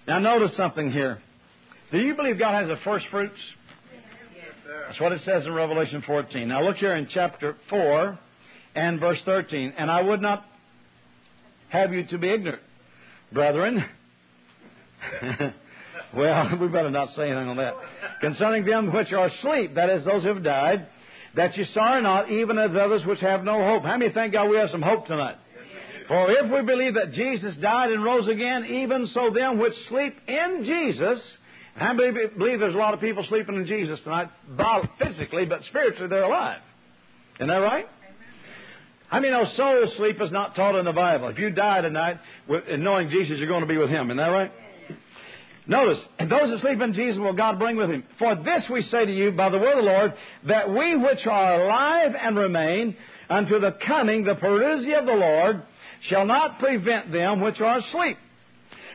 Now, 0.07 0.19
notice 0.19 0.55
something 0.57 0.91
here. 0.91 1.19
Do 1.91 1.99
you 1.99 2.15
believe 2.15 2.39
God 2.39 2.53
has 2.53 2.69
a 2.69 2.79
first 2.83 3.05
fruits? 3.11 3.39
That's 4.87 4.99
what 4.99 5.11
it 5.11 5.21
says 5.25 5.45
in 5.45 5.53
Revelation 5.53 6.03
14. 6.05 6.47
Now, 6.47 6.63
look 6.63 6.77
here 6.77 6.95
in 6.95 7.07
chapter 7.11 7.55
4 7.69 8.19
and 8.75 8.99
verse 8.99 9.19
13. 9.25 9.73
And 9.77 9.89
I 9.89 10.01
would 10.01 10.21
not 10.21 10.45
have 11.69 11.93
you 11.93 12.05
to 12.07 12.17
be 12.17 12.29
ignorant, 12.29 12.61
brethren. 13.31 13.83
well, 16.15 16.57
we 16.61 16.67
better 16.67 16.91
not 16.91 17.09
say 17.15 17.29
anything 17.29 17.49
on 17.49 17.57
that. 17.57 17.73
Concerning 18.21 18.65
them 18.65 18.93
which 18.93 19.11
are 19.11 19.27
asleep, 19.27 19.75
that 19.75 19.89
is, 19.89 20.05
those 20.05 20.23
who 20.23 20.29
have 20.29 20.43
died, 20.43 20.87
that 21.35 21.55
you 21.57 21.65
sorrow 21.73 22.01
not, 22.01 22.31
even 22.31 22.57
as 22.57 22.71
others 22.75 23.05
which 23.05 23.19
have 23.19 23.43
no 23.43 23.63
hope. 23.63 23.83
How 23.83 23.97
many 23.97 24.11
thank 24.11 24.33
God 24.33 24.49
we 24.49 24.57
have 24.57 24.69
some 24.71 24.81
hope 24.81 25.05
tonight? 25.05 25.35
For 26.07 26.31
if 26.31 26.49
we 26.51 26.61
believe 26.61 26.93
that 26.93 27.11
Jesus 27.11 27.55
died 27.57 27.91
and 27.91 28.03
rose 28.03 28.27
again, 28.27 28.65
even 28.65 29.07
so 29.13 29.29
them 29.29 29.59
which 29.59 29.73
sleep 29.89 30.15
in 30.27 30.63
Jesus, 30.63 31.19
I 31.75 31.93
believe 31.93 32.59
there's 32.59 32.73
a 32.73 32.77
lot 32.77 32.93
of 32.93 33.01
people 33.01 33.25
sleeping 33.27 33.55
in 33.55 33.67
Jesus 33.67 33.99
tonight, 34.03 34.29
physically, 34.99 35.45
but 35.45 35.61
spiritually 35.69 36.07
they're 36.09 36.23
alive. 36.23 36.61
Isn't 37.35 37.49
that 37.49 37.57
right? 37.57 37.85
I 39.09 39.19
mean, 39.19 39.31
no 39.31 39.45
soul 39.55 39.91
sleep 39.97 40.21
is 40.21 40.31
not 40.31 40.55
taught 40.55 40.75
in 40.75 40.85
the 40.85 40.93
Bible. 40.93 41.29
If 41.29 41.39
you 41.39 41.49
die 41.49 41.81
tonight 41.81 42.17
with, 42.47 42.63
knowing 42.77 43.09
Jesus, 43.09 43.37
you're 43.37 43.47
going 43.47 43.61
to 43.61 43.67
be 43.67 43.77
with 43.77 43.89
Him. 43.89 44.07
Isn't 44.07 44.17
that 44.17 44.27
right? 44.27 44.51
Notice, 45.67 45.99
and 46.17 46.31
those 46.31 46.49
that 46.49 46.61
sleep 46.61 46.79
in 46.79 46.93
Jesus 46.93 47.19
will 47.19 47.33
God 47.33 47.59
bring 47.59 47.75
with 47.75 47.89
him. 47.89 48.05
For 48.19 48.35
this 48.35 48.63
we 48.71 48.83
say 48.83 49.05
to 49.05 49.13
you 49.13 49.31
by 49.33 49.49
the 49.49 49.57
word 49.57 49.77
of 49.77 49.83
the 49.83 49.91
Lord, 49.91 50.13
that 50.47 50.69
we 50.69 50.95
which 50.95 51.27
are 51.27 51.61
alive 51.61 52.15
and 52.17 52.37
remain 52.37 52.95
unto 53.29 53.59
the 53.59 53.75
coming, 53.85 54.23
the 54.23 54.35
parousia 54.35 54.99
of 54.99 55.05
the 55.05 55.11
Lord, 55.11 55.61
shall 56.07 56.25
not 56.25 56.59
prevent 56.59 57.11
them 57.11 57.41
which 57.41 57.59
are 57.59 57.79
asleep. 57.79 58.17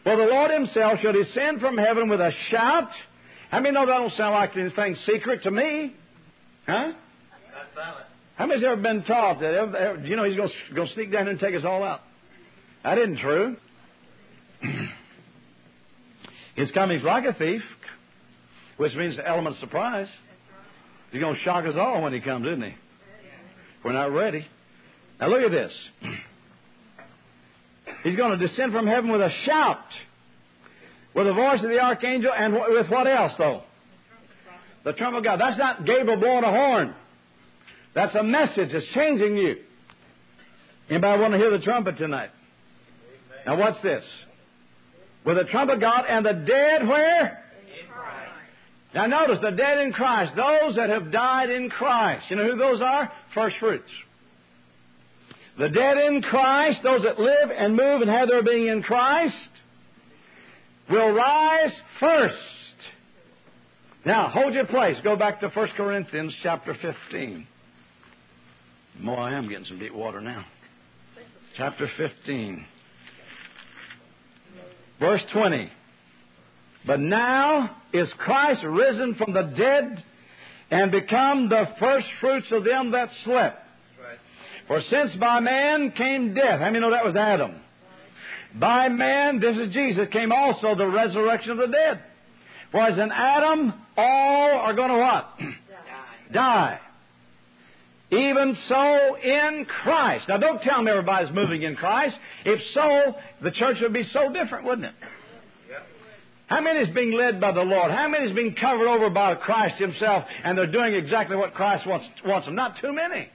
For 0.02 0.16
the 0.16 0.24
Lord 0.24 0.50
himself 0.50 1.00
shall 1.00 1.12
descend 1.12 1.60
from 1.60 1.76
heaven 1.76 2.08
with 2.08 2.20
a 2.20 2.32
shout. 2.50 2.88
How 3.50 3.60
many 3.60 3.74
know 3.74 3.84
that 3.84 3.92
don't 3.92 4.12
sound 4.14 4.32
like 4.32 4.56
anything 4.56 4.96
secret 5.06 5.42
to 5.42 5.50
me? 5.50 5.94
Huh? 6.66 6.92
How 8.36 8.46
many's 8.46 8.64
ever 8.64 8.76
been 8.76 9.04
taught 9.04 9.40
that, 9.40 9.54
ever, 9.54 9.76
ever, 9.76 10.06
you 10.06 10.16
know, 10.16 10.24
he's 10.24 10.36
going 10.36 10.88
to 10.88 10.94
sneak 10.94 11.12
down 11.12 11.28
and 11.28 11.38
take 11.38 11.54
us 11.54 11.64
all 11.64 11.84
out? 11.84 12.00
That 12.82 12.98
isn't 12.98 13.18
true. 13.18 13.56
His 16.56 16.70
coming's 16.72 17.02
like 17.02 17.24
a 17.24 17.32
thief, 17.34 17.62
which 18.76 18.94
means 18.94 19.16
the 19.16 19.26
element 19.26 19.56
of 19.56 19.60
surprise. 19.60 20.08
He's 21.10 21.20
going 21.20 21.34
to 21.34 21.40
shock 21.42 21.66
us 21.66 21.74
all 21.78 22.02
when 22.02 22.12
he 22.12 22.20
comes, 22.20 22.46
isn't 22.46 22.62
he? 22.62 22.74
We're 23.84 23.92
not 23.92 24.12
ready. 24.12 24.46
Now 25.20 25.28
look 25.28 25.42
at 25.42 25.50
this. 25.50 25.72
He's 28.04 28.16
going 28.16 28.38
to 28.38 28.46
descend 28.46 28.72
from 28.72 28.86
heaven 28.86 29.10
with 29.10 29.20
a 29.20 29.30
shout, 29.44 29.84
with 31.14 31.26
the 31.26 31.34
voice 31.34 31.62
of 31.62 31.68
the 31.68 31.78
archangel, 31.78 32.32
and 32.34 32.54
with 32.54 32.88
what 32.88 33.06
else, 33.06 33.32
though? 33.38 33.62
The 34.84 34.92
trumpet 34.94 35.18
of 35.18 35.24
God. 35.24 35.40
That's 35.40 35.58
not 35.58 35.84
Gabriel 35.84 36.18
blowing 36.18 36.44
a 36.44 36.50
horn. 36.50 36.94
That's 37.94 38.14
a 38.14 38.22
message 38.22 38.70
that's 38.72 38.86
changing 38.94 39.36
you. 39.36 39.56
Anybody 40.88 41.20
want 41.20 41.32
to 41.32 41.38
hear 41.38 41.50
the 41.50 41.62
trumpet 41.64 41.98
tonight? 41.98 42.30
Now, 43.46 43.56
what's 43.56 43.80
this? 43.82 44.04
with 45.24 45.36
the 45.36 45.44
trumpet 45.44 45.74
of 45.74 45.80
God, 45.80 46.04
and 46.08 46.26
the 46.26 46.32
dead 46.32 46.86
where? 46.86 47.38
Now 48.94 49.06
notice, 49.06 49.38
the 49.40 49.50
dead 49.50 49.78
in 49.78 49.92
Christ, 49.92 50.32
those 50.36 50.76
that 50.76 50.90
have 50.90 51.10
died 51.10 51.48
in 51.50 51.70
Christ. 51.70 52.26
You 52.28 52.36
know 52.36 52.50
who 52.50 52.58
those 52.58 52.82
are? 52.82 53.10
First 53.34 53.56
fruits. 53.58 53.88
The 55.58 55.68
dead 55.68 55.98
in 55.98 56.22
Christ, 56.22 56.80
those 56.82 57.02
that 57.02 57.18
live 57.18 57.50
and 57.56 57.76
move 57.76 58.02
and 58.02 58.10
have 58.10 58.28
their 58.28 58.42
being 58.42 58.68
in 58.68 58.82
Christ, 58.82 59.34
will 60.90 61.10
rise 61.12 61.72
first. 62.00 62.36
Now, 64.04 64.28
hold 64.28 64.54
your 64.54 64.66
place. 64.66 64.96
Go 65.04 65.16
back 65.16 65.40
to 65.40 65.48
1 65.48 65.68
Corinthians 65.76 66.34
chapter 66.42 66.74
15. 66.74 67.46
Boy, 69.00 69.14
I 69.14 69.32
am 69.32 69.48
getting 69.48 69.64
some 69.64 69.78
deep 69.78 69.94
water 69.94 70.20
now. 70.20 70.44
Chapter 71.56 71.88
15. 71.96 72.66
Verse 75.00 75.22
20. 75.32 75.70
But 76.86 77.00
now 77.00 77.76
is 77.92 78.08
Christ 78.18 78.62
risen 78.64 79.14
from 79.14 79.32
the 79.32 79.42
dead 79.56 80.04
and 80.70 80.90
become 80.90 81.48
the 81.48 81.64
first 81.78 82.06
fruits 82.20 82.46
of 82.50 82.64
them 82.64 82.92
that 82.92 83.08
slept. 83.24 83.58
For 84.68 84.80
since 84.88 85.14
by 85.16 85.40
man 85.40 85.92
came 85.92 86.34
death, 86.34 86.60
how 86.60 86.66
many 86.66 86.80
know 86.80 86.90
that 86.90 87.04
was 87.04 87.16
Adam? 87.16 87.56
By 88.54 88.88
man, 88.88 89.40
this 89.40 89.56
is 89.56 89.72
Jesus, 89.72 90.06
came 90.12 90.30
also 90.30 90.74
the 90.76 90.86
resurrection 90.86 91.52
of 91.52 91.58
the 91.58 91.66
dead. 91.66 92.02
For 92.70 92.80
as 92.80 92.98
in 92.98 93.10
Adam, 93.10 93.74
all 93.96 94.50
are 94.52 94.74
going 94.74 94.90
to 94.90 94.98
what? 94.98 95.38
Die. 95.38 96.32
Die. 96.32 96.80
Even 98.12 98.56
so 98.68 99.16
in 99.16 99.66
Christ. 99.82 100.28
Now 100.28 100.36
don't 100.36 100.60
tell 100.60 100.82
me 100.82 100.90
everybody's 100.90 101.34
moving 101.34 101.62
in 101.62 101.76
Christ. 101.76 102.14
If 102.44 102.60
so, 102.74 103.14
the 103.42 103.50
church 103.50 103.78
would 103.80 103.94
be 103.94 104.06
so 104.12 104.30
different, 104.30 104.66
wouldn't 104.66 104.86
it? 104.86 104.94
How 106.46 106.60
many 106.60 106.80
is 106.80 106.94
being 106.94 107.12
led 107.12 107.40
by 107.40 107.52
the 107.52 107.62
Lord? 107.62 107.90
How 107.90 108.08
many 108.08 108.26
is 108.26 108.36
being 108.36 108.54
covered 108.54 108.86
over 108.86 109.08
by 109.08 109.34
Christ 109.36 109.80
Himself 109.80 110.24
and 110.44 110.58
they're 110.58 110.70
doing 110.70 110.92
exactly 110.92 111.34
what 111.34 111.54
Christ 111.54 111.86
wants, 111.86 112.04
wants 112.26 112.46
them? 112.46 112.54
Not 112.54 112.78
too 112.78 112.92
many. 112.92 113.30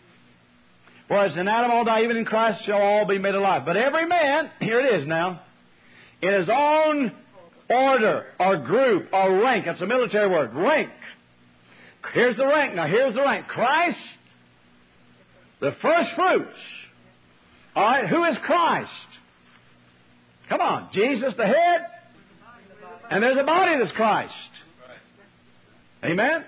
Whereas 1.08 1.36
in 1.36 1.48
Adam 1.48 1.72
all 1.72 1.84
die, 1.84 2.04
even 2.04 2.18
in 2.18 2.26
Christ 2.26 2.64
shall 2.68 2.80
all 2.80 3.06
be 3.08 3.18
made 3.18 3.34
alive. 3.34 3.64
But 3.66 3.78
every 3.78 4.06
man, 4.06 4.52
here 4.60 4.80
it 4.80 5.02
is 5.02 5.08
now, 5.08 5.42
in 6.22 6.34
his 6.34 6.50
own 6.50 7.12
order 7.68 8.26
or 8.40 8.58
group 8.58 9.10
or 9.12 9.42
rank. 9.42 9.66
That's 9.66 9.82
a 9.82 9.88
military 9.88 10.30
word. 10.30 10.54
Rank. 10.54 10.92
Here's 12.14 12.38
the 12.38 12.46
rank. 12.46 12.76
Now 12.76 12.86
here's 12.86 13.16
the 13.16 13.22
rank. 13.22 13.48
Christ 13.48 13.98
the 15.60 15.76
first 15.82 16.10
fruits. 16.16 16.58
All 17.76 17.84
right, 17.84 18.08
who 18.08 18.24
is 18.26 18.36
Christ? 18.44 18.90
Come 20.50 20.62
on, 20.62 20.90
Jesus 20.94 21.34
the 21.38 21.46
head, 21.46 21.88
and 23.12 23.22
there's 23.22 23.38
a 23.40 23.44
body 23.44 23.78
that's 23.78 23.96
Christ. 23.96 24.34
Amen? 26.04 26.44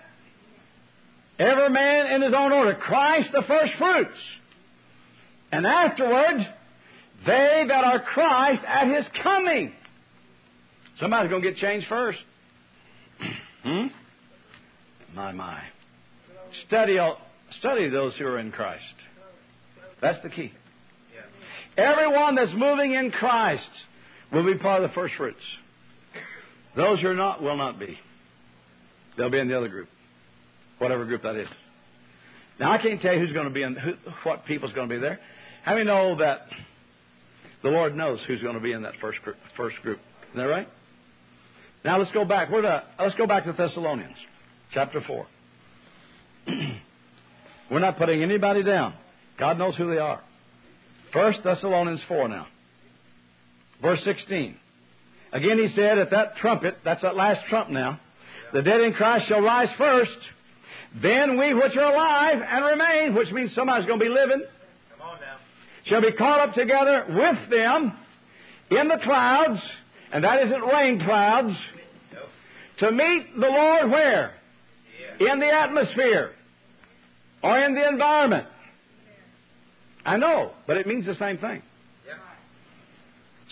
Every 1.37 1.69
man 1.69 2.11
in 2.13 2.21
his 2.21 2.33
own 2.35 2.51
order. 2.51 2.75
Christ 2.75 3.29
the 3.33 3.43
first 3.47 3.73
fruits. 3.77 4.17
And 5.51 5.65
afterward, 5.65 6.47
They 7.25 7.65
that 7.67 7.83
are 7.83 7.99
Christ 7.99 8.63
at 8.65 8.87
his 8.87 9.05
coming. 9.23 9.73
Somebody's 10.99 11.29
going 11.29 11.41
to 11.41 11.51
get 11.51 11.59
changed 11.59 11.87
first. 11.87 12.19
hmm? 13.63 13.87
My, 15.13 15.31
my. 15.31 15.61
Study, 16.67 16.97
study 17.59 17.89
those 17.89 18.15
who 18.17 18.25
are 18.25 18.39
in 18.39 18.51
Christ. 18.51 18.83
That's 20.01 20.21
the 20.23 20.29
key. 20.29 20.53
Everyone 21.77 22.35
that's 22.35 22.51
moving 22.53 22.93
in 22.93 23.11
Christ 23.11 23.69
will 24.31 24.45
be 24.45 24.57
part 24.57 24.83
of 24.83 24.89
the 24.89 24.93
first 24.93 25.13
fruits. 25.15 25.41
Those 26.75 26.99
who 27.01 27.07
are 27.07 27.15
not 27.15 27.41
will 27.41 27.57
not 27.57 27.79
be. 27.79 27.97
They'll 29.17 29.29
be 29.29 29.39
in 29.39 29.47
the 29.47 29.57
other 29.57 29.69
group, 29.69 29.89
whatever 30.77 31.05
group 31.05 31.23
that 31.23 31.35
is. 31.35 31.47
Now 32.59 32.71
I 32.71 32.77
can't 32.77 33.01
tell 33.01 33.13
you 33.13 33.19
who's 33.19 33.33
going 33.33 33.47
to 33.47 33.53
be 33.53 33.63
in 33.63 33.75
who, 33.75 33.93
what 34.23 34.45
people's 34.45 34.73
going 34.73 34.89
to 34.89 34.95
be 34.95 34.99
there. 34.99 35.19
How 35.63 35.73
many 35.73 35.85
know 35.85 36.17
that 36.17 36.41
the 37.63 37.69
Lord 37.69 37.95
knows 37.95 38.19
who's 38.27 38.41
going 38.41 38.55
to 38.55 38.61
be 38.61 38.71
in 38.71 38.83
that 38.83 38.93
first 39.01 39.21
group, 39.21 39.37
first 39.57 39.77
group? 39.77 39.99
Isn't 40.29 40.39
that 40.39 40.49
right? 40.49 40.67
Now 41.83 41.97
let's 41.97 42.11
go 42.11 42.25
back. 42.25 42.49
Let's 42.51 43.15
go 43.15 43.25
back 43.25 43.45
to 43.45 43.53
Thessalonians, 43.53 44.17
chapter 44.73 45.01
four. 45.01 45.27
We're 47.71 47.79
not 47.79 47.97
putting 47.97 48.23
anybody 48.23 48.63
down. 48.63 48.93
God 49.37 49.57
knows 49.57 49.75
who 49.75 49.89
they 49.89 49.99
are. 49.99 50.21
First 51.13 51.39
Thessalonians 51.43 52.01
4 52.07 52.27
now. 52.27 52.47
Verse 53.81 53.99
16. 54.03 54.55
Again 55.31 55.57
he 55.57 55.73
said, 55.75 55.97
at 55.97 56.11
that 56.11 56.37
trumpet, 56.37 56.77
that's 56.83 57.01
that 57.03 57.15
last 57.15 57.41
trump 57.49 57.69
now, 57.69 57.99
the 58.51 58.61
dead 58.61 58.81
in 58.81 58.93
Christ 58.93 59.27
shall 59.27 59.41
rise 59.41 59.69
first. 59.77 60.17
Then 61.01 61.37
we 61.37 61.53
which 61.53 61.75
are 61.77 61.93
alive 61.93 62.41
and 62.45 62.65
remain, 62.65 63.15
which 63.15 63.31
means 63.31 63.53
somebody's 63.53 63.85
going 63.85 63.99
to 63.99 64.05
be 64.05 64.11
living, 64.11 64.43
shall 65.85 66.01
be 66.01 66.11
caught 66.13 66.49
up 66.49 66.55
together 66.55 67.05
with 67.09 67.49
them 67.51 67.93
in 68.71 68.87
the 68.87 68.99
clouds, 69.03 69.59
and 70.11 70.23
that 70.23 70.45
isn't 70.45 70.61
rain 70.61 70.99
clouds, 71.03 71.53
to 72.79 72.91
meet 72.91 73.35
the 73.35 73.47
Lord 73.47 73.91
where? 73.91 74.33
In 75.19 75.39
the 75.39 75.51
atmosphere 75.51 76.31
or 77.41 77.57
in 77.59 77.73
the 77.73 77.87
environment. 77.87 78.47
I 80.05 80.17
know, 80.17 80.51
but 80.65 80.77
it 80.77 80.87
means 80.87 81.05
the 81.05 81.15
same 81.15 81.37
thing. 81.37 81.61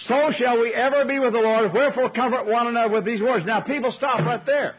So 0.08 0.32
shall 0.38 0.60
we 0.60 0.74
ever 0.74 1.06
be 1.06 1.18
with 1.18 1.34
the 1.34 1.40
Lord. 1.40 1.74
Wherefore 1.74 2.12
comfort 2.12 2.46
one 2.46 2.68
another 2.68 2.94
with 2.94 3.06
these 3.06 3.22
words. 3.22 3.46
Now 3.46 3.62
people 3.62 3.94
stop 3.98 4.20
right 4.20 4.46
there. 4.46 4.76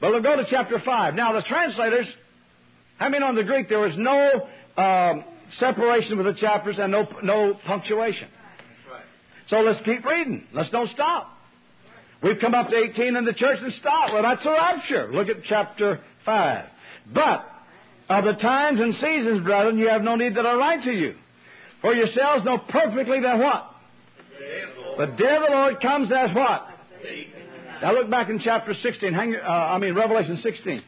But 0.00 0.10
we'll 0.10 0.22
go 0.22 0.36
to 0.36 0.44
chapter 0.48 0.80
5. 0.82 1.14
Now 1.14 1.32
the 1.32 1.42
translators, 1.42 2.06
I 2.98 3.10
mean 3.10 3.22
on 3.22 3.34
the 3.34 3.44
Greek 3.44 3.68
there 3.68 3.80
was 3.80 3.92
no 3.96 4.48
um, 4.82 5.24
separation 5.58 6.16
with 6.16 6.26
the 6.26 6.40
chapters 6.40 6.76
and 6.78 6.90
no, 6.90 7.06
no 7.22 7.54
punctuation. 7.66 8.28
So 9.48 9.56
let's 9.60 9.84
keep 9.84 10.04
reading. 10.04 10.46
Let's 10.54 10.70
don't 10.70 10.90
stop. 10.90 11.30
We've 12.22 12.38
come 12.40 12.54
up 12.54 12.70
to 12.70 12.76
18 12.76 13.16
in 13.16 13.24
the 13.26 13.34
church 13.34 13.58
and 13.60 13.72
stop. 13.80 14.14
Well, 14.14 14.22
that's 14.22 14.44
a 14.46 14.50
rapture. 14.50 15.12
Look 15.12 15.28
at 15.28 15.44
chapter 15.46 16.00
5. 16.24 16.64
But 17.12 17.46
of 18.08 18.24
the 18.24 18.32
times 18.32 18.80
and 18.80 18.94
seasons, 18.94 19.44
brethren, 19.44 19.78
you 19.78 19.88
have 19.88 20.02
no 20.02 20.16
need 20.16 20.36
that 20.36 20.46
I 20.46 20.54
write 20.54 20.84
to 20.84 20.92
you. 20.92 21.14
For 21.80 21.94
yourselves 21.94 22.44
know 22.44 22.58
perfectly 22.58 23.20
that 23.20 23.38
what? 23.38 23.70
The 24.98 25.06
day 25.06 25.36
of 25.36 25.42
the 25.48 25.50
Lord 25.50 25.80
comes 25.80 26.10
as 26.12 26.34
what? 26.34 26.68
Now 27.82 27.92
look 27.92 28.10
back 28.10 28.28
in 28.30 28.40
chapter 28.42 28.74
16. 28.74 29.12
Hang, 29.12 29.34
uh, 29.34 29.48
I 29.48 29.78
mean, 29.78 29.94
Revelation 29.94 30.38
16. 30.42 30.82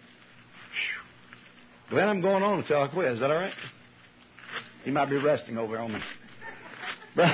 Glenn, 1.91 2.09
I'm 2.09 2.21
going 2.21 2.43
on 2.43 2.61
until 2.61 2.83
I 2.83 2.89
quit. 2.89 3.13
Is 3.13 3.21
that 3.21 3.31
all 3.31 3.37
right? 3.37 3.53
He 4.85 4.91
might 4.91 5.11
be 5.11 5.17
resting 5.17 5.59
over 5.59 5.79
on 5.79 5.93
me. 5.93 6.01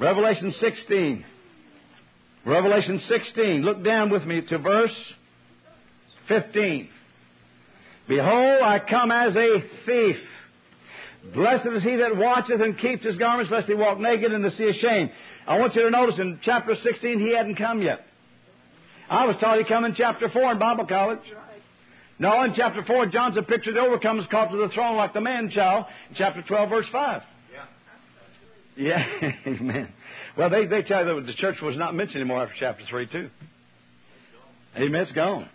Revelation 0.00 0.54
16. 0.60 1.24
Revelation 2.44 3.00
16. 3.08 3.62
Look 3.62 3.84
down 3.84 4.10
with 4.10 4.24
me 4.24 4.40
to 4.48 4.58
verse 4.58 4.94
15. 6.28 6.88
Behold, 8.08 8.62
I 8.62 8.78
come 8.78 9.10
as 9.10 9.34
a 9.34 9.64
thief. 9.84 10.16
Blessed 11.34 11.66
is 11.66 11.82
he 11.82 11.96
that 11.96 12.16
watcheth 12.16 12.60
and 12.60 12.78
keeps 12.78 13.04
his 13.04 13.16
garments, 13.16 13.50
lest 13.50 13.66
he 13.66 13.74
walk 13.74 13.98
naked 13.98 14.32
and 14.32 14.44
the 14.44 14.50
sea 14.52 14.68
ashamed. 14.68 15.10
I 15.46 15.58
want 15.58 15.74
you 15.74 15.82
to 15.82 15.90
notice 15.90 16.18
in 16.18 16.38
chapter 16.42 16.74
16, 16.80 17.18
he 17.18 17.34
hadn't 17.34 17.56
come 17.56 17.82
yet. 17.82 18.00
I 19.08 19.26
was 19.26 19.36
taught 19.40 19.58
he'd 19.58 19.68
come 19.68 19.84
in 19.84 19.94
chapter 19.94 20.28
4 20.28 20.52
in 20.52 20.58
Bible 20.58 20.86
college. 20.86 21.20
No, 22.18 22.44
in 22.44 22.54
chapter 22.54 22.82
4, 22.84 23.06
John's 23.06 23.36
a 23.36 23.42
picture 23.42 23.70
of 23.70 23.76
the 23.76 23.80
overcomers 23.82 24.28
called 24.30 24.50
to 24.50 24.56
the 24.56 24.68
throne 24.72 24.96
like 24.96 25.12
the 25.12 25.20
man 25.20 25.50
child. 25.50 25.86
in 26.08 26.16
chapter 26.16 26.42
12, 26.42 26.68
verse 26.68 26.86
5. 26.90 27.22
Yeah. 28.76 29.04
Yeah, 29.22 29.30
amen. 29.46 29.88
Well, 30.36 30.50
they, 30.50 30.66
they 30.66 30.82
tell 30.82 31.06
you 31.06 31.14
that 31.14 31.26
the 31.26 31.34
church 31.34 31.56
was 31.62 31.76
not 31.76 31.94
mentioned 31.94 32.20
anymore 32.20 32.42
after 32.42 32.54
chapter 32.58 32.84
3, 32.88 33.06
too. 33.08 33.30
Amen. 34.76 35.02
It's 35.02 35.12
gone. 35.12 35.48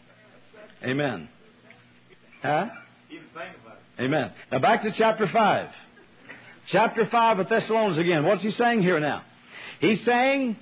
Amen. 0.83 1.29
Huh? 2.41 2.67
Amen. 3.99 4.31
Now 4.51 4.59
back 4.59 4.83
to 4.83 4.91
chapter 4.97 5.27
5. 5.31 5.69
Chapter 6.71 7.07
5 7.09 7.39
of 7.39 7.49
Thessalonians 7.49 7.99
again. 7.99 8.23
What's 8.23 8.41
he 8.41 8.51
saying 8.51 8.81
here 8.81 8.99
now? 8.99 9.23
He's 9.79 9.99
saying, 10.05 10.55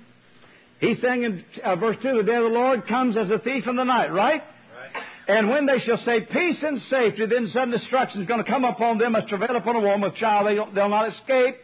he's 0.80 1.00
saying 1.02 1.24
in 1.24 1.46
uh, 1.64 1.76
verse 1.76 1.98
2, 2.02 2.18
the 2.18 2.24
day 2.24 2.36
of 2.36 2.44
the 2.44 2.50
Lord 2.50 2.88
comes 2.88 3.16
as 3.18 3.30
a 3.30 3.40
thief 3.40 3.68
in 3.68 3.76
the 3.76 3.84
night, 3.84 4.12
right? 4.12 4.42
right. 4.42 5.04
And 5.28 5.50
when 5.50 5.66
they 5.66 5.80
shall 5.80 5.98
say 6.06 6.22
peace 6.22 6.58
and 6.64 6.82
safety, 6.90 7.26
then 7.26 7.48
sudden 7.48 7.72
destruction 7.72 8.22
is 8.22 8.28
going 8.28 8.44
to 8.44 8.50
come 8.50 8.66
upon 8.66 8.98
them 8.98 9.16
as 9.16 9.26
travail 9.26 9.56
upon 9.56 9.76
a 9.76 9.80
woman 9.80 10.02
with 10.02 10.16
child. 10.16 10.48
They, 10.48 10.56
they'll 10.74 10.90
not 10.90 11.10
escape. 11.10 11.58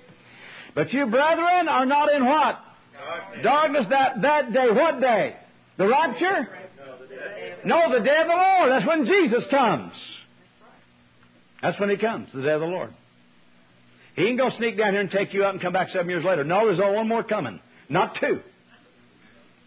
But 0.76 0.92
you, 0.94 1.08
brethren, 1.08 1.68
are 1.68 1.86
not 1.86 2.14
in 2.14 2.26
what? 2.26 2.60
Darkness. 2.94 3.44
Darkness 3.44 3.86
that, 3.90 4.22
that 4.22 4.54
day. 4.54 4.68
What 4.72 5.00
day? 5.02 5.36
The 5.78 5.88
rapture? 5.88 6.48
No, 7.66 7.92
the 7.92 8.04
day 8.04 8.18
of 8.22 8.28
the 8.28 8.34
Lord. 8.34 8.72
That's 8.72 8.86
when 8.86 9.06
Jesus 9.06 9.44
comes. 9.50 9.94
That's 11.62 11.80
when 11.80 11.90
He 11.90 11.98
comes, 11.98 12.30
the 12.34 12.42
day 12.42 12.52
of 12.52 12.62
the 12.62 12.68
Lord. 12.68 12.94
He 14.16 14.24
ain't 14.24 14.38
going 14.38 14.52
to 14.52 14.58
sneak 14.58 14.78
down 14.78 14.94
here 14.94 15.02
and 15.02 15.12
take 15.12 15.34
you 15.34 15.44
out 15.44 15.54
and 15.54 15.62
come 15.62 15.74
back 15.74 15.90
seven 15.90 16.10
years 16.10 16.24
later. 16.24 16.44
No, 16.44 16.66
there's 16.66 16.80
only 16.80 16.96
one 16.96 17.08
more 17.08 17.24
coming, 17.24 17.60
not 17.90 18.18
two. 18.20 18.40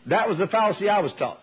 That 0.07 0.29
was 0.29 0.39
the 0.39 0.47
fallacy 0.47 0.89
I 0.89 1.01
was 1.01 1.13
taught. 1.19 1.43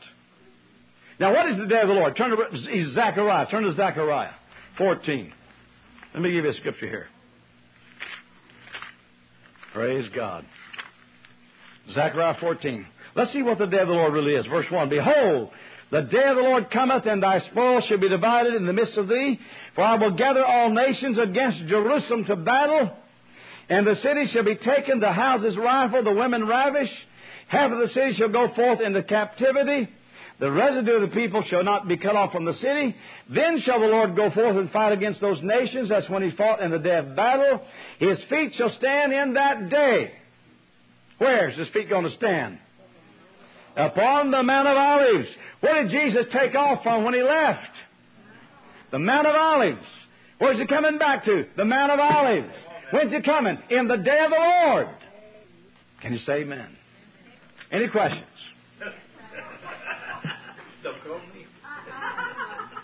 Now, 1.20 1.34
what 1.34 1.50
is 1.50 1.58
the 1.58 1.68
day 1.68 1.82
of 1.82 1.88
the 1.88 1.94
Lord? 1.94 2.18
Turn 2.18 2.32
to 2.32 2.94
Zechariah. 2.94 3.48
Turn 3.50 3.64
to 3.64 3.76
Zechariah 3.76 4.32
14. 4.78 5.32
Let 6.14 6.24
me 6.24 6.32
give 6.32 6.46
you 6.46 6.52
a 6.52 6.54
scripture 6.56 6.88
here. 6.88 7.08
Praise 9.74 10.10
God. 10.16 10.46
Zechariah 11.94 12.36
14. 12.40 12.86
Let's 13.16 13.32
see 13.34 13.44
what 13.44 13.60
the 13.60 13.66
day 13.66 13.80
of 13.80 13.88
the 13.88 13.94
Lord 13.94 14.14
really 14.14 14.34
is. 14.34 14.46
Verse 14.48 14.66
1. 14.70 14.90
Behold, 14.90 15.52
the 15.92 16.02
day 16.02 16.24
of 16.24 16.36
the 16.36 16.42
Lord 16.42 16.72
cometh, 16.72 17.06
and 17.06 17.22
thy 17.22 17.40
spoil 17.52 17.82
shall 17.82 18.00
be 18.00 18.10
divided 18.10 18.56
in 18.56 18.66
the 18.66 18.74
midst 18.74 18.98
of 18.98 19.08
thee. 19.08 19.40
For 19.76 19.84
I 19.84 19.96
will 19.96 20.12
gather 20.12 20.44
all 20.46 20.72
nations 20.72 21.18
against 21.18 21.68
Jerusalem 21.68 22.26
to 22.26 22.36
battle, 22.36 22.92
and 23.70 23.86
the 23.86 23.96
city 23.96 24.28
shall 24.32 24.44
be 24.44 24.56
taken, 24.56 25.00
the 25.00 25.12
houses 25.12 25.58
rifled, 25.58 26.06
the 26.06 26.14
women 26.14 26.48
ravished. 26.48 26.94
Half 27.48 27.72
of 27.72 27.80
the 27.80 27.94
city 27.94 28.14
shall 28.18 28.30
go 28.30 28.54
forth 28.54 28.82
into 28.82 29.04
captivity. 29.04 29.90
The 30.40 30.52
residue 30.52 30.96
of 30.96 31.02
the 31.02 31.16
people 31.16 31.44
shall 31.50 31.64
not 31.64 31.88
be 31.88 31.96
cut 31.98 32.16
off 32.16 32.34
from 32.34 32.46
the 32.46 32.54
city. 32.54 32.96
Then 33.30 33.62
shall 33.62 33.80
the 33.80 33.88
Lord 33.88 34.16
go 34.16 34.32
forth 34.32 34.58
and 34.58 34.70
fight 34.72 34.92
against 34.92 35.22
those 35.22 35.42
nations. 35.42 35.90
That's 35.90 36.10
when 36.10 36.24
he 36.24 36.36
fought 36.36 36.62
in 36.62 36.72
the 36.72 36.80
day 36.80 36.98
of 36.98 37.16
battle. 37.16 37.62
His 38.00 38.20
feet 38.30 38.54
shall 38.58 38.72
stand 38.72 39.14
in 39.14 39.36
that 39.36 39.70
day. 39.70 40.12
Where's 41.20 41.58
his 41.58 41.70
feet 41.70 41.90
going 41.90 42.04
to 42.10 42.16
stand? 42.18 42.60
Upon 43.78 44.32
the 44.32 44.42
Mount 44.42 44.68
of 44.68 44.78
Olives. 44.78 45.28
Where 45.60 45.84
did 45.84 45.92
Jesus 45.92 46.32
take 46.32 46.56
off 46.56 46.84
from 46.84 47.04
when 47.04 47.14
he 47.14 47.22
left? 47.22 47.60
The 48.92 49.00
Mount 49.00 49.28
of 49.28 49.36
Olives. 49.36 49.86
Where's 50.38 50.58
he 50.58 50.66
coming 50.68 50.98
back 50.98 51.26
to? 51.26 51.46
The 51.58 51.66
Mount 51.66 51.92
of 51.92 52.00
Olives. 52.00 52.54
When's 52.92 53.12
he 53.12 53.22
coming? 53.22 53.58
In 53.70 53.88
the 53.88 53.98
day 53.98 54.20
of 54.24 54.32
the 54.32 54.38
Lord. 54.38 54.88
Can 56.02 56.14
you 56.14 56.20
say 56.20 56.42
amen? 56.42 56.68
Any 57.72 57.88
questions? 57.88 58.24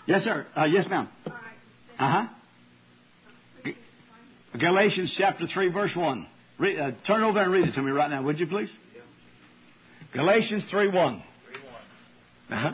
yes, 0.06 0.24
sir. 0.24 0.46
Uh, 0.56 0.64
yes, 0.64 0.86
ma'am. 0.90 1.08
Uh 1.26 1.30
huh. 1.98 2.26
Galatians 4.58 5.12
chapter 5.16 5.46
3, 5.46 5.68
verse 5.68 5.92
1. 5.94 6.26
Read, 6.58 6.78
uh, 6.78 6.90
turn 7.06 7.22
over 7.22 7.40
and 7.40 7.50
read 7.50 7.68
it 7.68 7.74
to 7.74 7.82
me 7.82 7.90
right 7.90 8.10
now, 8.10 8.22
would 8.22 8.38
you 8.38 8.46
please? 8.46 8.68
Galatians 10.12 10.64
3 10.70 10.88
1. 10.88 11.22
Uh-huh. 12.50 12.70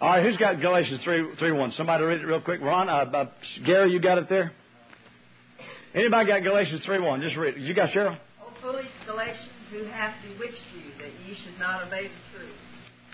All 0.00 0.08
right, 0.10 0.22
who's 0.22 0.36
got 0.36 0.60
Galatians 0.60 1.00
3, 1.02 1.36
3 1.38 1.52
1? 1.52 1.72
Somebody 1.76 2.04
read 2.04 2.20
it 2.20 2.24
real 2.24 2.40
quick. 2.40 2.60
Ron, 2.60 2.88
uh, 2.88 3.10
uh, 3.16 3.24
Gary, 3.64 3.90
you 3.92 4.00
got 4.00 4.18
it 4.18 4.28
there? 4.28 4.52
Anybody 5.94 6.28
got 6.28 6.42
Galatians 6.42 6.82
3 6.84 7.00
1? 7.00 7.20
Just 7.22 7.36
read 7.36 7.56
it. 7.56 7.60
You 7.60 7.74
got 7.74 7.90
Cheryl? 7.90 8.16
Oh, 8.42 8.52
foolish 8.62 8.86
Galatians, 9.06 9.50
who 9.70 9.84
have 9.86 10.12
bewitched 10.22 10.62
you 10.76 10.92
that 10.98 11.10
ye 11.26 11.36
should 11.42 11.58
not 11.58 11.86
obey 11.86 12.08
the 12.08 12.38
truth? 12.38 12.54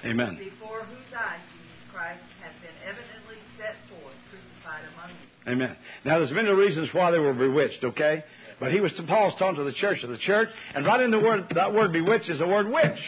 Amen. 0.05 0.37
Before 0.37 0.83
whose 0.83 1.15
eyes 1.17 1.41
Jesus 1.55 1.85
Christ 1.95 2.21
hath 2.43 2.53
been 2.61 2.77
evidently 2.83 3.39
set 3.57 3.77
forth, 3.89 4.15
crucified 4.29 4.85
among 4.93 5.11
you. 5.17 5.53
Amen. 5.53 5.77
Now, 6.05 6.19
there's 6.19 6.33
many 6.33 6.51
reasons 6.51 6.89
why 6.93 7.11
they 7.11 7.19
were 7.19 7.33
bewitched, 7.33 7.85
okay? 7.85 8.25
But 8.61 8.73
he 8.73 8.81
was 8.81 8.93
Paul's 9.07 9.35
talking 9.39 9.57
to 9.57 9.65
the 9.65 9.73
church 9.73 10.03
of 10.03 10.11
the 10.11 10.19
church, 10.19 10.49
and 10.75 10.87
right 10.87 11.01
in 11.01 11.11
the 11.11 11.19
word 11.19 11.47
that 11.55 11.75
word 11.75 11.93
bewitched 11.93 12.29
is 12.29 12.39
the 12.39 12.47
word 12.47 12.69
witch. 12.69 12.99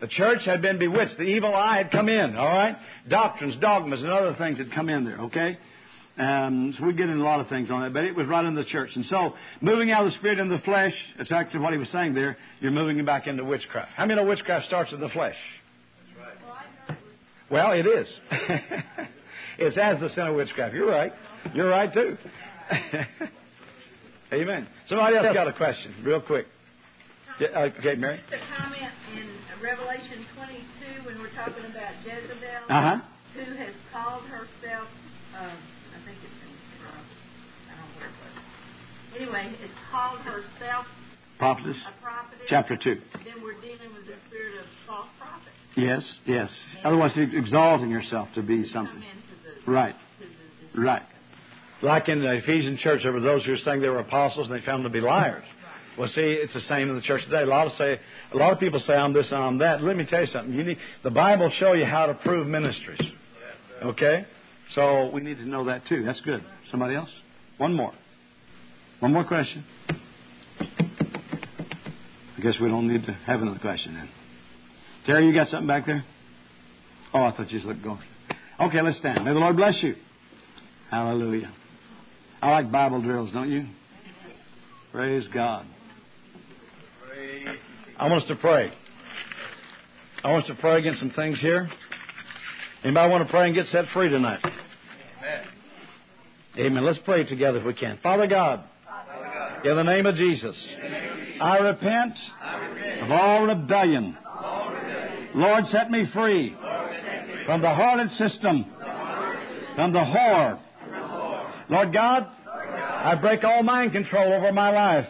The 0.00 0.08
church 0.08 0.40
had 0.44 0.62
been 0.62 0.78
bewitched. 0.78 1.18
The 1.18 1.24
evil 1.24 1.54
eye 1.54 1.78
had 1.78 1.90
come 1.90 2.08
in, 2.08 2.36
all 2.36 2.46
right? 2.46 2.76
Doctrines, 3.08 3.56
dogmas, 3.60 4.00
and 4.00 4.10
other 4.10 4.34
things 4.38 4.58
had 4.58 4.72
come 4.72 4.88
in 4.88 5.04
there, 5.04 5.18
okay? 5.22 5.58
Um, 6.18 6.74
so 6.78 6.84
we 6.84 6.92
get 6.94 7.08
in 7.08 7.18
a 7.18 7.22
lot 7.22 7.40
of 7.40 7.48
things 7.48 7.70
on 7.70 7.82
that, 7.82 7.92
but 7.92 8.04
it 8.04 8.14
was 8.14 8.26
right 8.26 8.44
in 8.44 8.54
the 8.54 8.64
church. 8.64 8.90
And 8.94 9.04
so, 9.06 9.34
moving 9.60 9.90
out 9.90 10.04
of 10.04 10.12
the 10.12 10.18
spirit 10.18 10.38
into 10.38 10.56
the 10.56 10.62
flesh, 10.62 10.94
it's 11.18 11.30
actually 11.30 11.60
what 11.60 11.72
he 11.72 11.78
was 11.78 11.88
saying 11.92 12.14
there, 12.14 12.36
you're 12.60 12.72
moving 12.72 13.04
back 13.04 13.26
into 13.26 13.44
witchcraft. 13.44 13.90
How 13.94 14.04
many 14.04 14.20
know 14.20 14.26
witchcraft 14.26 14.66
starts 14.66 14.92
in 14.92 15.00
the 15.00 15.08
flesh? 15.10 15.36
Right. 16.88 16.98
Well, 17.50 17.72
it 17.72 17.86
is. 17.86 18.08
it's 19.58 19.76
as 19.76 20.00
the 20.00 20.08
sin 20.10 20.26
of 20.26 20.34
witchcraft. 20.34 20.74
You're 20.74 20.90
right. 20.90 21.12
You're 21.54 21.70
right, 21.70 21.92
too. 21.92 22.16
Amen. 24.32 24.66
Somebody 24.88 25.16
else 25.16 25.26
got 25.34 25.48
a 25.48 25.52
question, 25.52 25.94
real 26.04 26.20
quick. 26.20 26.46
Yeah, 27.40 27.70
okay, 27.78 27.94
Mary. 27.94 28.20
Just 28.30 28.42
a 28.42 28.60
comment 28.60 28.92
in 29.14 29.28
Revelation 29.62 30.26
22 30.36 31.06
when 31.06 31.18
we're 31.20 31.32
talking 31.32 31.64
about 31.64 31.92
Jezebel, 32.04 32.66
Uh-huh. 32.68 32.98
who 33.34 33.54
has 33.56 33.74
called 33.92 34.24
herself, 34.24 34.88
um, 35.38 35.46
I 35.46 35.98
think 36.04 36.18
it's 36.18 36.40
in, 36.42 36.52
uh, 36.84 36.90
I 36.90 37.76
don't 37.78 37.88
know 37.88 37.96
where 37.96 38.08
it 38.10 38.16
was. 38.20 38.34
Anyway, 39.22 39.56
it's 39.64 39.78
called 39.90 40.18
herself 40.20 40.86
Prophetess, 41.38 41.76
a 41.86 42.02
prophetess. 42.02 42.46
chapter 42.48 42.76
2. 42.76 43.00
Then 43.24 43.40
we're 43.42 43.54
dealing 43.62 43.94
with 43.94 44.06
the 44.06 44.16
spirit 44.28 44.58
of 44.58 44.66
false 44.86 45.06
prophet. 45.20 45.52
Yes, 45.76 46.02
yes. 46.26 46.50
Otherwise, 46.84 47.12
you're 47.14 47.32
exalting 47.38 47.88
yourself 47.90 48.28
to 48.34 48.42
be 48.42 48.64
Come 48.64 48.72
something. 48.88 48.96
into 49.08 49.62
the, 49.64 49.70
Right, 49.70 49.94
to 50.18 50.26
the, 50.76 50.80
right. 50.82 51.02
Like 51.82 52.08
in 52.08 52.20
the 52.20 52.32
Ephesian 52.32 52.78
church, 52.78 53.02
there 53.02 53.12
were 53.12 53.20
those 53.20 53.44
who 53.44 53.52
were 53.52 53.58
saying 53.64 53.80
they 53.80 53.88
were 53.88 54.00
apostles 54.00 54.48
and 54.48 54.60
they 54.60 54.64
found 54.64 54.84
them 54.84 54.92
to 54.92 54.98
be 54.98 55.04
liars. 55.04 55.44
Well, 55.96 56.08
see, 56.08 56.20
it's 56.20 56.54
the 56.54 56.60
same 56.68 56.88
in 56.88 56.94
the 56.94 57.02
church 57.02 57.24
today. 57.24 57.42
A 57.42 57.46
lot 57.46 57.66
of 57.66 57.72
say, 57.76 57.98
a 58.32 58.36
lot 58.36 58.52
of 58.52 58.60
people 58.60 58.80
say 58.86 58.94
I'm 58.94 59.12
this 59.12 59.26
and 59.30 59.42
I'm 59.42 59.58
that. 59.58 59.82
Let 59.82 59.96
me 59.96 60.04
tell 60.04 60.20
you 60.20 60.28
something. 60.32 60.54
You 60.54 60.62
need 60.62 60.78
the 61.02 61.10
Bible 61.10 61.50
show 61.58 61.72
you 61.72 61.84
how 61.84 62.06
to 62.06 62.14
prove 62.14 62.46
ministries. 62.46 63.00
Okay, 63.82 64.24
so 64.74 65.10
we 65.12 65.20
need 65.20 65.38
to 65.38 65.48
know 65.48 65.64
that 65.66 65.86
too. 65.88 66.04
That's 66.04 66.20
good. 66.20 66.44
Somebody 66.70 66.94
else? 66.94 67.10
One 67.58 67.74
more. 67.74 67.92
One 69.00 69.12
more 69.12 69.24
question. 69.24 69.64
I 70.70 72.40
guess 72.40 72.54
we 72.60 72.68
don't 72.68 72.86
need 72.86 73.04
to 73.06 73.12
have 73.26 73.42
another 73.42 73.58
question 73.58 73.94
then. 73.94 74.08
Terry, 75.06 75.26
you 75.26 75.34
got 75.34 75.48
something 75.48 75.66
back 75.66 75.86
there? 75.86 76.04
Oh, 77.12 77.24
I 77.24 77.32
thought 77.32 77.50
you 77.50 77.58
just 77.58 77.66
looked 77.66 77.82
going. 77.82 78.02
Okay, 78.60 78.82
let's 78.82 78.98
stand. 78.98 79.24
May 79.24 79.32
the 79.32 79.38
Lord 79.38 79.56
bless 79.56 79.82
you. 79.82 79.96
Hallelujah. 80.90 81.52
I 82.40 82.50
like 82.50 82.70
Bible 82.70 83.02
drills, 83.02 83.30
don't 83.32 83.50
you? 83.50 83.66
Praise 84.92 85.24
God. 85.34 85.66
I 87.98 88.08
want 88.08 88.22
us 88.22 88.28
to 88.28 88.36
pray. 88.36 88.72
I 90.22 90.30
want 90.30 90.44
us 90.44 90.48
to 90.48 90.56
pray 90.56 90.78
against 90.78 91.00
some 91.00 91.10
things 91.10 91.38
here. 91.40 91.68
Anybody 92.84 93.10
want 93.10 93.26
to 93.26 93.30
pray 93.30 93.46
and 93.46 93.56
get 93.56 93.66
set 93.72 93.86
free 93.92 94.08
tonight? 94.08 94.38
Amen. 94.44 95.44
Amen. 96.58 96.86
Let's 96.86 97.00
pray 97.04 97.24
together 97.24 97.58
if 97.58 97.64
we 97.64 97.74
can. 97.74 97.98
Father 98.02 98.28
God, 98.28 98.62
in 99.64 99.74
the 99.74 99.82
name 99.82 100.06
of 100.06 100.14
Jesus, 100.14 100.56
I 101.40 101.58
repent 101.58 102.14
of 103.02 103.10
all 103.10 103.46
rebellion. 103.46 104.16
Lord, 105.34 105.64
set 105.72 105.90
me 105.90 106.08
free 106.14 106.54
from 107.46 107.62
the 107.62 107.68
harlot 107.68 108.16
system, 108.16 108.64
from 109.74 109.92
the 109.92 109.98
whore. 109.98 110.60
Lord 111.68 111.92
God, 111.92 112.26
I 112.46 113.14
break 113.16 113.44
all 113.44 113.62
mind 113.62 113.92
control 113.92 114.32
over 114.32 114.52
my 114.52 114.70
life 114.70 115.06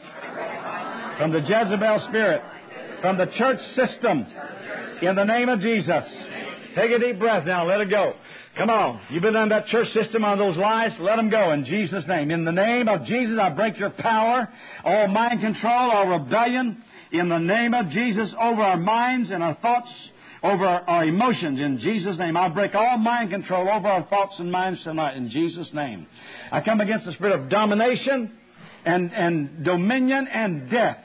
from 1.18 1.32
the 1.32 1.40
Jezebel 1.40 2.06
spirit, 2.08 2.42
from 3.00 3.16
the 3.16 3.26
church 3.36 3.58
system, 3.74 4.26
in 5.02 5.14
the 5.14 5.24
name 5.24 5.48
of 5.48 5.60
Jesus. 5.60 6.04
Take 6.74 6.90
a 6.90 6.98
deep 6.98 7.18
breath 7.18 7.46
now. 7.46 7.66
Let 7.66 7.80
it 7.80 7.90
go. 7.90 8.14
Come 8.56 8.70
on. 8.70 9.00
You've 9.10 9.22
been 9.22 9.36
on 9.36 9.50
that 9.50 9.66
church 9.66 9.88
system 9.92 10.24
on 10.24 10.38
those 10.38 10.56
lies. 10.56 10.90
Let 10.98 11.16
them 11.16 11.30
go 11.30 11.52
in 11.52 11.64
Jesus' 11.64 12.04
name. 12.08 12.32
In 12.32 12.44
the 12.44 12.52
name 12.52 12.88
of 12.88 13.04
Jesus, 13.04 13.38
I 13.40 13.50
break 13.50 13.78
your 13.78 13.90
power, 13.90 14.48
all 14.84 15.06
mind 15.08 15.40
control, 15.40 15.90
all 15.90 16.08
rebellion. 16.08 16.82
In 17.12 17.28
the 17.28 17.38
name 17.38 17.72
of 17.72 17.88
Jesus, 17.90 18.34
over 18.40 18.60
our 18.60 18.76
minds 18.76 19.30
and 19.30 19.42
our 19.42 19.54
thoughts, 19.54 19.88
over 20.42 20.64
our 20.66 21.04
emotions. 21.04 21.58
In 21.58 21.78
Jesus' 21.80 22.18
name, 22.18 22.36
I 22.36 22.48
break 22.48 22.74
all 22.74 22.98
mind 22.98 23.30
control 23.30 23.68
over 23.68 23.88
our 23.88 24.04
thoughts 24.04 24.34
and 24.38 24.50
minds 24.50 24.82
tonight. 24.82 25.16
In 25.16 25.30
Jesus' 25.30 25.70
name, 25.72 26.06
I 26.52 26.60
come 26.60 26.80
against 26.80 27.06
the 27.06 27.12
spirit 27.12 27.40
of 27.40 27.48
domination 27.48 28.32
and 28.84 29.12
and 29.12 29.64
dominion 29.64 30.28
and 30.28 30.70
death. 30.70 30.98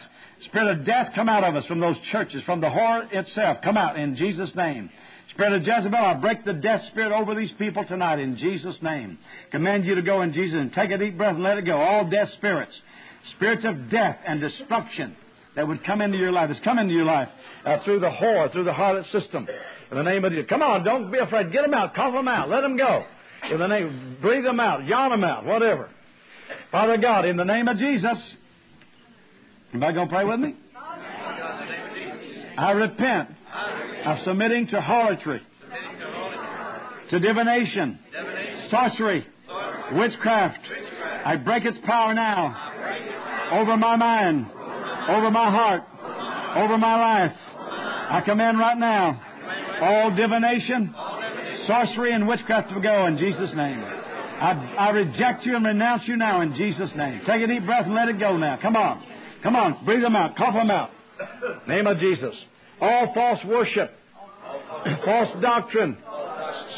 Spirit 0.46 0.80
of 0.80 0.86
death, 0.86 1.12
come 1.16 1.30
out 1.30 1.44
of 1.44 1.56
us 1.56 1.66
from 1.66 1.80
those 1.80 1.96
churches, 2.12 2.44
from 2.44 2.60
the 2.60 2.68
whore 2.68 3.12
itself. 3.12 3.60
Come 3.64 3.78
out 3.78 3.98
in 3.98 4.16
Jesus' 4.16 4.54
name. 4.56 4.90
Spirit 5.30 5.54
of 5.54 5.62
Jezebel, 5.64 5.98
I 5.98 6.14
break 6.16 6.44
the 6.46 6.54
death 6.54 6.82
spirit 6.92 7.12
over 7.12 7.34
these 7.34 7.52
people 7.58 7.86
tonight 7.86 8.20
in 8.20 8.38
Jesus' 8.38 8.78
name. 8.82 9.18
Command 9.52 9.86
you 9.86 9.96
to 9.96 10.02
go 10.02 10.22
in 10.22 10.34
Jesus 10.34 10.56
and 10.60 10.72
take 10.74 10.92
a 10.92 10.98
deep 10.98 11.18
breath 11.18 11.36
and 11.36 11.44
let 11.44 11.58
it 11.58 11.66
go. 11.66 11.78
All 11.78 12.08
death 12.08 12.30
spirits, 12.34 12.74
spirits 13.36 13.66
of 13.66 13.90
death 13.90 14.18
and 14.28 14.42
destruction 14.42 15.16
that 15.56 15.68
would 15.68 15.84
come 15.86 16.02
into 16.02 16.18
your 16.18 16.32
life, 16.32 16.50
that's 16.50 16.64
come 16.64 16.80
into 16.80 16.94
your 16.94 17.06
life 17.06 17.30
uh, 17.66 17.78
through 17.84 18.00
the 18.00 18.10
whore, 18.10 18.52
through 18.52 18.64
the 18.64 18.72
harlot 18.72 19.10
system. 19.12 19.48
In 19.92 19.98
the 19.98 20.04
name 20.04 20.26
of 20.26 20.32
Jesus. 20.32 20.48
Come 20.50 20.62
on, 20.62 20.84
don't 20.84 21.12
be 21.12 21.20
afraid. 21.20 21.52
Get 21.52 21.62
them 21.62 21.74
out. 21.74 21.94
Cough 21.94 22.14
them 22.14 22.28
out. 22.28 22.50
Let 22.50 22.62
them 22.62 22.78
go. 22.78 23.04
In 23.52 23.60
the 23.60 23.68
name, 23.68 24.18
breathe 24.22 24.44
them 24.44 24.60
out. 24.60 24.86
Yawn 24.86 25.12
them 25.12 25.24
out. 25.24 25.46
Whatever. 25.46 25.90
Father 26.72 26.98
God, 26.98 27.26
in 27.26 27.38
the 27.38 27.46
name 27.46 27.68
of 27.68 27.78
Jesus. 27.78 28.18
Anybody 29.72 29.94
going 29.96 30.08
to 30.08 30.14
pray 30.14 30.24
with 30.24 30.40
me? 30.40 30.56
I 32.58 32.72
repent 32.72 33.30
of 34.06 34.18
submitting 34.24 34.68
to 34.68 34.82
harlotry, 34.82 35.42
to 37.10 37.20
divination, 37.20 38.00
sorcery, 38.70 39.26
witchcraft. 39.94 40.60
I 41.26 41.38
break 41.38 41.66
its 41.66 41.78
power 41.86 42.14
now 42.14 43.52
over 43.54 43.78
my 43.78 43.96
mind, 43.96 44.48
over 45.10 45.32
my 45.32 45.50
heart, 45.50 45.84
over 46.58 46.78
my 46.78 46.98
life. 46.98 47.36
I 48.10 48.22
command 48.26 48.60
right 48.60 48.78
now 48.78 49.22
all 49.82 50.16
divination, 50.16 50.94
sorcery, 51.68 52.14
and 52.14 52.28
witchcraft 52.28 52.70
to 52.70 52.80
go 52.80 53.06
in 53.08 53.18
Jesus' 53.18 53.52
name. 53.56 53.80
I, 53.80 54.76
I 54.78 54.90
reject 54.90 55.46
you 55.46 55.56
and 55.56 55.66
renounce 55.66 56.04
you 56.06 56.18
now 56.18 56.42
in 56.42 56.54
Jesus' 56.56 56.92
name. 56.96 57.22
Take 57.26 57.42
a 57.42 57.48
deep 57.48 57.66
breath 57.66 57.86
and 57.86 57.96
let 57.96 58.10
it 58.10 58.20
go 58.20 58.38
now. 58.38 58.58
Come 58.62 58.76
on. 58.76 59.04
Come 59.42 59.56
on. 59.56 59.86
Breathe 59.86 60.02
them 60.02 60.16
out. 60.16 60.36
Cough 60.36 60.54
them 60.54 60.72
out. 60.72 60.90
Name 61.68 61.88
of 61.88 62.00
Jesus. 62.00 62.36
All 62.82 63.14
false 63.14 63.40
worship, 63.46 63.92
false 65.06 65.30
doctrine, 65.42 65.98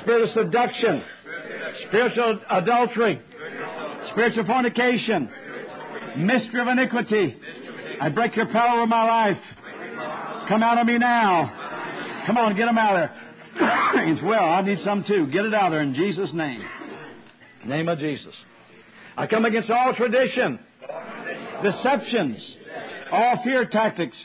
spirit 0.01 0.23
of 0.23 0.29
seduction, 0.29 1.03
spiritual 1.87 2.39
adultery, 2.51 3.21
spiritual 4.11 4.45
fornication, 4.45 5.29
mystery 6.17 6.61
of 6.61 6.67
iniquity. 6.67 7.37
I 8.01 8.09
break 8.09 8.35
your 8.35 8.47
power 8.47 8.77
over 8.79 8.87
my 8.87 9.03
life. 9.03 9.37
Come 10.47 10.63
out 10.63 10.77
of 10.77 10.87
me 10.87 10.97
now. 10.97 12.23
Come 12.25 12.37
on, 12.37 12.55
get 12.55 12.65
them 12.65 12.77
out 12.77 13.03
of 13.03 13.09
there. 13.09 14.13
it's 14.13 14.21
well, 14.23 14.43
I 14.43 14.61
need 14.61 14.79
some 14.83 15.03
too. 15.03 15.27
Get 15.27 15.45
it 15.45 15.53
out 15.53 15.67
of 15.67 15.71
there 15.71 15.81
in 15.81 15.93
Jesus' 15.93 16.31
name. 16.33 16.63
Name 17.65 17.87
of 17.87 17.99
Jesus. 17.99 18.33
I 19.17 19.27
come 19.27 19.45
against 19.45 19.69
all 19.69 19.93
tradition, 19.95 20.59
deceptions, 21.63 22.55
all 23.11 23.41
fear 23.43 23.65
tactics, 23.65 24.17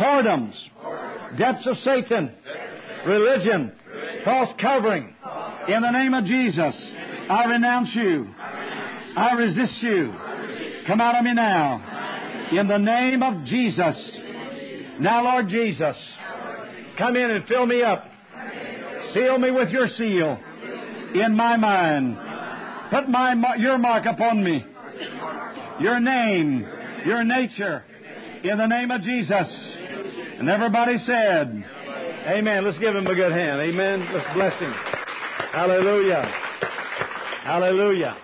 whoredoms, 0.00 0.54
depths 1.36 1.66
of 1.66 1.76
Satan, 1.84 2.32
religion, 3.06 3.72
false 4.24 4.48
covering. 4.60 5.14
In 5.68 5.82
the 5.82 5.90
name 5.90 6.14
of 6.14 6.24
Jesus, 6.24 6.74
I 7.30 7.44
renounce 7.44 7.90
you. 7.94 8.28
I 9.16 9.32
resist 9.32 9.82
you. 9.82 10.14
Come 10.86 11.00
out 11.00 11.16
of 11.16 11.24
me 11.24 11.34
now. 11.34 11.87
In 12.52 12.66
the 12.66 12.78
name 12.78 13.22
of 13.22 13.44
Jesus. 13.44 13.96
Now, 15.00 15.22
Lord 15.24 15.48
Jesus, 15.48 15.96
come 16.96 17.16
in 17.16 17.30
and 17.30 17.46
fill 17.46 17.66
me 17.66 17.82
up. 17.82 18.04
Seal 19.14 19.38
me 19.38 19.50
with 19.50 19.68
your 19.70 19.88
seal 19.96 20.38
in 21.14 21.36
my 21.36 21.56
mind. 21.56 22.18
Put 22.90 23.08
my 23.08 23.34
your 23.58 23.78
mark 23.78 24.06
upon 24.06 24.42
me. 24.42 24.64
Your 25.80 26.00
name, 26.00 26.66
your 27.06 27.22
nature, 27.24 27.84
in 28.42 28.58
the 28.58 28.66
name 28.66 28.90
of 28.90 29.02
Jesus. 29.02 29.46
And 30.38 30.48
everybody 30.48 30.98
said, 31.06 31.64
Amen. 32.28 32.64
Let's 32.64 32.78
give 32.78 32.94
him 32.94 33.06
a 33.06 33.14
good 33.14 33.32
hand. 33.32 33.60
Amen. 33.60 34.08
Let's 34.12 34.26
bless 34.34 34.58
him. 34.60 34.72
Hallelujah. 35.52 36.22
Hallelujah. 37.44 38.16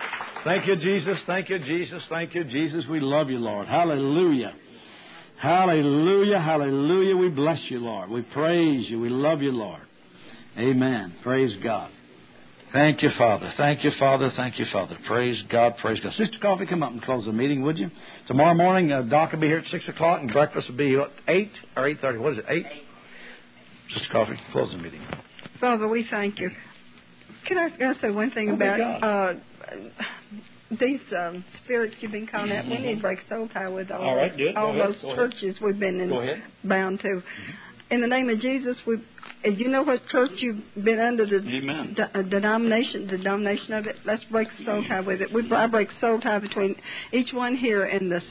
Thank 0.45 0.67
you, 0.67 0.75
Jesus. 0.75 1.17
Thank 1.25 1.49
you, 1.49 1.59
Jesus. 1.59 2.03
Thank 2.07 2.35
you, 2.35 2.43
Jesus. 2.43 2.85
We 2.89 2.99
love 2.99 3.29
you, 3.29 3.39
Lord. 3.39 3.67
Hallelujah. 3.67 4.53
Hallelujah. 5.41 6.39
Hallelujah. 6.39 7.17
We 7.17 7.29
bless 7.29 7.59
you, 7.69 7.79
Lord. 7.79 8.09
We 8.09 8.21
praise 8.21 8.89
you. 8.89 8.99
We 9.01 9.09
love 9.09 9.41
you, 9.41 9.51
Lord. 9.51 9.81
Amen. 10.57 11.15
Praise 11.23 11.53
God. 11.63 11.91
Thank 12.71 13.01
you, 13.01 13.09
Father. 13.17 13.51
Thank 13.57 13.83
you, 13.83 13.91
Father. 13.97 14.31
Thank 14.35 14.59
you, 14.59 14.65
Father. 14.71 14.97
Praise 15.07 15.41
God. 15.49 15.77
Praise 15.77 15.99
God. 16.03 16.13
Sister 16.13 16.37
Coffee, 16.41 16.65
come 16.65 16.83
up 16.83 16.91
and 16.91 17.01
close 17.01 17.25
the 17.25 17.31
meeting, 17.33 17.63
would 17.63 17.77
you? 17.77 17.89
Tomorrow 18.27 18.53
morning, 18.53 18.91
uh, 18.91 19.01
Doc 19.03 19.31
will 19.31 19.39
be 19.39 19.47
here 19.47 19.59
at 19.59 19.71
six 19.71 19.87
o'clock, 19.87 20.21
and 20.21 20.31
breakfast 20.31 20.69
will 20.69 20.77
be 20.77 20.95
at 20.95 21.09
eight 21.27 21.51
or 21.75 21.87
eight 21.87 22.01
thirty. 22.01 22.17
What 22.19 22.33
is 22.33 22.39
it? 22.39 22.45
Eight. 22.49 22.65
Sister 23.93 24.09
Coffee, 24.11 24.33
close 24.51 24.71
the 24.71 24.77
meeting. 24.77 25.01
Father, 25.59 25.87
we 25.87 26.05
thank 26.09 26.39
you. 26.39 26.49
Can 27.47 27.57
I, 27.57 27.69
can 27.69 27.95
I 27.95 28.01
say 28.01 28.11
one 28.11 28.31
thing 28.31 28.49
Oh, 28.49 28.55
about 28.55 29.03
uh, 29.03 29.33
these 30.79 30.99
um, 31.17 31.43
spirits 31.63 31.95
you've 31.99 32.11
been 32.11 32.27
calling 32.27 32.51
out? 32.51 32.65
We 32.65 32.77
need 32.77 32.95
to 32.95 33.01
break 33.01 33.19
soul 33.29 33.47
tie 33.47 33.69
with 33.69 33.91
all, 33.91 34.01
All 34.01 34.15
right, 34.15 34.35
do 34.35 34.47
it. 34.47 34.55
Go 34.55 34.61
all 34.61 34.73
those 34.73 35.01
ahead. 35.03 35.15
churches 35.15 35.57
we've 35.61 35.79
been 35.79 35.99
in, 35.99 36.41
bound 36.63 36.99
to. 37.01 37.21
In 37.91 38.01
the 38.01 38.07
name 38.07 38.29
of 38.29 38.39
Jesus, 38.39 38.77
we. 38.87 38.97
And 39.45 39.59
You 39.59 39.67
know 39.67 39.83
what 39.83 40.07
church 40.07 40.31
you've 40.37 40.61
been 40.83 40.99
under 40.99 41.25
the 41.25 41.37
Amen. 41.37 41.93
de- 41.95 42.19
uh, 42.19 42.21
denomination, 42.23 43.07
the 43.07 43.17
denomination 43.17 43.73
of 43.73 43.85
it. 43.85 43.97
Let's 44.03 44.23
break 44.25 44.47
soul 44.65 44.83
tie 44.87 45.01
with 45.01 45.21
it. 45.21 45.31
We 45.31 45.49
I 45.51 45.67
break 45.67 45.89
soul 46.01 46.19
tie 46.19 46.39
between 46.39 46.75
each 47.11 47.31
one 47.31 47.55
here 47.55 47.83
and 47.85 48.11
the 48.11 48.21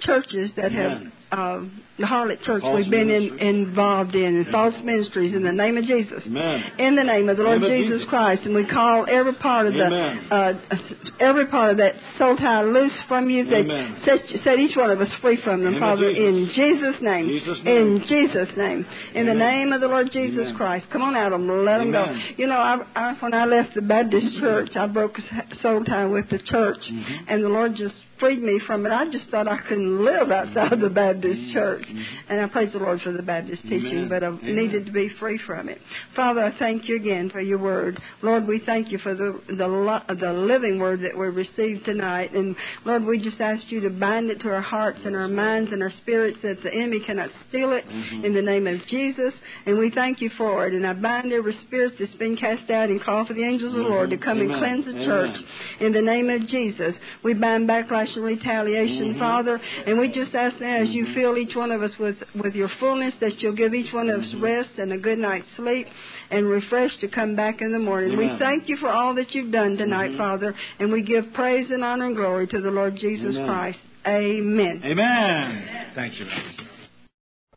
churches 0.00 0.50
that 0.56 0.72
Amen. 0.72 1.12
have 1.30 1.38
uh, 1.38 1.64
the 1.98 2.06
harlot 2.06 2.42
church 2.42 2.62
False 2.62 2.76
we've 2.76 2.90
been 2.90 3.10
in, 3.10 3.38
involved 3.38 4.14
in, 4.14 4.36
and 4.36 4.46
false 4.48 4.74
ministries. 4.82 5.34
In 5.34 5.44
the 5.44 5.52
name 5.52 5.76
of 5.76 5.84
Jesus, 5.84 6.22
Amen. 6.26 6.64
in 6.78 6.96
the 6.96 7.04
name 7.04 7.28
of 7.28 7.36
the 7.36 7.44
Lord 7.44 7.60
Jesus, 7.62 8.00
Jesus. 8.00 8.08
Christ, 8.08 8.42
and 8.44 8.54
we 8.54 8.66
call 8.66 9.06
every 9.08 9.34
part 9.34 9.66
of 9.66 9.74
Amen. 9.74 10.26
the 10.28 10.34
uh, 10.34 10.76
every 11.20 11.46
part 11.46 11.70
of 11.70 11.76
that 11.78 11.94
soul 12.18 12.36
tie 12.36 12.62
loose 12.62 12.92
from 13.06 13.30
you. 13.30 13.44
That 13.44 14.02
set, 14.04 14.42
set 14.42 14.58
each 14.58 14.76
one 14.76 14.90
of 14.90 15.00
us 15.00 15.08
free 15.22 15.38
from 15.42 15.62
them, 15.62 15.78
Father, 15.78 16.10
Jesus. 16.10 16.18
in 16.18 16.50
Jesus' 16.54 17.02
name. 17.02 17.28
Jesus' 17.28 17.58
name. 17.64 17.76
In 17.76 18.04
Jesus' 18.08 18.56
name. 18.56 18.86
In 19.14 19.26
the 19.26 19.34
name 19.34 19.72
of 19.72 19.80
the 19.80 19.88
Lord 19.88 20.10
Jesus 20.12 20.43
Amen. 20.46 20.56
Christ. 20.56 20.86
Come 20.92 21.02
on 21.02 21.16
out 21.16 21.32
of 21.32 21.40
them. 21.40 21.64
Let 21.64 21.78
them 21.78 21.92
go. 21.92 22.04
You 22.36 22.46
know, 22.46 22.56
I, 22.56 22.78
I, 22.94 23.14
when 23.20 23.34
I 23.34 23.44
left 23.44 23.74
the 23.74 23.82
Baptist 23.82 24.38
church, 24.40 24.70
I 24.76 24.86
broke 24.86 25.18
a 25.18 25.56
soul 25.62 25.82
tie 25.84 26.06
with 26.06 26.28
the 26.30 26.38
church, 26.38 26.78
Mm-hmm. 26.90 27.24
and 27.28 27.42
the 27.44 27.48
Lord 27.48 27.72
just 27.76 27.94
freed 28.18 28.42
me 28.42 28.60
from 28.66 28.86
it. 28.86 28.92
I 28.92 29.10
just 29.10 29.28
thought 29.30 29.48
I 29.48 29.58
couldn't 29.68 30.04
live 30.04 30.30
outside 30.30 30.72
of 30.72 30.80
the 30.80 30.88
Baptist 30.88 31.52
church, 31.52 31.84
and 32.28 32.40
I 32.40 32.46
praise 32.48 32.72
the 32.72 32.78
Lord 32.78 33.00
for 33.02 33.12
the 33.12 33.22
Baptist 33.22 33.62
teaching, 33.62 33.84
Mm-hmm. 33.84 33.96
Amen. 33.96 34.08
but 34.08 34.22
I 34.24 34.26
Amen. 34.28 34.56
needed 34.56 34.86
to 34.86 34.92
be 34.92 35.08
free 35.20 35.38
from 35.46 35.68
it. 35.68 35.78
Father, 36.16 36.44
I 36.44 36.56
thank 36.58 36.88
you 36.88 36.96
again 36.96 37.30
for 37.30 37.40
your 37.40 37.58
word. 37.58 38.00
Lord, 38.22 38.46
we 38.46 38.60
thank 38.64 38.90
you 38.92 38.98
for 38.98 39.14
the 39.14 39.40
the 39.48 40.14
the 40.20 40.32
living 40.32 40.78
word 40.78 41.00
that 41.02 41.16
we 41.16 41.26
received 41.28 41.84
tonight, 41.84 42.32
and 42.34 42.56
Lord, 42.84 43.04
we 43.04 43.18
just 43.22 43.40
ask 43.40 43.62
you 43.70 43.80
to 43.80 43.90
bind 43.90 44.30
it 44.30 44.40
to 44.40 44.48
our 44.48 44.60
hearts 44.62 45.00
and 45.04 45.14
our 45.16 45.28
minds 45.28 45.72
and 45.72 45.82
our 45.82 45.92
spirits 46.02 46.38
that 46.42 46.62
the 46.62 46.72
enemy 46.72 47.00
cannot 47.04 47.30
steal 47.48 47.72
it 47.72 47.84
Mm-hmm. 47.84 48.24
in 48.24 48.34
the 48.34 48.42
name 48.42 48.66
of 48.66 48.80
Jesus, 48.88 49.34
and 49.66 49.76
we 49.78 49.90
thank 49.90 50.20
you 50.20 50.30
for 50.38 50.66
it. 50.66 50.72
And 50.74 50.86
I 50.86 50.92
bind 50.94 51.32
every 51.32 51.56
spirit 51.66 51.94
that's 51.98 52.14
been 52.14 52.36
cast 52.36 52.70
out 52.70 52.88
and 52.88 53.02
call 53.02 53.24
for 53.26 53.34
the 53.34 53.44
angels 53.44 53.74
of 53.74 53.82
the 53.84 53.88
Lord 53.88 54.10
to 54.10 54.16
come 54.18 54.40
and 54.40 54.50
cleanse 54.50 54.84
the 54.86 54.92
church 55.04 55.36
in 55.80 55.92
the 55.92 56.00
name 56.00 56.30
of 56.30 56.46
Jesus. 56.48 56.94
We 57.22 57.34
bind 57.34 57.68
backlash 57.68 58.03
and 58.14 58.24
retaliation, 58.24 59.10
mm-hmm. 59.10 59.18
Father, 59.18 59.60
and 59.86 59.98
we 59.98 60.08
just 60.08 60.34
ask 60.34 60.58
now 60.60 60.82
as 60.82 60.88
you 60.88 61.04
mm-hmm. 61.04 61.14
fill 61.14 61.36
each 61.36 61.54
one 61.54 61.70
of 61.70 61.82
us 61.82 61.92
with, 61.98 62.16
with 62.34 62.54
your 62.54 62.70
fullness 62.80 63.14
that 63.20 63.40
you'll 63.40 63.56
give 63.56 63.74
each 63.74 63.92
one 63.92 64.08
of 64.08 64.20
us 64.20 64.28
mm-hmm. 64.28 64.44
rest 64.44 64.70
and 64.78 64.92
a 64.92 64.98
good 64.98 65.18
night's 65.18 65.46
sleep 65.56 65.86
and 66.30 66.46
refresh 66.46 66.90
to 67.00 67.08
come 67.08 67.36
back 67.36 67.60
in 67.60 67.72
the 67.72 67.78
morning. 67.78 68.12
Amen. 68.12 68.32
We 68.32 68.38
thank 68.38 68.68
you 68.68 68.76
for 68.76 68.90
all 68.90 69.14
that 69.14 69.32
you've 69.32 69.52
done 69.52 69.76
tonight, 69.76 70.16
Father, 70.16 70.54
and 70.78 70.92
we 70.92 71.02
give 71.02 71.32
praise 71.34 71.70
and 71.70 71.84
honor 71.84 72.06
and 72.06 72.16
glory 72.16 72.46
to 72.48 72.60
the 72.60 72.70
Lord 72.70 72.96
Jesus 72.96 73.36
Amen. 73.36 73.46
Christ. 73.46 73.78
Amen. 74.06 74.82
Amen. 74.84 75.68
Thank 75.94 76.18
you, 76.18 76.26
Brother. 76.26 76.42